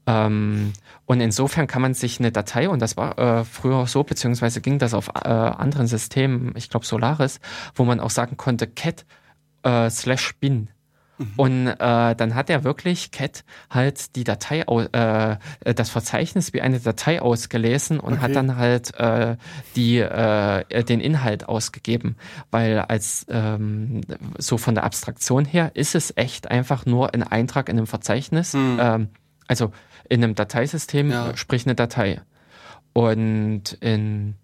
Ähm, 0.06 0.74
und 1.06 1.22
insofern 1.22 1.68
kann 1.68 1.82
man 1.82 1.94
sich 1.94 2.20
eine 2.20 2.32
Datei, 2.32 2.70
und 2.70 2.82
das 2.82 2.98
war 2.98 3.18
äh, 3.18 3.44
früher 3.46 3.86
so, 3.88 4.04
beziehungsweise 4.04 4.62
ging 4.62 4.80
das 4.80 4.94
auf 4.94 5.10
äh, 5.10 5.30
anderen 5.30 5.88
Systemen, 5.88 6.54
ich 6.56 6.70
glaube 6.70 6.86
Solaris, 6.86 7.40
wo 7.76 7.86
man 7.86 8.00
auch 8.00 8.10
sagen 8.10 8.38
konnte, 8.38 8.68
cat 8.68 9.06
äh, 9.64 9.90
slash 9.90 10.36
bin. 10.38 10.70
Und 11.36 11.68
äh, 11.68 11.76
dann 12.16 12.34
hat 12.36 12.50
er 12.50 12.64
wirklich 12.64 13.12
Cat 13.12 13.44
halt 13.70 14.16
die 14.16 14.24
Datei, 14.24 14.62
äh, 14.62 15.74
das 15.74 15.90
Verzeichnis 15.90 16.54
wie 16.54 16.62
eine 16.62 16.80
Datei 16.80 17.22
ausgelesen 17.22 18.00
und 18.00 18.14
Okay. 18.14 18.22
hat 18.22 18.36
dann 18.36 18.56
halt 18.56 18.94
äh, 18.98 19.36
die, 19.76 19.98
äh, 19.98 20.84
den 20.86 21.02
Inhalt 21.02 21.50
ausgegeben. 21.50 22.16
Weil 22.52 22.80
als 22.80 23.26
ähm, 23.30 24.02
so 24.38 24.58
von 24.58 24.76
der 24.76 24.86
Abstraktion 24.86 25.44
her 25.44 25.72
ist 25.74 25.94
es 25.94 26.14
echt 26.16 26.50
einfach 26.50 26.86
nur 26.86 27.14
ein 27.14 27.24
Eintrag 27.24 27.68
in 27.68 27.78
einem 27.78 27.88
Verzeichnis, 27.88 28.54
ähm, 28.56 29.10
also 29.48 29.74
in 30.08 30.24
einem 30.24 30.36
Dateisystem, 30.36 31.12
Ja. 31.12 31.36
sprich 31.36 31.66
eine 31.66 31.76
Datei. 31.76 32.22
Und 32.94 33.74
in 33.82 34.36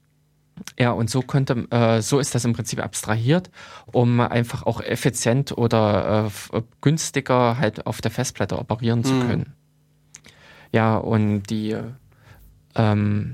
ja, 0.80 0.92
und 0.92 1.10
so 1.10 1.22
könnte, 1.22 1.68
äh, 1.72 2.02
so 2.02 2.20
ist 2.20 2.34
das 2.36 2.46
im 2.46 2.54
Prinzip 2.54 2.80
abstrahiert, 2.84 3.50
um 3.92 4.20
einfach 4.22 4.64
auch 4.64 4.82
effizient 4.82 5.52
oder 5.58 6.24
äh, 6.24 6.28
f- 6.28 6.52
günstiger 6.82 7.58
halt 7.58 7.86
auf 7.88 8.02
der 8.02 8.12
Festplatte 8.12 8.58
operieren 8.58 9.04
zu 9.04 9.16
Mhm. 9.16 9.20
können. 9.20 9.54
Ja, 10.72 10.96
und 10.98 11.44
die, 11.50 11.72
äh, 11.72 11.84
ähm, 12.76 13.34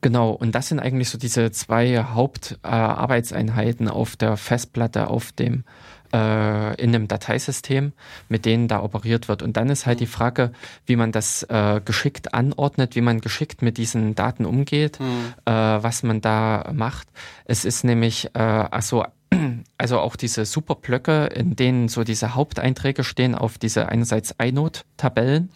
genau, 0.00 0.30
und 0.30 0.52
das 0.54 0.68
sind 0.68 0.80
eigentlich 0.80 1.08
so 1.08 1.18
diese 1.18 1.50
zwei 1.52 1.98
Hauptarbeitseinheiten 2.04 3.86
äh, 3.86 3.90
auf 3.90 4.16
der 4.16 4.36
Festplatte, 4.36 5.08
auf 5.08 5.32
dem 5.32 5.64
äh, 6.12 6.80
in 6.80 6.94
einem 6.94 7.08
Dateisystem, 7.08 7.92
mit 8.28 8.44
denen 8.44 8.68
da 8.68 8.82
operiert 8.82 9.28
wird. 9.28 9.42
Und 9.42 9.56
dann 9.56 9.68
ist 9.70 9.86
halt 9.86 10.00
die 10.00 10.06
Frage, 10.06 10.52
wie 10.86 10.96
man 10.96 11.12
das 11.12 11.42
äh, 11.44 11.80
geschickt 11.84 12.34
anordnet, 12.34 12.96
wie 12.96 13.00
man 13.00 13.20
geschickt 13.20 13.62
mit 13.62 13.78
diesen 13.78 14.14
Daten 14.14 14.44
umgeht, 14.44 14.98
äh, 15.44 15.50
was 15.52 16.02
man 16.02 16.20
da 16.20 16.70
macht. 16.72 17.08
Es 17.44 17.64
ist 17.64 17.84
nämlich, 17.84 18.30
äh, 18.34 18.38
also 18.38 19.04
also 19.78 19.98
auch 20.00 20.16
diese 20.16 20.44
Superblöcke, 20.44 21.26
in 21.26 21.56
denen 21.56 21.88
so 21.88 22.04
diese 22.04 22.34
Haupteinträge 22.34 23.04
stehen 23.04 23.34
auf 23.34 23.58
diese 23.58 23.88
einerseits 23.88 24.34
iNode-Tabellen, 24.38 25.50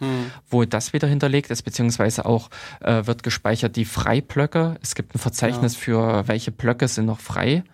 wo 0.48 0.64
das 0.64 0.92
wieder 0.92 1.08
hinterlegt 1.08 1.50
ist, 1.50 1.62
beziehungsweise 1.62 2.26
auch 2.26 2.50
äh, 2.80 3.06
wird 3.06 3.22
gespeichert 3.22 3.76
die 3.76 3.84
Freiblöcke. 3.84 4.76
Es 4.82 4.94
gibt 4.94 5.14
ein 5.14 5.18
Verzeichnis 5.18 5.76
für 5.76 6.26
welche 6.28 6.50
Blöcke 6.50 6.88
sind 6.88 7.06
noch 7.06 7.20
frei. 7.20 7.64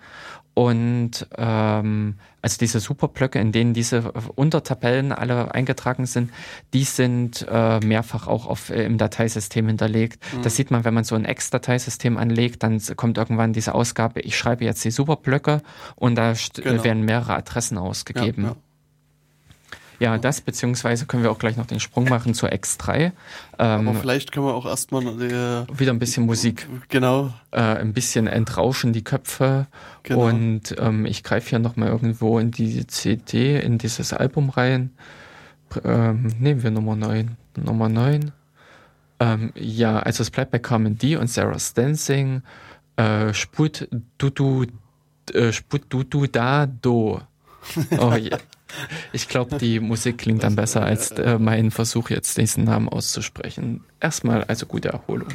Und 0.54 1.26
ähm, 1.38 2.16
also 2.42 2.58
diese 2.58 2.80
Superblöcke, 2.80 3.38
in 3.38 3.52
denen 3.52 3.72
diese 3.72 4.12
Untertabellen 4.34 5.12
alle 5.12 5.54
eingetragen 5.54 6.04
sind, 6.06 6.30
die 6.74 6.84
sind 6.84 7.46
äh, 7.50 7.80
mehrfach 7.80 8.26
auch 8.26 8.46
auf, 8.46 8.68
äh, 8.68 8.84
im 8.84 8.98
Dateisystem 8.98 9.66
hinterlegt. 9.68 10.22
Das 10.42 10.56
sieht 10.56 10.70
man, 10.70 10.84
wenn 10.84 10.92
man 10.92 11.04
so 11.04 11.14
ein 11.14 11.24
Ex-Dateisystem 11.24 12.16
anlegt, 12.18 12.62
dann 12.62 12.80
kommt 12.96 13.16
irgendwann 13.16 13.52
diese 13.52 13.74
Ausgabe, 13.74 14.20
ich 14.20 14.36
schreibe 14.36 14.64
jetzt 14.64 14.84
die 14.84 14.90
Superblöcke 14.90 15.62
und 15.96 16.16
da 16.16 16.34
Genau. 16.54 16.84
werden 16.84 17.04
mehrere 17.04 17.34
Adressen 17.34 17.78
ausgegeben. 17.78 18.42
Ja, 18.44 18.48
Ja, 18.50 18.56
ja. 20.02 20.18
das, 20.18 20.40
beziehungsweise 20.40 21.06
können 21.06 21.22
wir 21.22 21.30
auch 21.30 21.38
gleich 21.38 21.56
noch 21.56 21.66
den 21.66 21.80
Sprung 21.80 22.08
machen 22.08 22.34
zur 22.34 22.50
X3. 22.50 23.12
Aber 23.58 23.90
Ähm, 23.90 23.96
vielleicht 24.00 24.32
können 24.32 24.46
wir 24.46 24.54
auch 24.54 24.66
erstmal 24.66 25.02
die, 25.04 25.30
wieder 25.78 25.92
ein 25.92 25.98
bisschen 25.98 26.26
Musik. 26.26 26.66
genau, 26.88 27.32
äh, 27.52 27.60
ein 27.60 27.92
bisschen 27.92 28.26
entrauschen 28.26 28.92
die 28.92 29.04
Köpfe 29.04 29.66
Genau. 30.02 30.26
und 30.26 30.74
ähm, 30.78 31.06
ich 31.06 31.22
greife 31.22 31.50
hier 31.50 31.58
nochmal 31.58 31.88
irgendwo 31.88 32.38
in 32.38 32.50
die 32.50 32.86
CD, 32.86 33.60
in 33.60 33.78
dieses 33.78 34.12
Album 34.12 34.50
rein. 34.50 34.90
Ähm, 35.84 36.26
nehmen 36.38 36.62
wir 36.62 36.70
Nummer 36.70 36.96
9. 36.96 37.36
Nummer 37.56 37.88
9. 37.88 38.32
Ähm, 39.20 39.52
ja, 39.54 39.98
also 40.00 40.22
es 40.22 40.30
bleibt 40.30 40.50
bei 40.50 40.58
Carmen 40.58 40.98
D 40.98 41.16
und 41.16 41.28
Sarah's 41.28 41.72
Dancing. 41.74 42.42
Äh, 42.96 43.32
Sput 43.32 43.88
du 44.18 44.30
du 44.30 44.66
äh, 45.32 45.52
Sput 45.52 45.82
du 45.88 46.02
du 46.02 46.26
da 46.26 46.66
do. 46.66 47.20
Oh 47.98 48.12
ja. 48.14 48.38
Ich 49.12 49.28
glaube, 49.28 49.58
die 49.58 49.80
Musik 49.80 50.18
klingt 50.18 50.42
dann 50.42 50.56
besser 50.56 50.82
als 50.82 51.10
äh, 51.12 51.38
mein 51.38 51.70
Versuch, 51.70 52.10
jetzt 52.10 52.38
diesen 52.38 52.64
Namen 52.64 52.88
auszusprechen. 52.88 53.84
Erstmal 54.00 54.44
also 54.44 54.66
gute 54.66 54.88
Erholung. 54.88 55.28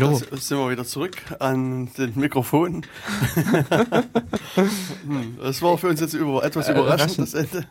Hallo. 0.00 0.16
sind 0.16 0.58
wir 0.58 0.70
wieder 0.70 0.84
zurück 0.84 1.16
an 1.38 1.90
den 1.96 2.12
Mikrofon. 2.16 2.86
Hm, 4.54 5.38
das 5.40 5.62
war 5.62 5.78
für 5.78 5.88
uns 5.88 6.00
jetzt 6.00 6.14
über, 6.14 6.44
etwas 6.44 6.68
äh, 6.68 6.72
überraschend, 6.72 7.18
das 7.18 7.34
Ende. 7.34 7.64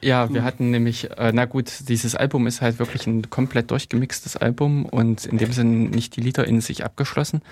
Ja, 0.00 0.28
wir 0.30 0.40
hm. 0.40 0.44
hatten 0.44 0.70
nämlich, 0.70 1.10
äh, 1.10 1.30
na 1.32 1.44
gut, 1.44 1.88
dieses 1.88 2.14
Album 2.14 2.46
ist 2.46 2.62
halt 2.62 2.78
wirklich 2.78 3.06
ein 3.06 3.28
komplett 3.28 3.70
durchgemixtes 3.70 4.36
Album 4.36 4.86
und 4.86 5.26
in 5.26 5.38
dem 5.38 5.52
Sinne 5.52 5.88
nicht 5.90 6.16
die 6.16 6.20
Lieder 6.20 6.46
in 6.46 6.60
sich 6.60 6.84
abgeschlossen, 6.84 7.42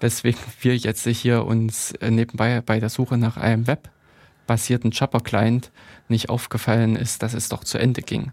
weswegen 0.00 0.40
wir 0.60 0.76
jetzt 0.76 1.06
hier 1.06 1.44
uns 1.44 1.92
äh, 2.00 2.10
nebenbei 2.10 2.60
bei 2.60 2.80
der 2.80 2.88
Suche 2.88 3.16
nach 3.16 3.36
einem 3.36 3.66
webbasierten 3.66 4.90
Chopper-Client 4.90 5.70
nicht 6.08 6.28
aufgefallen 6.28 6.96
ist, 6.96 7.22
dass 7.22 7.34
es 7.34 7.48
doch 7.48 7.64
zu 7.64 7.78
Ende 7.78 8.02
ging. 8.02 8.32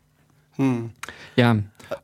Hm. 0.57 0.91
Ja. 1.36 1.57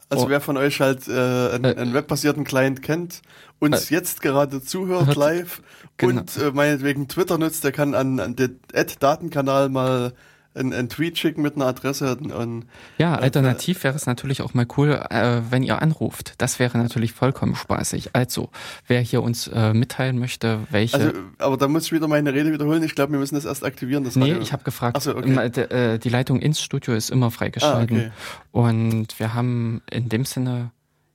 Also 0.10 0.26
oh. 0.26 0.30
wer 0.30 0.42
von 0.42 0.58
euch 0.58 0.80
halt 0.80 1.08
äh, 1.08 1.12
einen, 1.12 1.66
äh, 1.66 1.76
einen 1.76 1.94
webbasierten 1.94 2.44
Client 2.44 2.82
kennt, 2.82 3.22
uns 3.60 3.90
äh, 3.90 3.96
jetzt 3.96 4.22
gerade 4.22 4.62
zuhört 4.62 5.16
live 5.16 5.62
genau. 5.98 6.22
und 6.22 6.38
äh, 6.38 6.52
meinetwegen 6.52 7.08
Twitter 7.08 7.38
nutzt, 7.38 7.64
der 7.64 7.72
kann 7.72 7.96
an, 7.96 8.20
an 8.20 8.36
den 8.36 8.60
Ad-Datenkanal 8.74 9.70
mal 9.70 10.14
ein, 10.54 10.74
ein 10.74 10.90
Tweet 10.90 11.18
schicken 11.18 11.42
mit 11.42 11.56
einer 11.56 11.66
Adresse. 11.66 12.16
Und, 12.16 12.66
ja, 12.98 13.16
äh, 13.16 13.22
alternativ 13.22 13.80
äh, 13.80 13.84
wäre 13.86 13.96
es 13.96 14.06
natürlich 14.06 14.42
auch 14.42 14.54
mal 14.54 14.66
cool, 14.78 14.92
äh, 15.10 15.42
wenn 15.50 15.64
ihr 15.64 15.82
anruft. 15.82 16.34
Das 16.38 16.60
wäre 16.60 16.78
natürlich 16.78 17.14
vollkommen 17.14 17.56
spaßig. 17.56 18.10
Also, 18.14 18.50
wer 18.88 19.02
hier 19.02 19.24
uns 19.24 19.48
äh, 19.48 19.74
mitteilen 19.74 20.20
möchte, 20.20 20.60
welche. 20.70 20.98
Also, 20.98 21.12
aber 21.38 21.58
da 21.58 21.68
muss 21.68 21.86
ich 21.86 21.92
wieder 21.92 22.08
meine 22.08 22.34
Rede 22.34 22.52
wiederholen. 22.52 22.84
Ich 22.84 22.96
glaube, 22.96 23.14
wir 23.14 23.20
müssen 23.20 23.36
das 23.36 23.46
erst 23.46 23.64
aktivieren. 23.64 24.04
Das 24.04 24.16
nee, 24.16 24.34
ich 24.34 24.52
habe 24.52 24.64
gefragt. 24.64 25.02
So, 25.02 25.16
okay. 25.16 25.32
Äh, 25.62 26.00
die 26.00 26.10
Leitung 26.10 26.40
ins 26.40 26.62
Studio 26.62 26.94
ist 26.94 27.10
immer 27.10 27.32
freigeschalten. 27.32 27.98
Ah, 27.98 28.00
okay. 28.00 28.12
Und 28.52 29.20
wir 29.20 29.34
haben 29.34 29.82
in 29.90 30.10
dem 30.10 30.26
Sinne, 30.26 30.72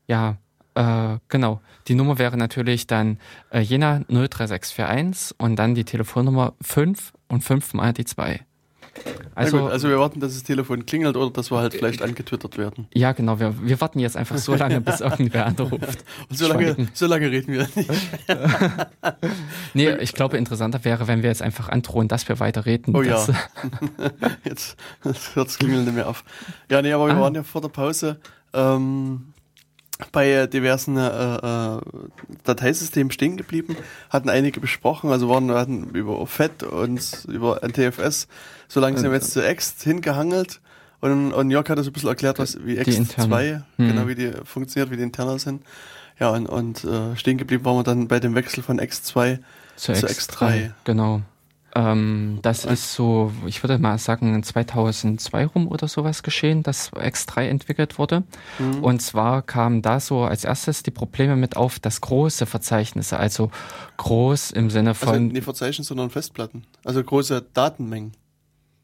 ja, 0.07 0.39
äh, 0.75 1.19
genau. 1.29 1.61
Die 1.89 1.95
Nummer 1.95 2.19
wäre 2.19 2.37
natürlich 2.37 2.87
dann 2.87 3.19
Jena 3.53 4.01
03641 4.09 5.37
und 5.39 5.57
dann 5.57 5.75
die 5.75 5.85
Telefonnummer 5.85 6.55
5 6.63 7.13
und 7.29 7.45
5 7.45 7.75
mal 7.75 7.93
die 7.93 8.05
2. 8.05 8.41
Also, 9.35 9.59
gut, 9.59 9.71
also 9.71 9.89
wir 9.89 9.99
warten, 9.99 10.21
dass 10.21 10.33
das 10.33 10.45
Telefon 10.45 10.87
klingelt 10.87 11.17
oder 11.17 11.31
dass 11.31 11.51
wir 11.51 11.59
halt 11.59 11.75
vielleicht 11.75 12.01
angetwittert 12.01 12.57
werden. 12.57 12.89
Ja, 12.95 13.13
genau. 13.13 13.39
Wir, 13.39 13.55
wir 13.61 13.81
warten 13.81 13.99
jetzt 13.99 14.17
einfach 14.17 14.39
so 14.39 14.55
lange, 14.55 14.81
bis 14.81 15.01
irgendwer 15.01 15.47
anruft. 15.47 16.05
Und 16.31 16.39
so 16.39 16.49
lange, 16.49 16.89
so 16.95 17.07
lange 17.07 17.31
reden 17.31 17.53
wir 17.53 17.69
nicht. 17.75 17.91
nee, 19.75 19.91
ich 19.97 20.15
glaube, 20.15 20.39
interessanter 20.39 20.85
wäre, 20.85 21.07
wenn 21.07 21.23
wir 21.23 21.29
jetzt 21.29 21.43
einfach 21.43 21.69
androhen, 21.69 22.09
dass 22.09 22.29
wir 22.29 22.41
weiter 22.41 22.65
reden. 22.65 22.97
Oh 22.97 23.03
ja. 23.03 23.25
jetzt 24.45 24.77
hört 25.03 25.49
das 25.49 25.59
Klingeln 25.59 25.85
nicht 25.85 25.95
mehr 25.95 26.09
auf. 26.09 26.25
Ja, 26.71 26.81
nee, 26.81 26.93
aber 26.93 27.07
wir 27.07 27.17
ah. 27.17 27.21
waren 27.21 27.35
ja 27.35 27.43
vor 27.43 27.61
der 27.61 27.69
Pause 27.69 28.19
ähm, 28.55 29.35
bei 30.13 30.47
diversen 30.47 30.97
äh, 30.97 31.37
äh, 31.37 31.81
Dateisystemen 32.45 33.11
stehen 33.11 33.37
geblieben, 33.37 33.77
hatten 34.11 34.29
einige 34.29 34.61
besprochen, 34.61 35.11
also 35.11 35.29
waren 35.29 35.51
hatten 35.51 35.91
über 35.91 36.27
FET 36.27 36.63
und 36.63 37.27
über 37.29 37.61
NTFS 37.63 38.29
so 38.69 38.81
langsam 38.81 39.13
jetzt 39.13 39.33
zu 39.33 39.45
Ext 39.45 39.83
hingehangelt 39.83 40.61
und, 41.01 41.33
und 41.33 41.51
Jörg 41.51 41.69
hat 41.69 41.79
so 41.79 41.91
ein 41.91 41.93
bisschen 41.93 42.09
erklärt, 42.09 42.39
was 42.39 42.65
wie 42.65 42.79
Ext 42.79 43.13
2, 43.13 43.63
hm. 43.77 43.89
genau 43.89 44.09
wie 44.09 44.15
die 44.15 44.33
funktioniert, 44.45 44.91
wie 44.91 44.97
die 44.97 45.03
interner 45.03 45.39
sind. 45.39 45.63
Ja, 46.19 46.31
und, 46.31 46.47
und 46.47 46.85
äh, 46.85 47.15
stehen 47.17 47.37
geblieben 47.37 47.65
waren 47.65 47.77
wir 47.77 47.83
dann 47.83 48.09
bei 48.09 48.21
dem 48.21 48.35
Wechsel 48.35 48.63
von 48.63 48.79
Ext 48.79 49.07
2 49.07 49.39
zu, 49.77 49.93
zu 49.93 50.09
Ext 50.09 50.41
3. 50.41 50.73
Genau. 50.85 51.21
Ähm, 51.75 52.39
das 52.41 52.65
ist 52.65 52.95
so, 52.95 53.33
ich 53.45 53.63
würde 53.63 53.79
mal 53.79 53.99
sagen, 53.99 54.43
2002 54.43 55.45
rum 55.45 55.69
oder 55.69 55.89
sowas 55.89 56.23
geschehen, 56.23 56.63
dass 56.63 56.91
X3 56.93 57.49
entwickelt 57.49 57.99
wurde. 57.99 58.23
Mhm. 58.59 58.83
Und 58.83 59.03
zwar 59.03 59.43
kamen 59.43 59.83
da 59.83 60.01
so 60.01 60.23
als 60.23 60.45
erstes 60.45 60.83
die 60.83 60.91
Probleme 60.91 61.37
mit 61.37 61.59
auf, 61.59 61.79
dass 61.79 62.01
große 62.01 62.47
Verzeichnisse, 62.47 63.19
also 63.19 63.51
groß 63.99 64.53
im 64.53 64.71
Sinne 64.71 64.91
also 64.91 65.05
von... 65.05 65.15
Also 65.15 65.21
nicht 65.27 65.45
Verzeichnisse, 65.45 65.89
sondern 65.89 66.09
Festplatten. 66.09 66.65
Also 66.83 67.05
große 67.05 67.45
Datenmengen. 67.53 68.13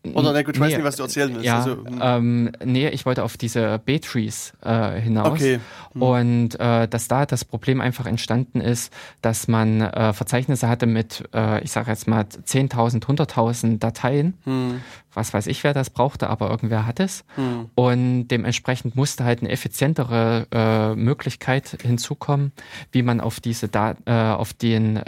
Oder 0.04 0.32
ne, 0.32 0.42
gut, 0.42 0.56
ich 0.56 0.60
weiß 0.60 0.74
nicht, 0.74 0.84
was 0.84 0.96
du 0.96 1.04
erzählen 1.04 1.32
willst. 1.32 1.44
Ja, 1.44 1.58
also, 1.58 1.84
hm. 1.84 2.00
ähm, 2.02 2.52
nee, 2.64 2.88
ich 2.88 3.06
wollte 3.06 3.22
auf 3.22 3.36
diese 3.36 3.80
B-Trees 3.84 4.52
äh, 4.62 5.00
hinaus. 5.00 5.28
Okay. 5.28 5.60
Hm. 5.92 6.02
Und 6.02 6.60
äh, 6.60 6.88
dass 6.88 7.06
da 7.06 7.24
das 7.24 7.44
Problem 7.44 7.80
einfach 7.80 8.06
entstanden 8.06 8.60
ist, 8.60 8.92
dass 9.20 9.46
man 9.46 9.80
äh, 9.80 10.12
Verzeichnisse 10.12 10.68
hatte 10.68 10.86
mit, 10.86 11.28
äh, 11.32 11.62
ich 11.62 11.70
sage 11.70 11.90
jetzt 11.90 12.08
mal, 12.08 12.22
10.000, 12.22 13.04
100.000 13.04 13.78
Dateien. 13.78 14.34
Hm. 14.44 14.80
Was 15.14 15.32
weiß 15.32 15.46
ich, 15.46 15.62
wer 15.62 15.74
das 15.74 15.90
brauchte, 15.90 16.28
aber 16.28 16.50
irgendwer 16.50 16.84
hat 16.86 16.98
es. 16.98 17.24
Hm. 17.36 17.70
Und 17.76 18.28
dementsprechend 18.28 18.96
musste 18.96 19.24
halt 19.24 19.40
eine 19.40 19.50
effizientere 19.50 20.46
äh, 20.50 20.94
Möglichkeit 20.96 21.78
hinzukommen, 21.80 22.52
wie 22.90 23.02
man 23.02 23.20
auf 23.20 23.38
diese 23.38 23.68
da 23.68 23.94
äh, 24.06 24.12
auf 24.12 24.52
den 24.52 25.00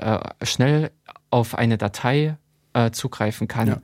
schnell 0.43 0.91
auf 1.31 1.57
eine 1.57 1.79
Datei 1.79 2.37
äh, 2.75 2.91
zugreifen 2.91 3.49
kann. 3.49 3.69
Ja. 3.69 3.81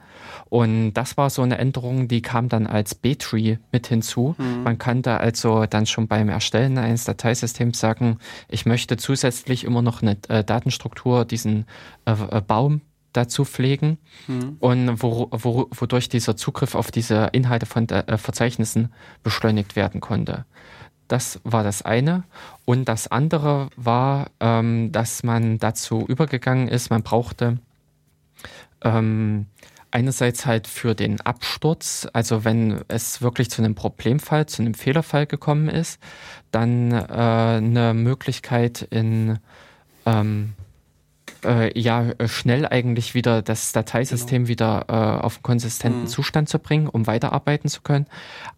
Und 0.49 0.93
das 0.95 1.17
war 1.17 1.31
so 1.31 1.43
eine 1.43 1.59
Änderung, 1.59 2.09
die 2.09 2.23
kam 2.23 2.49
dann 2.49 2.67
als 2.67 2.95
B-Tree 2.95 3.57
mit 3.73 3.87
hinzu. 3.87 4.35
Mhm. 4.37 4.62
Man 4.65 4.79
kann 4.79 5.03
da 5.03 5.17
also 5.17 5.65
dann 5.67 5.87
schon 5.87 6.09
beim 6.09 6.29
Erstellen 6.29 6.77
eines 6.77 7.05
Dateisystems 7.05 7.81
sagen, 7.81 8.19
ich 8.49 8.67
möchte 8.67 8.97
zusätzlich 8.97 9.65
immer 9.65 9.83
noch 9.83 10.03
eine 10.03 10.17
äh, 10.29 10.45
Datenstruktur, 10.45 11.25
diesen 11.25 11.67
äh, 12.05 12.12
äh 12.12 12.41
Baum 12.41 12.83
dazu 13.12 13.45
pflegen 13.45 13.99
mhm. 14.29 14.57
und 14.61 15.03
wo, 15.03 15.29
wo, 15.33 15.69
wodurch 15.71 16.09
dieser 16.09 16.37
Zugriff 16.37 16.75
auf 16.75 16.91
diese 16.91 17.31
Inhalte 17.33 17.67
von 17.67 17.89
äh, 17.89 18.19
Verzeichnissen 18.19 18.93
beschleunigt 19.23 19.77
werden 19.77 20.01
konnte. 20.01 20.45
Das 21.09 21.41
war 21.43 21.65
das 21.65 21.83
eine. 21.83 22.23
Und 22.65 22.85
das 22.85 23.09
andere 23.09 23.69
war, 23.77 24.31
ähm, 24.39 24.93
dass 24.93 25.25
man 25.25 25.59
dazu 25.59 26.05
übergegangen 26.07 26.69
ist, 26.69 26.91
man 26.91 27.03
brauchte 27.03 27.59
ähm, 28.82 29.47
einerseits 29.90 30.47
halt 30.47 30.66
für 30.66 30.94
den 30.94 31.20
Absturz, 31.20 32.07
also 32.12 32.44
wenn 32.44 32.81
es 32.89 33.23
wirklich 33.23 33.51
zu 33.51 33.62
einem 33.62 33.74
Problemfall, 33.74 34.47
zu 34.47 34.62
einem 34.62 34.74
Fehlerfall 34.74 35.27
gekommen 35.27 35.69
ist, 35.69 36.01
dann 36.51 36.93
äh, 36.93 37.05
eine 37.05 37.94
Möglichkeit 37.94 38.82
in 38.90 39.39
ähm, 40.07 40.55
äh, 41.45 41.79
ja 41.79 42.07
schnell 42.27 42.67
eigentlich 42.67 43.15
wieder 43.15 43.43
das 43.43 43.73
Dateisystem 43.73 44.45
genau. 44.45 44.49
wieder 44.49 44.85
äh, 44.89 45.25
auf 45.25 45.37
einen 45.37 45.43
konsistenten 45.43 46.03
mhm. 46.03 46.07
Zustand 46.07 46.49
zu 46.49 46.59
bringen, 46.59 46.89
um 46.89 47.07
weiterarbeiten 47.07 47.69
zu 47.69 47.83
können. 47.83 48.07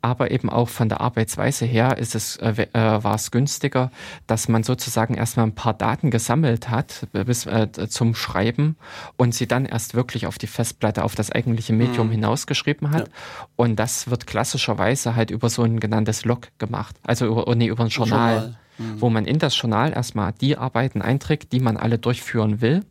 Aber 0.01 0.31
eben 0.31 0.51
auch 0.51 0.69
von 0.69 0.89
der 0.89 1.01
Arbeitsweise 1.01 1.65
her 1.65 1.99
ist 1.99 2.15
es, 2.15 2.37
äh, 2.37 2.67
äh, 2.73 3.05
war 3.05 3.15
es 3.15 3.31
günstiger, 3.31 3.91
dass 4.27 4.49
man 4.49 4.63
sozusagen 4.63 5.15
erstmal 5.15 5.47
ein 5.47 5.55
paar 5.55 5.75
Daten 5.75 6.11
gesammelt 6.11 6.69
hat 6.69 7.07
bis 7.13 7.47
äh, 7.47 7.69
zum 7.89 8.15
Schreiben 8.15 8.77
und 9.17 9.35
sie 9.35 9.47
dann 9.47 9.65
erst 9.65 9.95
wirklich 9.95 10.27
auf 10.27 10.39
die 10.39 10.47
Festplatte, 10.47 11.05
auf 11.05 11.15
das 11.15 11.31
eigentliche 11.31 11.73
Medium 11.73 12.09
mhm. 12.09 12.13
hinausgeschrieben 12.13 12.91
hat. 12.91 13.09
Ja. 13.09 13.15
Und 13.57 13.77
das 13.77 14.11
wird 14.11 14.27
klassischerweise 14.27 15.17
halt 15.17 15.31
über 15.31 15.49
so 15.51 15.63
ein 15.63 15.81
genanntes 15.81 16.25
Log 16.25 16.49
gemacht. 16.59 16.97
Also 17.03 17.27
über, 17.27 17.55
nee, 17.55 17.67
über 17.67 17.85
ein 17.85 17.91
Journal. 17.91 18.35
Journal 18.35 18.59
mhm. 18.79 19.01
wo 19.01 19.11
man 19.11 19.25
in 19.25 19.39
das 19.39 19.59
Journal 19.61 19.93
erstmal 19.93 20.33
die 20.33 20.57
Arbeiten 20.57 21.03
einträgt, 21.03 21.53
die 21.53 21.61
man 21.61 21.77
alle 21.77 21.99
durchführen 21.99 22.61
will 22.61 22.85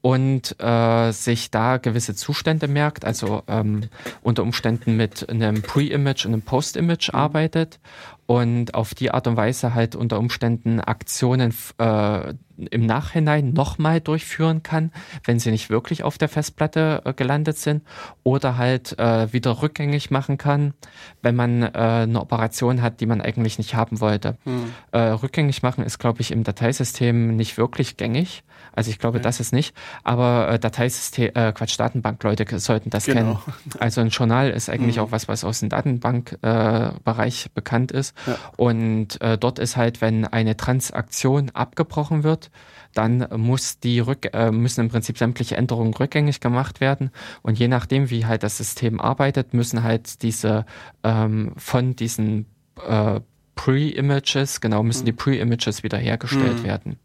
und 0.00 0.58
äh, 0.60 1.12
sich 1.12 1.50
da 1.50 1.76
gewisse 1.76 2.14
Zustände 2.14 2.68
merkt, 2.68 3.04
also 3.04 3.42
ähm, 3.46 3.88
unter 4.22 4.42
Umständen 4.42 4.96
mit 4.96 5.28
einem 5.28 5.62
Pre-Image 5.62 6.26
und 6.26 6.32
einem 6.32 6.42
Post-Image 6.42 7.10
arbeitet 7.12 7.78
und 8.26 8.74
auf 8.74 8.94
die 8.94 9.10
Art 9.10 9.26
und 9.26 9.36
Weise 9.36 9.74
halt 9.74 9.94
unter 9.94 10.18
Umständen 10.18 10.80
Aktionen 10.80 11.54
äh, 11.78 12.34
im 12.70 12.86
Nachhinein 12.86 13.52
nochmal 13.52 14.00
durchführen 14.00 14.62
kann, 14.62 14.92
wenn 15.24 15.38
sie 15.38 15.50
nicht 15.50 15.70
wirklich 15.70 16.02
auf 16.02 16.18
der 16.18 16.28
Festplatte 16.28 17.02
äh, 17.04 17.12
gelandet 17.12 17.58
sind 17.58 17.82
oder 18.22 18.56
halt 18.56 18.98
äh, 18.98 19.32
wieder 19.32 19.62
rückgängig 19.62 20.10
machen 20.10 20.38
kann, 20.38 20.74
wenn 21.22 21.36
man 21.36 21.62
äh, 21.62 21.68
eine 21.68 22.20
Operation 22.20 22.82
hat, 22.82 23.00
die 23.00 23.06
man 23.06 23.20
eigentlich 23.20 23.58
nicht 23.58 23.74
haben 23.74 24.00
wollte. 24.00 24.36
Hm. 24.44 24.72
Äh, 24.92 24.98
rückgängig 24.98 25.62
machen 25.62 25.84
ist, 25.84 25.98
glaube 25.98 26.20
ich, 26.20 26.30
im 26.30 26.44
Dateisystem 26.44 27.36
nicht 27.36 27.56
wirklich 27.56 27.96
gängig. 27.96 28.42
Also 28.72 28.90
ich 28.90 28.98
glaube, 28.98 29.18
okay. 29.18 29.24
das 29.24 29.40
ist 29.40 29.52
nicht. 29.52 29.74
Aber 30.04 30.50
äh, 30.50 30.58
Dateisystem, 30.58 31.32
äh, 31.34 31.52
Quatsch, 31.52 31.78
Datenbankleute 31.78 32.58
sollten 32.58 32.90
das 32.90 33.06
genau. 33.06 33.20
kennen. 33.20 33.38
Also 33.80 34.00
ein 34.00 34.08
Journal 34.08 34.50
ist 34.50 34.68
eigentlich 34.68 34.96
mhm. 34.96 35.02
auch 35.02 35.12
was, 35.12 35.28
was 35.28 35.44
aus 35.44 35.60
dem 35.60 35.68
Datenbankbereich 35.68 37.46
äh, 37.46 37.48
bekannt 37.54 37.92
ist. 37.92 38.16
Ja. 38.26 38.36
Und 38.56 39.20
äh, 39.20 39.38
dort 39.38 39.58
ist 39.58 39.76
halt, 39.76 40.00
wenn 40.00 40.24
eine 40.24 40.56
Transaktion 40.56 41.50
abgebrochen 41.50 42.22
wird, 42.22 42.47
dann 42.94 43.26
muss 43.36 43.78
die 43.80 44.00
Rück, 44.00 44.32
äh, 44.32 44.50
müssen 44.50 44.80
im 44.80 44.88
Prinzip 44.88 45.18
sämtliche 45.18 45.56
Änderungen 45.56 45.94
rückgängig 45.94 46.40
gemacht 46.40 46.80
werden. 46.80 47.10
Und 47.42 47.58
je 47.58 47.68
nachdem, 47.68 48.10
wie 48.10 48.26
halt 48.26 48.42
das 48.42 48.56
System 48.56 49.00
arbeitet, 49.00 49.54
müssen 49.54 49.82
halt 49.82 50.22
diese 50.22 50.64
ähm, 51.04 51.52
von 51.56 51.96
diesen 51.96 52.46
äh, 52.86 53.20
Pre-Images, 53.54 54.60
genau, 54.60 54.82
müssen 54.82 55.02
mhm. 55.02 55.06
die 55.06 55.12
Pre-Images 55.12 55.82
wiederhergestellt 55.82 56.60
mhm. 56.60 56.64
werden. 56.64 56.98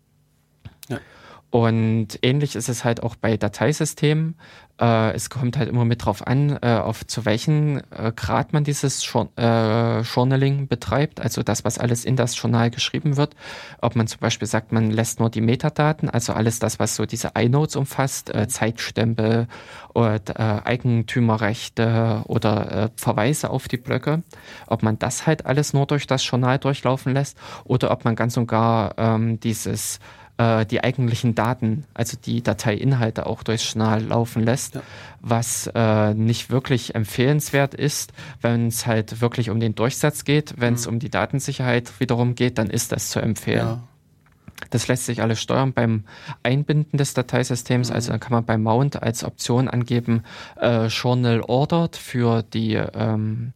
Und 1.54 2.18
ähnlich 2.24 2.56
ist 2.56 2.68
es 2.68 2.84
halt 2.84 3.04
auch 3.04 3.16
bei 3.16 3.38
Dateisystemen. 3.38 4.34
Äh, 4.82 5.14
es 5.14 5.30
kommt 5.30 5.56
halt 5.56 5.70
immer 5.70 5.86
mit 5.86 6.04
drauf 6.04 6.26
an, 6.26 6.58
äh, 6.64 6.78
auf 6.78 7.06
zu 7.06 7.26
welchem 7.26 7.78
äh, 7.92 8.12
Grad 8.16 8.54
man 8.54 8.64
dieses 8.64 9.06
Jour 9.06 9.30
äh, 9.38 10.02
Journaling 10.02 10.68
betreibt, 10.68 11.22
also 11.22 11.44
das, 11.44 11.64
was 11.64 11.78
alles 11.78 12.06
in 12.06 12.16
das 12.16 12.36
Journal 12.42 12.72
geschrieben 12.72 13.18
wird. 13.18 13.36
Ob 13.82 13.96
man 13.96 14.08
zum 14.08 14.20
Beispiel 14.20 14.48
sagt, 14.48 14.72
man 14.72 14.90
lässt 14.90 15.20
nur 15.20 15.30
die 15.30 15.42
Metadaten, 15.42 16.10
also 16.10 16.34
alles 16.34 16.58
das, 16.58 16.80
was 16.80 16.96
so 16.96 17.06
diese 17.06 17.34
iNotes 17.40 17.76
umfasst, 17.76 18.34
äh, 18.34 18.48
Zeitstempel 18.48 19.48
oder 19.94 20.20
äh, 20.30 20.68
Eigentümerrechte 20.68 22.24
oder 22.26 22.90
Verweise 22.96 23.52
auf 23.52 23.68
die 23.68 23.78
Blöcke, 23.78 24.24
ob 24.66 24.82
man 24.82 24.98
das 24.98 25.28
halt 25.28 25.46
alles 25.46 25.72
nur 25.72 25.86
durch 25.86 26.08
das 26.08 26.28
Journal 26.28 26.58
durchlaufen 26.58 27.14
lässt 27.14 27.38
oder 27.64 27.92
ob 27.92 28.06
man 28.06 28.16
ganz 28.16 28.38
und 28.38 28.48
gar 28.48 28.96
ähm, 28.98 29.40
dieses 29.40 30.00
äh, 30.38 30.66
die 30.66 30.84
eigentlichen 30.84 31.36
Daten, 31.36 31.86
also 31.94 32.18
die 32.18 32.42
Dateiinhalte 32.42 33.26
auch 33.26 33.44
durchs 33.44 33.74
Journal 33.74 34.04
laufen 34.04 34.44
lässt, 34.44 34.76
ja. 34.76 34.82
was 35.22 35.70
äh, 35.74 36.14
nicht 36.14 36.50
wirklich 36.50 36.96
empfehlenswert 36.96 37.74
ist, 37.74 38.14
wenn 38.42 38.68
es 38.68 38.86
halt 38.88 39.22
wirklich 39.22 39.50
um 39.50 39.60
den 39.60 39.76
Durchsatz 39.76 40.24
geht. 40.24 40.56
Wenn 40.58 40.74
es 40.74 40.88
mhm. 40.88 40.94
um 40.94 41.00
die 41.00 41.10
Datensicherheit 41.10 42.00
wiederum 42.00 42.36
geht, 42.36 42.58
dann 42.58 42.70
ist 42.70 42.92
das 42.92 43.10
zu 43.10 43.20
empfehlen. 43.20 43.68
Ja. 43.68 43.84
Das 44.70 44.88
lässt 44.88 45.06
sich 45.06 45.22
alles 45.22 45.42
steuern 45.42 45.74
beim 45.74 46.06
Einbinden 46.42 46.98
des 46.98 47.14
Dateisystems. 47.14 47.90
Mhm. 47.90 47.96
Also 47.96 48.12
dann 48.12 48.20
kann 48.20 48.32
man 48.32 48.46
beim 48.46 48.64
Mount 48.64 49.02
als 49.02 49.24
Option 49.24 49.68
angeben, 49.68 50.24
äh, 50.60 50.88
Journal 50.88 51.42
Ordered 51.42 51.96
für 51.96 52.44
die 52.44 52.74
ähm, 52.74 53.54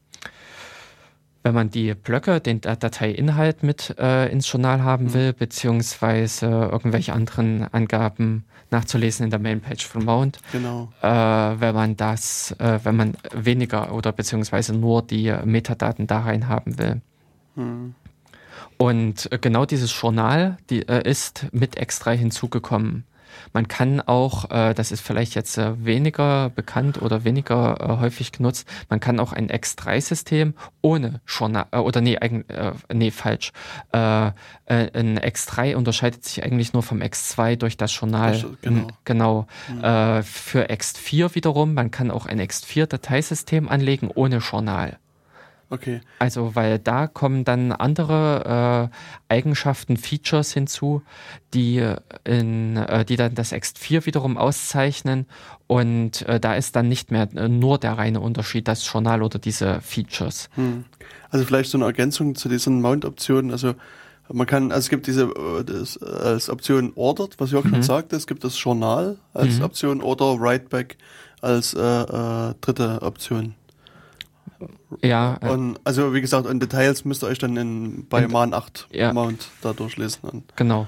wenn 1.47 1.55
man 1.55 1.69
die 1.69 1.93
Blöcke, 1.93 2.41
den 2.41 2.59
Dateiinhalt 2.59 3.63
mit 3.63 3.95
äh, 3.97 4.29
ins 4.29 4.51
Journal 4.51 4.83
haben 4.83 5.05
mhm. 5.05 5.13
will, 5.13 5.33
beziehungsweise 5.33 6.45
irgendwelche 6.45 7.13
anderen 7.13 7.73
Angaben 7.73 8.43
nachzulesen 8.69 9.23
in 9.23 9.29
der 9.29 9.39
Mainpage 9.39 9.87
von 9.87 10.03
Mount. 10.03 10.39
Genau. 10.51 10.91
Äh, 11.01 11.07
wenn 11.07 11.73
man 11.73 11.95
das, 11.95 12.51
äh, 12.59 12.81
wenn 12.83 12.97
man 12.97 13.13
weniger 13.33 13.93
oder 13.93 14.11
beziehungsweise 14.11 14.75
nur 14.75 15.03
die 15.03 15.33
Metadaten 15.45 16.05
da 16.05 16.19
rein 16.19 16.49
haben 16.49 16.77
will. 16.77 17.01
Mhm. 17.55 17.95
Und 18.75 19.29
genau 19.39 19.65
dieses 19.65 19.97
Journal 20.01 20.57
die, 20.69 20.85
äh, 20.85 21.09
ist 21.09 21.47
mit 21.53 21.79
X3 21.79 22.13
hinzugekommen. 22.15 23.05
Man 23.53 23.67
kann 23.67 24.01
auch, 24.01 24.49
äh, 24.51 24.73
das 24.73 24.91
ist 24.91 25.01
vielleicht 25.01 25.35
jetzt 25.35 25.57
äh, 25.57 25.83
weniger 25.85 26.49
bekannt 26.49 27.01
oder 27.01 27.23
weniger 27.23 27.77
äh, 27.79 28.01
häufig 28.01 28.31
genutzt, 28.31 28.67
man 28.89 28.99
kann 28.99 29.19
auch 29.19 29.33
ein 29.33 29.49
X3-System 29.49 30.53
ohne 30.81 31.21
Journal, 31.27 31.65
äh, 31.71 31.77
oder 31.77 32.01
nee, 32.01 32.17
eigen, 32.17 32.47
äh, 32.49 32.73
nee, 32.93 33.11
falsch. 33.11 33.51
Äh, 33.93 34.27
äh, 34.27 34.31
ein 34.65 35.19
X3 35.19 35.75
unterscheidet 35.75 36.23
sich 36.25 36.43
eigentlich 36.43 36.73
nur 36.73 36.83
vom 36.83 37.01
X2 37.01 37.55
durch 37.55 37.77
das 37.77 37.97
Journal. 37.97 38.29
Also, 38.29 38.55
genau. 38.61 38.87
genau. 39.05 39.47
Mhm. 39.67 39.83
Äh, 39.83 40.23
für 40.23 40.69
X4 40.69 41.35
wiederum, 41.35 41.73
man 41.73 41.91
kann 41.91 42.11
auch 42.11 42.25
ein 42.25 42.39
X4-Dateisystem 42.39 43.69
anlegen 43.69 44.09
ohne 44.13 44.37
Journal. 44.37 44.97
Okay. 45.69 46.01
Also, 46.19 46.55
weil 46.55 46.79
da 46.79 47.07
kommen 47.07 47.43
dann 47.43 47.71
andere 47.73 48.89
äh, 49.29 49.33
Eigenschaften, 49.33 49.97
Features 49.97 50.53
hinzu, 50.53 51.01
die, 51.53 51.85
in, 52.23 52.77
äh, 52.77 53.03
die 53.03 53.17
dann 53.17 53.35
das 53.35 53.51
X4 53.51 54.05
wiederum 54.05 54.37
auszeichnen. 54.37 55.25
Und 55.67 56.21
äh, 56.27 56.39
da 56.39 56.55
ist 56.55 56.75
dann 56.77 56.87
nicht 56.87 57.11
mehr 57.11 57.27
äh, 57.35 57.49
nur 57.49 57.77
der 57.77 57.97
reine 57.97 58.21
Unterschied, 58.21 58.67
das 58.67 58.89
Journal 58.89 59.21
oder 59.21 59.39
diese 59.39 59.81
Features. 59.81 60.49
Hm. 60.55 60.85
Also 61.29 61.45
vielleicht 61.45 61.69
so 61.69 61.77
eine 61.77 61.85
Ergänzung 61.85 62.35
zu 62.35 62.47
diesen 62.47 62.81
Mount-Optionen. 62.81 63.51
Also 63.51 63.75
man 64.31 64.47
kann, 64.47 64.71
also 64.71 64.85
es 64.85 64.89
gibt 64.89 65.07
diese 65.07 65.23
äh, 65.23 65.63
das, 65.63 65.97
als 66.01 66.49
Option 66.49 66.93
Ordered, 66.95 67.39
was 67.39 67.51
Jörg 67.51 67.65
mhm. 67.65 67.69
schon 67.69 67.83
sagte, 67.83 68.15
es 68.15 68.27
gibt 68.27 68.43
das 68.43 68.61
Journal 68.61 69.17
als 69.33 69.57
mhm. 69.57 69.63
Option 69.63 70.01
oder 70.01 70.39
Writeback 70.39 70.97
als 71.41 71.73
äh, 71.73 71.81
äh, 71.81 72.53
dritte 72.61 73.01
Option. 73.01 73.55
Ja. 75.03 75.37
Und 75.41 75.79
also 75.83 76.13
wie 76.13 76.21
gesagt, 76.21 76.47
in 76.47 76.59
Details 76.59 77.05
müsst 77.05 77.23
ihr 77.23 77.27
euch 77.27 77.39
dann 77.39 77.57
in, 77.57 78.07
bei 78.07 78.27
Man 78.27 78.53
8 78.53 78.87
ja. 78.91 79.13
Mount 79.13 79.49
da 79.61 79.73
durchlesen. 79.73 80.29
Und, 80.29 80.55
genau. 80.55 80.87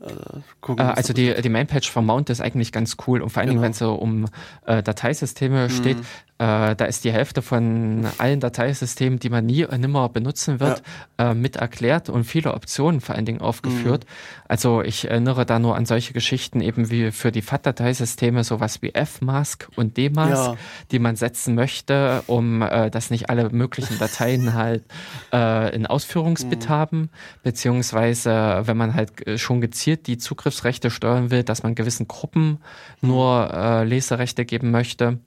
Äh, 0.00 0.40
gucken, 0.60 0.84
äh, 0.84 0.90
also 0.90 1.12
die, 1.12 1.40
die 1.40 1.48
Mainpage 1.48 1.90
vom 1.90 2.06
Mount 2.06 2.30
ist 2.30 2.40
eigentlich 2.40 2.72
ganz 2.72 2.96
cool 3.06 3.22
und 3.22 3.30
vor 3.30 3.40
allen 3.40 3.50
genau. 3.50 3.62
Dingen, 3.62 3.64
wenn 3.64 3.70
es 3.72 3.78
so 3.78 3.94
um 3.94 4.26
äh, 4.66 4.82
Dateisysteme 4.82 5.68
mhm. 5.68 5.70
steht, 5.70 5.98
äh, 6.44 6.76
da 6.76 6.84
ist 6.84 7.04
die 7.04 7.12
Hälfte 7.12 7.40
von 7.40 8.06
allen 8.18 8.38
Dateisystemen, 8.38 9.18
die 9.18 9.30
man 9.30 9.46
nie 9.46 9.64
und 9.64 9.80
nimmer 9.80 10.10
benutzen 10.10 10.60
wird, 10.60 10.82
ja. 11.18 11.30
äh, 11.30 11.34
mit 11.34 11.56
erklärt 11.56 12.10
und 12.10 12.24
viele 12.24 12.52
Optionen 12.52 13.00
vor 13.00 13.14
allen 13.14 13.24
Dingen 13.24 13.40
aufgeführt. 13.40 14.04
Mhm. 14.04 14.44
Also 14.46 14.82
ich 14.82 15.08
erinnere 15.08 15.46
da 15.46 15.58
nur 15.58 15.74
an 15.74 15.86
solche 15.86 16.12
Geschichten 16.12 16.60
eben 16.60 16.90
wie 16.90 17.12
für 17.12 17.32
die 17.32 17.40
FAT-Dateisysteme 17.40 18.44
sowas 18.44 18.82
wie 18.82 18.92
Fmask 18.94 19.68
und 19.76 19.96
Dmask, 19.96 20.52
ja. 20.52 20.56
die 20.90 20.98
man 20.98 21.16
setzen 21.16 21.54
möchte, 21.54 22.22
um 22.26 22.60
äh, 22.60 22.90
dass 22.90 23.08
nicht 23.10 23.30
alle 23.30 23.48
möglichen 23.48 23.98
Dateien 23.98 24.52
halt 24.54 24.84
äh, 25.32 25.74
in 25.74 25.86
Ausführungsbit 25.86 26.66
mhm. 26.66 26.68
haben, 26.68 27.10
beziehungsweise 27.42 28.62
wenn 28.64 28.76
man 28.76 28.92
halt 28.92 29.40
schon 29.40 29.62
gezielt 29.62 30.06
die 30.08 30.18
Zugriffsrechte 30.18 30.90
steuern 30.90 31.30
will, 31.30 31.42
dass 31.42 31.62
man 31.62 31.74
gewissen 31.74 32.06
Gruppen 32.06 32.58
mhm. 33.00 33.08
nur 33.08 33.50
äh, 33.50 33.84
Leserechte 33.84 34.44
geben 34.44 34.70
möchte 34.70 35.20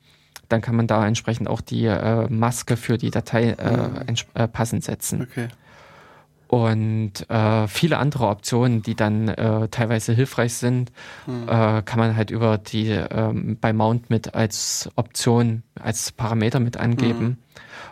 dann 0.49 0.61
kann 0.61 0.75
man 0.75 0.87
da 0.87 1.05
entsprechend 1.05 1.47
auch 1.47 1.61
die 1.61 1.85
äh, 1.85 2.27
Maske 2.29 2.77
für 2.77 2.97
die 2.97 3.11
Datei 3.11 3.51
äh, 3.51 3.87
mhm. 3.87 4.15
äh, 4.33 4.47
passend 4.47 4.83
setzen. 4.83 5.23
Okay. 5.23 5.47
Und 6.47 7.29
äh, 7.29 7.67
viele 7.67 7.97
andere 7.97 8.27
Optionen, 8.27 8.81
die 8.81 8.95
dann 8.95 9.27
äh, 9.27 9.67
teilweise 9.67 10.13
hilfreich 10.13 10.53
sind, 10.53 10.93
mhm. 11.25 11.43
äh, 11.43 11.81
kann 11.81 11.99
man 11.99 12.15
halt 12.15 12.31
über 12.31 12.57
die 12.57 12.87
ähm, 12.87 13.57
bei 13.59 13.73
Mount 13.73 14.09
mit 14.09 14.33
als 14.33 14.89
Option, 14.95 15.63
als 15.75 16.13
Parameter 16.13 16.61
mit 16.61 16.77
angeben 16.77 17.25
mhm. 17.25 17.37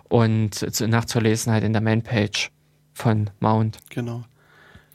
und 0.08 0.74
zu, 0.74 0.88
nachzulesen 0.88 1.52
halt 1.52 1.66
in 1.66 1.74
der 1.74 1.82
Mainpage 1.82 2.50
von 2.94 3.30
Mount. 3.42 3.80
Genau. 3.90 4.24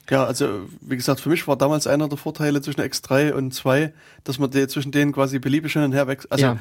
Ja, 0.09 0.25
also 0.25 0.67
wie 0.81 0.97
gesagt, 0.97 1.21
für 1.21 1.29
mich 1.29 1.47
war 1.47 1.57
damals 1.57 1.87
einer 1.87 2.09
der 2.09 2.19
Vorteile 2.19 2.63
zwischen 2.63 2.81
X3 2.81 3.33
und 3.33 3.53
2, 3.53 3.93
dass 4.25 4.39
man 4.39 4.51
die, 4.51 4.67
zwischen 4.69 4.91
denen 4.91 5.13
quasi 5.13 5.39
beliebig 5.39 5.75
hin 5.75 5.83
und 5.83 5.93
her 5.93 6.09
wechselt. 6.09 6.33
Also 6.33 6.47
ja 6.47 6.59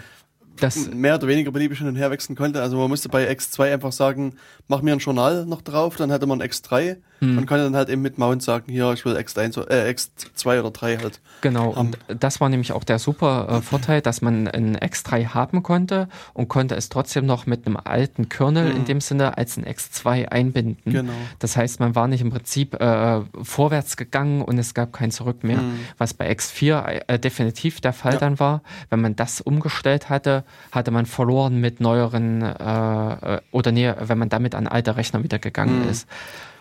das 0.59 0.89
mehr 0.91 1.15
oder 1.15 1.27
weniger 1.27 1.51
beliebig 1.51 1.77
hin 1.77 1.87
und 1.87 1.95
her 1.95 2.11
wechseln 2.11 2.35
konnte. 2.35 2.61
Also 2.61 2.77
man 2.77 2.89
musste 2.89 3.09
bei 3.09 3.29
X2 3.29 3.73
einfach 3.73 3.91
sagen, 3.91 4.35
mach 4.67 4.81
mir 4.81 4.93
ein 4.93 4.99
Journal 4.99 5.45
noch 5.45 5.61
drauf, 5.61 5.95
dann 5.95 6.11
hatte 6.11 6.27
man 6.27 6.41
X3 6.41 6.97
hm. 7.19 7.37
und 7.37 7.45
konnte 7.45 7.65
dann 7.65 7.75
halt 7.75 7.89
eben 7.89 8.01
mit 8.01 8.17
Mount 8.17 8.41
sagen, 8.41 8.71
hier, 8.71 8.91
ich 8.93 9.03
will 9.05 9.15
X1, 9.17 9.69
äh, 9.69 9.89
X2 9.91 10.59
oder 10.59 10.71
3 10.71 10.97
halt. 10.97 11.21
Genau, 11.41 11.75
haben. 11.75 11.91
und 11.91 11.97
das 12.19 12.39
war 12.39 12.49
nämlich 12.49 12.71
auch 12.71 12.83
der 12.83 12.99
super 12.99 13.47
äh, 13.49 13.61
Vorteil, 13.61 14.01
dass 14.01 14.21
man 14.21 14.47
ein 14.47 14.77
X3 14.77 15.29
haben 15.29 15.63
konnte 15.63 16.07
und 16.33 16.47
konnte 16.47 16.75
es 16.75 16.89
trotzdem 16.89 17.25
noch 17.25 17.45
mit 17.45 17.65
einem 17.65 17.77
alten 17.77 18.29
Kernel 18.29 18.69
hm. 18.69 18.77
in 18.77 18.85
dem 18.85 19.01
Sinne 19.01 19.37
als 19.37 19.57
ein 19.57 19.65
X2 19.65 20.27
einbinden. 20.27 20.93
Genau. 20.93 21.13
Das 21.39 21.57
heißt, 21.57 21.79
man 21.79 21.95
war 21.95 22.07
nicht 22.07 22.21
im 22.21 22.29
Prinzip 22.29 22.79
äh, 22.79 23.21
vorwärts 23.41 23.97
gegangen 23.97 24.41
und 24.41 24.57
es 24.57 24.73
gab 24.73 24.93
kein 24.93 25.11
Zurück 25.11 25.43
mehr, 25.43 25.59
hm. 25.59 25.79
was 25.97 26.13
bei 26.13 26.31
X4 26.31 27.03
äh, 27.07 27.19
definitiv 27.19 27.81
der 27.81 27.93
Fall 27.93 28.13
ja. 28.13 28.19
dann 28.19 28.39
war. 28.39 28.61
Wenn 28.89 29.01
man 29.01 29.15
das 29.15 29.41
umgestellt 29.41 30.09
hatte, 30.09 30.43
hatte 30.71 30.91
man 30.91 31.05
verloren 31.05 31.59
mit 31.59 31.79
neueren 31.79 32.41
äh, 32.41 33.35
äh, 33.35 33.41
oder 33.51 33.71
nee, 33.71 33.91
wenn 33.99 34.17
man 34.17 34.29
damit 34.29 34.55
an 34.55 34.67
alte 34.67 34.95
Rechner 34.95 35.23
wieder 35.23 35.39
gegangen 35.39 35.83
mhm. 35.83 35.89
ist. 35.89 36.07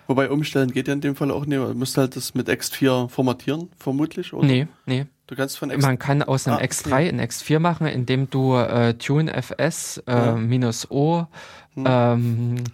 Wobei 0.07 0.31
umstellen 0.31 0.71
geht 0.71 0.89
ja 0.89 0.95
in 0.95 1.03
dem 1.03 1.17
Fall 1.17 1.31
auch 1.31 1.45
nicht. 1.45 1.59
Du 1.59 1.75
musst 1.75 1.99
halt 1.99 2.17
das 2.17 2.35
mit 2.35 2.49
X4 2.49 3.11
formatieren, 3.11 3.69
vermutlich, 3.77 4.33
oder? 4.33 4.47
Nee, 4.47 4.67
nee. 4.87 5.07
Du 5.27 5.37
kannst 5.37 5.59
von 5.59 5.71
X 5.71 5.83
Man 5.83 5.99
kann 5.99 6.23
aus 6.23 6.49
einem 6.49 6.57
ah, 6.57 6.63
X3 6.63 6.87
okay. 6.87 7.09
ein 7.11 7.21
X4 7.21 7.59
machen, 7.59 7.87
indem 7.87 8.31
du 8.31 8.57
äh, 8.57 8.95
TuneFS 8.95 9.99
äh, 10.07 10.13
ja. 10.13 10.35
minus 10.35 10.91
O 10.91 11.27
hm. 11.75 11.85
ähm, 11.87 12.65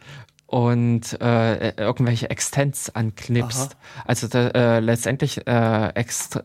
und 0.46 1.20
äh, 1.20 1.70
irgendwelche 1.76 2.28
Extents 2.30 2.94
anknipst. 2.94 3.76
Aha. 3.76 4.04
Also 4.06 4.28
da, 4.28 4.48
äh, 4.48 4.80
letztendlich 4.80 5.46
äh, 5.46 5.88
Ext, 5.94 6.40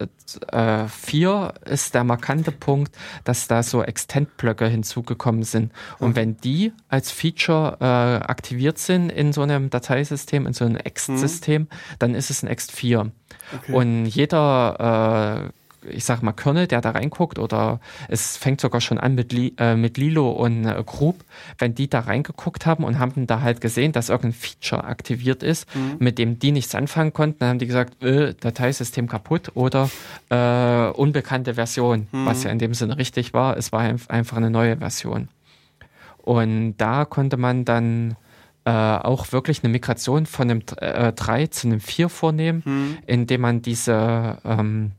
äh, 0.52 0.88
4 0.88 1.54
ist 1.66 1.94
der 1.94 2.04
markante 2.04 2.52
Punkt, 2.52 2.96
dass 3.24 3.48
da 3.48 3.62
so 3.62 3.84
Extend-Blöcke 3.84 4.68
hinzugekommen 4.68 5.44
sind. 5.44 5.72
Und 6.00 6.16
wenn 6.16 6.38
die 6.38 6.72
als 6.88 7.12
Feature 7.12 7.78
äh, 7.82 7.86
aktiviert 8.26 8.78
sind 8.78 9.12
in 9.12 9.34
so 9.34 9.42
einem 9.42 9.70
Dateisystem, 9.70 10.48
in 10.48 10.54
so 10.54 10.66
einem 10.66 10.78
Ext-System, 10.78 11.64
mhm. 11.64 11.68
dann 12.00 12.16
ist 12.16 12.30
es 12.30 12.42
ein 12.42 12.48
Ext 12.48 12.72
4. 12.72 13.12
Okay. 13.54 13.74
Und 13.74 14.06
jeder 14.06 15.52
äh, 15.52 15.59
ich 15.88 16.06
sag 16.06 16.22
mal, 16.22 16.34
Kernel, 16.34 16.68
der 16.68 16.82
da 16.82 16.92
reinguckt, 16.92 17.40
oder 17.40 17.80
es 18.08 18.38
fängt 18.38 18.62
sogar 18.62 18.82
schon 18.82 18.98
an 18.98 19.16
mit, 19.16 19.32
Li, 19.32 19.54
äh, 19.58 19.76
mit 19.76 19.98
Lilo 19.98 20.32
und 20.32 20.66
äh, 20.66 20.84
Group, 20.86 21.24
wenn 21.58 21.76
die 21.76 21.90
da 21.90 22.02
reingeguckt 22.02 22.66
haben 22.66 22.84
und 22.84 23.00
haben 23.00 23.28
da 23.28 23.42
halt 23.42 23.62
gesehen, 23.62 23.92
dass 23.92 24.10
irgendein 24.10 24.34
Feature 24.34 24.84
aktiviert 24.84 25.44
ist, 25.44 25.74
mhm. 25.76 25.96
mit 26.00 26.18
dem 26.18 26.40
die 26.40 26.52
nichts 26.52 26.76
anfangen 26.76 27.14
konnten, 27.14 27.40
dann 27.40 27.50
haben 27.50 27.60
die 27.60 27.68
gesagt, 27.68 28.04
äh, 28.04 28.34
Dateisystem 28.34 29.08
kaputt 29.08 29.52
oder 29.56 29.90
äh, 30.30 30.90
unbekannte 30.92 31.56
Version, 31.56 32.08
mhm. 32.12 32.26
was 32.26 32.44
ja 32.44 32.52
in 32.52 32.60
dem 32.60 32.74
Sinne 32.74 32.98
richtig 32.98 33.34
war. 33.34 33.58
Es 33.58 33.72
war 33.72 33.82
einfach 33.82 34.38
eine 34.38 34.50
neue 34.50 34.78
Version. 34.78 35.30
Und 36.18 36.76
da 36.78 37.06
konnte 37.06 37.38
man 37.38 37.66
dann 37.66 38.16
äh, 38.66 38.72
auch 38.72 39.32
wirklich 39.32 39.64
eine 39.64 39.72
Migration 39.72 40.26
von 40.26 40.52
einem 40.52 40.62
äh, 40.78 41.12
3 41.14 41.48
zu 41.48 41.68
einem 41.68 41.80
4 41.80 42.10
vornehmen, 42.10 42.62
mhm. 42.66 42.98
indem 43.08 43.42
man 43.42 43.62
diese 43.62 44.38
ähm, 44.46 44.92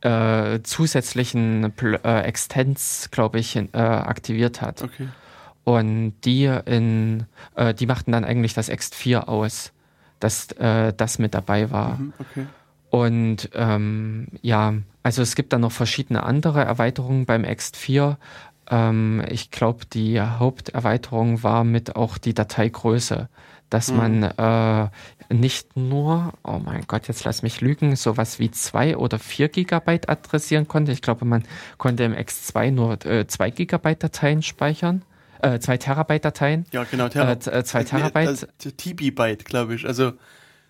äh, 0.00 0.60
zusätzlichen 0.62 1.72
Pl 1.74 1.98
äh, 2.04 2.20
Extents, 2.22 3.10
glaube 3.10 3.38
ich, 3.38 3.56
äh, 3.56 3.66
aktiviert 3.74 4.60
hat. 4.62 4.82
Okay. 4.82 5.08
Und 5.64 6.14
die 6.24 6.44
in, 6.44 7.24
äh, 7.56 7.74
die 7.74 7.86
machten 7.86 8.12
dann 8.12 8.24
eigentlich 8.24 8.54
das 8.54 8.68
Ext 8.68 8.94
4 8.94 9.28
aus, 9.28 9.72
dass 10.20 10.52
äh, 10.52 10.92
das 10.96 11.18
mit 11.18 11.34
dabei 11.34 11.70
war. 11.70 11.98
Mhm, 11.98 12.12
okay. 12.18 12.46
Und 12.90 13.50
ähm, 13.54 14.28
ja, 14.42 14.74
also 15.02 15.22
es 15.22 15.34
gibt 15.34 15.52
dann 15.52 15.62
noch 15.62 15.72
verschiedene 15.72 16.22
andere 16.22 16.64
Erweiterungen 16.64 17.26
beim 17.26 17.44
Ext 17.44 17.76
4. 17.76 18.16
Ähm, 18.70 19.24
ich 19.28 19.50
glaube, 19.50 19.86
die 19.86 20.20
Haupterweiterung 20.20 21.42
war 21.42 21.64
mit 21.64 21.96
auch 21.96 22.18
die 22.18 22.34
Dateigröße, 22.34 23.28
dass 23.70 23.90
Mhm. 23.90 23.96
man 23.96 24.22
äh, 24.22 24.88
nicht 25.34 25.76
nur, 25.76 26.32
oh 26.44 26.60
mein 26.64 26.84
Gott, 26.86 27.08
jetzt 27.08 27.24
lass 27.24 27.42
mich 27.42 27.60
lügen, 27.60 27.96
sowas 27.96 28.38
wie 28.38 28.50
zwei 28.50 28.96
oder 28.96 29.18
vier 29.18 29.48
Gigabyte 29.48 30.08
adressieren 30.08 30.68
konnte. 30.68 30.92
Ich 30.92 31.02
glaube, 31.02 31.24
man 31.24 31.42
konnte 31.78 32.04
im 32.04 32.14
X2 32.14 32.70
nur 32.70 33.04
äh, 33.04 33.26
zwei 33.26 33.50
Gigabyte 33.50 34.04
Dateien 34.04 34.42
speichern, 34.42 35.02
äh, 35.42 35.58
zwei 35.58 35.76
Terabyte 35.78 36.24
Dateien. 36.24 36.64
Ja, 36.72 36.84
genau. 36.84 37.06
Äh, 37.06 37.32
äh, 37.32 37.64
zwei 37.64 37.82
Terabyte. 37.84 38.28
Also, 38.28 38.46
TB-Byte, 38.58 39.44
glaube 39.44 39.74
ich. 39.74 39.84
Also, 39.86 40.12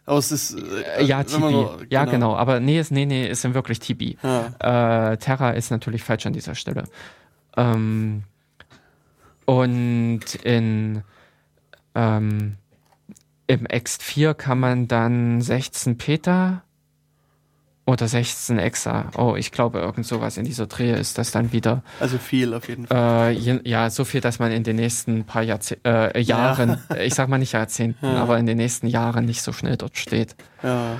es 0.06 0.32
ist. 0.32 0.55
Äh, 0.98 1.05
ja, 1.05 1.23
TB. 1.23 1.39
nur- 1.40 1.81
Ja, 1.90 2.05
genau. 2.06 2.35
Aber 2.36 2.60
nee, 2.60 2.78
es, 2.78 2.90
nee, 2.90 3.05
nee, 3.06 3.28
es 3.28 3.43
sind 3.43 3.55
wirklich 3.55 3.78
TB. 3.81 4.16
Ja. 4.23 5.10
Äh, 5.12 5.16
Terra 5.18 5.51
ist 5.51 5.70
natürlich 5.70 6.02
falsch 6.02 6.24
an 6.27 6.32
dieser 6.32 6.55
Stelle. 6.55 6.85
Ähm, 7.59 8.23
und 9.44 10.35
in 10.43 11.02
ähm, 11.94 12.56
im 13.47 13.66
Ext 13.66 14.02
4 14.02 14.35
kann 14.35 14.59
man 14.59 14.89
dann 14.89 15.40
16 15.40 15.98
Peta 15.98 16.62
oder 17.85 18.09
16 18.09 18.59
Exa. 18.59 19.10
Oh, 19.16 19.36
ich 19.36 19.52
glaube, 19.52 19.78
irgend 19.78 20.05
sowas 20.06 20.36
in 20.39 20.44
dieser 20.44 20.66
Drehe 20.66 20.97
ist 20.97 21.18
das 21.18 21.31
dann 21.31 21.52
wieder. 21.52 21.82
Also 22.01 22.18
viel 22.18 22.52
auf 22.55 22.68
jeden 22.68 22.86
Fall. 22.89 23.28
Äh, 23.28 23.39
je, 23.39 23.60
ja, 23.64 23.89
so 23.90 24.05
viel, 24.05 24.20
dass 24.20 24.40
man 24.40 24.51
in 24.51 24.64
den 24.64 24.74
nächsten 24.77 25.24
paar 25.24 25.43
Jahrzeh 25.43 25.77
äh, 25.86 26.20
Jahren, 26.20 26.78
ich 27.01 27.14
sag 27.14 27.28
mal 27.28 27.39
nicht 27.39 27.52
Jahrzehnten, 27.52 28.05
Ja. 28.06 28.16
aber 28.23 28.39
in 28.39 28.47
den 28.47 28.56
nächsten 28.56 28.89
Jahren 28.89 29.24
nicht 29.24 29.43
so 29.43 29.52
schnell 29.52 29.77
dort 29.77 29.97
steht 29.97 30.35
Ja. 30.64 30.97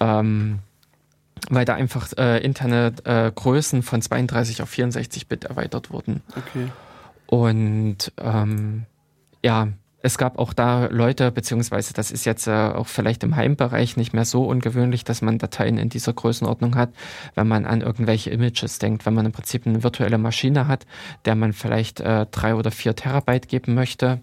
ähm, 0.00 0.58
weil 1.48 1.64
da 1.64 1.74
einfach 1.74 2.12
äh, 2.18 2.42
interne 2.44 2.92
äh, 3.04 3.30
Größen 3.34 3.82
von 3.82 4.02
32 4.02 4.60
auf 4.62 4.68
64 4.68 5.28
Bit 5.28 5.44
erweitert 5.44 5.90
wurden. 5.90 6.22
Okay. 6.36 6.68
Und 7.26 8.12
ähm, 8.18 8.84
ja, 9.42 9.68
es 10.06 10.18
gab 10.18 10.38
auch 10.38 10.52
da 10.52 10.86
Leute, 10.86 11.30
beziehungsweise 11.32 11.92
das 11.92 12.10
ist 12.10 12.24
jetzt 12.24 12.46
äh, 12.46 12.52
auch 12.52 12.86
vielleicht 12.86 13.22
im 13.24 13.34
Heimbereich 13.36 13.96
nicht 13.96 14.12
mehr 14.14 14.24
so 14.24 14.44
ungewöhnlich, 14.44 15.04
dass 15.04 15.20
man 15.20 15.38
Dateien 15.38 15.78
in 15.78 15.88
dieser 15.88 16.12
Größenordnung 16.12 16.76
hat, 16.76 16.90
wenn 17.34 17.48
man 17.48 17.66
an 17.66 17.80
irgendwelche 17.80 18.30
Images 18.30 18.78
denkt, 18.78 19.04
wenn 19.04 19.14
man 19.14 19.26
im 19.26 19.32
Prinzip 19.32 19.66
eine 19.66 19.82
virtuelle 19.82 20.18
Maschine 20.18 20.68
hat, 20.68 20.86
der 21.24 21.34
man 21.34 21.52
vielleicht 21.52 22.00
äh, 22.00 22.26
drei 22.30 22.54
oder 22.54 22.70
vier 22.70 22.94
Terabyte 22.94 23.48
geben 23.48 23.74
möchte. 23.74 24.20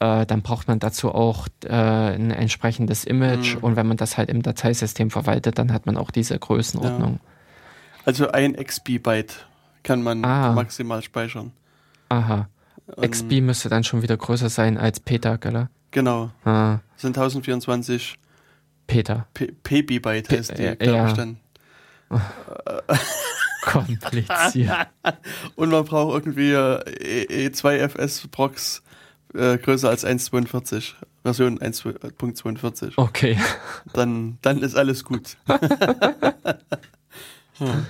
Äh, 0.00 0.26
dann 0.26 0.42
braucht 0.42 0.68
man 0.68 0.78
dazu 0.78 1.14
auch 1.14 1.46
äh, 1.64 1.70
ein 1.72 2.30
entsprechendes 2.30 3.04
Image 3.04 3.54
Mhm. 3.54 3.60
und 3.64 3.76
wenn 3.76 3.86
man 3.86 3.96
das 3.96 4.18
halt 4.18 4.28
im 4.28 4.42
Dateisystem 4.42 5.10
verwaltet, 5.10 5.58
dann 5.58 5.72
hat 5.72 5.86
man 5.86 5.96
auch 5.96 6.10
diese 6.10 6.38
Größenordnung. 6.38 7.20
Also 8.04 8.30
ein 8.30 8.54
XB-Byte 8.56 9.46
kann 9.82 10.02
man 10.02 10.24
Ah. 10.24 10.52
maximal 10.52 11.00
speichern. 11.02 11.52
Aha. 12.08 12.48
Und- 12.86 13.02
XB 13.10 13.40
müsste 13.40 13.68
dann 13.68 13.84
schon 13.84 14.02
wieder 14.02 14.16
größer 14.16 14.48
sein 14.48 14.78
als 14.78 15.00
Peta, 15.00 15.36
gell? 15.36 15.68
Genau. 15.90 16.30
Ah, 16.44 16.78
Das 16.94 17.02
sind 17.02 17.16
1024 17.16 18.16
Peta. 18.86 19.26
P- 19.34 19.52
PB-Byte 19.62 20.30
heißt 20.30 20.56
die, 20.58 20.62
äh, 20.62 20.76
glaube 20.76 20.96
ja. 20.96 21.06
ich 21.08 21.12
dann. 21.14 21.36
Kompliziert. 23.62 24.86
Und 25.56 25.70
man 25.70 25.84
braucht 25.84 26.14
irgendwie 26.14 26.52
äh, 26.52 27.48
E2FS 27.48 28.28
Prox 28.30 28.82
äh, 29.34 29.58
größer 29.58 29.88
als 29.88 30.06
1.42, 30.06 30.92
Version 31.24 31.58
1.42. 31.58 32.92
Okay. 32.96 33.36
Dann, 33.92 34.38
dann 34.42 34.62
ist 34.62 34.76
alles 34.76 35.02
gut. 35.04 35.36
hm. 37.58 37.86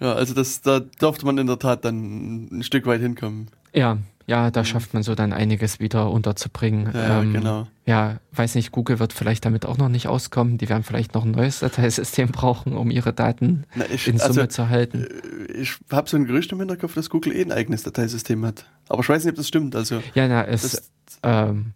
Ja, 0.00 0.12
also 0.14 0.32
das, 0.34 0.60
da 0.60 0.78
durfte 0.80 1.26
man 1.26 1.38
in 1.38 1.48
der 1.48 1.58
Tat 1.58 1.84
dann 1.84 2.44
ein 2.52 2.62
Stück 2.62 2.86
weit 2.86 3.00
hinkommen. 3.00 3.48
Ja, 3.74 3.98
ja, 4.26 4.50
da 4.50 4.62
schafft 4.62 4.92
man 4.92 5.02
so 5.02 5.14
dann 5.14 5.32
einiges 5.32 5.80
wieder 5.80 6.10
unterzubringen. 6.10 6.90
Ja, 6.92 7.22
ähm, 7.22 7.32
genau. 7.32 7.66
Ja, 7.86 8.18
weiß 8.32 8.56
nicht, 8.56 8.72
Google 8.72 8.98
wird 8.98 9.14
vielleicht 9.14 9.46
damit 9.46 9.64
auch 9.64 9.78
noch 9.78 9.88
nicht 9.88 10.06
auskommen. 10.06 10.58
Die 10.58 10.68
werden 10.68 10.82
vielleicht 10.82 11.14
noch 11.14 11.24
ein 11.24 11.30
neues 11.30 11.58
Dateisystem 11.60 12.28
brauchen, 12.28 12.76
um 12.76 12.90
ihre 12.90 13.14
Daten 13.14 13.64
Na, 13.74 13.86
ich, 13.90 14.06
in 14.06 14.18
Summe 14.18 14.42
also, 14.42 14.46
zu 14.48 14.68
halten. 14.68 15.06
äh, 15.06 15.52
ich 15.52 15.78
habe 15.90 16.10
so 16.10 16.18
ein 16.18 16.26
Gerücht 16.26 16.52
im 16.52 16.58
Hinterkopf, 16.58 16.94
dass 16.94 17.08
Google 17.08 17.34
eh 17.34 17.42
ein 17.42 17.52
eigenes 17.52 17.84
Dateisystem 17.84 18.44
hat. 18.44 18.66
Aber 18.90 19.00
ich 19.00 19.08
weiß 19.08 19.24
nicht, 19.24 19.32
ob 19.32 19.36
das 19.36 19.48
stimmt. 19.48 19.74
Also, 19.74 20.02
Ja, 20.14 20.28
na, 20.28 20.44
es, 20.44 20.60
das, 20.60 20.90
ähm, 21.22 21.72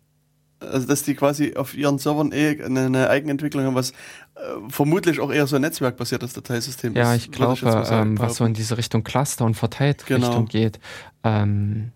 also 0.71 0.87
dass 0.87 1.03
die 1.03 1.15
quasi 1.15 1.55
auf 1.57 1.75
ihren 1.77 1.99
Servern 1.99 2.33
eh 2.33 2.63
eine, 2.63 2.87
eine 2.87 3.11
Eigenentwicklung 3.11 3.65
haben, 3.65 3.75
was 3.75 3.91
äh, 3.91 3.95
vermutlich 4.69 5.21
auch 5.21 5.33
eher 5.33 5.47
so 5.47 5.57
ein 5.57 5.63
netzwerkbasiertes 5.63 6.33
Dateisystem 6.33 6.95
ja, 6.95 7.13
ist. 7.15 7.23
ich 7.23 7.29
würde 7.29 7.39
glaube, 7.39 7.85
sagen, 7.85 8.11
ähm, 8.13 8.19
was 8.19 8.37
so 8.37 8.45
in 8.45 8.55
diese 8.55 8.77
Richtung 8.79 9.05
Cluster 9.05 9.45
und 9.45 9.55
verteilt 9.55 10.05
Genau. 10.07 10.27
Richtung 10.27 10.47
geht. 10.47 10.81
Ähm, 11.25 11.93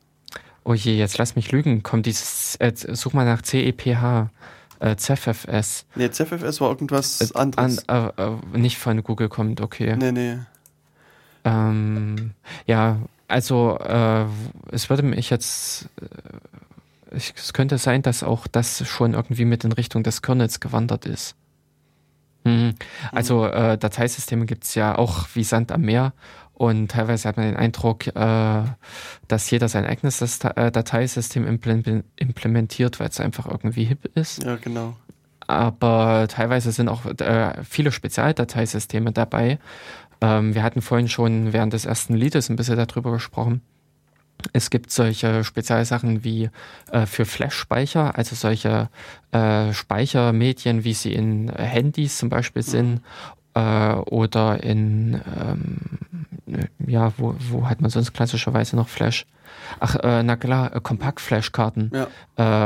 oh 0.64 0.74
je, 0.74 0.96
jetzt 0.96 1.18
lass 1.18 1.36
mich 1.36 1.52
lügen. 1.52 1.82
Kommt 1.82 2.06
dieses, 2.06 2.56
äh, 2.56 2.72
such 2.74 3.12
mal 3.12 3.24
nach 3.24 3.42
CEPH, 3.42 4.30
äh, 4.80 4.96
ZFFS. 4.96 5.86
Nee, 5.94 6.10
ZFS 6.10 6.60
war 6.60 6.68
irgendwas 6.70 7.20
Äh, 7.20 7.34
anderes. 7.34 7.88
An, 7.88 8.10
äh, 8.16 8.22
äh, 8.22 8.58
nicht 8.58 8.78
von 8.78 9.02
Google 9.02 9.28
kommt, 9.28 9.60
okay. 9.60 9.96
nee, 9.96 10.12
nee. 10.12 10.38
Ähm, 11.44 12.32
ja, 12.66 12.98
also 13.28 13.78
es 14.70 14.90
würde 14.90 15.02
mich 15.04 15.30
jetzt, 15.30 15.88
äh, 16.00 16.06
ich, 17.16 17.34
es 17.36 17.52
könnte 17.52 17.78
sein, 17.78 18.02
dass 18.02 18.22
auch 18.22 18.46
das 18.46 18.86
schon 18.86 19.14
irgendwie 19.14 19.44
mit 19.44 19.64
in 19.64 19.72
Richtung 19.72 20.02
des 20.02 20.22
Kernels 20.22 20.60
gewandert 20.60 21.06
ist. 21.06 21.34
Mhm. 22.44 22.74
Also 23.12 23.46
äh, 23.46 23.76
Dateisysteme 23.76 24.46
gibt 24.46 24.64
es 24.64 24.74
ja 24.74 24.96
auch 24.96 25.26
wie 25.34 25.42
Sand 25.44 25.72
am 25.72 25.82
Meer 25.82 26.12
und 26.54 26.92
teilweise 26.92 27.28
hat 27.28 27.36
man 27.36 27.46
den 27.46 27.56
Eindruck, 27.56 28.06
äh, 28.06 28.62
dass 29.28 29.50
jeder 29.50 29.68
sein 29.68 29.84
eigenes 29.84 30.22
äh, 30.44 30.70
Dateisystem 30.70 31.44
imple- 31.44 32.04
implementiert, 32.16 33.00
weil 33.00 33.08
es 33.08 33.20
einfach 33.20 33.46
irgendwie 33.46 33.84
hip 33.84 34.10
ist 34.14 34.44
Ja, 34.44 34.56
genau. 34.56 34.96
aber 35.46 36.28
teilweise 36.28 36.70
sind 36.72 36.88
auch 36.88 37.04
äh, 37.04 37.64
viele 37.64 37.90
Spezialdateisysteme 37.90 39.12
dabei. 39.12 39.58
Ähm, 40.20 40.54
wir 40.54 40.62
hatten 40.62 40.80
vorhin 40.82 41.08
schon 41.08 41.52
während 41.52 41.72
des 41.72 41.84
ersten 41.84 42.14
Liedes 42.14 42.48
ein 42.48 42.56
bisschen 42.56 42.76
darüber 42.76 43.12
gesprochen. 43.12 43.60
Es 44.52 44.70
gibt 44.70 44.90
solche 44.90 45.44
Spezialsachen 45.44 46.24
wie 46.24 46.50
äh, 46.90 47.06
für 47.06 47.24
Flash-Speicher, 47.24 48.16
also 48.16 48.36
solche 48.36 48.88
äh, 49.32 49.72
Speichermedien, 49.72 50.84
wie 50.84 50.94
sie 50.94 51.12
in 51.12 51.48
Handys 51.50 52.18
zum 52.18 52.28
Beispiel 52.28 52.62
sind 52.62 53.00
äh, 53.54 53.92
oder 53.94 54.62
in, 54.62 55.20
ähm, 56.46 56.66
ja, 56.86 57.12
wo, 57.16 57.34
wo 57.50 57.68
hat 57.68 57.80
man 57.80 57.90
sonst 57.90 58.12
klassischerweise 58.12 58.76
noch 58.76 58.88
Flash? 58.88 59.26
Ach, 59.80 59.96
äh, 59.96 60.22
na 60.22 60.36
klar, 60.36 60.74
äh, 60.74 60.80
Kompakt-Flash-Karten 60.80 61.90
Ja. 61.94 62.06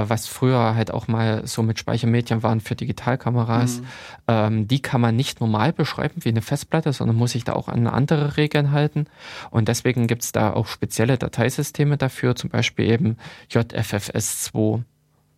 äh, 0.03 0.09
was 0.09 0.27
früher 0.27 0.75
halt 0.75 0.91
auch 0.93 1.09
mal 1.09 1.47
so 1.47 1.63
mit 1.63 1.79
Speichermedien 1.79 2.43
waren 2.43 2.61
für 2.61 2.75
Digitalkameras. 2.77 3.81
Mhm. 3.81 3.87
Ähm, 4.29 4.69
die 4.69 4.81
kann 4.83 5.01
man 5.01 5.17
nicht 5.17 5.41
normal 5.41 5.73
beschreiben 5.73 6.17
wie 6.25 6.29
eine 6.31 6.43
Festplatte, 6.43 6.93
sondern 6.93 7.17
muss 7.17 7.33
sich 7.33 7.45
da 7.45 7.53
auch 7.55 7.69
an 7.69 7.87
andere 7.87 8.37
Regeln 8.37 8.73
halten. 8.73 9.07
Und 9.51 9.69
deswegen 9.69 10.07
gibt 10.07 10.23
es 10.23 10.33
da 10.33 10.53
auch 10.53 10.67
spezielle 10.67 11.19
Dateisysteme 11.19 11.97
dafür, 11.97 12.37
zum 12.37 12.51
Beispiel 12.51 12.91
eben 12.91 13.17
JFFS2 13.51 14.83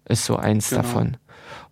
ist 0.09 0.25
so 0.25 0.37
eins 0.37 0.71
Genau. 0.71 0.83
davon. 0.83 1.17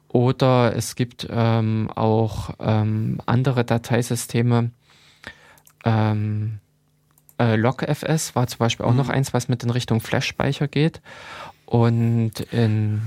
Oder 0.09 0.75
es 0.77 0.97
gibt 0.97 1.27
ähm, 1.31 1.89
auch 1.95 2.51
ähm, 2.59 3.21
andere 3.27 3.65
Dateisysteme. 3.65 4.71
Ähm, 5.85 6.59
äh, 7.41 7.57
LogFS 7.57 8.37
war 8.37 8.47
zum 8.47 8.59
Beispiel 8.59 8.87
auch 8.87 8.91
Mhm. 8.93 8.97
noch 8.99 9.09
eins, 9.09 9.33
was 9.35 9.49
mit 9.49 9.65
in 9.65 9.71
Richtung 9.71 10.01
Flash-Speicher 10.01 10.69
geht. 10.69 11.01
Und 11.67 12.41
in 12.53 13.01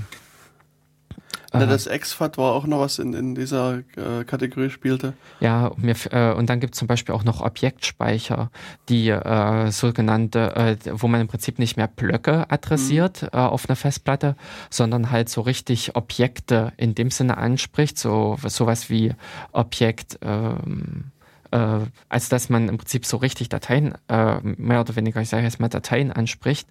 Na, 1.52 1.62
äh, 1.62 1.66
das 1.68 1.88
XFAT 1.88 2.36
war 2.38 2.52
auch 2.54 2.66
noch 2.66 2.80
was 2.80 2.98
in, 2.98 3.12
in 3.14 3.34
dieser 3.36 3.78
äh, 3.96 4.24
Kategorie 4.26 4.70
spielte. 4.70 5.12
Ja, 5.40 5.70
mir, 5.76 5.92
f- 5.92 6.08
äh, 6.10 6.32
und 6.32 6.48
dann 6.50 6.58
gibt 6.58 6.74
es 6.74 6.78
zum 6.78 6.88
Beispiel 6.88 7.14
auch 7.14 7.22
noch 7.22 7.40
Objektspeicher, 7.42 8.50
die 8.88 9.10
äh, 9.10 9.70
sogenannte, 9.70 10.56
äh, 10.56 10.76
wo 10.90 11.06
man 11.06 11.20
im 11.20 11.28
Prinzip 11.28 11.58
nicht 11.60 11.76
mehr 11.76 11.86
Blöcke 11.86 12.50
adressiert 12.50 13.28
äh, 13.32 13.36
auf 13.36 13.68
einer 13.68 13.76
Festplatte, 13.76 14.34
sondern 14.70 15.10
halt 15.12 15.28
so 15.28 15.42
richtig 15.42 15.94
Objekte 15.94 16.72
in 16.76 16.94
dem 16.96 17.10
Sinne 17.10 17.36
anspricht, 17.36 17.98
so 17.98 18.36
sowas 18.46 18.90
wie 18.90 19.14
Objekt 19.52 20.18
ähm, 20.22 21.12
äh, 21.54 21.86
als 22.08 22.28
dass 22.28 22.48
man 22.48 22.68
im 22.68 22.78
Prinzip 22.78 23.06
so 23.06 23.16
richtig 23.18 23.48
Dateien, 23.48 23.94
äh, 24.08 24.40
mehr 24.42 24.80
oder 24.80 24.96
weniger, 24.96 25.20
ich 25.20 25.28
sage 25.28 25.44
jetzt 25.44 25.60
mal 25.60 25.68
Dateien 25.68 26.10
anspricht 26.10 26.66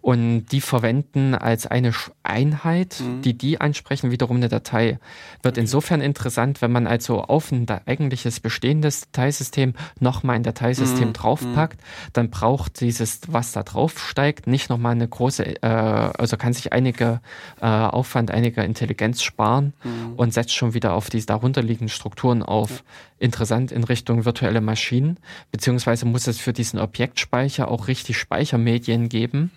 und 0.00 0.46
die 0.46 0.60
verwenden 0.60 1.36
als 1.36 1.68
eine 1.68 1.92
Einheit, 2.24 3.00
mhm. 3.00 3.22
die 3.22 3.38
die 3.38 3.60
ansprechen, 3.60 4.10
wiederum 4.10 4.38
eine 4.38 4.48
Datei. 4.48 4.98
Wird 5.42 5.54
okay. 5.54 5.60
insofern 5.60 6.00
interessant, 6.00 6.62
wenn 6.62 6.72
man 6.72 6.88
also 6.88 7.22
auf 7.22 7.52
ein 7.52 7.66
eigentliches 7.86 8.40
bestehendes 8.40 9.02
Dateisystem 9.12 9.74
nochmal 10.00 10.36
ein 10.36 10.42
Dateisystem 10.42 11.08
mhm. 11.08 11.12
draufpackt, 11.12 11.80
dann 12.12 12.30
braucht 12.30 12.80
dieses, 12.80 13.20
was 13.28 13.52
da 13.52 13.62
draufsteigt, 13.62 14.48
nicht 14.48 14.68
nochmal 14.68 14.92
eine 14.92 15.06
große, 15.06 15.62
äh, 15.62 15.66
also 15.66 16.36
kann 16.36 16.52
sich 16.52 16.72
einige 16.72 17.20
äh, 17.60 17.66
Aufwand, 17.66 18.32
einige 18.32 18.62
Intelligenz 18.62 19.22
sparen 19.22 19.74
mhm. 19.84 20.14
und 20.16 20.34
setzt 20.34 20.54
schon 20.54 20.74
wieder 20.74 20.94
auf 20.94 21.08
die 21.08 21.24
darunterliegenden 21.24 21.88
Strukturen 21.88 22.42
auf. 22.42 22.70
Ja. 22.70 22.76
Interessant 23.20 23.70
in 23.70 23.84
Richtung 23.84 24.23
virtuelle 24.24 24.60
Maschinen, 24.60 25.18
beziehungsweise 25.50 26.06
muss 26.06 26.26
es 26.26 26.38
für 26.38 26.52
diesen 26.52 26.78
Objektspeicher 26.78 27.68
auch 27.68 27.88
richtig 27.88 28.18
Speichermedien 28.18 29.08
geben 29.08 29.50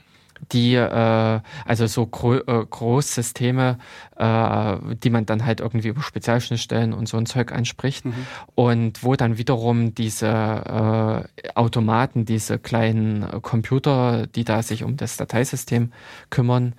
die 0.52 0.76
äh, 0.76 1.40
also 1.66 1.88
so 1.88 2.06
gro 2.06 2.36
äh, 2.36 2.66
Großsysteme, 2.70 3.78
äh, 4.16 4.76
die 5.04 5.10
man 5.10 5.26
dann 5.26 5.46
halt 5.46 5.60
irgendwie 5.60 5.90
über 5.90 6.02
Spezialschnittstellen 6.02 6.94
und 6.94 7.08
so 7.08 7.18
ein 7.18 7.26
Zeug 7.26 7.52
anspricht 7.52 8.06
mhm. 8.06 8.14
und 8.56 9.04
wo 9.04 9.16
dann 9.16 9.38
wiederum 9.38 9.96
diese 9.96 10.28
äh, 10.28 11.50
Automaten, 11.56 12.26
diese 12.26 12.60
kleinen 12.60 13.42
Computer, 13.42 14.28
die 14.28 14.44
da 14.44 14.62
sich 14.62 14.84
um 14.84 14.98
das 14.98 15.18
Dateisystem 15.18 15.92
kümmern, 16.30 16.74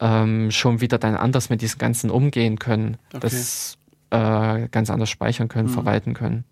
ähm, 0.00 0.50
schon 0.50 0.80
wieder 0.80 0.98
dann 0.98 1.16
anders 1.16 1.50
mit 1.50 1.62
diesen 1.62 1.78
ganzen 1.78 2.10
umgehen 2.10 2.58
können, 2.58 2.96
okay. 3.10 3.20
das 3.20 3.78
äh, 4.10 4.68
ganz 4.68 4.90
anders 4.90 5.10
speichern 5.10 5.48
können, 5.48 5.68
mhm. 5.68 5.74
verwalten 5.74 6.14
können. 6.14 6.44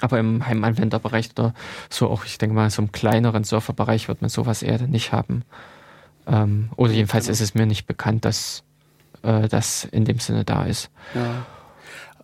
Aber 0.00 0.18
im 0.18 0.46
Heimanwenderbereich 0.46 1.30
oder 1.30 1.54
so 1.88 2.08
auch, 2.08 2.24
ich 2.24 2.38
denke 2.38 2.54
mal, 2.54 2.68
so 2.70 2.82
im 2.82 2.92
kleineren 2.92 3.44
Surferbereich 3.44 4.08
wird 4.08 4.20
man 4.20 4.28
sowas 4.28 4.62
eher 4.62 4.86
nicht 4.86 5.12
haben. 5.12 5.42
Ähm, 6.26 6.70
oder 6.76 6.92
jedenfalls 6.92 7.28
ist 7.28 7.40
es 7.40 7.54
mir 7.54 7.66
nicht 7.66 7.86
bekannt, 7.86 8.24
dass 8.24 8.62
äh, 9.22 9.48
das 9.48 9.84
in 9.84 10.04
dem 10.04 10.18
Sinne 10.18 10.44
da 10.44 10.64
ist. 10.64 10.90
Ja. 11.14 11.46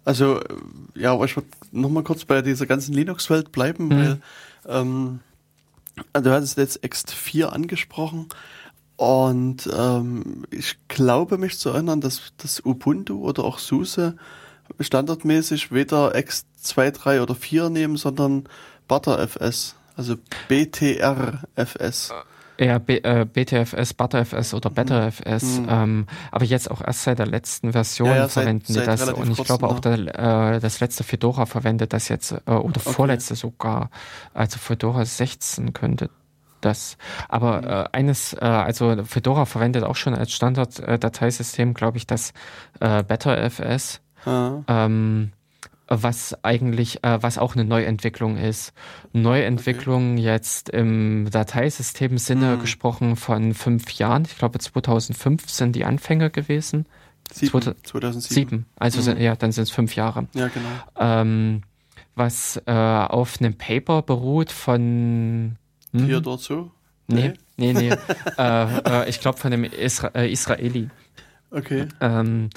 Also, 0.05 0.40
ja, 0.94 1.12
aber 1.12 1.24
ich 1.27 1.36
würde 1.36 1.49
nochmal 1.70 2.03
kurz 2.03 2.24
bei 2.24 2.43
dieser 2.43 2.66
ganzen 2.66 2.93
Linux-Welt 2.93 3.53
bleiben, 3.53 3.86
mhm. 3.86 3.90
weil 3.90 4.20
ähm, 4.66 5.20
du 6.12 6.31
hattest 6.31 6.59
jetzt 6.59 6.85
X4 6.85 7.47
angesprochen 7.47 8.28
und 8.97 9.69
ähm, 9.73 10.44
ich 10.51 10.77
glaube 10.89 11.39
mich 11.39 11.59
zu 11.59 11.70
erinnern, 11.70 12.01
dass 12.01 12.32
das 12.36 12.65
Ubuntu 12.65 13.20
oder 13.20 13.44
auch 13.44 13.59
SUSE 13.59 14.16
standardmäßig 14.81 15.73
weder 15.73 16.15
X2, 16.62 16.90
3 16.90 17.22
oder 17.22 17.34
4 17.34 17.70
nehmen, 17.70 17.97
sondern 17.97 18.44
ButterFS, 18.89 19.74
also 19.97 20.16
BTRFS. 20.48 22.12
Ja, 22.59 22.78
B, 22.78 22.98
äh, 22.98 23.24
BTFS, 23.24 23.94
ButterFS 23.94 24.55
oder 24.55 24.70
mhm. 24.70 24.74
BetterFS, 24.74 25.60
mhm. 25.60 25.66
ähm, 25.68 26.06
aber 26.30 26.44
jetzt 26.44 26.70
auch 26.70 26.80
erst 26.80 27.02
seit 27.02 27.18
der 27.18 27.26
letzten 27.26 27.72
Version 27.72 28.09
ja, 28.09 28.16
ja, 28.16 28.28
verwenden 28.28 28.72
seit, 28.72 28.82
die 28.82 28.86
das 28.86 29.12
und 29.12 29.30
ich 29.30 29.43
glaube 29.44 29.66
auch 29.68 29.80
der, 29.80 30.55
äh, 30.55 30.60
das 30.60 30.80
letzte 30.80 31.02
Fedora 31.02 31.47
verwendet 31.47 31.93
das 31.93 32.09
jetzt 32.09 32.32
äh, 32.32 32.36
oder 32.51 32.80
okay. 32.80 32.93
vorletzte 32.93 33.34
sogar, 33.34 33.90
also 34.34 34.59
Fedora 34.59 35.05
16 35.05 35.72
könnte 35.72 36.10
das. 36.60 36.97
Aber 37.28 37.62
mhm. 37.62 37.68
äh, 37.68 37.84
eines, 37.93 38.34
äh, 38.34 38.44
also 38.44 39.02
Fedora 39.05 39.47
verwendet 39.47 39.84
auch 39.84 39.97
schon 39.97 40.14
als 40.14 40.32
Standard-Dateisystem, 40.32 41.74
glaube 41.74 41.97
ich, 41.97 42.06
das 42.06 42.32
äh, 42.80 43.02
BetterFS. 43.02 44.01
Ähm, 44.24 45.32
was 46.01 46.36
eigentlich, 46.43 47.05
äh, 47.05 47.23
was 47.23 47.39
auch 47.39 47.55
eine 47.55 47.64
Neuentwicklung 47.64 48.36
ist. 48.36 48.73
Neuentwicklung 49.12 50.14
okay. 50.14 50.23
jetzt 50.23 50.69
im 50.70 51.28
Dateisystem-Sinne 51.31 52.56
mhm. 52.56 52.60
gesprochen 52.60 53.16
von 53.16 53.55
fünf 53.55 53.90
Jahren. 53.93 54.24
Ich 54.24 54.39
glaube 54.39 54.59
2005 54.59 55.51
sind 55.51 55.77
die 55.77 55.85
Anfänge 55.85 56.31
gewesen. 56.31 56.86
Sieben, 57.32 57.74
2007. 57.82 58.20
Sieben. 58.20 58.66
Also 58.77 58.98
mhm. 58.98 59.02
sind, 59.05 59.20
ja, 59.20 59.36
dann 59.36 59.52
sind 59.52 59.64
es 59.64 59.70
fünf 59.70 59.97
Jahre. 59.97 60.27
Ja, 60.35 60.48
genau. 60.48 60.69
Ähm, 60.98 61.62
was 62.14 62.60
äh, 62.66 62.73
auf 62.73 63.40
einem 63.40 63.55
Paper 63.55 64.02
beruht 64.02 64.52
von 64.52 65.56
hm? 65.93 66.06
Theodor 66.06 66.39
Zoo? 66.39 66.70
Nee, 67.06 67.35
nee, 67.56 67.73
nee. 67.73 67.90
äh, 68.39 68.78
äh, 68.78 69.09
ich 69.09 69.20
glaube 69.20 69.39
von 69.39 69.51
dem 69.51 69.64
Isra 69.64 70.09
äh, 70.14 70.31
Israeli. 70.31 70.89
Okay. 71.51 71.86
Ähm, 72.01 72.51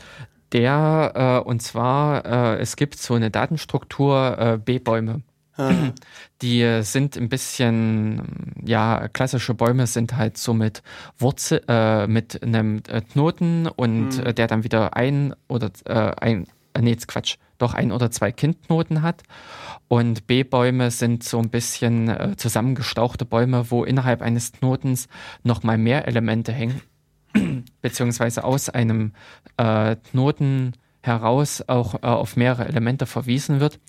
der, 0.56 1.42
äh, 1.44 1.48
und 1.48 1.62
zwar, 1.62 2.26
äh, 2.26 2.62
es 2.62 2.78
gibt 2.78 2.98
so 2.98 3.14
eine 3.14 3.30
Datenstruktur 3.30 4.38
äh, 4.40 4.58
B-Bäume. 4.58 5.22
Ah. 5.58 5.92
Die 6.42 6.82
sind 6.82 7.18
ein 7.18 7.28
bisschen, 7.28 8.54
ja, 8.66 9.10
klassische 9.10 9.54
Bäume 9.54 9.86
sind 9.86 10.16
halt 10.16 10.38
so 10.38 10.54
mit 10.54 10.82
Wurzel, 11.18 11.62
äh, 11.68 12.08
mit 12.08 12.42
einem 12.42 12.82
äh, 12.88 13.02
Knoten 13.02 13.68
und 13.68 14.18
mhm. 14.18 14.36
der 14.36 14.48
dann 14.48 14.64
wieder 14.64 14.96
ein 14.96 15.36
oder 15.50 15.72
äh, 15.86 16.14
ein, 16.22 16.46
äh, 16.74 16.82
nee, 16.82 16.96
Quatsch, 16.96 17.36
doch 17.58 17.74
ein 17.74 17.92
oder 17.92 18.10
zwei 18.10 18.32
Kindknoten 18.32 19.02
hat. 19.02 19.24
Und 19.90 20.26
B-Bäume 20.26 20.90
sind 20.90 21.24
so 21.24 21.40
ein 21.40 21.50
bisschen 21.50 22.08
äh, 22.08 22.36
zusammengestauchte 22.38 23.26
Bäume, 23.26 23.72
wo 23.72 23.84
innerhalb 23.84 24.22
eines 24.22 24.54
Knotens 24.54 25.10
nochmal 25.44 25.78
mehr 25.78 26.08
Elemente 26.08 26.54
hängen 26.54 26.82
beziehungsweise 27.86 28.44
aus 28.44 28.68
einem 28.70 29.12
äh, 29.58 29.96
Knoten 30.10 30.74
heraus 31.04 31.64
auch 31.68 31.94
äh, 32.02 32.08
auf 32.08 32.36
mehrere 32.36 32.68
Elemente 32.68 33.06
verwiesen 33.06 33.60
wird. 33.60 33.80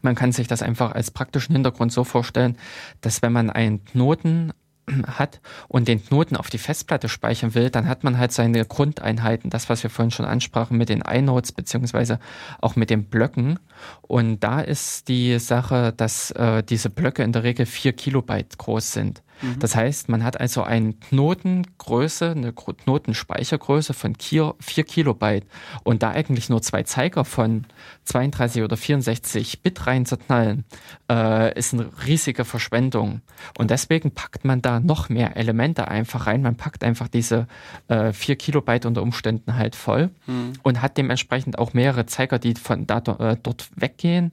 Man 0.00 0.14
kann 0.14 0.30
sich 0.30 0.46
das 0.46 0.62
einfach 0.62 0.92
als 0.92 1.10
praktischen 1.10 1.56
Hintergrund 1.56 1.92
so 1.92 2.04
vorstellen, 2.04 2.56
dass 3.00 3.20
wenn 3.20 3.32
man 3.32 3.50
einen 3.50 3.84
Knoten 3.84 4.52
hat 5.08 5.40
und 5.66 5.88
den 5.88 6.04
Knoten 6.04 6.36
auf 6.36 6.50
die 6.50 6.58
Festplatte 6.58 7.08
speichern 7.08 7.54
will, 7.56 7.68
dann 7.68 7.88
hat 7.88 8.04
man 8.04 8.16
halt 8.16 8.30
seine 8.30 8.64
Grundeinheiten, 8.64 9.50
das, 9.50 9.68
was 9.68 9.82
wir 9.82 9.90
vorhin 9.90 10.12
schon 10.12 10.24
ansprachen 10.24 10.78
mit 10.78 10.88
den 10.88 11.00
iNodes 11.00 11.50
beziehungsweise 11.50 12.20
auch 12.60 12.76
mit 12.76 12.90
den 12.90 13.06
Blöcken. 13.06 13.58
Und 14.02 14.38
da 14.38 14.60
ist 14.60 15.08
die 15.08 15.36
Sache, 15.40 15.92
dass 15.96 16.30
äh, 16.30 16.62
diese 16.62 16.90
Blöcke 16.90 17.24
in 17.24 17.32
der 17.32 17.42
Regel 17.42 17.66
vier 17.66 17.92
Kilobyte 17.92 18.56
groß 18.56 18.92
sind. 18.92 19.24
Mhm. 19.42 19.58
Das 19.58 19.74
heißt, 19.74 20.08
man 20.08 20.24
hat 20.24 20.40
also 20.40 20.62
eine 20.62 20.92
Knotengröße, 20.94 22.30
eine 22.30 22.52
Knotenspeichergröße 22.52 23.94
von 23.94 24.14
4 24.18 24.54
Kilobyte 24.84 25.46
und 25.84 26.02
da 26.02 26.10
eigentlich 26.10 26.48
nur 26.48 26.62
zwei 26.62 26.82
Zeiger 26.82 27.24
von 27.24 27.66
32 28.10 28.62
oder 28.62 28.76
64 28.76 29.62
Bit 29.62 29.86
reinzuknallen, 29.86 30.64
äh, 31.08 31.56
ist 31.56 31.72
eine 31.72 31.88
riesige 32.06 32.44
Verschwendung. 32.44 33.20
Und 33.56 33.70
deswegen 33.70 34.10
packt 34.10 34.44
man 34.44 34.62
da 34.62 34.80
noch 34.80 35.08
mehr 35.08 35.36
Elemente 35.36 35.88
einfach 35.88 36.26
rein. 36.26 36.42
Man 36.42 36.56
packt 36.56 36.82
einfach 36.82 37.06
diese 37.06 37.46
äh, 37.88 38.12
4 38.12 38.36
Kilobyte 38.36 38.86
unter 38.86 39.02
Umständen 39.02 39.54
halt 39.54 39.76
voll 39.76 40.10
mhm. 40.26 40.54
und 40.64 40.82
hat 40.82 40.98
dementsprechend 40.98 41.58
auch 41.58 41.72
mehrere 41.72 42.06
Zeiger, 42.06 42.38
die 42.40 42.54
von 42.54 42.86
da, 42.86 42.98
äh, 42.98 43.36
dort 43.40 43.70
weggehen, 43.76 44.32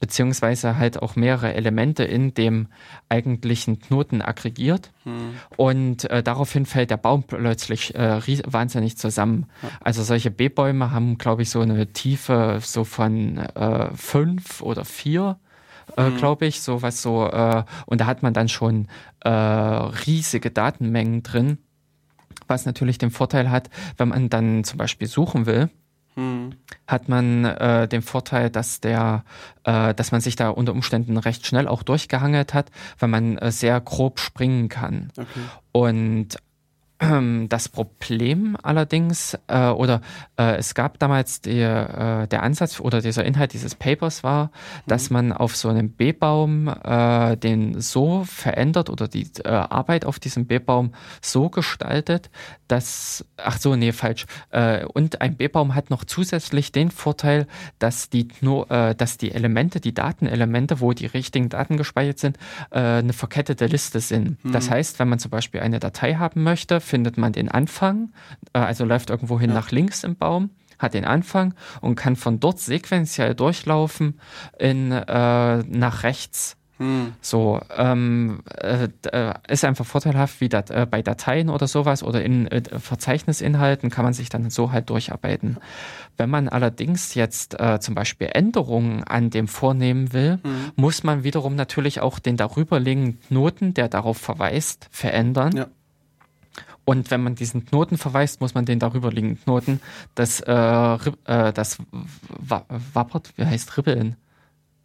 beziehungsweise 0.00 0.78
halt 0.78 1.02
auch 1.02 1.14
mehrere 1.14 1.52
Elemente 1.54 2.04
in 2.04 2.32
dem 2.32 2.68
eigentlichen 3.10 3.78
Knoten 3.78 4.22
aggregiert. 4.22 4.90
Hm. 5.04 5.34
Und 5.56 6.10
äh, 6.10 6.22
daraufhin 6.22 6.66
fällt 6.66 6.90
der 6.90 6.96
Baum 6.96 7.22
plötzlich 7.22 7.94
äh, 7.94 8.20
wahnsinnig 8.46 8.96
zusammen. 8.96 9.46
Ja. 9.62 9.68
Also 9.80 10.02
solche 10.02 10.30
B-Bäume 10.30 10.90
haben, 10.90 11.18
glaube 11.18 11.42
ich, 11.42 11.50
so 11.50 11.60
eine 11.60 11.92
Tiefe 11.92 12.58
so 12.62 12.84
von 12.84 13.17
äh, 13.38 13.94
fünf 13.94 14.62
oder 14.62 14.84
vier. 14.84 15.38
Äh, 15.96 16.10
mhm. 16.10 16.16
glaube 16.18 16.46
ich, 16.46 16.60
so 16.60 16.82
was 16.82 17.00
so, 17.00 17.26
äh, 17.26 17.64
und 17.86 18.02
da 18.02 18.06
hat 18.06 18.22
man 18.22 18.34
dann 18.34 18.48
schon 18.48 18.88
äh, 19.20 19.30
riesige 19.30 20.50
Datenmengen 20.50 21.22
drin, 21.22 21.58
was 22.46 22.66
natürlich 22.66 22.98
den 22.98 23.10
Vorteil 23.10 23.50
hat, 23.50 23.70
wenn 23.96 24.08
man 24.08 24.28
dann 24.28 24.64
zum 24.64 24.76
Beispiel 24.76 25.08
suchen 25.08 25.46
will, 25.46 25.70
hm. 26.18 26.50
hat 26.88 27.08
man 27.08 27.44
äh, 27.44 27.86
den 27.86 28.02
Vorteil, 28.02 28.50
dass 28.50 28.80
der, 28.80 29.24
äh, 29.62 29.94
dass 29.94 30.10
man 30.10 30.20
sich 30.20 30.34
da 30.34 30.50
unter 30.50 30.72
Umständen 30.72 31.16
recht 31.16 31.46
schnell 31.46 31.68
auch 31.68 31.84
durchgehangelt 31.84 32.54
hat, 32.54 32.72
weil 32.98 33.08
man 33.08 33.38
äh, 33.38 33.52
sehr 33.52 33.80
grob 33.80 34.18
springen 34.18 34.68
kann. 34.68 35.12
Okay. 35.16 35.40
Und 35.70 36.38
das 37.00 37.68
Problem 37.68 38.56
allerdings, 38.60 39.38
äh, 39.46 39.68
oder 39.68 40.00
äh, 40.36 40.56
es 40.56 40.74
gab 40.74 40.98
damals 40.98 41.40
die, 41.40 41.60
äh, 41.60 42.26
der 42.26 42.42
Ansatz 42.42 42.80
oder 42.80 43.00
dieser 43.00 43.24
Inhalt 43.24 43.52
dieses 43.52 43.76
Papers 43.76 44.24
war, 44.24 44.46
mhm. 44.46 44.50
dass 44.88 45.10
man 45.10 45.32
auf 45.32 45.54
so 45.54 45.68
einem 45.68 45.90
B-Baum 45.90 46.66
äh, 46.66 47.36
den 47.36 47.80
so 47.80 48.24
verändert 48.24 48.90
oder 48.90 49.06
die 49.06 49.30
äh, 49.44 49.48
Arbeit 49.48 50.06
auf 50.06 50.18
diesem 50.18 50.46
B-Baum 50.46 50.92
so 51.22 51.50
gestaltet, 51.50 52.30
dass, 52.66 53.24
ach 53.36 53.58
so, 53.58 53.76
nee, 53.76 53.92
falsch. 53.92 54.26
Äh, 54.50 54.84
und 54.84 55.20
ein 55.20 55.36
B-Baum 55.36 55.76
hat 55.76 55.90
noch 55.90 56.04
zusätzlich 56.04 56.72
den 56.72 56.90
Vorteil, 56.90 57.46
dass 57.78 58.10
die, 58.10 58.26
äh, 58.42 58.96
dass 58.96 59.18
die 59.18 59.30
Elemente, 59.30 59.80
die 59.80 59.94
Datenelemente, 59.94 60.80
wo 60.80 60.92
die 60.92 61.06
richtigen 61.06 61.48
Daten 61.48 61.76
gespeichert 61.76 62.18
sind, 62.18 62.38
eine 62.70 63.12
verkettete 63.12 63.66
Liste 63.66 64.00
sind. 64.00 64.42
Mhm. 64.44 64.52
Das 64.52 64.70
heißt, 64.70 64.98
wenn 64.98 65.08
man 65.08 65.18
zum 65.18 65.30
Beispiel 65.30 65.60
eine 65.60 65.78
Datei 65.78 66.14
haben 66.14 66.42
möchte, 66.42 66.80
findet 66.88 67.18
man 67.18 67.32
den 67.32 67.48
Anfang, 67.48 68.12
äh, 68.52 68.58
also 68.58 68.84
läuft 68.84 69.10
irgendwohin 69.10 69.50
ja. 69.50 69.54
nach 69.54 69.70
links 69.70 70.04
im 70.04 70.16
Baum 70.16 70.50
hat 70.78 70.94
den 70.94 71.04
Anfang 71.04 71.54
und 71.80 71.96
kann 71.96 72.14
von 72.14 72.38
dort 72.38 72.60
sequenziell 72.60 73.34
durchlaufen 73.34 74.20
in 74.58 74.92
äh, 74.92 75.58
nach 75.58 76.04
rechts. 76.04 76.56
Hm. 76.78 77.14
So, 77.20 77.60
ähm, 77.76 78.42
äh, 78.56 78.88
äh, 79.10 79.34
ist 79.48 79.64
einfach 79.64 79.84
vorteilhaft, 79.84 80.40
wie 80.40 80.48
dat, 80.48 80.70
äh, 80.70 80.86
bei 80.88 81.02
Dateien 81.02 81.50
oder 81.50 81.66
sowas 81.66 82.04
oder 82.04 82.22
in 82.22 82.46
äh, 82.46 82.62
Verzeichnisinhalten 82.78 83.90
kann 83.90 84.04
man 84.04 84.14
sich 84.14 84.28
dann 84.28 84.48
so 84.50 84.70
halt 84.70 84.88
durcharbeiten. 84.88 85.58
Wenn 86.16 86.30
man 86.30 86.48
allerdings 86.48 87.14
jetzt 87.14 87.58
äh, 87.58 87.80
zum 87.80 87.96
Beispiel 87.96 88.28
Änderungen 88.32 89.02
an 89.02 89.30
dem 89.30 89.48
vornehmen 89.48 90.12
will, 90.12 90.38
hm. 90.42 90.72
muss 90.76 91.02
man 91.02 91.24
wiederum 91.24 91.56
natürlich 91.56 92.00
auch 92.00 92.20
den 92.20 92.36
darüberliegenden 92.36 93.20
Knoten, 93.26 93.74
der 93.74 93.88
darauf 93.88 94.18
verweist, 94.18 94.86
verändern. 94.92 95.56
Ja. 95.56 95.66
Und 96.88 97.10
wenn 97.10 97.22
man 97.22 97.34
diesen 97.34 97.66
Knoten 97.66 97.98
verweist, 97.98 98.40
muss 98.40 98.54
man 98.54 98.64
den 98.64 98.78
darüberliegenden 98.78 99.38
Knoten, 99.42 99.82
das, 100.14 100.40
äh, 100.40 100.52
äh, 100.54 101.52
das 101.52 101.76
wappert, 102.94 103.34
wie 103.36 103.44
heißt 103.44 103.76
Ribbeln? 103.76 104.16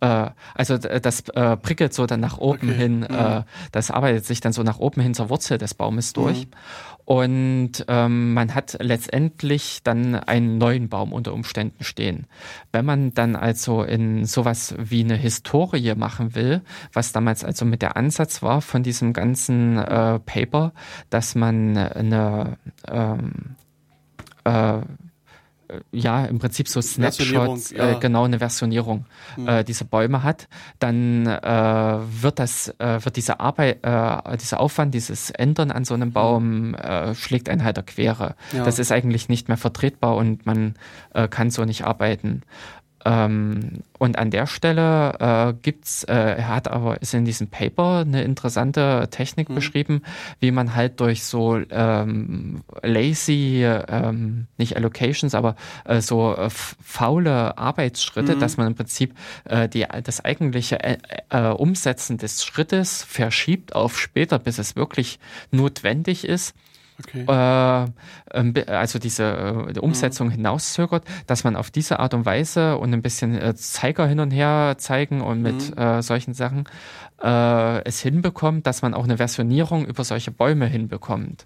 Äh, 0.04 0.32
also 0.54 0.78
das 0.78 1.22
äh, 1.30 1.56
prickelt 1.56 1.94
so 1.94 2.06
dann 2.06 2.20
nach 2.20 2.38
oben 2.38 2.70
okay. 2.70 2.78
hin, 2.78 3.00
mhm. 3.00 3.16
äh, 3.16 3.44
das 3.72 3.90
arbeitet 3.90 4.26
sich 4.26 4.42
dann 4.42 4.52
so 4.52 4.62
nach 4.62 4.80
oben 4.80 5.02
hin 5.02 5.14
zur 5.14 5.30
Wurzel 5.30 5.58
des 5.58 5.74
Baumes 5.74 6.12
durch. 6.12 6.48
Mhm. 6.48 6.52
Und 7.06 7.72
ähm, 7.88 8.34
man 8.34 8.54
hat 8.56 8.78
letztendlich 8.80 9.82
dann 9.84 10.16
einen 10.16 10.58
neuen 10.58 10.90
Baum 10.90 11.12
unter 11.12 11.34
Umständen 11.34 11.84
stehen. 11.84 12.28
Wenn 12.72 12.86
man 12.86 13.14
dann 13.14 13.36
also 13.36 13.84
in 13.84 14.26
sowas 14.26 14.76
wie 14.78 15.04
eine 15.04 15.16
Historie 15.16 15.96
machen 15.96 16.36
will, 16.36 16.62
was 16.92 17.12
damals 17.12 17.44
also 17.44 17.66
mit 17.66 17.82
der 17.82 17.98
Ansatz 17.98 18.42
war 18.42 18.62
von 18.62 18.84
diesem 18.84 19.12
ganzen 19.14 19.78
äh, 19.78 20.20
Paper, 20.20 20.74
dass 21.10 21.36
man 21.36 21.78
eine 21.78 22.58
ähm, 22.88 23.56
äh, 24.46 24.82
ja 25.92 26.26
im 26.26 26.40
Prinzip 26.40 26.68
so 26.68 26.82
Snapshots, 26.82 27.72
äh, 27.72 27.78
ja. 27.78 27.92
äh, 27.92 28.00
genau 28.00 28.24
eine 28.24 28.40
Versionierung 28.40 29.06
hm. 29.36 29.48
äh, 29.48 29.64
dieser 29.64 29.86
Bäume 29.86 30.24
hat, 30.24 30.48
dann 30.80 31.28
äh, 31.28 31.42
wird 31.42 32.40
das, 32.40 32.70
äh, 32.80 33.04
wird 33.04 33.16
diese 33.16 33.40
Arbeit, 33.40 33.80
äh, 33.84 34.38
dieser 34.38 34.60
Aufwand, 34.60 34.94
dieses 34.94 35.30
Ändern 35.30 35.72
an 35.72 35.86
so 35.86 35.94
einem 35.94 36.10
hm. 36.10 36.14
Baum 36.14 36.76
schlägt 37.14 37.50
einen 37.50 37.64
halt 37.64 37.78
der 37.78 37.84
Quere. 37.84 38.36
Ja. 38.52 38.64
Das 38.64 38.80
ist 38.80 38.92
eigentlich 38.92 39.30
nicht 39.30 39.48
mehr 39.48 39.58
vertretbar 39.58 40.16
und 40.16 40.46
man 40.46 40.76
kann 41.30 41.50
so 41.50 41.66
nicht 41.66 41.84
arbeiten. 41.84 42.42
Ähm, 43.06 43.84
und 44.00 44.18
an 44.18 44.32
der 44.32 44.48
Stelle 44.48 45.18
äh, 45.20 45.54
gibt's, 45.62 46.04
äh, 46.04 46.14
er 46.14 46.48
hat 46.48 46.68
aber 46.68 47.02
ist 47.02 47.14
in 47.14 47.26
diesem 47.26 47.48
Paper 47.48 48.00
eine 48.00 48.24
interessante 48.24 49.08
Technik 49.12 49.50
mhm. 49.50 49.56
beschrieben, 49.56 50.02
wie 50.40 50.52
man 50.52 50.76
halt 50.76 51.00
durch 51.00 51.24
so 51.24 51.60
ähm, 51.70 52.64
lazy, 52.82 53.64
ähm, 53.64 54.48
nicht 54.58 54.76
Allocations, 54.76 55.36
aber 55.36 55.56
äh, 55.86 56.02
so 56.02 56.36
äh, 56.36 56.50
faule 56.50 57.58
Arbeitsschritte, 57.58 58.36
mhm. 58.36 58.40
dass 58.40 58.58
man 58.58 58.68
im 58.68 58.76
Prinzip 58.76 59.16
äh, 59.46 59.68
die, 59.70 59.86
das 60.04 60.24
eigentliche 60.24 60.82
äh, 60.84 60.98
äh, 61.30 61.50
Umsetzen 61.50 62.18
des 62.18 62.44
Schrittes 62.44 63.04
verschiebt 63.04 63.76
auf 63.76 64.00
später, 64.00 64.40
bis 64.40 64.58
es 64.58 64.76
wirklich 64.76 65.20
notwendig 65.52 66.26
ist 66.26 66.56
Okay. 67.00 67.26
Äh, 67.28 68.64
also 68.72 69.00
diese 69.00 69.24
äh, 69.76 69.80
Umsetzung 69.80 70.28
mhm. 70.28 70.32
hinauszögert, 70.32 71.06
dass 71.28 71.44
man 71.44 71.56
auf 71.56 71.72
diese 71.72 72.00
Art 72.00 72.14
und 72.14 72.26
Weise 72.26 72.78
und 72.78 72.94
ein 72.94 73.02
bisschen 73.02 73.36
äh, 73.40 73.56
Zeiger 73.56 74.08
hin 74.08 74.20
und 74.20 74.32
her 74.32 74.76
zeigen 74.78 75.22
und 75.22 75.42
mit 75.42 75.76
mhm. 75.76 75.82
äh, 75.82 76.02
solchen 76.02 76.34
Sachen 76.34 76.66
äh, 77.22 77.84
es 77.84 78.02
hinbekommt, 78.02 78.68
dass 78.68 78.82
man 78.82 78.94
auch 78.94 79.04
eine 79.04 79.18
Versionierung 79.18 79.86
über 79.86 80.04
solche 80.04 80.32
Bäume 80.32 80.68
hinbekommt. 80.68 81.46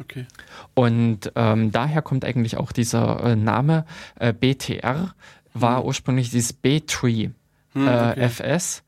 Okay. 0.00 0.26
Und 0.74 1.32
ähm, 1.36 1.70
daher 1.70 2.02
kommt 2.02 2.24
eigentlich 2.24 2.56
auch 2.56 2.72
dieser 2.72 3.36
Name 3.36 3.84
BTR, 4.18 5.14
war 5.54 5.80
mhm. 5.80 5.86
ursprünglich 5.86 6.30
dieses 6.30 6.52
B-Tree 6.54 7.28
mhm, 7.74 7.88
okay. 7.88 8.28
FS 8.28 8.82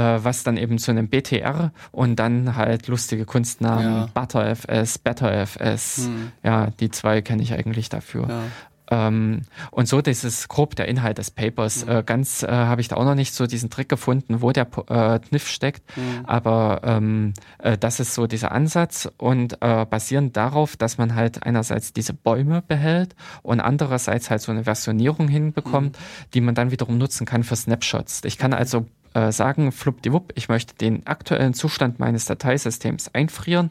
was 0.00 0.44
dann 0.44 0.56
eben 0.56 0.78
zu 0.78 0.90
einem 0.90 1.08
BTR 1.08 1.72
und 1.92 2.16
dann 2.16 2.56
halt 2.56 2.88
lustige 2.88 3.24
Kunstnamen, 3.24 3.84
ja. 3.84 4.08
ButterFS, 4.14 4.98
BetterFS. 4.98 6.06
Hm. 6.06 6.32
Ja, 6.42 6.68
die 6.80 6.90
zwei 6.90 7.22
kenne 7.22 7.42
ich 7.42 7.52
eigentlich 7.52 7.88
dafür. 7.88 8.28
Ja. 8.28 8.42
Ähm, 8.90 9.42
und 9.70 9.88
so, 9.88 9.98
ist 9.98 10.48
grob 10.48 10.76
der 10.76 10.88
Inhalt 10.88 11.18
des 11.18 11.30
Papers. 11.30 11.84
Mhm. 11.84 11.92
Äh, 11.92 12.02
ganz 12.04 12.42
äh, 12.42 12.48
habe 12.48 12.80
ich 12.80 12.88
da 12.88 12.96
auch 12.96 13.04
noch 13.04 13.14
nicht 13.14 13.34
so 13.34 13.46
diesen 13.46 13.70
Trick 13.70 13.88
gefunden, 13.88 14.40
wo 14.40 14.52
der 14.52 14.66
äh, 14.88 15.18
Kniff 15.18 15.48
steckt. 15.48 15.82
Mhm. 15.96 16.24
Aber 16.24 16.80
ähm, 16.84 17.34
äh, 17.58 17.76
das 17.76 18.00
ist 18.00 18.14
so 18.14 18.26
dieser 18.26 18.52
Ansatz 18.52 19.08
und 19.18 19.60
äh, 19.60 19.84
basierend 19.84 20.36
darauf, 20.36 20.76
dass 20.76 20.98
man 20.98 21.14
halt 21.14 21.42
einerseits 21.42 21.92
diese 21.92 22.14
Bäume 22.14 22.62
behält 22.62 23.14
und 23.42 23.60
andererseits 23.60 24.30
halt 24.30 24.40
so 24.40 24.52
eine 24.52 24.64
Versionierung 24.64 25.28
hinbekommt, 25.28 25.98
mhm. 25.98 26.30
die 26.34 26.40
man 26.40 26.54
dann 26.54 26.70
wiederum 26.70 26.98
nutzen 26.98 27.26
kann 27.26 27.44
für 27.44 27.56
Snapshots. 27.56 28.22
Ich 28.24 28.38
kann 28.38 28.54
also 28.54 28.86
äh, 29.14 29.32
sagen, 29.32 29.72
fluppdiwupp, 29.72 30.32
ich 30.34 30.48
möchte 30.48 30.74
den 30.74 31.06
aktuellen 31.06 31.54
Zustand 31.54 31.98
meines 31.98 32.24
Dateisystems 32.26 33.14
einfrieren 33.14 33.70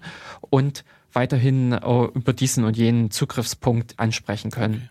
und 0.50 0.84
weiterhin 1.14 1.72
äh, 1.74 2.04
über 2.14 2.34
diesen 2.34 2.64
und 2.64 2.78
jenen 2.78 3.12
Zugriffspunkt 3.12 4.00
ansprechen 4.00 4.52
können. 4.52 4.90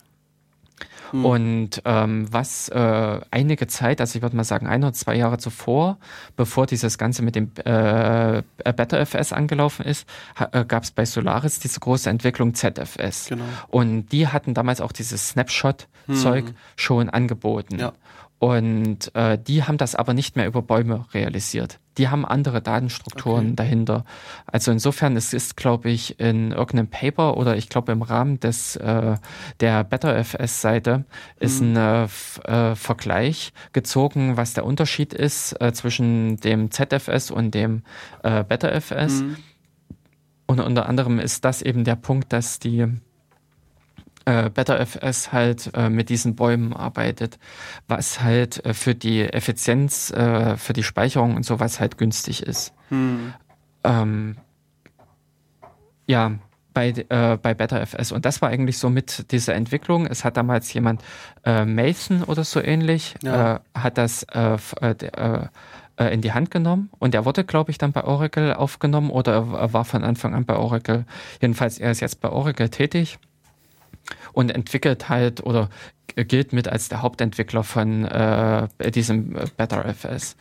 Hm. 1.10 1.24
Und 1.24 1.82
ähm, 1.84 2.26
was 2.30 2.68
äh, 2.68 3.20
einige 3.30 3.66
Zeit, 3.66 4.00
also 4.00 4.16
ich 4.16 4.22
würde 4.22 4.36
mal 4.36 4.44
sagen 4.44 4.66
ein 4.66 4.82
oder 4.82 4.92
zwei 4.92 5.14
Jahre 5.14 5.38
zuvor, 5.38 5.98
bevor 6.36 6.66
dieses 6.66 6.98
Ganze 6.98 7.22
mit 7.22 7.36
dem 7.36 7.52
äh, 7.64 8.42
BetterFS 8.64 9.32
angelaufen 9.32 9.84
ist, 9.84 10.06
äh, 10.52 10.64
gab 10.64 10.82
es 10.82 10.90
bei 10.90 11.04
Solaris 11.04 11.58
diese 11.60 11.80
große 11.80 12.10
Entwicklung 12.10 12.54
ZFS. 12.54 13.26
Genau. 13.28 13.44
Und 13.68 14.08
die 14.08 14.28
hatten 14.28 14.54
damals 14.54 14.80
auch 14.80 14.92
dieses 14.92 15.30
Snapshot-Zeug 15.30 16.46
hm. 16.46 16.54
schon 16.76 17.10
angeboten. 17.10 17.78
Ja. 17.78 17.92
Und 18.38 19.14
äh, 19.14 19.38
die 19.38 19.64
haben 19.64 19.78
das 19.78 19.94
aber 19.94 20.12
nicht 20.12 20.36
mehr 20.36 20.46
über 20.46 20.60
Bäume 20.60 21.06
realisiert. 21.14 21.80
Die 21.96 22.08
haben 22.08 22.26
andere 22.26 22.60
Datenstrukturen 22.60 23.46
okay. 23.46 23.56
dahinter. 23.56 24.04
Also 24.44 24.70
insofern, 24.70 25.16
es 25.16 25.32
ist, 25.32 25.56
glaube 25.56 25.88
ich, 25.88 26.20
in 26.20 26.52
irgendeinem 26.52 26.88
Paper 26.88 27.38
oder 27.38 27.56
ich 27.56 27.70
glaube 27.70 27.92
im 27.92 28.02
Rahmen 28.02 28.38
des 28.38 28.76
äh, 28.76 29.16
der 29.60 29.84
BetterFS-Seite 29.84 31.06
ist 31.40 31.62
mhm. 31.62 31.76
ein 31.78 32.08
äh, 32.44 32.74
Vergleich 32.74 33.54
gezogen, 33.72 34.36
was 34.36 34.52
der 34.52 34.66
Unterschied 34.66 35.14
ist 35.14 35.58
äh, 35.62 35.72
zwischen 35.72 36.36
dem 36.36 36.70
ZFS 36.70 37.30
und 37.30 37.54
dem 37.54 37.84
äh, 38.22 38.44
BetterFS. 38.44 39.22
Mhm. 39.22 39.36
Und 40.46 40.60
unter 40.60 40.88
anderem 40.88 41.18
ist 41.18 41.46
das 41.46 41.62
eben 41.62 41.84
der 41.84 41.96
Punkt, 41.96 42.32
dass 42.34 42.58
die 42.58 42.86
äh, 44.26 44.50
BetterFS 44.50 45.32
halt 45.32 45.70
äh, 45.74 45.88
mit 45.88 46.10
diesen 46.10 46.36
Bäumen 46.36 46.72
arbeitet, 46.72 47.38
was 47.88 48.20
halt 48.20 48.64
äh, 48.64 48.74
für 48.74 48.94
die 48.94 49.22
Effizienz, 49.22 50.10
äh, 50.10 50.56
für 50.56 50.72
die 50.72 50.82
Speicherung 50.82 51.36
und 51.36 51.46
sowas 51.46 51.80
halt 51.80 51.96
günstig 51.96 52.42
ist. 52.42 52.74
Hm. 52.90 53.32
Ähm, 53.84 54.36
ja, 56.06 56.32
bei, 56.74 56.88
äh, 56.88 57.38
bei 57.40 57.54
BetterFS. 57.54 58.12
Und 58.12 58.26
das 58.26 58.42
war 58.42 58.50
eigentlich 58.50 58.78
so 58.78 58.90
mit 58.90 59.32
dieser 59.32 59.54
Entwicklung. 59.54 60.06
Es 60.06 60.24
hat 60.24 60.36
damals 60.36 60.72
jemand, 60.74 61.02
äh, 61.44 61.64
Mason 61.64 62.22
oder 62.24 62.44
so 62.44 62.60
ähnlich, 62.60 63.14
ja. 63.22 63.56
äh, 63.56 63.60
hat 63.74 63.96
das 63.96 64.24
äh, 64.24 64.58
äh, 64.80 65.46
äh, 65.96 66.12
in 66.12 66.20
die 66.20 66.32
Hand 66.32 66.50
genommen 66.50 66.90
und 66.98 67.14
er 67.14 67.24
wurde, 67.24 67.44
glaube 67.44 67.70
ich, 67.70 67.78
dann 67.78 67.92
bei 67.92 68.04
Oracle 68.04 68.52
aufgenommen 68.52 69.10
oder 69.10 69.34
er 69.34 69.72
war 69.72 69.84
von 69.86 70.04
Anfang 70.04 70.34
an 70.34 70.44
bei 70.44 70.56
Oracle. 70.56 71.06
Jedenfalls, 71.40 71.78
er 71.78 71.90
ist 71.92 72.00
jetzt 72.00 72.20
bei 72.20 72.28
Oracle 72.28 72.68
tätig 72.68 73.18
und 74.32 74.50
entwickelt 74.50 75.08
halt 75.08 75.44
oder 75.44 75.68
gilt 76.14 76.52
mit 76.52 76.68
als 76.68 76.88
der 76.88 77.02
Hauptentwickler 77.02 77.62
von 77.64 78.04
äh, 78.04 78.68
diesem 78.90 79.34
BetterFS. 79.56 80.36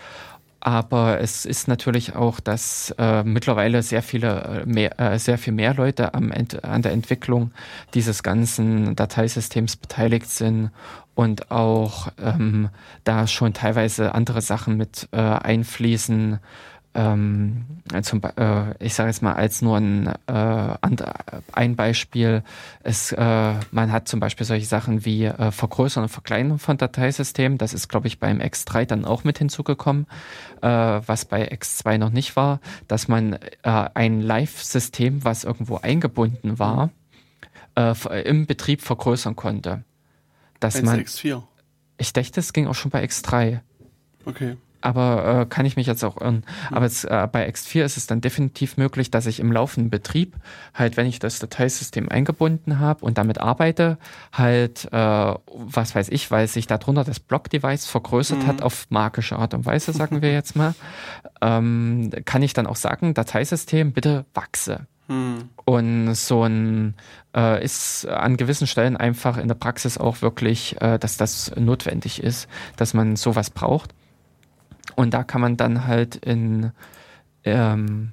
Aber 0.65 1.21
es 1.21 1.45
ist 1.45 1.67
natürlich 1.67 2.15
auch, 2.15 2.39
dass 2.39 2.89
äh, 2.97 3.23
mittlerweile 3.23 3.83
sehr 3.83 4.01
viele 4.01 4.63
äh, 4.63 4.65
mehr, 4.65 4.99
äh, 4.99 5.19
sehr 5.19 5.37
viel 5.37 5.53
mehr 5.53 5.75
Leute 5.75 6.15
am 6.15 6.31
Ent 6.31 6.63
an 6.63 6.81
der 6.81 6.91
Entwicklung 6.91 7.51
dieses 7.93 8.23
ganzen 8.23 8.95
Dateisystems 8.95 9.75
beteiligt 9.75 10.27
sind 10.27 10.71
und 11.13 11.51
auch 11.51 12.07
ähm, 12.19 12.69
da 13.03 13.27
schon 13.27 13.53
teilweise 13.53 14.15
andere 14.15 14.41
Sachen 14.41 14.75
mit 14.75 15.07
äh, 15.11 15.17
einfließen 15.17 16.39
ähm, 16.95 17.65
zum, 18.01 18.21
äh, 18.23 18.83
ich 18.83 18.93
sage 18.93 19.09
jetzt 19.09 19.21
mal 19.21 19.33
als 19.33 19.61
nur 19.61 19.77
ein, 19.77 20.07
äh, 20.27 20.77
ein 21.51 21.75
Beispiel, 21.75 22.41
es, 22.83 23.11
äh, 23.11 23.53
man 23.71 23.91
hat 23.91 24.07
zum 24.07 24.21
Beispiel 24.21 24.45
solche 24.45 24.65
Sachen 24.65 25.03
wie 25.03 25.25
äh, 25.25 25.51
Vergrößern 25.51 26.03
und 26.03 26.09
Verkleinern 26.09 26.57
von 26.57 26.77
Dateisystemen. 26.77 27.57
Das 27.57 27.73
ist, 27.73 27.89
glaube 27.89 28.07
ich, 28.07 28.19
beim 28.19 28.39
X3 28.39 28.85
dann 28.85 29.03
auch 29.03 29.25
mit 29.25 29.37
hinzugekommen, 29.37 30.07
äh, 30.61 30.67
was 30.67 31.25
bei 31.25 31.51
X2 31.51 31.97
noch 31.97 32.11
nicht 32.11 32.37
war, 32.37 32.61
dass 32.87 33.09
man 33.09 33.33
äh, 33.33 33.39
ein 33.63 34.21
Live-System, 34.21 35.25
was 35.25 35.43
irgendwo 35.43 35.77
eingebunden 35.77 36.59
war, 36.59 36.91
äh, 37.77 38.21
im 38.23 38.45
Betrieb 38.45 38.81
vergrößern 38.81 39.35
konnte. 39.35 39.83
Dass 40.61 40.81
man, 40.81 41.01
X4. 41.01 41.43
Ich 41.97 42.13
dachte, 42.13 42.39
es 42.39 42.53
ging 42.53 42.67
auch 42.67 42.75
schon 42.75 42.91
bei 42.91 43.03
X3. 43.03 43.59
Okay. 44.25 44.55
Aber 44.85 45.41
äh, 45.41 45.45
kann 45.47 45.65
ich 45.65 45.75
mich 45.75 45.87
jetzt 45.87 46.03
auch 46.03 46.21
irren. 46.21 46.43
Mhm. 46.69 46.77
Aber 46.77 46.85
es, 46.85 47.03
äh, 47.03 47.27
bei 47.31 47.49
X4 47.49 47.83
ist 47.83 47.97
es 47.97 48.05
dann 48.07 48.21
definitiv 48.21 48.77
möglich, 48.77 49.09
dass 49.09 49.25
ich 49.25 49.39
im 49.39 49.51
laufenden 49.51 49.89
Betrieb 49.89 50.35
halt, 50.73 50.95
wenn 50.95 51.07
ich 51.07 51.19
das 51.19 51.39
Dateisystem 51.39 52.07
eingebunden 52.07 52.79
habe 52.79 53.03
und 53.03 53.17
damit 53.17 53.39
arbeite, 53.39 53.97
halt, 54.31 54.87
äh, 54.91 54.97
was 55.47 55.95
weiß 55.95 56.09
ich, 56.09 56.29
weil 56.29 56.47
sich 56.47 56.67
darunter 56.67 57.03
das 57.03 57.19
Block-Device 57.19 57.87
vergrößert 57.87 58.43
mhm. 58.43 58.47
hat 58.47 58.61
auf 58.61 58.85
magische 58.89 59.37
Art 59.37 59.55
und 59.55 59.65
Weise, 59.65 59.91
sagen 59.91 60.21
wir 60.21 60.31
jetzt 60.33 60.55
mal, 60.55 60.75
ähm, 61.41 62.11
kann 62.25 62.43
ich 62.43 62.53
dann 62.53 62.67
auch 62.67 62.75
sagen, 62.75 63.15
Dateisystem, 63.15 63.91
bitte 63.91 64.25
wachse. 64.35 64.85
Mhm. 65.07 65.49
Und 65.65 66.13
so 66.13 66.43
ein 66.43 66.93
äh, 67.35 67.63
ist 67.63 68.07
an 68.07 68.37
gewissen 68.37 68.67
Stellen 68.67 68.97
einfach 68.97 69.37
in 69.37 69.47
der 69.47 69.55
Praxis 69.55 69.97
auch 69.97 70.21
wirklich, 70.21 70.79
äh, 70.81 70.99
dass 70.99 71.17
das 71.17 71.51
notwendig 71.55 72.21
ist, 72.21 72.47
dass 72.77 72.93
man 72.93 73.15
sowas 73.15 73.49
braucht. 73.49 73.95
Und 74.95 75.13
da 75.13 75.23
kann 75.23 75.41
man 75.41 75.57
dann 75.57 75.87
halt 75.87 76.15
in 76.15 76.71
ähm, 77.43 78.11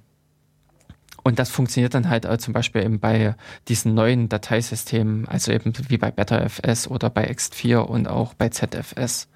und 1.23 1.39
das 1.39 1.51
funktioniert 1.51 1.95
dann 1.95 2.09
halt 2.09 2.25
äh, 2.25 2.39
zum 2.39 2.53
Beispiel 2.53 2.83
eben 2.83 2.99
bei 2.99 3.37
diesen 3.69 3.95
neuen 3.95 4.29
Dateisystemen, 4.29 5.29
also 5.29 5.53
eben 5.53 5.73
wie 5.89 5.99
bei 5.99 6.11
BetterFS 6.11 6.89
oder 6.89 7.11
bei 7.11 7.31
X4 7.31 7.79
und 7.79 8.09
auch 8.09 8.35
bei 8.35 8.49
ZFS. 8.49 9.29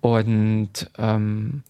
Und 0.00 0.90
ähm, 0.98 1.62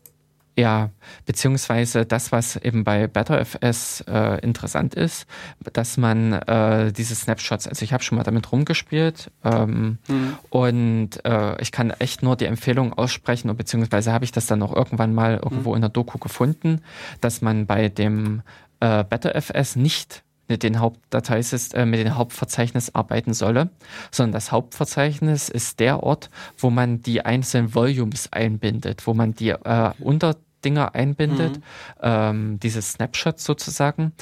ja, 0.59 0.91
beziehungsweise 1.25 2.05
das, 2.05 2.33
was 2.33 2.57
eben 2.57 2.83
bei 2.83 3.07
BetterFS 3.07 4.01
äh, 4.09 4.41
interessant 4.41 4.93
ist, 4.97 5.25
dass 5.73 5.97
man 5.97 6.33
äh, 6.33 6.93
diese 6.93 7.15
Snapshots, 7.15 7.69
also 7.69 7.85
ich 7.85 7.93
habe 7.93 8.03
schon 8.03 8.19
mal 8.19 8.25
damit 8.25 8.51
rumgespielt 8.51 9.31
ähm, 9.45 9.99
mhm. 10.09 10.37
und 10.51 11.25
äh, 11.25 11.63
ich 11.63 11.71
kann 11.71 11.91
echt 11.91 12.25
nur 12.25 12.35
die 12.35 12.47
Empfehlung 12.47 12.93
aussprechen, 12.93 13.57
beziehungsweise 13.57 14.13
habe 14.13 14.25
ich 14.25 14.33
das 14.33 14.47
dann 14.47 14.61
auch 14.63 14.75
irgendwann 14.75 15.15
mal 15.15 15.35
irgendwo 15.41 15.71
mhm. 15.71 15.77
in 15.77 15.81
der 15.83 15.91
Doku 15.91 16.19
gefunden, 16.19 16.81
dass 17.21 17.41
man 17.41 17.67
bei 17.67 17.89
dem 17.89 18.43
äh, 18.81 19.05
BetterFS 19.05 19.77
nicht 19.77 20.25
mit 20.49 20.63
den 20.63 20.81
Hauptdateisystem, 20.81 21.81
äh, 21.81 21.87
mit 21.87 22.01
dem 22.01 22.17
Hauptverzeichnis 22.17 22.95
arbeiten 22.95 23.35
solle, 23.35 23.71
sondern 24.11 24.33
das 24.33 24.51
Hauptverzeichnis 24.51 25.49
ist 25.49 25.79
der 25.79 26.03
Ort, 26.03 26.31
wo 26.57 26.71
man 26.71 27.03
die 27.03 27.25
einzelnen 27.25 27.75
Volumes 27.75 28.33
einbindet, 28.33 29.07
wo 29.07 29.15
man 29.15 29.35
die 29.35 29.51
äh, 29.51 29.93
unter 30.01 30.37
Dinger 30.65 30.95
einbindet, 30.95 31.59
mhm. 31.59 31.63
ähm, 32.03 32.61
diese 32.61 32.83
Snapshots 32.83 33.45
sozusagen. 33.45 34.13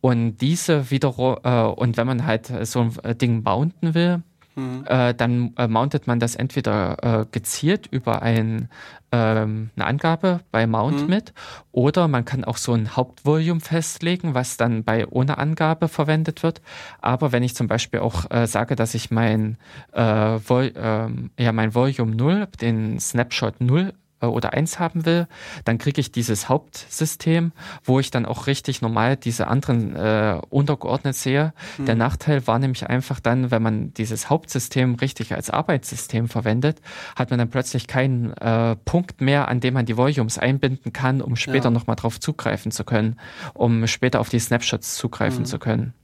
Und 0.00 0.38
diese 0.38 0.90
wiederum, 0.90 1.36
äh, 1.42 1.62
und 1.62 1.96
wenn 1.96 2.06
man 2.06 2.26
halt 2.26 2.52
so 2.62 2.80
ein 2.80 2.96
äh, 3.02 3.14
Ding 3.14 3.42
mounten 3.42 3.94
will, 3.94 4.22
mhm. 4.56 4.84
äh, 4.86 5.14
dann 5.14 5.52
äh, 5.56 5.68
mountet 5.68 6.06
man 6.06 6.18
das 6.18 6.34
entweder 6.34 7.22
äh, 7.22 7.26
gezielt 7.30 7.86
über 7.86 8.22
ein, 8.22 8.68
ähm, 9.12 9.70
eine 9.76 9.86
Angabe 9.86 10.40
bei 10.50 10.66
Mount 10.66 11.02
mhm. 11.02 11.08
mit 11.08 11.34
oder 11.72 12.08
man 12.08 12.24
kann 12.24 12.44
auch 12.44 12.56
so 12.56 12.72
ein 12.72 12.96
Hauptvolume 12.96 13.60
festlegen, 13.60 14.34
was 14.34 14.56
dann 14.56 14.84
bei 14.84 15.06
ohne 15.06 15.38
Angabe 15.38 15.88
verwendet 15.88 16.42
wird. 16.42 16.60
Aber 17.00 17.32
wenn 17.32 17.42
ich 17.42 17.54
zum 17.54 17.68
Beispiel 17.68 18.00
auch 18.00 18.30
äh, 18.30 18.46
sage, 18.46 18.76
dass 18.76 18.94
ich 18.94 19.10
mein, 19.10 19.58
Vol 19.92 20.72
ähm, 20.76 21.30
ja, 21.38 21.52
mein 21.52 21.74
Volume 21.74 22.14
0, 22.14 22.48
den 22.60 22.98
Snapshot 23.00 23.60
0 23.60 23.80
äh, 23.88 23.92
oder 24.20 24.54
eins 24.54 24.78
haben 24.78 25.04
will, 25.04 25.26
dann 25.64 25.78
kriege 25.78 26.00
ich 26.00 26.10
dieses 26.10 26.48
Hauptsystem, 26.48 27.52
wo 27.84 28.00
ich 28.00 28.10
dann 28.10 28.24
auch 28.24 28.46
richtig 28.46 28.80
normal 28.80 29.16
diese 29.16 29.46
anderen 29.48 29.94
äh, 29.94 30.40
untergeordnet 30.48 31.14
sehe. 31.14 31.52
Mhm. 31.76 31.86
Der 31.86 31.94
Nachteil 31.96 32.46
war 32.46 32.58
nämlich 32.58 32.86
einfach 32.88 33.20
dann, 33.20 33.50
wenn 33.50 33.62
man 33.62 33.92
dieses 33.94 34.30
Hauptsystem 34.30 34.94
richtig 34.94 35.34
als 35.34 35.50
Arbeitssystem 35.50 36.28
verwendet, 36.28 36.80
hat 37.14 37.30
man 37.30 37.38
dann 37.38 37.50
plötzlich 37.50 37.86
keinen 37.86 38.32
äh, 38.34 38.76
Punkt 38.76 39.20
mehr, 39.20 39.48
an 39.48 39.60
dem 39.60 39.74
man 39.74 39.86
die 39.86 39.96
Volumes 39.96 40.38
einbinden 40.38 40.92
kann, 40.92 41.20
um 41.20 41.36
später 41.36 41.66
ja. 41.66 41.70
nochmal 41.70 41.96
drauf 41.96 42.18
zugreifen 42.18 42.72
zu 42.72 42.84
können, 42.84 43.18
um 43.52 43.86
später 43.86 44.20
auf 44.20 44.30
die 44.30 44.38
Snapshots 44.38 44.96
zugreifen 44.96 45.40
mhm. 45.40 45.46
zu 45.46 45.58
können. 45.58 45.94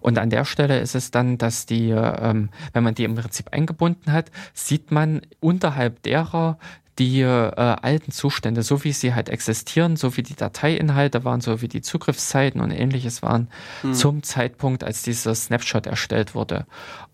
Und 0.00 0.18
an 0.18 0.30
der 0.30 0.44
Stelle 0.44 0.80
ist 0.80 0.94
es 0.94 1.10
dann, 1.10 1.38
dass 1.38 1.66
die, 1.66 1.90
ähm, 1.90 2.50
wenn 2.72 2.84
man 2.84 2.94
die 2.94 3.04
im 3.04 3.14
Prinzip 3.14 3.52
eingebunden 3.52 4.12
hat, 4.12 4.30
sieht 4.52 4.90
man 4.90 5.22
unterhalb 5.40 6.02
derer 6.02 6.58
die 6.98 7.22
äh, 7.22 7.26
alten 7.26 8.12
Zustände, 8.12 8.62
so 8.62 8.84
wie 8.84 8.92
sie 8.92 9.14
halt 9.14 9.28
existieren, 9.28 9.96
so 9.96 10.16
wie 10.16 10.22
die 10.22 10.36
Dateiinhalte 10.36 11.24
waren, 11.24 11.40
so 11.40 11.60
wie 11.60 11.68
die 11.68 11.82
Zugriffszeiten 11.82 12.60
und 12.60 12.70
ähnliches 12.70 13.22
waren, 13.22 13.48
hm. 13.80 13.94
zum 13.94 14.22
Zeitpunkt, 14.22 14.84
als 14.84 15.02
dieser 15.02 15.34
Snapshot 15.34 15.86
erstellt 15.86 16.34
wurde. 16.34 16.66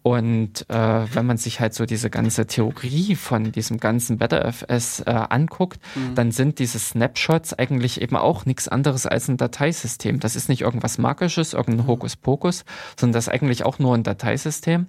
Und 0.03 0.69
äh, 0.69 1.15
wenn 1.15 1.27
man 1.27 1.37
sich 1.37 1.61
halt 1.61 1.75
so 1.75 1.87
diese 1.87 2.11
ganze 2.11 2.47
Theorie 2.47 3.17
von 3.17 3.53
diesem 3.53 3.79
ganzen 3.79 4.19
BetterFS 4.19 5.01
äh, 5.01 5.11
anguckt, 5.11 5.81
hm. 5.95 6.15
dann 6.15 6.31
sind 6.31 6.59
diese 6.59 6.79
Snapshots 6.79 7.59
eigentlich 7.59 8.01
eben 8.01 8.17
auch 8.17 8.45
nichts 8.45 8.69
anderes 8.69 9.07
als 9.07 9.29
ein 9.29 9.39
Dateisystem. 9.39 10.21
Das 10.21 10.37
ist 10.37 10.49
nicht 10.49 10.63
irgendwas 10.63 10.99
Magisches, 10.99 11.55
irgendein 11.55 11.87
hm. 11.87 11.89
Hokuspokus, 11.89 12.65
sondern 12.99 13.15
das 13.15 13.29
ist 13.29 13.33
eigentlich 13.33 13.65
auch 13.65 13.79
nur 13.79 13.95
ein 13.95 14.03
Dateisystem. 14.03 14.87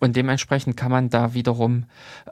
Und 0.00 0.16
dementsprechend 0.16 0.76
kann 0.76 0.90
man 0.90 1.10
da 1.10 1.34
wiederum 1.34 1.84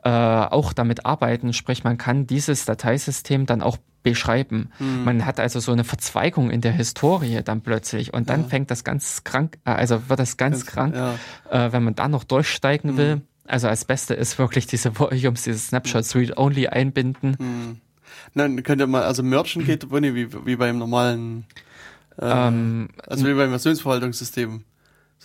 äh, 0.05 0.09
auch 0.09 0.73
damit 0.73 1.05
arbeiten, 1.07 1.53
sprich 1.53 1.85
man 1.85 1.99
kann 1.99 2.27
dieses 2.27 2.65
Dateisystem 2.65 3.47
dann 3.47 3.63
auch 3.63 3.79
beschreiben. 4.03 4.71
Hm. 4.79 5.05
Man 5.05 5.27
hat 5.27 5.41
also 5.41 5.59
so 5.59 5.73
eine 5.73 5.83
Verzweigung 5.83 6.51
in 6.51 6.61
der 6.61 6.73
Historie 6.73 7.41
dann 7.45 7.63
plötzlich 7.63 8.15
und 8.15 8.31
dann 8.31 8.43
ja. 8.43 8.49
fängt 8.49 8.71
das 8.71 8.85
ganz 8.85 9.25
krank, 9.25 9.59
äh, 9.65 9.71
also 9.71 10.09
wird 10.09 10.21
das 10.21 10.37
ganz, 10.37 10.65
ganz 10.65 10.67
krank, 10.67 10.95
ja. 10.95 11.15
äh, 11.51 11.73
wenn 11.73 11.83
man 11.83 11.97
da 11.97 12.09
noch 12.09 12.23
durchsteigen 12.23 12.91
hm. 12.91 12.97
will. 12.97 13.21
Also 13.49 13.69
als 13.69 13.85
Beste 13.85 14.15
ist 14.15 14.39
wirklich 14.39 14.67
diese 14.67 14.99
Volumes, 14.99 15.43
diese 15.43 15.59
Snapshots 15.59 16.15
Read-Only 16.15 16.69
einbinden. 16.69 17.37
Hm. 17.39 17.81
Dann 18.35 18.63
könnt 18.63 18.81
ihr 18.81 18.87
mal, 18.87 19.03
also 19.03 19.23
Merchen 19.23 19.65
geht 19.67 19.91
wie, 19.91 20.47
wie 20.47 20.57
beim 20.57 20.79
normalen, 20.79 21.47
äh, 22.21 22.27
ähm, 22.31 22.91
also 23.07 23.27
wie 23.27 23.35
beim 23.35 23.51
Versionsverwaltungssystem 23.51 24.63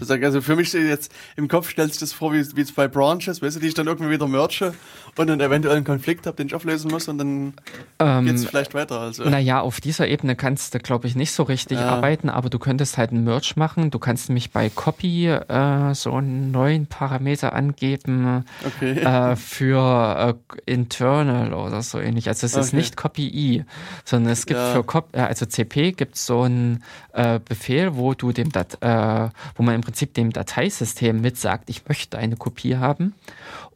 sozusagen. 0.02 0.26
Also 0.26 0.41
für 0.41 0.56
mich 0.56 0.69
steht 0.69 0.88
jetzt 0.88 1.11
im 1.36 1.48
Kopf 1.48 1.69
stellt 1.69 1.91
sich 1.91 1.99
das 1.99 2.14
vor, 2.14 2.34
wie, 2.34 2.45
wie 2.56 2.65
bei 2.76 2.88
Branches, 2.88 3.41
weißt 3.41 3.56
du, 3.56 3.60
die 3.60 3.68
ich 3.68 3.73
dann 3.73 3.88
irgendwie 3.88 4.11
wieder 4.11 4.28
merge 4.28 4.73
und 5.18 5.28
dann 5.28 5.40
eventuell 5.40 5.76
einen 5.76 5.86
Konflikt 5.86 6.26
habe, 6.26 6.38
den 6.38 6.48
ich 6.48 6.56
auflösen 6.56 6.91
muss 6.91 7.07
und 7.07 7.18
dann 7.18 7.53
ähm, 7.99 8.26
geht 8.26 8.36
es 8.36 8.45
vielleicht 8.45 8.73
weiter. 8.73 8.99
Also. 8.99 9.23
Naja, 9.23 9.61
auf 9.61 9.82
dieser 9.82 10.07
Ebene 10.07 10.36
kannst 10.36 10.73
du, 10.73 10.80
glaube 10.80 11.07
ich, 11.07 11.15
nicht 11.15 11.32
so 11.32 11.44
richtig 11.44 11.80
ja. 11.80 11.90
arbeiten, 11.90 12.30
aber 12.30 12.49
du 12.49 12.60
könntest 12.60 12.98
halt 12.98 13.11
einen 13.11 13.23
Merge 13.23 13.53
machen. 13.56 13.91
Du 13.91 13.99
kannst 13.99 14.30
nämlich 14.30 14.52
bei 14.52 14.69
Copy 14.69 15.28
äh, 15.28 15.94
so 15.94 16.14
einen 16.14 16.52
neuen 16.52 16.88
Parameter 16.88 17.53
angeben 17.53 18.45
okay. 18.65 18.99
äh, 18.99 19.36
für 19.36 20.38
äh, 20.65 20.72
Internal 20.72 21.53
oder 21.53 21.82
so 21.82 21.99
ähnlich. 21.99 22.28
Also 22.28 22.45
es 22.45 22.56
okay. 22.56 22.65
ist 22.65 22.73
nicht 22.73 22.98
Copy-I, 22.98 23.65
sondern 24.06 24.32
es 24.34 24.45
gibt 24.45 24.60
ja. 24.60 24.73
für 24.73 24.84
Cop 24.84 25.10
äh, 25.14 25.22
also 25.22 25.45
CP 25.45 25.94
gibt 25.94 26.15
es 26.15 26.26
so 26.26 26.41
einen 26.41 26.84
äh, 27.14 27.40
Befehl, 27.40 27.95
wo 27.95 28.14
du 28.14 28.32
dem 28.32 28.52
Dat 28.52 28.78
äh, 28.82 29.30
wo 29.56 29.64
man 29.64 29.76
im 29.76 29.82
Prinzip 29.82 29.90
dem 29.91 30.31
Dateisystem 30.31 31.22
mitsagt, 31.22 31.69
ich 31.69 31.88
möchte 31.88 32.18
eine 32.18 32.35
Kopie 32.35 32.77
haben. 32.77 33.13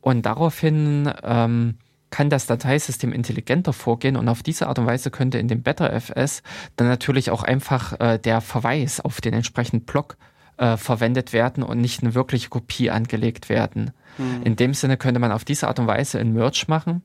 Und 0.02 0.26
daraufhin 0.26 1.12
ähm, 1.24 1.76
kann 2.10 2.30
das 2.30 2.46
Dateisystem 2.46 3.12
intelligenter 3.12 3.74
vorgehen 3.74 4.16
und 4.16 4.30
auf 4.30 4.44
diese 4.44 4.68
Art 4.68 4.80
und 4.80 4.86
Weise 4.86 5.12
könnte 5.12 5.38
in 5.38 5.48
dem 5.48 5.64
BetterFS 5.64 6.44
dann 6.76 6.88
natürlich 6.88 7.32
auch 7.32 7.44
einfach 7.44 8.00
äh, 8.00 8.18
der 8.20 8.42
Verweis 8.42 9.00
auf 9.00 9.22
den 9.22 9.34
entsprechenden 9.34 9.86
Block 9.86 10.18
äh, 10.58 10.78
verwendet 10.78 11.34
werden 11.34 11.64
und 11.64 11.82
nicht 11.82 12.02
eine 12.02 12.14
wirkliche 12.14 12.50
Kopie 12.50 12.90
angelegt 12.90 13.50
werden. 13.50 13.92
Mhm. 14.18 14.44
In 14.44 14.56
dem 14.56 14.74
Sinne 14.74 14.98
könnte 14.98 15.20
man 15.20 15.32
auf 15.32 15.44
diese 15.44 15.68
Art 15.68 15.80
und 15.80 15.88
Weise 15.88 16.20
ein 16.20 16.34
Merge 16.34 16.66
machen 16.68 17.02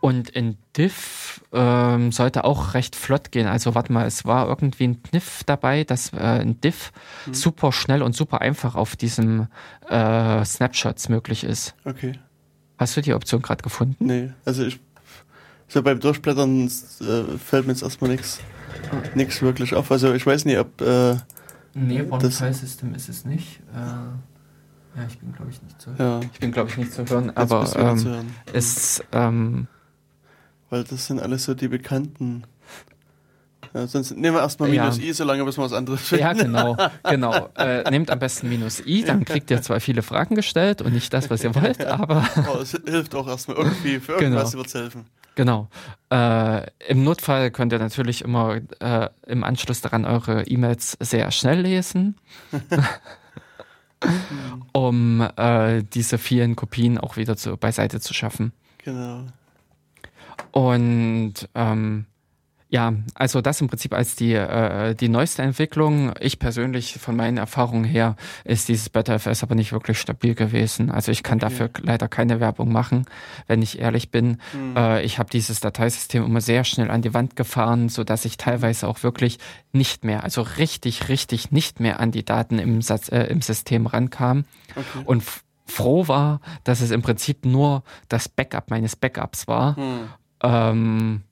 und 0.00 0.30
in 0.30 0.56
Diff 0.76 1.44
ähm, 1.52 2.12
sollte 2.12 2.44
auch 2.44 2.74
recht 2.74 2.94
flott 2.94 3.32
gehen. 3.32 3.46
Also 3.46 3.74
warte 3.74 3.92
mal, 3.92 4.06
es 4.06 4.24
war 4.24 4.48
irgendwie 4.48 4.84
ein 4.84 5.02
Kniff 5.02 5.42
dabei, 5.44 5.84
dass 5.84 6.12
äh, 6.12 6.40
in 6.40 6.60
Diff 6.60 6.92
mhm. 7.26 7.34
super 7.34 7.72
schnell 7.72 8.02
und 8.02 8.14
super 8.14 8.40
einfach 8.40 8.74
auf 8.74 8.96
diesem 8.96 9.48
äh, 9.88 10.44
Snapshots 10.44 11.08
möglich 11.08 11.44
ist. 11.44 11.74
Okay. 11.84 12.18
Hast 12.78 12.96
du 12.96 13.00
die 13.00 13.14
Option 13.14 13.42
gerade 13.42 13.62
gefunden? 13.62 14.06
Nee, 14.06 14.32
also 14.44 14.64
ich 14.64 14.78
so 15.66 15.82
beim 15.82 16.00
Durchblättern 16.00 16.66
äh, 16.66 17.38
fällt 17.38 17.66
mir 17.66 17.72
jetzt 17.72 17.82
erstmal 17.82 18.10
nichts 18.10 18.40
nichts 19.14 19.42
wirklich 19.42 19.74
auf. 19.74 19.90
Also 19.90 20.14
ich 20.14 20.24
weiß 20.24 20.44
nicht, 20.44 20.58
ob 20.58 20.80
äh, 20.80 21.16
Nee, 21.74 22.02
One-File-System 22.02 22.94
ist 22.94 23.08
es 23.08 23.24
nicht. 23.24 23.60
Äh, 23.74 23.78
ja, 24.98 25.06
ich 25.06 25.18
bin 25.18 25.32
glaube 25.32 25.50
ich 25.50 25.62
nicht 25.62 25.80
zu 25.80 25.90
hören. 25.90 26.22
Ja. 26.22 26.28
Ich 26.32 26.40
bin 26.40 26.52
glaube 26.52 26.70
ich 26.70 26.76
nicht 26.76 26.92
zu 26.92 27.04
hören, 27.04 27.30
aber 27.36 27.60
ähm, 27.76 27.98
zu 27.98 28.08
hören. 28.08 28.34
ist 28.52 29.04
ähm, 29.12 29.68
weil 30.70 30.84
das 30.84 31.06
sind 31.06 31.20
alles 31.20 31.44
so 31.44 31.54
die 31.54 31.68
bekannten. 31.68 32.44
Ja, 33.74 33.86
sonst 33.86 34.12
nehmen 34.12 34.36
wir 34.36 34.40
erstmal 34.40 34.70
minus 34.70 34.98
ja. 34.98 35.04
i, 35.04 35.12
solange 35.12 35.44
bis 35.44 35.58
wir 35.58 35.64
was 35.64 35.72
anderes 35.72 36.00
finden. 36.00 36.24
Ja, 36.24 36.32
genau, 36.32 36.76
genau. 37.04 37.48
Äh, 37.56 37.90
nehmt 37.90 38.10
am 38.10 38.18
besten 38.18 38.48
minus 38.48 38.80
i, 38.86 39.04
dann 39.04 39.24
kriegt 39.24 39.50
ihr 39.50 39.60
zwar 39.62 39.80
viele 39.80 40.02
Fragen 40.02 40.34
gestellt 40.34 40.80
und 40.80 40.92
nicht 40.92 41.12
das, 41.12 41.28
was 41.28 41.44
ihr 41.44 41.54
wollt, 41.54 41.84
aber. 41.84 42.26
Oh, 42.48 42.58
es 42.60 42.70
hilft 42.86 43.14
auch 43.14 43.26
erstmal 43.26 43.58
irgendwie, 43.58 44.00
für 44.00 44.12
irgendwas 44.12 44.52
genau. 44.52 44.58
wird 44.58 44.68
es 44.68 44.74
helfen. 44.74 45.06
Genau. 45.34 45.68
Äh, 46.10 46.66
Im 46.88 47.04
Notfall 47.04 47.50
könnt 47.50 47.72
ihr 47.72 47.78
natürlich 47.78 48.22
immer 48.22 48.60
äh, 48.80 49.08
im 49.26 49.44
Anschluss 49.44 49.80
daran 49.80 50.04
eure 50.04 50.44
E-Mails 50.44 50.96
sehr 51.00 51.30
schnell 51.30 51.60
lesen. 51.60 52.16
um 54.72 55.28
äh, 55.36 55.82
diese 55.82 56.18
vielen 56.18 56.56
Kopien 56.56 56.98
auch 56.98 57.16
wieder 57.16 57.36
zu, 57.36 57.56
beiseite 57.56 58.00
zu 58.00 58.14
schaffen. 58.14 58.52
Genau. 58.84 59.26
Und 60.58 61.34
ähm, 61.54 62.06
ja, 62.68 62.92
also 63.14 63.40
das 63.40 63.60
im 63.60 63.68
Prinzip 63.68 63.94
als 63.94 64.16
die, 64.16 64.32
äh, 64.32 64.96
die 64.96 65.08
neueste 65.08 65.42
Entwicklung. 65.42 66.12
Ich 66.18 66.40
persönlich 66.40 66.94
von 66.94 67.14
meinen 67.14 67.36
Erfahrungen 67.36 67.84
her 67.84 68.16
ist 68.42 68.66
dieses 68.68 68.90
BetterFS 68.90 69.44
aber 69.44 69.54
nicht 69.54 69.70
wirklich 69.70 70.00
stabil 70.00 70.34
gewesen. 70.34 70.90
Also 70.90 71.12
ich 71.12 71.22
kann 71.22 71.38
okay. 71.38 71.48
dafür 71.48 71.70
leider 71.80 72.08
keine 72.08 72.40
Werbung 72.40 72.72
machen, 72.72 73.06
wenn 73.46 73.62
ich 73.62 73.78
ehrlich 73.78 74.10
bin. 74.10 74.38
Mhm. 74.52 74.76
Äh, 74.76 75.02
ich 75.02 75.20
habe 75.20 75.30
dieses 75.30 75.60
Dateisystem 75.60 76.24
immer 76.24 76.40
sehr 76.40 76.64
schnell 76.64 76.90
an 76.90 77.02
die 77.02 77.14
Wand 77.14 77.36
gefahren, 77.36 77.88
so 77.88 78.02
dass 78.02 78.24
ich 78.24 78.36
teilweise 78.36 78.88
auch 78.88 79.04
wirklich 79.04 79.38
nicht 79.70 80.04
mehr, 80.04 80.24
also 80.24 80.42
richtig, 80.42 81.08
richtig 81.08 81.52
nicht 81.52 81.78
mehr 81.78 82.00
an 82.00 82.10
die 82.10 82.24
Daten 82.24 82.58
im, 82.58 82.82
Satz, 82.82 83.12
äh, 83.12 83.26
im 83.26 83.42
System 83.42 83.86
rankam. 83.86 84.44
Okay. 84.74 85.04
Und 85.04 85.22
froh 85.66 86.08
war, 86.08 86.40
dass 86.64 86.80
es 86.80 86.90
im 86.90 87.02
Prinzip 87.02 87.44
nur 87.44 87.84
das 88.08 88.28
Backup 88.28 88.70
meines 88.70 88.96
Backups 88.96 89.46
war. 89.46 89.78
Mhm. 89.78 90.08
Ähm, 90.42 91.22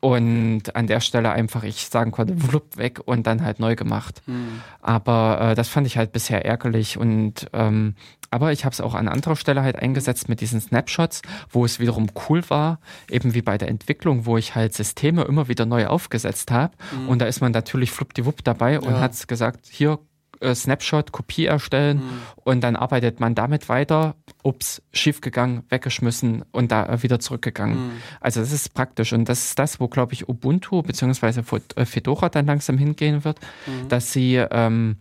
und 0.00 0.76
an 0.76 0.86
der 0.86 1.00
Stelle 1.00 1.30
einfach 1.32 1.64
ich 1.64 1.88
sagen 1.88 2.12
konnte, 2.12 2.36
flupp 2.36 2.76
weg 2.76 3.00
und 3.04 3.26
dann 3.26 3.42
halt 3.42 3.58
neu 3.58 3.74
gemacht. 3.74 4.22
Mhm. 4.26 4.62
Aber 4.80 5.40
äh, 5.40 5.54
das 5.54 5.68
fand 5.68 5.86
ich 5.88 5.96
halt 5.96 6.12
bisher 6.12 6.44
ärgerlich 6.44 6.98
und 6.98 7.48
ähm, 7.52 7.94
aber 8.30 8.52
ich 8.52 8.64
habe 8.64 8.74
es 8.74 8.80
auch 8.80 8.94
an 8.94 9.08
anderer 9.08 9.36
Stelle 9.36 9.62
halt 9.62 9.76
eingesetzt 9.76 10.28
mit 10.28 10.40
diesen 10.40 10.60
Snapshots, 10.60 11.22
wo 11.50 11.64
es 11.64 11.80
wiederum 11.80 12.08
cool 12.28 12.42
war, 12.50 12.78
eben 13.10 13.34
wie 13.34 13.42
bei 13.42 13.56
der 13.56 13.68
Entwicklung, 13.68 14.26
wo 14.26 14.36
ich 14.36 14.54
halt 14.54 14.74
Systeme 14.74 15.22
immer 15.22 15.48
wieder 15.48 15.64
neu 15.64 15.86
aufgesetzt 15.86 16.50
habe. 16.50 16.74
Mhm. 16.92 17.08
Und 17.08 17.18
da 17.20 17.26
ist 17.26 17.40
man 17.40 17.52
natürlich 17.52 17.90
fluppdiwupp 17.90 18.44
dabei 18.44 18.74
ja. 18.74 18.80
und 18.80 19.00
hat 19.00 19.26
gesagt, 19.28 19.66
hier 19.70 19.98
äh, 20.40 20.54
Snapshot, 20.54 21.12
Kopie 21.12 21.46
erstellen 21.46 21.98
mhm. 21.98 22.22
und 22.44 22.60
dann 22.62 22.76
arbeitet 22.76 23.20
man 23.20 23.34
damit 23.34 23.68
weiter. 23.68 24.14
Ups, 24.42 24.82
schiefgegangen, 24.92 25.64
weggeschmissen 25.68 26.44
und 26.52 26.72
da 26.72 26.86
äh, 26.86 27.02
wieder 27.02 27.20
zurückgegangen. 27.20 27.88
Mhm. 27.88 27.92
Also 28.20 28.40
das 28.40 28.52
ist 28.52 28.74
praktisch 28.74 29.12
und 29.12 29.28
das 29.28 29.46
ist 29.46 29.58
das, 29.58 29.80
wo 29.80 29.88
glaube 29.88 30.14
ich 30.14 30.28
Ubuntu 30.28 30.82
bzw. 30.82 31.42
Äh, 31.76 31.84
Fedora 31.84 32.28
dann 32.28 32.46
langsam 32.46 32.78
hingehen 32.78 33.24
wird, 33.24 33.38
mhm. 33.66 33.88
dass 33.88 34.12
sie 34.12 34.36
ähm, 34.36 34.96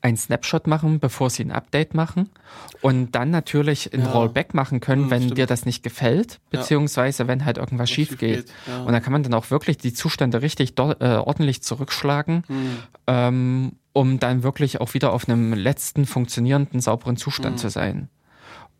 ein 0.00 0.16
Snapshot 0.16 0.66
machen, 0.66 1.00
bevor 1.00 1.30
sie 1.30 1.44
ein 1.44 1.52
Update 1.52 1.94
machen 1.94 2.30
und 2.80 3.14
dann 3.14 3.30
natürlich 3.30 3.92
ein 3.92 4.00
ja. 4.00 4.10
Rollback 4.10 4.54
machen 4.54 4.80
können, 4.80 5.06
mhm, 5.06 5.10
wenn 5.10 5.22
stimmt. 5.22 5.38
dir 5.38 5.46
das 5.46 5.66
nicht 5.66 5.82
gefällt, 5.82 6.40
beziehungsweise 6.50 7.24
ja. 7.24 7.28
wenn 7.28 7.44
halt 7.44 7.58
irgendwas 7.58 7.90
schief, 7.90 8.10
schief 8.10 8.18
geht. 8.18 8.46
geht. 8.46 8.54
Ja. 8.66 8.82
Und 8.82 8.92
da 8.92 9.00
kann 9.00 9.12
man 9.12 9.22
dann 9.22 9.34
auch 9.34 9.50
wirklich 9.50 9.78
die 9.78 9.92
Zustände 9.92 10.42
richtig 10.42 10.78
äh, 10.78 11.16
ordentlich 11.16 11.62
zurückschlagen 11.62 12.44
mhm. 12.48 12.78
ähm, 13.06 13.72
um 13.92 14.18
dann 14.18 14.42
wirklich 14.42 14.80
auch 14.80 14.94
wieder 14.94 15.12
auf 15.12 15.28
einem 15.28 15.52
letzten 15.52 16.06
funktionierenden, 16.06 16.80
sauberen 16.80 17.16
Zustand 17.16 17.56
mhm. 17.56 17.58
zu 17.60 17.68
sein. 17.68 18.08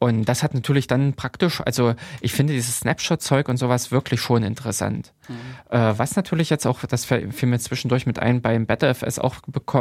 Und 0.03 0.25
das 0.25 0.43
hat 0.43 0.53
natürlich 0.53 0.89
dann 0.89 1.13
praktisch, 1.13 1.61
also 1.61 1.95
ich 2.21 2.33
finde 2.33 2.55
dieses 2.55 2.79
Snapshot-Zeug 2.79 3.49
und 3.49 3.57
sowas 3.57 3.93
wirklich 3.93 4.21
schon 4.21 4.43
interessant. 4.43 5.13
Mhm. 5.29 5.35
Äh, 5.71 5.97
was 5.97 6.17
natürlich 6.17 6.51
jetzt 6.51 6.67
auch, 6.67 6.81
das 6.81 7.05
fiel 7.05 7.31
mir 7.43 7.61
zwischendurch 7.61 8.05
mit 8.05 8.19
ein, 8.19 8.43
beim 8.43 8.67
BetterFS 8.67 9.21
auch 9.21 9.37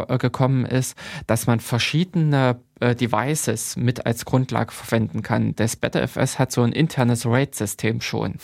äh, 0.10 0.18
gekommen 0.20 0.68
ist, 0.68 0.96
dass 1.26 1.48
man 1.48 1.60
verschiedene 1.60 2.60
äh, 2.80 2.94
Devices 2.94 3.78
mit 3.78 4.06
als 4.06 4.26
Grundlage 4.26 4.72
verwenden 4.72 5.24
kann. 5.24 5.56
Das 5.56 5.76
BetterFS 5.76 6.38
hat 6.38 6.52
so 6.52 6.62
ein 6.62 6.72
internes 6.72 7.26
RAID-System 7.26 8.02
schon. 8.02 8.36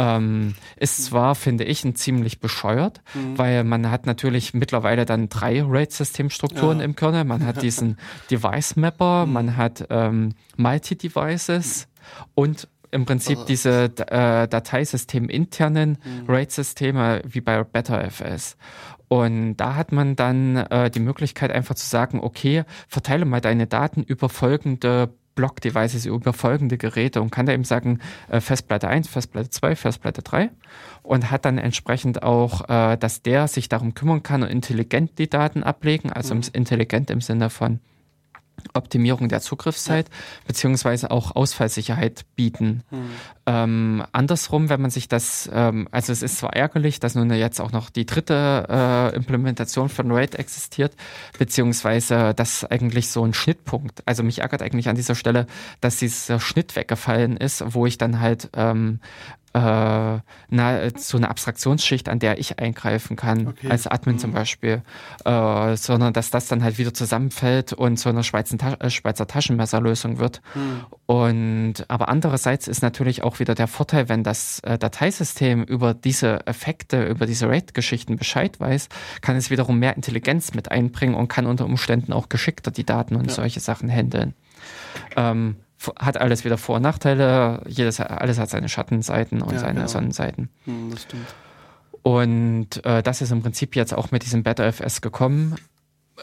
Ähm, 0.00 0.54
ist 0.76 1.06
zwar, 1.06 1.34
finde 1.34 1.64
ich, 1.64 1.84
ein 1.84 1.96
ziemlich 1.96 2.38
bescheuert, 2.38 3.00
mhm. 3.14 3.36
weil 3.36 3.64
man 3.64 3.90
hat 3.90 4.06
natürlich 4.06 4.54
mittlerweile 4.54 5.04
dann 5.04 5.28
drei 5.28 5.60
RAID-Systemstrukturen 5.60 6.78
ja. 6.78 6.84
im 6.84 6.94
Kernel. 6.94 7.24
Man 7.24 7.44
hat 7.44 7.62
diesen 7.62 7.98
Device-Mapper, 8.30 9.26
mhm. 9.26 9.32
man 9.32 9.56
hat 9.56 9.86
ähm, 9.90 10.34
Multi-Devices 10.56 11.88
und 12.34 12.68
im 12.90 13.04
Prinzip 13.04 13.38
also, 13.38 13.46
diese 13.46 13.84
äh, 13.84 14.48
Dateisystem 14.48 15.28
internen 15.28 15.98
mhm. 16.04 16.30
RAID-Systeme 16.30 17.22
wie 17.26 17.40
bei 17.40 17.62
BetterFS. 17.64 18.56
Und 19.08 19.56
da 19.56 19.74
hat 19.74 19.90
man 19.90 20.16
dann 20.16 20.56
äh, 20.56 20.90
die 20.90 21.00
Möglichkeit 21.00 21.50
einfach 21.50 21.74
zu 21.74 21.86
sagen, 21.86 22.20
okay, 22.20 22.64
verteile 22.88 23.24
mal 23.24 23.40
deine 23.40 23.66
Daten 23.66 24.02
über 24.02 24.28
folgende 24.28 25.10
Block-Devices 25.38 26.04
über 26.04 26.32
folgende 26.32 26.78
Geräte 26.78 27.22
und 27.22 27.30
kann 27.30 27.46
da 27.46 27.52
eben 27.52 27.62
sagen, 27.62 28.00
äh, 28.28 28.40
Festplatte 28.40 28.88
1, 28.88 29.06
Festplatte 29.06 29.50
2, 29.50 29.76
Festplatte 29.76 30.22
3 30.22 30.50
und 31.04 31.30
hat 31.30 31.44
dann 31.44 31.58
entsprechend 31.58 32.24
auch, 32.24 32.68
äh, 32.68 32.96
dass 32.96 33.22
der 33.22 33.46
sich 33.46 33.68
darum 33.68 33.94
kümmern 33.94 34.24
kann 34.24 34.42
und 34.42 34.48
intelligent 34.48 35.16
die 35.20 35.30
Daten 35.30 35.62
ablegen, 35.62 36.12
also 36.12 36.34
mhm. 36.34 36.42
intelligent 36.54 37.08
im 37.10 37.20
Sinne 37.20 37.50
von 37.50 37.78
Optimierung 38.74 39.28
der 39.28 39.40
Zugriffszeit 39.40 40.08
ja. 40.08 40.14
beziehungsweise 40.46 41.10
auch 41.10 41.34
Ausfallsicherheit 41.34 42.24
bieten. 42.36 42.82
Hm. 42.90 43.10
Ähm, 43.46 44.04
andersrum, 44.12 44.68
wenn 44.68 44.80
man 44.80 44.90
sich 44.90 45.08
das, 45.08 45.48
ähm, 45.52 45.88
also 45.90 46.12
es 46.12 46.22
ist 46.22 46.38
zwar 46.38 46.54
ärgerlich, 46.54 47.00
dass 47.00 47.14
nun 47.14 47.30
jetzt 47.32 47.60
auch 47.60 47.72
noch 47.72 47.90
die 47.90 48.06
dritte 48.06 48.66
äh, 48.68 49.16
Implementation 49.16 49.88
von 49.88 50.10
RAID 50.10 50.34
existiert, 50.34 50.94
beziehungsweise 51.38 52.34
dass 52.34 52.64
eigentlich 52.64 53.10
so 53.10 53.24
ein 53.24 53.34
Schnittpunkt, 53.34 54.02
also 54.06 54.22
mich 54.22 54.40
ärgert 54.40 54.62
eigentlich 54.62 54.88
an 54.88 54.96
dieser 54.96 55.14
Stelle, 55.14 55.46
dass 55.80 55.96
dieser 55.96 56.40
Schnitt 56.40 56.76
weggefallen 56.76 57.36
ist, 57.36 57.64
wo 57.74 57.86
ich 57.86 57.98
dann 57.98 58.20
halt 58.20 58.50
ähm, 58.54 59.00
äh, 59.54 60.18
na, 60.50 60.90
so 60.96 61.16
eine 61.16 61.30
Abstraktionsschicht, 61.30 62.08
an 62.08 62.18
der 62.18 62.38
ich 62.38 62.58
eingreifen 62.58 63.16
kann, 63.16 63.48
okay. 63.48 63.68
als 63.70 63.86
Admin 63.86 64.16
mhm. 64.16 64.20
zum 64.20 64.32
Beispiel, 64.32 64.82
äh, 65.24 65.76
sondern 65.76 66.12
dass 66.12 66.30
das 66.30 66.48
dann 66.48 66.62
halt 66.62 66.78
wieder 66.78 66.92
zusammenfällt 66.92 67.72
und 67.72 67.96
zu 67.96 68.08
einer 68.08 68.22
Schweizer, 68.22 68.58
Ta 68.58 68.74
äh, 68.74 68.90
Schweizer 68.90 69.26
Taschenmesserlösung 69.26 70.18
wird. 70.18 70.42
Mhm. 70.54 70.86
Und 71.06 71.74
aber 71.88 72.08
andererseits 72.08 72.68
ist 72.68 72.82
natürlich 72.82 73.22
auch 73.22 73.40
wieder 73.40 73.54
der 73.54 73.68
Vorteil, 73.68 74.08
wenn 74.08 74.22
das 74.22 74.60
äh, 74.60 74.78
Dateisystem 74.78 75.64
über 75.64 75.94
diese 75.94 76.46
Effekte, 76.46 77.04
über 77.06 77.26
diese 77.26 77.48
RAID-Geschichten 77.48 78.16
Bescheid 78.16 78.60
weiß, 78.60 78.88
kann 79.22 79.36
es 79.36 79.50
wiederum 79.50 79.78
mehr 79.78 79.96
Intelligenz 79.96 80.54
mit 80.54 80.70
einbringen 80.70 81.14
und 81.14 81.28
kann 81.28 81.46
unter 81.46 81.64
Umständen 81.64 82.12
auch 82.12 82.28
geschickter 82.28 82.70
die 82.70 82.84
Daten 82.84 83.16
und 83.16 83.28
ja. 83.28 83.32
solche 83.32 83.60
Sachen 83.60 83.88
handeln. 83.88 84.34
Ähm, 85.16 85.56
hat 85.98 86.20
alles 86.20 86.44
wieder 86.44 86.58
Vor- 86.58 86.76
und 86.76 86.82
Nachteile. 86.82 87.62
Jedes, 87.66 88.00
alles 88.00 88.38
hat 88.38 88.50
seine 88.50 88.68
Schattenseiten 88.68 89.42
und 89.42 89.52
ja, 89.52 89.58
seine 89.58 89.74
genau. 89.74 89.86
Sonnenseiten. 89.86 90.48
Hm, 90.64 90.90
das 90.90 91.02
stimmt. 91.02 91.26
Und 92.02 92.84
äh, 92.84 93.02
das 93.02 93.20
ist 93.20 93.32
im 93.32 93.42
Prinzip 93.42 93.76
jetzt 93.76 93.94
auch 93.94 94.10
mit 94.10 94.24
diesem 94.24 94.42
BetterFS 94.42 95.00
gekommen 95.00 95.56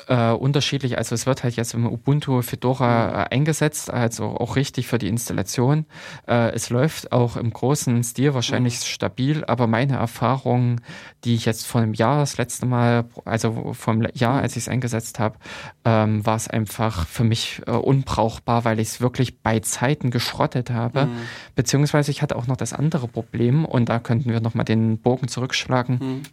äh, 0.08 0.32
unterschiedlich. 0.32 0.98
Also 0.98 1.16
es 1.16 1.26
wird 1.26 1.44
halt 1.44 1.56
jetzt 1.56 1.74
im 1.74 1.86
Ubuntu 1.86 2.42
Fedora 2.42 3.08
mhm. 3.08 3.14
äh, 3.14 3.36
eingesetzt, 3.36 3.92
also 3.92 4.26
auch 4.26 4.56
richtig 4.56 4.88
für 4.88 4.98
die 4.98 5.08
Installation. 5.08 5.86
Äh, 6.28 6.52
es 6.52 6.70
läuft 6.70 7.12
auch 7.12 7.38
im 7.38 7.52
großen 7.52 8.04
Stil 8.04 8.34
wahrscheinlich 8.34 8.76
mhm. 8.76 8.84
stabil, 8.84 9.46
aber 9.46 9.68
meine 9.68 9.96
Erfahrung, 9.96 10.82
die 11.24 11.36
ich 11.36 11.46
jetzt 11.46 11.66
vor 11.66 11.82
einem 11.82 11.94
Jahr 11.94 12.20
das 12.20 12.38
letzte 12.38 12.66
Mal, 12.66 13.06
also 13.26 13.74
vor 13.74 13.94
einem 13.94 14.08
Jahr, 14.14 14.38
mhm. 14.38 14.44
als 14.44 14.56
ich 14.56 14.64
es 14.64 14.70
eingesetzt 14.70 15.20
habe, 15.20 15.38
ähm, 15.84 16.26
war 16.26 16.36
es 16.36 16.48
einfach 16.48 17.08
für 17.08 17.24
mich 17.24 17.62
äh, 17.68 17.72
unbrauchbar, 17.72 18.66
weil 18.66 18.80
ich 18.80 18.90
es 18.90 19.02
wirklich 19.02 19.40
bei 19.40 19.60
Zeiten 19.60 20.12
geschrottet 20.12 20.70
habe. 20.70 21.06
Mhm. 21.06 21.18
Beziehungsweise 21.56 22.12
ich 22.12 22.22
hatte 22.22 22.36
auch 22.36 22.48
noch 22.48 22.58
das 22.58 22.74
andere 22.74 23.08
Problem 23.08 23.66
und 23.66 23.90
da 23.90 24.00
könnten 24.00 24.30
wir 24.30 24.42
nochmal 24.42 24.66
den 24.66 24.98
Bogen 24.98 25.28
zurückschlagen. 25.28 26.00
Mhm 26.02 26.24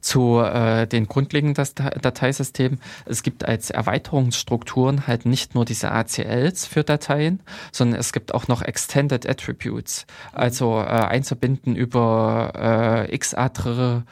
zu 0.00 0.40
äh, 0.40 0.86
den 0.86 1.06
grundlegenden 1.06 1.66
Dateisystemen. 2.00 2.80
Es 3.06 3.22
gibt 3.22 3.44
als 3.44 3.70
Erweiterungsstrukturen 3.70 5.06
halt 5.06 5.26
nicht 5.26 5.54
nur 5.54 5.64
diese 5.64 5.90
ACLs 5.90 6.66
für 6.66 6.84
Dateien, 6.84 7.40
sondern 7.72 8.00
es 8.00 8.12
gibt 8.12 8.34
auch 8.34 8.48
noch 8.48 8.62
Extended 8.62 9.28
Attributes, 9.28 10.06
also 10.32 10.78
äh, 10.78 10.84
einzubinden 10.84 11.76
über 11.76 13.06
äh, 13.08 13.14
X-Adre, 13.14 14.04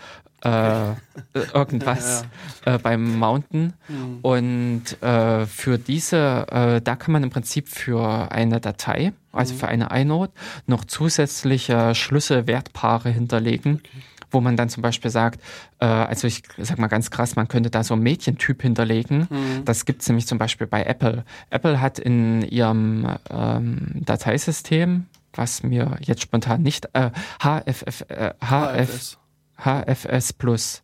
äh, 0.42 0.92
irgendwas 1.54 2.24
ja, 2.64 2.72
ja. 2.72 2.74
Äh, 2.74 2.78
beim 2.78 3.18
Mounten. 3.18 3.74
Mhm. 3.88 4.18
Und 4.22 5.02
äh, 5.02 5.46
für 5.46 5.78
diese, 5.78 6.46
äh, 6.50 6.80
da 6.80 6.96
kann 6.96 7.12
man 7.12 7.22
im 7.22 7.30
Prinzip 7.30 7.68
für 7.68 8.30
eine 8.30 8.60
Datei, 8.60 9.12
also 9.32 9.54
mhm. 9.54 9.58
für 9.58 9.68
eine 9.68 9.88
iNode, 9.92 10.32
noch 10.66 10.84
zusätzliche 10.84 11.94
Schlüsselwertpaare 11.94 13.10
hinterlegen. 13.10 13.80
Okay 13.84 14.02
wo 14.30 14.40
man 14.40 14.56
dann 14.56 14.68
zum 14.68 14.82
Beispiel 14.82 15.10
sagt, 15.10 15.40
äh, 15.80 15.86
also 15.86 16.26
ich 16.26 16.42
sag 16.58 16.78
mal 16.78 16.88
ganz 16.88 17.10
krass, 17.10 17.36
man 17.36 17.48
könnte 17.48 17.70
da 17.70 17.84
so 17.84 17.94
einen 17.94 18.02
Mädchentyp 18.02 18.62
hinterlegen. 18.62 19.26
Mhm. 19.30 19.64
Das 19.64 19.84
gibt 19.84 20.02
es 20.02 20.08
nämlich 20.08 20.26
zum 20.26 20.38
Beispiel 20.38 20.66
bei 20.66 20.84
Apple. 20.84 21.24
Apple 21.50 21.80
hat 21.80 21.98
in 21.98 22.42
ihrem 22.42 23.06
ähm, 23.30 23.92
Dateisystem, 24.04 25.06
was 25.34 25.62
mir 25.62 25.98
jetzt 26.00 26.22
spontan 26.22 26.62
nicht, 26.62 26.88
äh, 26.92 27.10
HFF, 27.40 28.04
äh, 28.08 28.34
HF, 28.40 29.18
HFS 29.58 30.32
Plus, 30.32 30.82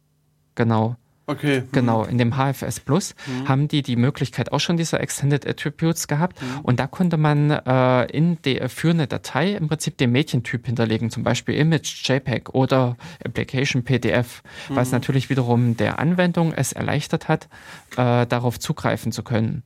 genau. 0.54 0.96
Okay. 1.32 1.62
Genau, 1.72 2.04
in 2.04 2.18
dem 2.18 2.36
HFS 2.36 2.80
Plus 2.80 3.14
mhm. 3.26 3.48
haben 3.48 3.68
die 3.68 3.82
die 3.82 3.96
Möglichkeit 3.96 4.52
auch 4.52 4.60
schon 4.60 4.76
dieser 4.76 5.00
Extended 5.00 5.46
Attributes 5.46 6.08
gehabt 6.08 6.40
mhm. 6.40 6.60
und 6.62 6.78
da 6.78 6.86
konnte 6.86 7.16
man 7.16 7.50
äh, 7.50 8.04
in 8.06 8.40
der 8.42 8.68
für 8.68 8.90
eine 8.90 9.06
Datei 9.06 9.52
im 9.52 9.68
Prinzip 9.68 9.96
den 9.96 10.12
Mädchentyp 10.12 10.66
hinterlegen, 10.66 11.10
zum 11.10 11.22
Beispiel 11.22 11.54
Image 11.54 12.08
JPEG 12.08 12.50
oder 12.50 12.96
Application 13.24 13.82
PDF, 13.82 14.42
mhm. 14.68 14.76
was 14.76 14.92
natürlich 14.92 15.30
wiederum 15.30 15.76
der 15.76 15.98
Anwendung 15.98 16.52
es 16.52 16.72
erleichtert 16.72 17.28
hat, 17.28 17.48
äh, 17.96 18.26
darauf 18.26 18.60
zugreifen 18.60 19.12
zu 19.12 19.22
können. 19.22 19.62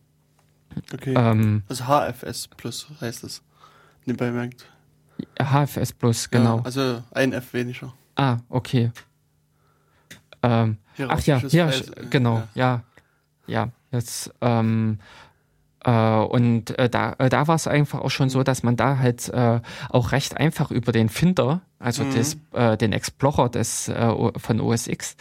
Okay. 0.92 1.14
Ähm, 1.16 1.62
also 1.68 1.84
HFS 1.84 2.48
Plus 2.48 2.86
heißt 3.00 3.24
es. 3.24 3.42
Nebenbei 4.04 4.30
merkt. 4.30 4.66
HFS 5.40 5.92
Plus, 5.92 6.30
genau. 6.30 6.58
Ja, 6.58 6.64
also 6.64 7.02
ein 7.12 7.32
F 7.32 7.52
weniger. 7.54 7.94
Ah, 8.16 8.38
okay. 8.48 8.92
Ähm, 10.42 10.78
ach 10.98 11.20
ja, 11.22 11.38
ja, 11.48 11.70
genau, 12.10 12.42
ja. 12.54 12.82
Ja, 13.48 13.68
jetzt, 13.92 14.32
ähm, 14.40 14.98
äh, 15.84 15.90
und 15.90 16.76
äh, 16.78 16.90
da, 16.90 17.14
äh, 17.18 17.28
da 17.28 17.46
war 17.46 17.54
es 17.54 17.68
einfach 17.68 18.00
auch 18.00 18.10
schon 18.10 18.28
so, 18.28 18.42
dass 18.42 18.64
man 18.64 18.76
da 18.76 18.98
halt 18.98 19.28
äh, 19.28 19.60
auch 19.88 20.12
recht 20.12 20.36
einfach 20.36 20.72
über 20.72 20.90
den 20.90 21.08
Finder, 21.08 21.60
also 21.78 22.02
mhm. 22.02 22.10
des, 22.10 22.38
äh, 22.52 22.76
den 22.76 22.92
Explorer 22.92 23.48
des, 23.48 23.88
äh, 23.88 24.14
von 24.36 24.60
OS 24.60 24.88
X, 24.88 25.16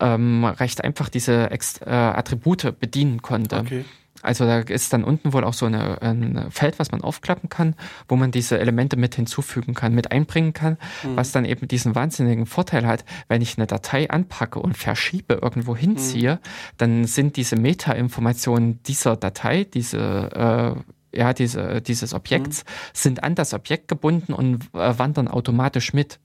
ähm, 0.00 0.44
recht 0.44 0.82
einfach 0.82 1.10
diese 1.10 1.50
Ex 1.50 1.80
äh, 1.82 1.90
Attribute 1.90 2.80
bedienen 2.80 3.20
konnte. 3.20 3.58
Okay. 3.58 3.84
Also 4.26 4.44
da 4.44 4.58
ist 4.58 4.92
dann 4.92 5.04
unten 5.04 5.32
wohl 5.32 5.44
auch 5.44 5.54
so 5.54 5.66
eine, 5.66 6.02
ein 6.02 6.50
Feld, 6.50 6.78
was 6.78 6.90
man 6.90 7.00
aufklappen 7.02 7.48
kann, 7.48 7.74
wo 8.08 8.16
man 8.16 8.32
diese 8.32 8.58
Elemente 8.58 8.96
mit 8.96 9.14
hinzufügen 9.14 9.74
kann, 9.74 9.94
mit 9.94 10.10
einbringen 10.10 10.52
kann, 10.52 10.78
mhm. 11.02 11.16
was 11.16 11.32
dann 11.32 11.44
eben 11.44 11.68
diesen 11.68 11.94
wahnsinnigen 11.94 12.46
Vorteil 12.46 12.86
hat, 12.86 13.04
wenn 13.28 13.40
ich 13.40 13.56
eine 13.56 13.66
Datei 13.66 14.10
anpacke 14.10 14.58
und 14.58 14.76
verschiebe, 14.76 15.38
irgendwo 15.40 15.76
hinziehe, 15.76 16.34
mhm. 16.34 16.38
dann 16.76 17.04
sind 17.04 17.36
diese 17.36 17.56
Meta-Informationen 17.56 18.82
dieser 18.82 19.16
Datei, 19.16 19.64
diese 19.64 20.74
äh, 20.74 20.80
ja, 21.16 21.32
diese, 21.32 21.80
dieses 21.80 22.12
Objekts, 22.12 22.64
mhm. 22.64 22.70
sind 22.92 23.24
an 23.24 23.34
das 23.34 23.54
Objekt 23.54 23.88
gebunden 23.88 24.32
und 24.32 24.64
äh, 24.74 24.98
wandern 24.98 25.28
automatisch 25.28 25.94
mit. 25.94 26.18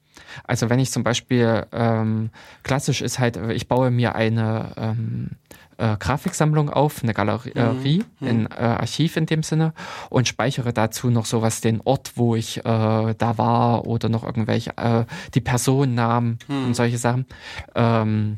Also 0.43 0.69
wenn 0.69 0.79
ich 0.79 0.91
zum 0.91 1.03
Beispiel 1.03 1.65
ähm, 1.71 2.29
klassisch 2.63 3.01
ist 3.01 3.19
halt, 3.19 3.37
ich 3.37 3.67
baue 3.67 3.91
mir 3.91 4.15
eine 4.15 4.73
ähm, 4.77 5.29
äh, 5.77 5.97
Grafiksammlung 5.97 6.69
auf, 6.69 7.03
eine 7.03 7.13
Galerie 7.13 8.03
mhm. 8.19 8.27
mhm. 8.27 8.27
ein 8.27 8.45
äh, 8.47 8.55
Archiv 8.55 9.17
in 9.17 9.25
dem 9.25 9.43
Sinne 9.43 9.73
und 10.09 10.27
speichere 10.27 10.73
dazu 10.73 11.09
noch 11.09 11.25
sowas, 11.25 11.61
den 11.61 11.81
Ort, 11.81 12.13
wo 12.15 12.35
ich 12.35 12.57
äh, 12.57 12.63
da 12.63 13.37
war 13.37 13.87
oder 13.87 14.09
noch 14.09 14.23
irgendwelche, 14.23 14.77
äh, 14.77 15.05
die 15.33 15.41
Personennamen 15.41 16.39
mhm. 16.47 16.65
und 16.67 16.75
solche 16.75 16.97
Sachen. 16.97 17.25
Ähm, 17.75 18.37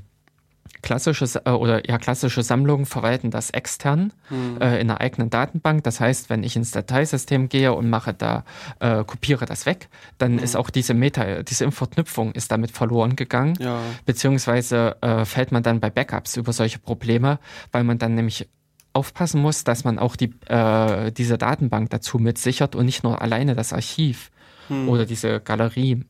klassische 0.83 1.25
äh, 1.45 1.49
oder 1.49 1.89
ja 1.89 1.97
klassische 1.97 2.43
Sammlungen 2.43 2.85
verwalten 2.85 3.31
das 3.31 3.49
extern 3.49 4.13
mhm. 4.29 4.61
äh, 4.61 4.79
in 4.79 4.91
einer 4.91 5.01
eigenen 5.01 5.31
Datenbank. 5.31 5.83
Das 5.83 5.99
heißt, 5.99 6.29
wenn 6.29 6.43
ich 6.43 6.55
ins 6.55 6.69
Dateisystem 6.69 7.49
gehe 7.49 7.73
und 7.73 7.89
mache 7.89 8.13
da 8.13 8.43
äh, 8.79 9.03
kopiere 9.03 9.45
das 9.45 9.65
weg, 9.65 9.89
dann 10.19 10.33
mhm. 10.33 10.39
ist 10.39 10.55
auch 10.55 10.69
diese 10.69 10.93
Meta, 10.93 11.41
diese 11.41 11.63
Info-Verknüpfung 11.63 12.33
ist 12.33 12.51
damit 12.51 12.69
verloren 12.69 13.15
gegangen. 13.15 13.55
Ja. 13.59 13.79
Beziehungsweise 14.05 14.97
äh, 15.01 15.25
fällt 15.25 15.51
man 15.51 15.63
dann 15.63 15.79
bei 15.79 15.89
Backups 15.89 16.37
über 16.37 16.53
solche 16.53 16.77
Probleme, 16.77 17.39
weil 17.71 17.83
man 17.83 17.97
dann 17.97 18.13
nämlich 18.13 18.47
aufpassen 18.91 19.41
muss, 19.41 19.63
dass 19.63 19.83
man 19.83 19.97
auch 19.97 20.15
die, 20.15 20.33
äh, 20.47 21.11
diese 21.11 21.37
Datenbank 21.37 21.89
dazu 21.89 22.19
mitsichert 22.19 22.75
und 22.75 22.85
nicht 22.85 23.03
nur 23.03 23.21
alleine 23.21 23.55
das 23.55 23.73
Archiv 23.73 24.29
mhm. 24.69 24.89
oder 24.89 25.05
diese 25.05 25.39
Galerie. 25.39 26.05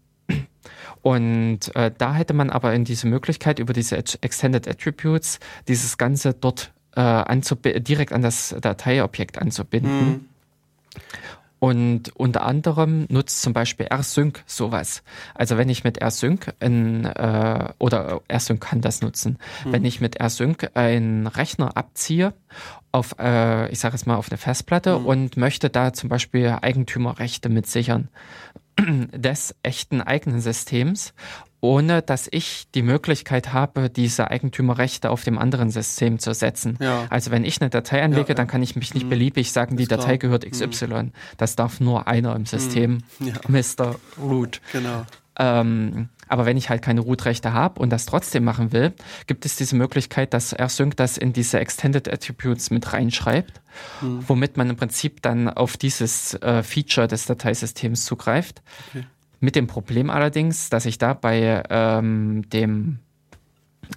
Und 1.03 1.75
äh, 1.75 1.91
da 1.95 2.15
hätte 2.15 2.34
man 2.34 2.49
aber 2.49 2.73
in 2.73 2.85
diese 2.85 3.07
Möglichkeit, 3.07 3.59
über 3.59 3.73
diese 3.73 3.97
Extended 3.97 4.67
Attributes 4.67 5.39
dieses 5.67 5.97
Ganze 5.97 6.34
dort 6.34 6.71
äh, 6.95 7.01
direkt 7.81 8.13
an 8.13 8.21
das 8.21 8.55
Dateiobjekt 8.59 9.38
anzubinden. 9.38 10.07
Mhm. 10.07 10.25
Und 11.64 12.14
unter 12.18 12.41
anderem 12.41 13.06
nutzt 13.07 13.41
zum 13.41 13.53
Beispiel 13.53 13.88
RSync 13.90 14.44
sowas. 14.45 15.02
Also 15.34 15.57
wenn 15.57 15.69
ich 15.69 15.85
mit 15.85 16.03
RSync 16.03 16.53
in, 16.60 17.06
äh, 17.06 17.69
oder 17.80 18.19
RSync 18.30 18.60
kann 18.60 18.81
das 18.81 19.02
nutzen, 19.02 19.38
mhm. 19.64 19.72
wenn 19.72 19.85
ich 19.85 20.02
mit 20.02 20.22
RSync 20.22 20.72
einen 20.73 21.26
Rechner 21.26 21.77
abziehe 21.77 22.34
auf, 22.91 23.15
äh, 23.18 23.72
ich 23.72 23.80
sage 23.80 23.95
jetzt 23.95 24.06
mal 24.06 24.18
auf 24.18 24.30
eine 24.30 24.38
Festplatte 24.38 24.99
mhm. 24.99 25.06
und 25.06 25.38
möchte 25.38 25.69
da 25.69 25.94
zum 25.94 26.10
Beispiel 26.10 26.53
Eigentümerrechte 26.61 27.48
mit 27.48 27.65
sichern, 27.65 28.10
des 28.77 29.56
echten 29.64 30.02
eigenen 30.02 30.41
Systems, 30.41 31.14
ohne 31.64 32.02
dass 32.02 32.27
ich 32.30 32.68
die 32.76 32.81
Möglichkeit 32.81 33.53
habe, 33.53 33.90
diese 33.90 34.30
Eigentümerrechte 34.30 35.10
auf 35.10 35.23
dem 35.23 35.38
anderen 35.38 35.69
System 35.69 36.19
zu 36.19 36.34
setzen. 36.34 36.77
Ja. 36.81 37.06
Also 37.10 37.31
wenn 37.31 37.45
ich 37.45 37.61
eine 37.61 37.69
Datei 37.69 38.03
anlege, 38.03 38.23
ja, 38.23 38.30
ja. 38.30 38.35
dann 38.35 38.48
kann 38.48 38.61
ich 38.61 38.76
mich 38.76 38.94
nicht 38.94 39.06
mhm. 39.06 39.10
beliebig 39.10 39.53
sagen, 39.53 39.77
die 39.77 39.88
Datei 39.88 40.18
klar. 40.18 40.41
gehört 40.41 40.52
XY. 40.52 40.88
Mhm. 40.88 41.11
Das 41.38 41.56
darf 41.56 41.80
nur 41.80 42.06
einer 42.06 42.35
im 42.35 42.45
System, 42.45 43.03
mhm. 43.19 43.34
Mr. 43.48 43.95
Root. 44.22 44.60
Genau. 44.73 45.06
Ähm, 45.40 46.10
aber 46.27 46.45
wenn 46.45 46.57
ich 46.57 46.69
halt 46.69 46.81
keine 46.81 46.99
Root-Rechte 46.99 47.53
habe 47.53 47.80
und 47.80 47.91
das 47.91 48.06
trotzdem 48.06 48.44
machen 48.44 48.73
will, 48.73 48.91
gibt 49.27 49.45
es 49.45 49.56
diese 49.56 49.77
Möglichkeit, 49.77 50.34
dass 50.34 50.52
AirSync 50.52 50.98
das 50.98 51.18
in 51.18 51.31
diese 51.31 51.60
Extended 51.60 52.11
Attributes 52.11 52.72
mit 52.72 52.91
reinschreibt, 52.91 53.61
mhm. 54.02 54.23
womit 54.27 54.57
man 54.57 54.69
im 54.69 54.76
Prinzip 54.76 55.22
dann 55.22 55.48
auf 55.48 55.77
dieses 55.77 56.34
äh, 56.35 56.61
Feature 56.61 57.07
des 57.07 57.26
Dateisystems 57.26 58.03
zugreift. 58.03 58.61
Okay. 58.90 59.06
Mit 59.44 59.57
dem 59.57 59.68
Problem 59.68 60.10
allerdings, 60.10 60.70
dass 60.70 60.86
ich 60.86 60.99
da 60.99 61.14
bei 61.14 61.64
ähm, 61.70 62.48
dem 62.48 62.99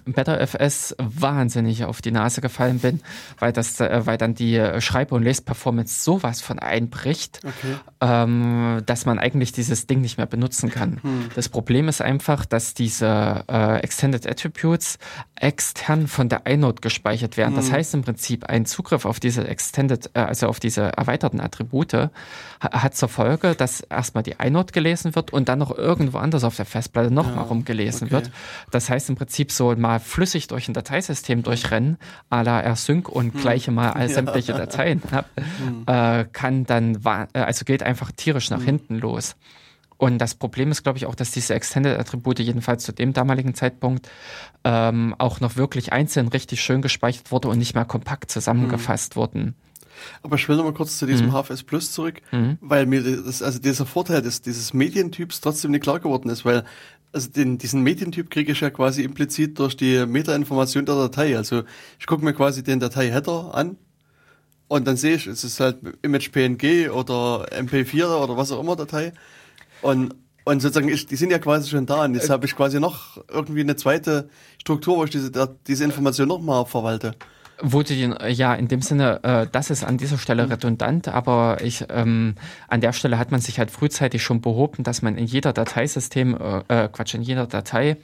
BetterFS 0.03 0.93
wahnsinnig 0.97 1.85
auf 1.85 2.01
die 2.01 2.11
Nase 2.11 2.41
gefallen 2.41 2.79
bin, 2.79 2.99
weil 3.39 3.53
das, 3.53 3.79
äh, 3.79 4.05
weil 4.05 4.17
dann 4.17 4.35
die 4.35 4.61
Schreib- 4.79 5.13
und 5.13 5.23
Lesperformance 5.23 6.03
sowas 6.03 6.41
von 6.41 6.59
einbricht, 6.59 7.39
okay. 7.45 7.77
Ähm, 8.01 8.81
dass 8.85 9.05
man 9.05 9.19
eigentlich 9.19 9.51
dieses 9.51 9.87
Ding 9.87 10.01
nicht 10.01 10.17
mehr 10.17 10.27
benutzen 10.27 10.69
kann. 10.69 10.99
Hm. 11.01 11.29
Das 11.35 11.49
Problem 11.49 11.87
ist 11.87 12.01
einfach, 12.01 12.45
dass 12.45 12.73
diese 12.73 13.43
äh, 13.49 13.79
Extended 13.79 14.27
Attributes 14.27 14.99
extern 15.35 16.07
von 16.07 16.29
der 16.29 16.45
iNode 16.45 16.81
gespeichert 16.81 17.37
werden. 17.37 17.55
Hm. 17.55 17.57
Das 17.57 17.71
heißt 17.71 17.93
im 17.93 18.01
Prinzip, 18.03 18.45
ein 18.45 18.65
Zugriff 18.65 19.05
auf 19.05 19.19
diese 19.19 19.47
Extended, 19.47 20.11
äh, 20.13 20.19
also 20.19 20.47
auf 20.47 20.59
diese 20.59 20.83
erweiterten 20.97 21.39
Attribute, 21.39 21.93
ha 21.93 22.09
hat 22.59 22.95
zur 22.95 23.09
Folge, 23.09 23.55
dass 23.55 23.81
erstmal 23.81 24.23
die 24.23 24.35
iNode 24.43 24.73
gelesen 24.73 25.15
wird 25.15 25.33
und 25.33 25.49
dann 25.49 25.59
noch 25.59 25.75
irgendwo 25.75 26.17
anders 26.17 26.43
auf 26.43 26.55
der 26.55 26.65
Festplatte 26.65 27.11
nochmal 27.11 27.35
ja, 27.37 27.41
rumgelesen 27.43 28.07
okay. 28.07 28.11
wird. 28.11 28.31
Das 28.71 28.89
heißt 28.89 29.09
im 29.09 29.15
Prinzip 29.15 29.51
so 29.51 29.75
mal 29.75 29.99
flüssig 29.99 30.47
durch 30.47 30.67
ein 30.67 30.73
Dateisystem 30.73 31.43
durchrennen, 31.43 31.97
à 32.29 32.43
la 32.43 32.59
RSync 32.59 33.09
und 33.09 33.33
hm. 33.33 33.41
gleiche 33.41 33.71
mal 33.71 33.91
all 33.91 34.09
sämtliche. 34.17 34.53
Dateien 34.53 35.01
hm. 35.01 35.83
äh, 35.85 36.25
kann 36.31 36.65
dann, 36.65 36.99
äh, 37.33 37.39
also 37.39 37.65
geht 37.65 37.83
einfach 37.87 38.11
tierisch 38.11 38.49
nach 38.49 38.59
hm. 38.59 38.65
hinten 38.65 38.95
los. 38.99 39.35
Und 39.97 40.19
das 40.19 40.35
Problem 40.35 40.71
ist, 40.71 40.83
glaube 40.83 40.99
ich, 40.99 41.07
auch, 41.07 41.15
dass 41.15 41.31
diese 41.31 41.55
Extended-Attribute 41.55 42.39
jedenfalls 42.39 42.83
zu 42.83 42.91
dem 42.91 43.13
damaligen 43.13 43.55
Zeitpunkt 43.55 44.07
ähm, 44.63 45.15
auch 45.17 45.39
noch 45.39 45.55
wirklich 45.55 45.91
einzeln 45.91 46.27
richtig 46.27 46.61
schön 46.61 46.83
gespeichert 46.83 47.31
wurde 47.31 47.47
und 47.47 47.57
nicht 47.57 47.73
mehr 47.73 47.85
kompakt 47.85 48.29
zusammengefasst 48.29 49.15
mhm. 49.15 49.19
wurden. 49.19 49.55
Aber 50.21 50.35
ich 50.35 50.47
will 50.47 50.57
noch 50.57 50.63
mal 50.63 50.73
kurz 50.73 50.99
zu 50.99 51.07
diesem 51.07 51.27
mhm. 51.27 51.31
HFS 51.31 51.63
Plus 51.63 51.91
zurück, 51.91 52.21
mhm. 52.31 52.59
weil 52.61 52.85
mir 52.85 53.01
das, 53.01 53.41
also 53.41 53.57
dieser 53.57 53.87
Vorteil 53.87 54.21
des, 54.21 54.43
dieses 54.43 54.71
Medientyps 54.73 55.41
trotzdem 55.41 55.71
nicht 55.71 55.81
klar 55.81 55.99
geworden 55.99 56.29
ist, 56.29 56.45
weil 56.45 56.63
also 57.11 57.29
den, 57.31 57.57
diesen 57.57 57.81
Medientyp 57.81 58.29
kriege 58.29 58.51
ich 58.51 58.61
ja 58.61 58.69
quasi 58.69 59.01
implizit 59.01 59.57
durch 59.57 59.75
die 59.75 60.05
Meta-Information 60.05 60.85
der 60.85 60.95
Datei. 60.95 61.35
Also 61.35 61.63
ich 61.99 62.05
gucke 62.05 62.23
mir 62.23 62.33
quasi 62.33 62.63
den 62.63 62.79
Datei-Header 62.79 63.55
an 63.55 63.77
und 64.67 64.85
dann 64.87 64.97
sehe 64.97 65.15
ich, 65.15 65.27
es 65.27 65.43
ist 65.43 65.59
halt 65.59 65.77
Image 66.01 66.31
PNG 66.31 66.89
oder 66.89 67.45
MP4 67.51 68.05
oder 68.21 68.35
was 68.35 68.51
auch 68.51 68.59
immer 68.59 68.75
Datei. 68.75 69.13
Und, 69.81 70.15
und 70.43 70.61
sozusagen, 70.61 70.89
ich, 70.89 71.05
die 71.05 71.15
sind 71.15 71.31
ja 71.31 71.39
quasi 71.39 71.69
schon 71.69 71.85
da. 71.85 72.03
Und 72.03 72.15
jetzt 72.15 72.29
äh, 72.29 72.33
habe 72.33 72.45
ich 72.45 72.55
quasi 72.55 72.79
noch 72.79 73.17
irgendwie 73.29 73.61
eine 73.61 73.75
zweite 73.75 74.29
Struktur, 74.59 74.97
wo 74.97 75.03
ich 75.05 75.11
diese, 75.11 75.31
diese 75.67 75.83
Information 75.83 76.27
nochmal 76.27 76.65
verwalte. 76.65 77.13
Wurde 77.59 77.95
den, 77.95 78.15
ja, 78.29 78.53
in 78.53 78.67
dem 78.67 78.81
Sinne, 78.81 79.23
äh, 79.23 79.47
das 79.51 79.69
ist 79.69 79.83
an 79.83 79.97
dieser 79.97 80.17
Stelle 80.17 80.45
mhm. 80.45 80.51
redundant, 80.51 81.07
aber 81.07 81.57
ich, 81.63 81.85
ähm, 81.89 82.35
an 82.67 82.81
der 82.81 82.93
Stelle 82.93 83.17
hat 83.17 83.31
man 83.31 83.39
sich 83.39 83.57
halt 83.57 83.71
frühzeitig 83.71 84.21
schon 84.21 84.41
behoben, 84.41 84.83
dass 84.83 85.01
man 85.01 85.17
in 85.17 85.25
jeder 85.25 85.53
Dateisystem, 85.53 86.35
äh, 86.35 86.83
äh 86.83 86.89
Quatsch, 86.89 87.15
in 87.15 87.23
jeder 87.23 87.47
Datei, 87.47 87.97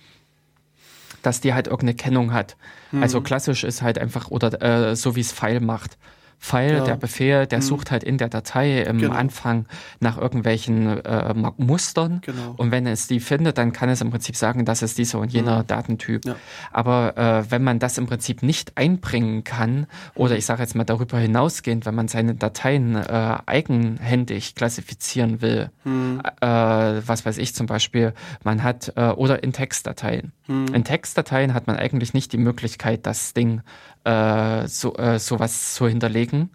dass 1.22 1.40
die 1.40 1.54
halt 1.54 1.68
irgendeine 1.68 1.96
Kennung 1.96 2.34
hat. 2.34 2.56
Mhm. 2.92 3.04
Also 3.04 3.22
klassisch 3.22 3.64
ist 3.64 3.82
halt 3.82 4.00
einfach, 4.00 4.32
oder 4.32 4.62
äh, 4.62 4.96
so 4.96 5.16
wie 5.16 5.22
es 5.22 5.32
File 5.32 5.60
macht. 5.60 5.98
Pfeil, 6.44 6.74
ja. 6.74 6.84
der 6.84 6.98
Befehl, 6.98 7.48
der 7.48 7.60
mhm. 7.60 7.64
sucht 7.64 7.90
halt 7.90 8.04
in 8.04 8.18
der 8.18 8.28
Datei 8.28 8.82
im 8.82 8.98
genau. 8.98 9.14
Anfang 9.14 9.66
nach 10.02 10.18
irgendwelchen 10.18 11.04
äh, 11.06 11.34
Mustern. 11.56 12.20
Genau. 12.22 12.56
Und 12.58 12.70
wenn 12.70 12.86
es 12.86 13.08
die 13.08 13.22
findet, 13.22 13.58
dann 13.58 13.72
kann 13.72 13.88
es 13.88 14.02
im 14.02 14.12
Prinzip 14.12 14.36
sagen, 14.36 14.66
das 14.66 14.82
ist 14.82 14.98
dieser 14.98 15.20
und 15.20 15.32
jener 15.32 15.60
mhm. 15.64 15.68
Datentyp. 15.68 16.26
Ja. 16.26 16.36
Aber 16.74 17.18
äh, 17.18 17.50
wenn 17.50 17.64
man 17.64 17.80
das 17.80 17.98
im 17.98 18.08
Prinzip 18.08 18.44
nicht 18.44 18.78
einbringen 18.78 19.46
kann, 19.46 19.88
oder 20.16 20.36
ich 20.36 20.46
sage 20.46 20.62
jetzt 20.62 20.76
mal 20.76 20.84
darüber 20.84 21.18
hinausgehend, 21.18 21.86
wenn 21.86 21.96
man 21.96 22.10
seine 22.10 22.36
Dateien 22.36 22.98
äh, 22.98 23.38
eigenhändig 23.46 24.56
klassifizieren 24.56 25.42
will, 25.42 25.70
mhm. 25.86 26.22
äh, 26.42 26.46
was 26.46 27.26
weiß 27.26 27.38
ich 27.38 27.56
zum 27.56 27.68
Beispiel, 27.68 28.14
man 28.44 28.64
hat, 28.64 28.92
äh, 28.98 29.12
oder 29.12 29.44
in 29.44 29.54
Textdateien. 29.54 30.34
Mhm. 30.48 30.68
In 30.74 30.84
Textdateien 30.84 31.54
hat 31.54 31.68
man 31.68 31.78
eigentlich 31.78 32.14
nicht 32.14 32.34
die 32.34 32.38
Möglichkeit, 32.38 33.06
das 33.06 33.34
Ding 33.34 33.62
äh, 34.04 34.68
so, 34.68 34.96
äh, 34.96 35.20
sowas 35.20 35.76
zu 35.76 35.88
hinterlegen. 35.88 36.50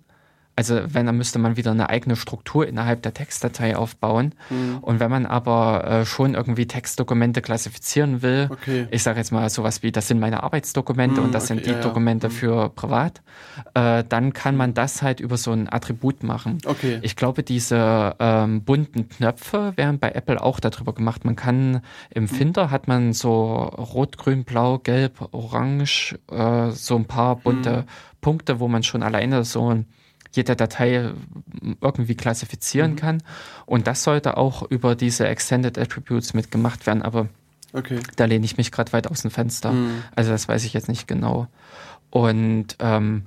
Also 0.58 0.80
wenn, 0.92 1.06
dann 1.06 1.16
müsste 1.16 1.38
man 1.38 1.56
wieder 1.56 1.70
eine 1.70 1.88
eigene 1.88 2.16
Struktur 2.16 2.66
innerhalb 2.66 3.02
der 3.02 3.14
Textdatei 3.14 3.76
aufbauen. 3.76 4.34
Mhm. 4.50 4.78
Und 4.80 4.98
wenn 4.98 5.08
man 5.08 5.24
aber 5.24 5.84
äh, 5.84 6.04
schon 6.04 6.34
irgendwie 6.34 6.66
Textdokumente 6.66 7.42
klassifizieren 7.42 8.22
will, 8.22 8.48
okay. 8.50 8.88
ich 8.90 9.04
sage 9.04 9.20
jetzt 9.20 9.30
mal 9.30 9.48
sowas 9.50 9.84
wie, 9.84 9.92
das 9.92 10.08
sind 10.08 10.18
meine 10.18 10.42
Arbeitsdokumente 10.42 11.20
mhm, 11.20 11.26
und 11.28 11.32
das 11.32 11.44
okay, 11.44 11.54
sind 11.54 11.66
die 11.66 11.70
ja, 11.70 11.80
Dokumente 11.80 12.26
ja. 12.26 12.32
Mhm. 12.32 12.36
für 12.36 12.68
privat, 12.70 13.22
äh, 13.74 14.02
dann 14.08 14.32
kann 14.32 14.56
man 14.56 14.74
das 14.74 15.00
halt 15.00 15.20
über 15.20 15.36
so 15.36 15.52
ein 15.52 15.72
Attribut 15.72 16.24
machen. 16.24 16.58
Okay. 16.66 16.98
Ich 17.02 17.14
glaube, 17.14 17.44
diese 17.44 18.16
ähm, 18.18 18.64
bunten 18.64 19.08
Knöpfe 19.08 19.74
werden 19.76 20.00
bei 20.00 20.10
Apple 20.10 20.42
auch 20.42 20.58
darüber 20.58 20.92
gemacht. 20.92 21.24
Man 21.24 21.36
kann 21.36 21.82
im 22.10 22.24
mhm. 22.24 22.28
Finder 22.28 22.72
hat 22.72 22.88
man 22.88 23.12
so 23.12 23.62
rot, 23.62 24.18
grün, 24.18 24.42
blau, 24.42 24.80
gelb, 24.80 25.28
orange, 25.30 26.18
äh, 26.32 26.70
so 26.72 26.96
ein 26.96 27.04
paar 27.04 27.36
bunte 27.36 27.84
mhm. 27.86 28.18
Punkte, 28.20 28.58
wo 28.58 28.66
man 28.66 28.82
schon 28.82 29.04
alleine 29.04 29.44
so 29.44 29.72
ein 29.72 29.86
jede 30.32 30.56
Datei 30.56 31.12
irgendwie 31.80 32.14
klassifizieren 32.14 32.92
mhm. 32.92 32.96
kann. 32.96 33.22
Und 33.66 33.86
das 33.86 34.02
sollte 34.02 34.36
auch 34.36 34.62
über 34.62 34.94
diese 34.94 35.26
Extended 35.26 35.78
Attributes 35.78 36.34
mitgemacht 36.34 36.86
werden, 36.86 37.02
aber 37.02 37.28
okay. 37.72 38.00
da 38.16 38.24
lehne 38.24 38.44
ich 38.44 38.56
mich 38.56 38.72
gerade 38.72 38.92
weit 38.92 39.06
aus 39.06 39.22
dem 39.22 39.30
Fenster. 39.30 39.72
Mhm. 39.72 40.02
Also 40.14 40.30
das 40.30 40.48
weiß 40.48 40.64
ich 40.64 40.72
jetzt 40.72 40.88
nicht 40.88 41.08
genau. 41.08 41.48
Und 42.10 42.76
ähm, 42.78 43.24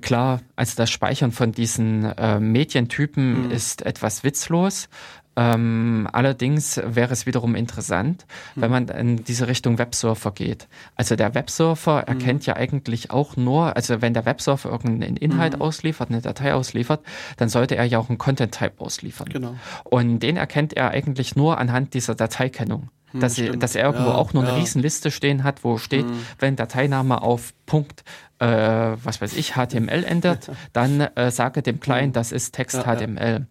klar, 0.00 0.40
also 0.56 0.74
das 0.76 0.90
Speichern 0.90 1.32
von 1.32 1.52
diesen 1.52 2.04
äh, 2.04 2.40
Medientypen 2.40 3.46
mhm. 3.46 3.50
ist 3.50 3.82
etwas 3.82 4.24
witzlos, 4.24 4.88
ähm, 5.34 6.08
allerdings 6.12 6.80
wäre 6.84 7.12
es 7.12 7.24
wiederum 7.24 7.54
interessant, 7.54 8.26
wenn 8.54 8.70
man 8.70 8.88
in 8.88 9.24
diese 9.24 9.48
Richtung 9.48 9.78
Websurfer 9.78 10.30
geht. 10.30 10.68
Also 10.94 11.16
der 11.16 11.34
Websurfer 11.34 12.02
mhm. 12.02 12.08
erkennt 12.08 12.46
ja 12.46 12.56
eigentlich 12.56 13.10
auch 13.10 13.36
nur, 13.36 13.74
also 13.74 14.02
wenn 14.02 14.12
der 14.12 14.26
Websurfer 14.26 14.70
irgendeinen 14.70 15.16
Inhalt 15.16 15.56
mhm. 15.56 15.62
ausliefert, 15.62 16.10
eine 16.10 16.20
Datei 16.20 16.52
ausliefert, 16.52 17.00
dann 17.38 17.48
sollte 17.48 17.76
er 17.76 17.84
ja 17.84 17.98
auch 17.98 18.10
einen 18.10 18.18
Content-Type 18.18 18.74
ausliefern. 18.78 19.28
Genau. 19.30 19.54
Und 19.84 20.18
den 20.18 20.36
erkennt 20.36 20.74
er 20.74 20.90
eigentlich 20.90 21.34
nur 21.34 21.58
anhand 21.58 21.94
dieser 21.94 22.14
Dateikennung. 22.14 22.90
Hm, 23.12 23.20
dass, 23.20 23.38
er, 23.38 23.56
dass 23.56 23.74
er 23.74 23.84
irgendwo 23.84 24.10
ja, 24.10 24.14
auch 24.16 24.34
nur 24.34 24.42
eine 24.42 24.52
ja. 24.52 24.58
Riesenliste 24.58 25.10
stehen 25.10 25.44
hat, 25.44 25.64
wo 25.64 25.78
steht, 25.78 26.06
wenn 26.38 26.56
Dateiname 26.56 27.22
auf 27.22 27.54
Punkt, 27.64 28.04
äh, 28.38 28.46
was 28.46 29.20
weiß 29.20 29.34
ich, 29.34 29.52
HTML 29.52 30.04
ändert, 30.04 30.50
dann 30.72 31.00
äh, 31.00 31.30
sage 31.30 31.62
dem 31.62 31.80
Client, 31.80 32.08
hm. 32.08 32.12
das 32.12 32.32
ist 32.32 32.52
Text 32.52 32.76
ja, 32.76 32.96
HTML. 32.96 33.46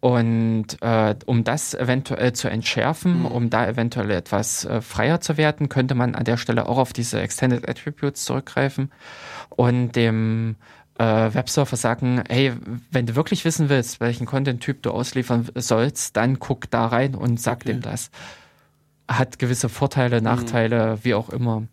Und 0.00 0.80
äh, 0.80 1.14
um 1.26 1.44
das 1.44 1.74
eventuell 1.74 2.32
zu 2.32 2.48
entschärfen, 2.48 3.20
mhm. 3.20 3.26
um 3.26 3.50
da 3.50 3.66
eventuell 3.68 4.10
etwas 4.10 4.64
äh, 4.64 4.80
freier 4.80 5.20
zu 5.20 5.36
werden, 5.36 5.68
könnte 5.68 5.94
man 5.94 6.14
an 6.14 6.24
der 6.24 6.38
Stelle 6.38 6.66
auch 6.68 6.78
auf 6.78 6.94
diese 6.94 7.20
Extended 7.20 7.68
Attributes 7.68 8.24
zurückgreifen 8.24 8.90
und 9.50 9.92
dem 9.96 10.56
äh, 10.98 11.04
Websurfer 11.04 11.76
sagen, 11.76 12.22
hey, 12.28 12.54
wenn 12.90 13.04
du 13.04 13.14
wirklich 13.14 13.44
wissen 13.44 13.68
willst, 13.68 14.00
welchen 14.00 14.26
Content-Typ 14.26 14.82
du 14.82 14.90
ausliefern 14.90 15.48
sollst, 15.54 16.16
dann 16.16 16.38
guck 16.38 16.70
da 16.70 16.86
rein 16.86 17.14
und 17.14 17.38
sag 17.38 17.56
okay. 17.56 17.72
dem 17.72 17.82
das. 17.82 18.10
Hat 19.06 19.38
gewisse 19.38 19.68
Vorteile. 19.68 20.22
Nachteile, 20.22 20.96
mhm. 20.96 20.98
wie 21.04 21.14
auch 21.14 21.28
immer 21.28 21.64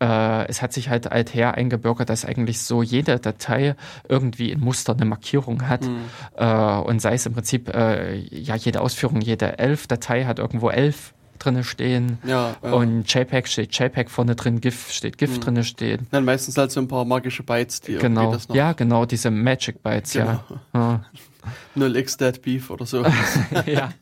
äh, 0.00 0.48
es 0.48 0.62
hat 0.62 0.72
sich 0.72 0.88
halt 0.88 1.10
alther 1.10 1.54
eingebürgert, 1.54 2.08
dass 2.08 2.24
eigentlich 2.24 2.62
so 2.62 2.82
jede 2.82 3.18
Datei 3.18 3.74
irgendwie 4.08 4.50
in 4.50 4.60
Muster 4.60 4.94
eine 4.94 5.04
Markierung 5.04 5.68
hat. 5.68 5.84
Mhm. 5.84 6.04
Äh, 6.36 6.78
und 6.78 7.00
sei 7.00 7.14
es 7.14 7.26
im 7.26 7.34
Prinzip, 7.34 7.68
äh, 7.74 8.16
ja, 8.16 8.56
jede 8.56 8.80
Ausführung, 8.80 9.20
jede 9.20 9.58
elf 9.58 9.86
Datei 9.86 10.24
hat 10.24 10.38
irgendwo 10.38 10.70
elf 10.70 11.14
drinne 11.38 11.64
stehen. 11.64 12.18
Ja, 12.24 12.56
ja. 12.62 12.72
Und 12.72 13.12
JPEG 13.12 13.48
steht 13.48 13.78
JPEG 13.78 14.10
vorne 14.10 14.36
drin, 14.36 14.60
GIF 14.60 14.90
steht 14.90 15.18
GIF 15.18 15.36
mhm. 15.36 15.40
drinne 15.40 15.64
stehen. 15.64 16.06
Dann 16.10 16.24
meistens 16.24 16.56
halt 16.56 16.70
so 16.70 16.80
ein 16.80 16.88
paar 16.88 17.04
magische 17.04 17.42
Bytes, 17.42 17.80
die 17.80 17.96
genau. 17.96 18.32
das 18.32 18.48
noch. 18.48 18.56
Ja, 18.56 18.72
genau, 18.72 19.06
diese 19.06 19.30
Magic 19.30 19.82
Bytes, 19.82 20.12
genau. 20.12 20.40
ja. 20.74 21.04
0x 21.76 22.18
Dead 22.18 22.42
Beef 22.42 22.70
oder 22.70 22.86
so. 22.86 23.04
ja. 23.66 23.92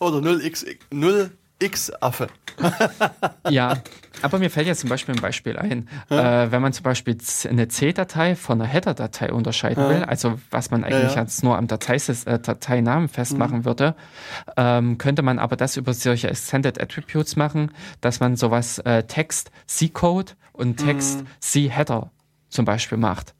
oder 0.00 0.18
0x 0.18 0.66
0 0.90 1.30
X-Affe. 1.60 2.28
ja, 3.48 3.78
aber 4.22 4.38
mir 4.38 4.50
fällt 4.50 4.66
jetzt 4.66 4.80
zum 4.80 4.90
Beispiel 4.90 5.14
ein 5.14 5.20
Beispiel 5.20 5.56
ein. 5.56 5.88
Ja. 6.08 6.44
Äh, 6.44 6.52
wenn 6.52 6.62
man 6.62 6.72
zum 6.72 6.82
Beispiel 6.82 7.16
eine 7.48 7.68
C-Datei 7.68 8.34
von 8.34 8.60
einer 8.60 8.68
Header-Datei 8.68 9.32
unterscheiden 9.32 9.84
ja. 9.84 9.90
will, 9.90 10.04
also 10.04 10.38
was 10.50 10.70
man 10.70 10.84
eigentlich 10.84 11.14
ja, 11.14 11.22
jetzt 11.22 11.44
nur 11.44 11.56
am 11.56 11.66
Dateis 11.66 12.08
äh, 12.08 12.38
Dateinamen 12.38 13.08
festmachen 13.08 13.58
mhm. 13.58 13.64
würde, 13.64 13.94
ähm, 14.56 14.98
könnte 14.98 15.22
man 15.22 15.38
aber 15.38 15.56
das 15.56 15.76
über 15.76 15.94
solche 15.94 16.28
Extended 16.28 16.80
Attributes 16.80 17.36
machen, 17.36 17.72
dass 18.00 18.20
man 18.20 18.36
sowas 18.36 18.78
äh, 18.80 19.04
Text 19.04 19.50
C-Code 19.66 20.32
und 20.52 20.76
Text 20.78 21.22
mhm. 21.22 21.26
C-Header 21.40 22.10
zum 22.48 22.64
Beispiel 22.64 22.98
macht. 22.98 23.34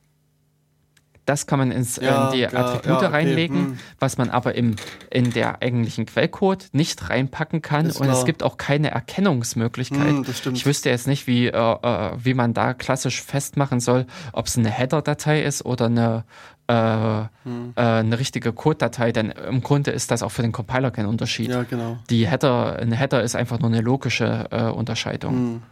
Das 1.26 1.46
kann 1.46 1.58
man 1.58 1.70
ins, 1.70 1.96
ja, 1.96 2.26
in 2.26 2.36
die 2.36 2.46
Attribute 2.46 2.86
ja, 2.86 2.96
okay. 2.96 3.06
reinlegen, 3.06 3.56
hm. 3.56 3.78
was 3.98 4.18
man 4.18 4.30
aber 4.30 4.54
im, 4.54 4.76
in 5.10 5.32
der 5.32 5.62
eigentlichen 5.62 6.06
Quellcode 6.06 6.68
nicht 6.72 7.08
reinpacken 7.08 7.62
kann. 7.62 7.86
Ist 7.86 7.96
und 7.96 8.06
klar. 8.06 8.18
es 8.18 8.24
gibt 8.24 8.42
auch 8.42 8.56
keine 8.56 8.90
Erkennungsmöglichkeit. 8.90 10.00
Hm, 10.00 10.54
ich 10.54 10.66
wüsste 10.66 10.90
jetzt 10.90 11.06
nicht, 11.06 11.26
wie, 11.26 11.46
äh, 11.46 11.50
äh, 11.52 12.12
wie 12.16 12.34
man 12.34 12.54
da 12.54 12.74
klassisch 12.74 13.22
festmachen 13.22 13.80
soll, 13.80 14.06
ob 14.32 14.46
es 14.46 14.58
eine 14.58 14.70
Header-Datei 14.70 15.42
ist 15.42 15.64
oder 15.64 15.86
eine, 15.86 16.24
äh, 16.66 17.22
hm. 17.44 17.74
äh, 17.76 17.80
eine 17.80 18.18
richtige 18.18 18.52
Code-Datei, 18.52 19.12
denn 19.12 19.30
im 19.30 19.62
Grunde 19.62 19.90
ist 19.90 20.10
das 20.10 20.22
auch 20.22 20.30
für 20.30 20.42
den 20.42 20.52
Compiler 20.52 20.90
kein 20.90 21.06
Unterschied. 21.06 21.50
Ja, 21.50 21.62
genau. 21.62 21.98
Die 22.08 22.26
Header, 22.26 22.78
ein 22.80 22.92
Header 22.92 23.22
ist 23.22 23.36
einfach 23.36 23.58
nur 23.58 23.70
eine 23.70 23.80
logische 23.80 24.46
äh, 24.50 24.64
Unterscheidung. 24.64 25.62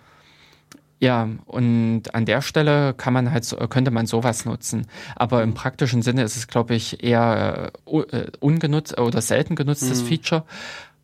Ja, 1.01 1.29
und 1.47 2.15
an 2.15 2.25
der 2.25 2.43
Stelle 2.43 2.93
kann 2.95 3.13
man 3.13 3.31
halt, 3.31 3.57
könnte 3.71 3.91
man 3.91 4.07
sowas 4.07 4.45
nutzen. 4.45 4.87
Aber 5.15 5.43
im 5.43 5.55
praktischen 5.55 6.03
Sinne 6.03 6.23
ist 6.25 6.37
es, 6.37 6.49
glaube 6.49 6.75
ich, 6.75 7.05
eher 7.05 7.71
äh, 7.87 7.99
äh, 7.99 8.31
ungenutzt 8.41 8.99
oder 8.99 9.23
selten 9.23 9.55
genutztes 9.55 10.03
mhm. 10.03 10.07
Feature. 10.07 10.45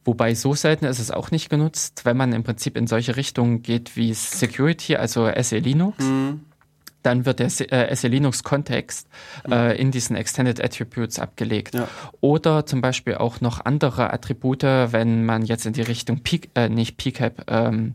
Wobei 0.04 0.34
so 0.34 0.52
selten 0.54 0.84
ist 0.84 0.98
es 0.98 1.10
auch 1.10 1.30
nicht 1.30 1.48
genutzt, 1.48 2.04
wenn 2.04 2.16
man 2.16 2.32
im 2.32 2.42
Prinzip 2.42 2.76
in 2.76 2.86
solche 2.86 3.16
Richtungen 3.16 3.62
geht 3.62 3.96
wie 3.96 4.12
Security, 4.12 4.96
also 4.96 5.30
SE 5.40 5.58
Linux. 5.58 6.04
Mhm 6.04 6.40
dann 7.04 7.26
wird 7.26 7.38
der 7.38 7.48
äh, 7.72 7.94
SE 7.94 8.08
Linux 8.08 8.42
Kontext 8.42 9.08
äh, 9.48 9.78
in 9.80 9.90
diesen 9.90 10.16
Extended 10.16 10.62
Attributes 10.62 11.18
abgelegt. 11.18 11.74
Ja. 11.74 11.86
Oder 12.20 12.66
zum 12.66 12.80
Beispiel 12.80 13.14
auch 13.14 13.40
noch 13.40 13.64
andere 13.64 14.12
Attribute, 14.12 14.62
wenn 14.62 15.24
man 15.24 15.44
jetzt 15.44 15.66
in 15.66 15.74
die 15.74 15.82
Richtung 15.82 16.20
P 16.20 16.40
äh, 16.54 16.68
nicht 16.68 16.96
PCAP, 16.96 17.44
ähm, 17.48 17.94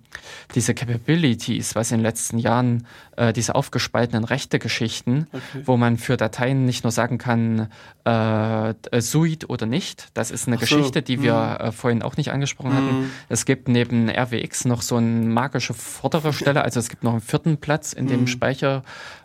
diese 0.56 0.74
Capabilities, 0.74 1.76
was 1.76 1.92
in 1.92 1.98
den 1.98 2.04
letzten 2.04 2.38
Jahren 2.38 2.86
äh, 3.18 3.34
diese 3.34 3.56
aufgespaltenen 3.56 4.24
Rechte-Geschichten, 4.24 5.28
okay. 5.32 5.64
wo 5.66 5.76
man 5.76 5.98
für 5.98 6.16
Dateien 6.16 6.66
nicht 6.66 6.84
nur 6.84 6.92
sagen 6.92 7.18
kann, 7.18 7.70
äh, 8.06 8.70
äh 8.70 9.02
Suite 9.02 9.50
oder 9.50 9.66
nicht. 9.66 10.08
Das 10.14 10.32
ist 10.32 10.48
eine 10.48 10.58
so. 10.58 10.62
Geschichte, 10.62 11.02
die 11.02 11.22
wir 11.22 11.60
mhm. 11.62 11.72
vorhin 11.72 12.02
auch 12.04 12.16
nicht 12.16 12.32
angesprochen 12.32 12.72
mhm. 12.72 12.76
hatten. 12.76 13.12
Es 13.28 13.46
gibt 13.46 13.68
neben 13.68 14.10
RWX 14.10 14.66
noch 14.66 14.82
so 14.82 14.98
eine 14.98 15.26
magische 15.26 15.74
vordere 15.74 16.32
Stelle, 16.32 16.64
also 16.64 16.80
es 16.80 16.90
gibt 16.90 17.04
noch 17.04 17.12
einen 17.12 17.22
vierten 17.22 17.58
Platz 17.58 17.92
in 17.92 18.08
dem 18.08 18.22
mhm. 18.22 18.28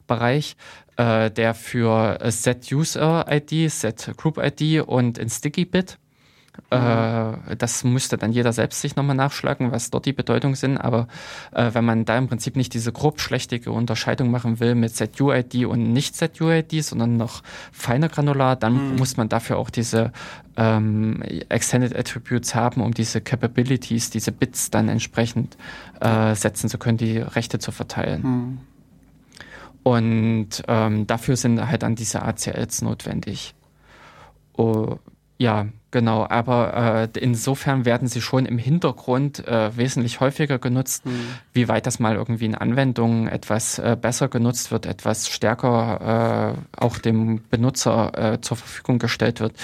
Speicherbereich, 0.04 0.56
äh, 0.96 1.30
der 1.30 1.54
für 1.54 2.18
Set 2.30 2.70
User 2.72 3.26
ID, 3.28 3.70
Set 3.70 4.12
Group 4.16 4.38
ID 4.38 4.82
und 4.86 5.18
in 5.18 5.28
Sticky 5.28 5.64
Bit 5.64 5.98
äh, 6.70 7.56
das 7.56 7.82
müsste 7.82 8.16
dann 8.16 8.32
jeder 8.32 8.52
selbst 8.52 8.80
sich 8.80 8.94
nochmal 8.94 9.16
nachschlagen, 9.16 9.72
was 9.72 9.90
dort 9.90 10.06
die 10.06 10.12
Bedeutung 10.12 10.54
sind. 10.54 10.78
Aber 10.78 11.08
äh, 11.52 11.70
wenn 11.72 11.84
man 11.84 12.04
da 12.04 12.16
im 12.16 12.28
Prinzip 12.28 12.54
nicht 12.54 12.74
diese 12.74 12.92
grob 12.92 13.20
schlechtige 13.20 13.72
Unterscheidung 13.72 14.30
machen 14.30 14.60
will 14.60 14.76
mit 14.76 14.94
ZUID 14.94 15.66
und 15.66 15.92
nicht 15.92 16.16
ZUID, 16.16 16.84
sondern 16.84 17.16
noch 17.16 17.42
feiner 17.72 18.08
granular, 18.08 18.54
dann 18.54 18.92
mhm. 18.92 18.96
muss 18.96 19.16
man 19.16 19.28
dafür 19.28 19.58
auch 19.58 19.70
diese 19.70 20.12
ähm, 20.56 21.22
Extended 21.48 21.96
Attributes 21.96 22.54
haben, 22.54 22.82
um 22.82 22.94
diese 22.94 23.20
Capabilities, 23.20 24.10
diese 24.10 24.30
Bits 24.30 24.70
dann 24.70 24.88
entsprechend 24.88 25.56
äh, 26.00 26.36
setzen 26.36 26.68
zu 26.68 26.78
können, 26.78 26.98
die 26.98 27.18
Rechte 27.18 27.58
zu 27.58 27.72
verteilen. 27.72 28.22
Mhm. 28.22 28.58
Und 29.84 30.48
ähm, 30.66 31.06
dafür 31.06 31.36
sind 31.36 31.64
halt 31.68 31.84
dann 31.84 31.94
diese 31.94 32.22
ACLs 32.22 32.82
notwendig. 32.82 33.54
Oh, 34.56 34.96
ja, 35.38 35.66
Genau, 35.94 36.26
aber 36.28 37.08
äh, 37.14 37.20
insofern 37.20 37.84
werden 37.84 38.08
sie 38.08 38.20
schon 38.20 38.46
im 38.46 38.58
Hintergrund 38.58 39.46
äh, 39.46 39.76
wesentlich 39.76 40.18
häufiger 40.18 40.58
genutzt. 40.58 41.06
Mhm. 41.06 41.20
Wie 41.52 41.68
weit 41.68 41.86
das 41.86 42.00
mal 42.00 42.16
irgendwie 42.16 42.46
in 42.46 42.56
Anwendungen 42.56 43.28
etwas 43.28 43.78
äh, 43.78 43.96
besser 43.96 44.26
genutzt 44.26 44.72
wird, 44.72 44.86
etwas 44.86 45.28
stärker 45.28 46.56
äh, 46.56 46.82
auch 46.84 46.98
dem 46.98 47.42
Benutzer 47.48 48.32
äh, 48.32 48.40
zur 48.40 48.56
Verfügung 48.56 48.98
gestellt 48.98 49.38
wird, 49.38 49.54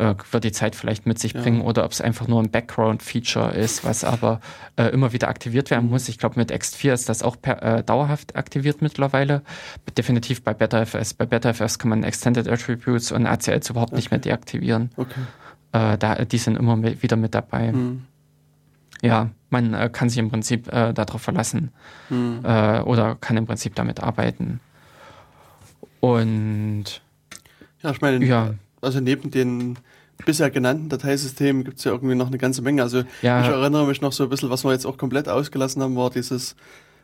äh, 0.00 0.14
wird 0.30 0.44
die 0.44 0.52
Zeit 0.52 0.74
vielleicht 0.74 1.06
mit 1.06 1.18
sich 1.18 1.34
ja. 1.34 1.40
bringen 1.40 1.60
oder 1.60 1.84
ob 1.84 1.92
es 1.92 2.00
einfach 2.00 2.26
nur 2.26 2.42
ein 2.42 2.50
Background-Feature 2.50 3.52
ist, 3.52 3.84
was 3.84 4.02
aber 4.04 4.40
äh, 4.76 4.86
immer 4.86 5.12
wieder 5.12 5.28
aktiviert 5.28 5.70
werden 5.70 5.86
mhm. 5.86 5.92
muss. 5.92 6.08
Ich 6.08 6.18
glaube, 6.18 6.38
mit 6.38 6.52
X4 6.52 6.92
ist 6.92 7.08
das 7.08 7.22
auch 7.22 7.36
per, 7.40 7.62
äh, 7.62 7.82
dauerhaft 7.84 8.36
aktiviert 8.36 8.82
mittlerweile. 8.82 9.42
Definitiv 9.96 10.42
bei 10.42 10.54
BetaFS. 10.54 11.14
Bei 11.14 11.26
BetaFS 11.26 11.78
kann 11.78 11.90
man 11.90 12.02
Extended 12.02 12.48
Attributes 12.48 13.12
und 13.12 13.26
ACLs 13.26 13.70
überhaupt 13.70 13.92
okay. 13.92 13.96
nicht 13.96 14.10
mehr 14.10 14.20
deaktivieren. 14.20 14.90
Okay 14.96 15.20
äh, 15.72 15.98
da, 15.98 16.24
die 16.24 16.38
sind 16.38 16.56
immer 16.56 16.76
mit, 16.76 17.02
wieder 17.02 17.16
mit 17.16 17.34
dabei. 17.34 17.72
Mhm. 17.72 18.02
Ja, 19.02 19.30
man 19.48 19.74
äh, 19.74 19.88
kann 19.92 20.08
sich 20.08 20.18
im 20.18 20.30
Prinzip 20.30 20.68
äh, 20.72 20.92
darauf 20.92 21.22
verlassen 21.22 21.70
mhm. 22.08 22.40
oder 22.44 23.16
kann 23.20 23.36
im 23.36 23.46
Prinzip 23.46 23.74
damit 23.74 24.00
arbeiten. 24.00 24.60
Und 26.00 27.02
Ja, 27.82 27.90
ich 27.90 28.00
meine, 28.00 28.24
ja. 28.24 28.54
also 28.80 29.00
neben 29.00 29.30
den 29.30 29.78
bisher 30.24 30.50
genannten 30.50 30.88
Dateisystemen 30.88 31.64
gibt 31.64 31.78
es 31.78 31.84
ja 31.84 31.92
irgendwie 31.92 32.14
noch 32.14 32.28
eine 32.28 32.38
ganze 32.38 32.62
Menge. 32.62 32.82
Also 32.82 33.02
ja. 33.22 33.42
ich 33.42 33.48
erinnere 33.48 33.86
mich 33.86 34.00
noch 34.00 34.12
so 34.12 34.24
ein 34.24 34.28
bisschen, 34.28 34.50
was 34.50 34.64
wir 34.64 34.72
jetzt 34.72 34.86
auch 34.86 34.98
komplett 34.98 35.28
ausgelassen 35.28 35.82
haben, 35.82 35.96
war 35.96 36.10
dieses 36.10 36.56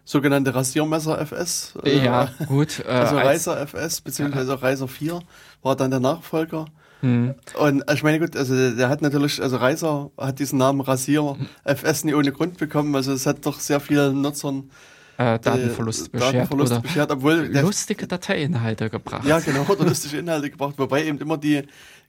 sogenannte 0.04 0.54
Rasiermesser 0.54 1.20
FS. 1.20 1.74
Äh, 1.84 2.04
ja, 2.04 2.30
gut. 2.46 2.82
Äh, 2.86 2.90
also 2.90 3.16
Reiser 3.16 3.60
FS, 3.60 4.00
beziehungsweise 4.00 4.54
auch 4.54 4.62
Reiser 4.62 4.88
4 4.88 5.20
war 5.62 5.76
dann 5.76 5.90
der 5.90 6.00
Nachfolger. 6.00 6.66
Mhm. 7.02 7.34
Und 7.58 7.84
ich 7.92 8.02
meine, 8.02 8.20
gut, 8.20 8.36
also 8.36 8.54
der 8.74 8.88
hat 8.88 9.02
natürlich, 9.02 9.42
also 9.42 9.56
Reiser 9.56 10.10
hat 10.16 10.38
diesen 10.38 10.58
Namen 10.58 10.80
Rasier 10.80 11.36
FS 11.64 12.04
nie 12.04 12.14
ohne 12.14 12.32
Grund 12.32 12.56
bekommen. 12.58 12.94
Also 12.94 13.12
es 13.12 13.26
hat 13.26 13.44
doch 13.44 13.60
sehr 13.60 13.80
vielen 13.80 14.22
Nutzern 14.22 14.70
äh, 15.18 15.38
Datenverlust, 15.38 16.12
beschert, 16.12 16.34
Datenverlust 16.34 16.82
beschert, 16.82 17.10
obwohl 17.10 17.46
lustige 17.46 18.06
Dateiinhalte 18.06 18.90
gebracht. 18.90 19.24
Ja, 19.26 19.40
genau, 19.40 19.64
oder 19.68 19.84
lustige 19.84 20.18
Inhalte 20.18 20.50
gebracht, 20.50 20.74
wobei 20.76 21.04
eben 21.04 21.18
immer 21.18 21.38
die 21.38 21.62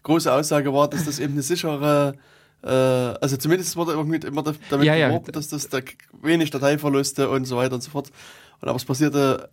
große 0.07 0.31
Aussage 0.31 0.73
war, 0.73 0.89
dass 0.89 1.05
das 1.05 1.19
eben 1.19 1.33
eine 1.33 1.41
sichere 1.43 2.15
äh, 2.63 2.67
also 2.67 3.37
zumindest 3.37 3.75
wurde 3.75 3.91
irgendwie 3.91 4.25
immer 4.25 4.43
damit 4.43 4.85
ja, 4.87 4.95
ja. 4.95 5.07
geworben, 5.07 5.31
dass 5.31 5.47
das 5.47 5.69
da 5.69 5.79
wenig 6.21 6.49
Dateiverluste 6.49 7.29
und 7.29 7.45
so 7.45 7.57
weiter 7.57 7.75
und 7.75 7.81
so 7.81 7.91
fort. 7.91 8.09
Und 8.59 8.67
aber 8.67 8.77
es 8.77 8.85
passierte 8.85 9.49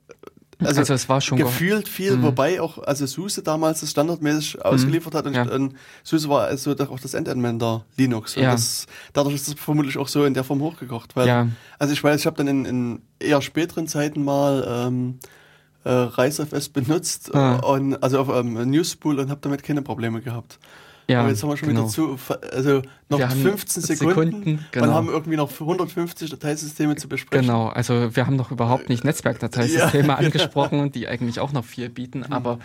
also, 0.60 0.80
also 0.80 0.94
es 0.94 1.08
war 1.08 1.20
schon 1.20 1.36
gefühlt 1.36 1.88
viel, 1.88 2.16
mhm. 2.16 2.22
wobei 2.22 2.60
auch 2.60 2.78
also 2.78 3.06
SUSE 3.06 3.42
damals 3.42 3.80
das 3.80 3.90
standardmäßig 3.90 4.56
mhm. 4.56 4.62
ausgeliefert 4.62 5.14
hat 5.14 5.26
und, 5.26 5.34
ja. 5.34 5.42
und 5.42 5.74
SUSE 6.04 6.28
war 6.28 6.44
also 6.44 6.74
doch 6.74 6.90
auch 6.90 7.00
das 7.00 7.14
Endanwender 7.14 7.84
Linux. 7.96 8.36
Und 8.36 8.44
ja. 8.44 8.52
das, 8.52 8.86
dadurch 9.12 9.34
ist 9.34 9.48
das 9.48 9.54
vermutlich 9.56 9.98
auch 9.98 10.08
so 10.08 10.24
in 10.24 10.32
der 10.32 10.44
Form 10.44 10.60
hochgekocht. 10.60 11.16
Weil, 11.16 11.28
ja. 11.28 11.48
Also 11.78 11.92
ich 11.92 12.02
weiß, 12.02 12.20
ich 12.20 12.26
habe 12.26 12.36
dann 12.36 12.46
in, 12.46 12.64
in 12.64 13.02
eher 13.18 13.42
späteren 13.42 13.88
Zeiten 13.88 14.22
mal 14.24 14.64
ähm, 14.86 15.18
äh, 15.84 15.90
RiseFS 15.90 16.68
benutzt 16.68 17.34
ah. 17.34 17.56
und 17.56 18.02
also 18.02 18.18
auf 18.20 18.28
ähm, 18.28 18.54
Newspool 18.70 19.18
und 19.18 19.30
habe 19.30 19.40
damit 19.42 19.62
keine 19.62 19.82
Probleme 19.82 20.20
gehabt. 20.20 20.58
Ja, 21.06 21.20
Aber 21.20 21.28
jetzt 21.28 21.42
haben 21.42 21.50
wir 21.50 21.56
schon 21.58 21.68
genau. 21.68 21.82
wieder 21.82 21.90
zu, 21.90 22.18
also 22.50 22.80
noch 23.10 23.18
wir 23.18 23.28
15 23.28 23.82
Sekunden, 23.82 24.14
Sekunden 24.14 24.66
genau. 24.72 24.86
und 24.86 24.94
haben 24.94 25.08
irgendwie 25.08 25.36
noch 25.36 25.50
150 25.50 26.30
Dateisysteme 26.30 26.96
zu 26.96 27.08
besprechen. 27.08 27.46
Genau, 27.46 27.68
also 27.68 28.16
wir 28.16 28.26
haben 28.26 28.36
noch 28.36 28.50
überhaupt 28.50 28.88
nicht 28.88 29.04
Netzwerkdateisysteme 29.04 30.08
ja, 30.08 30.14
angesprochen, 30.14 30.92
die 30.92 31.06
eigentlich 31.06 31.40
auch 31.40 31.52
noch 31.52 31.64
viel 31.64 31.90
bieten, 31.90 32.20
mhm. 32.20 32.32
aber 32.32 32.58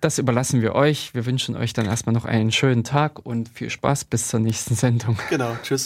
das 0.00 0.18
überlassen 0.18 0.60
wir 0.60 0.74
euch. 0.74 1.14
Wir 1.14 1.24
wünschen 1.26 1.54
euch 1.54 1.72
dann 1.72 1.86
erstmal 1.86 2.12
noch 2.12 2.24
einen 2.24 2.50
schönen 2.50 2.82
Tag 2.82 3.24
und 3.24 3.48
viel 3.48 3.70
Spaß 3.70 4.06
bis 4.06 4.26
zur 4.26 4.40
nächsten 4.40 4.74
Sendung. 4.74 5.16
Genau, 5.30 5.56
tschüss. 5.62 5.80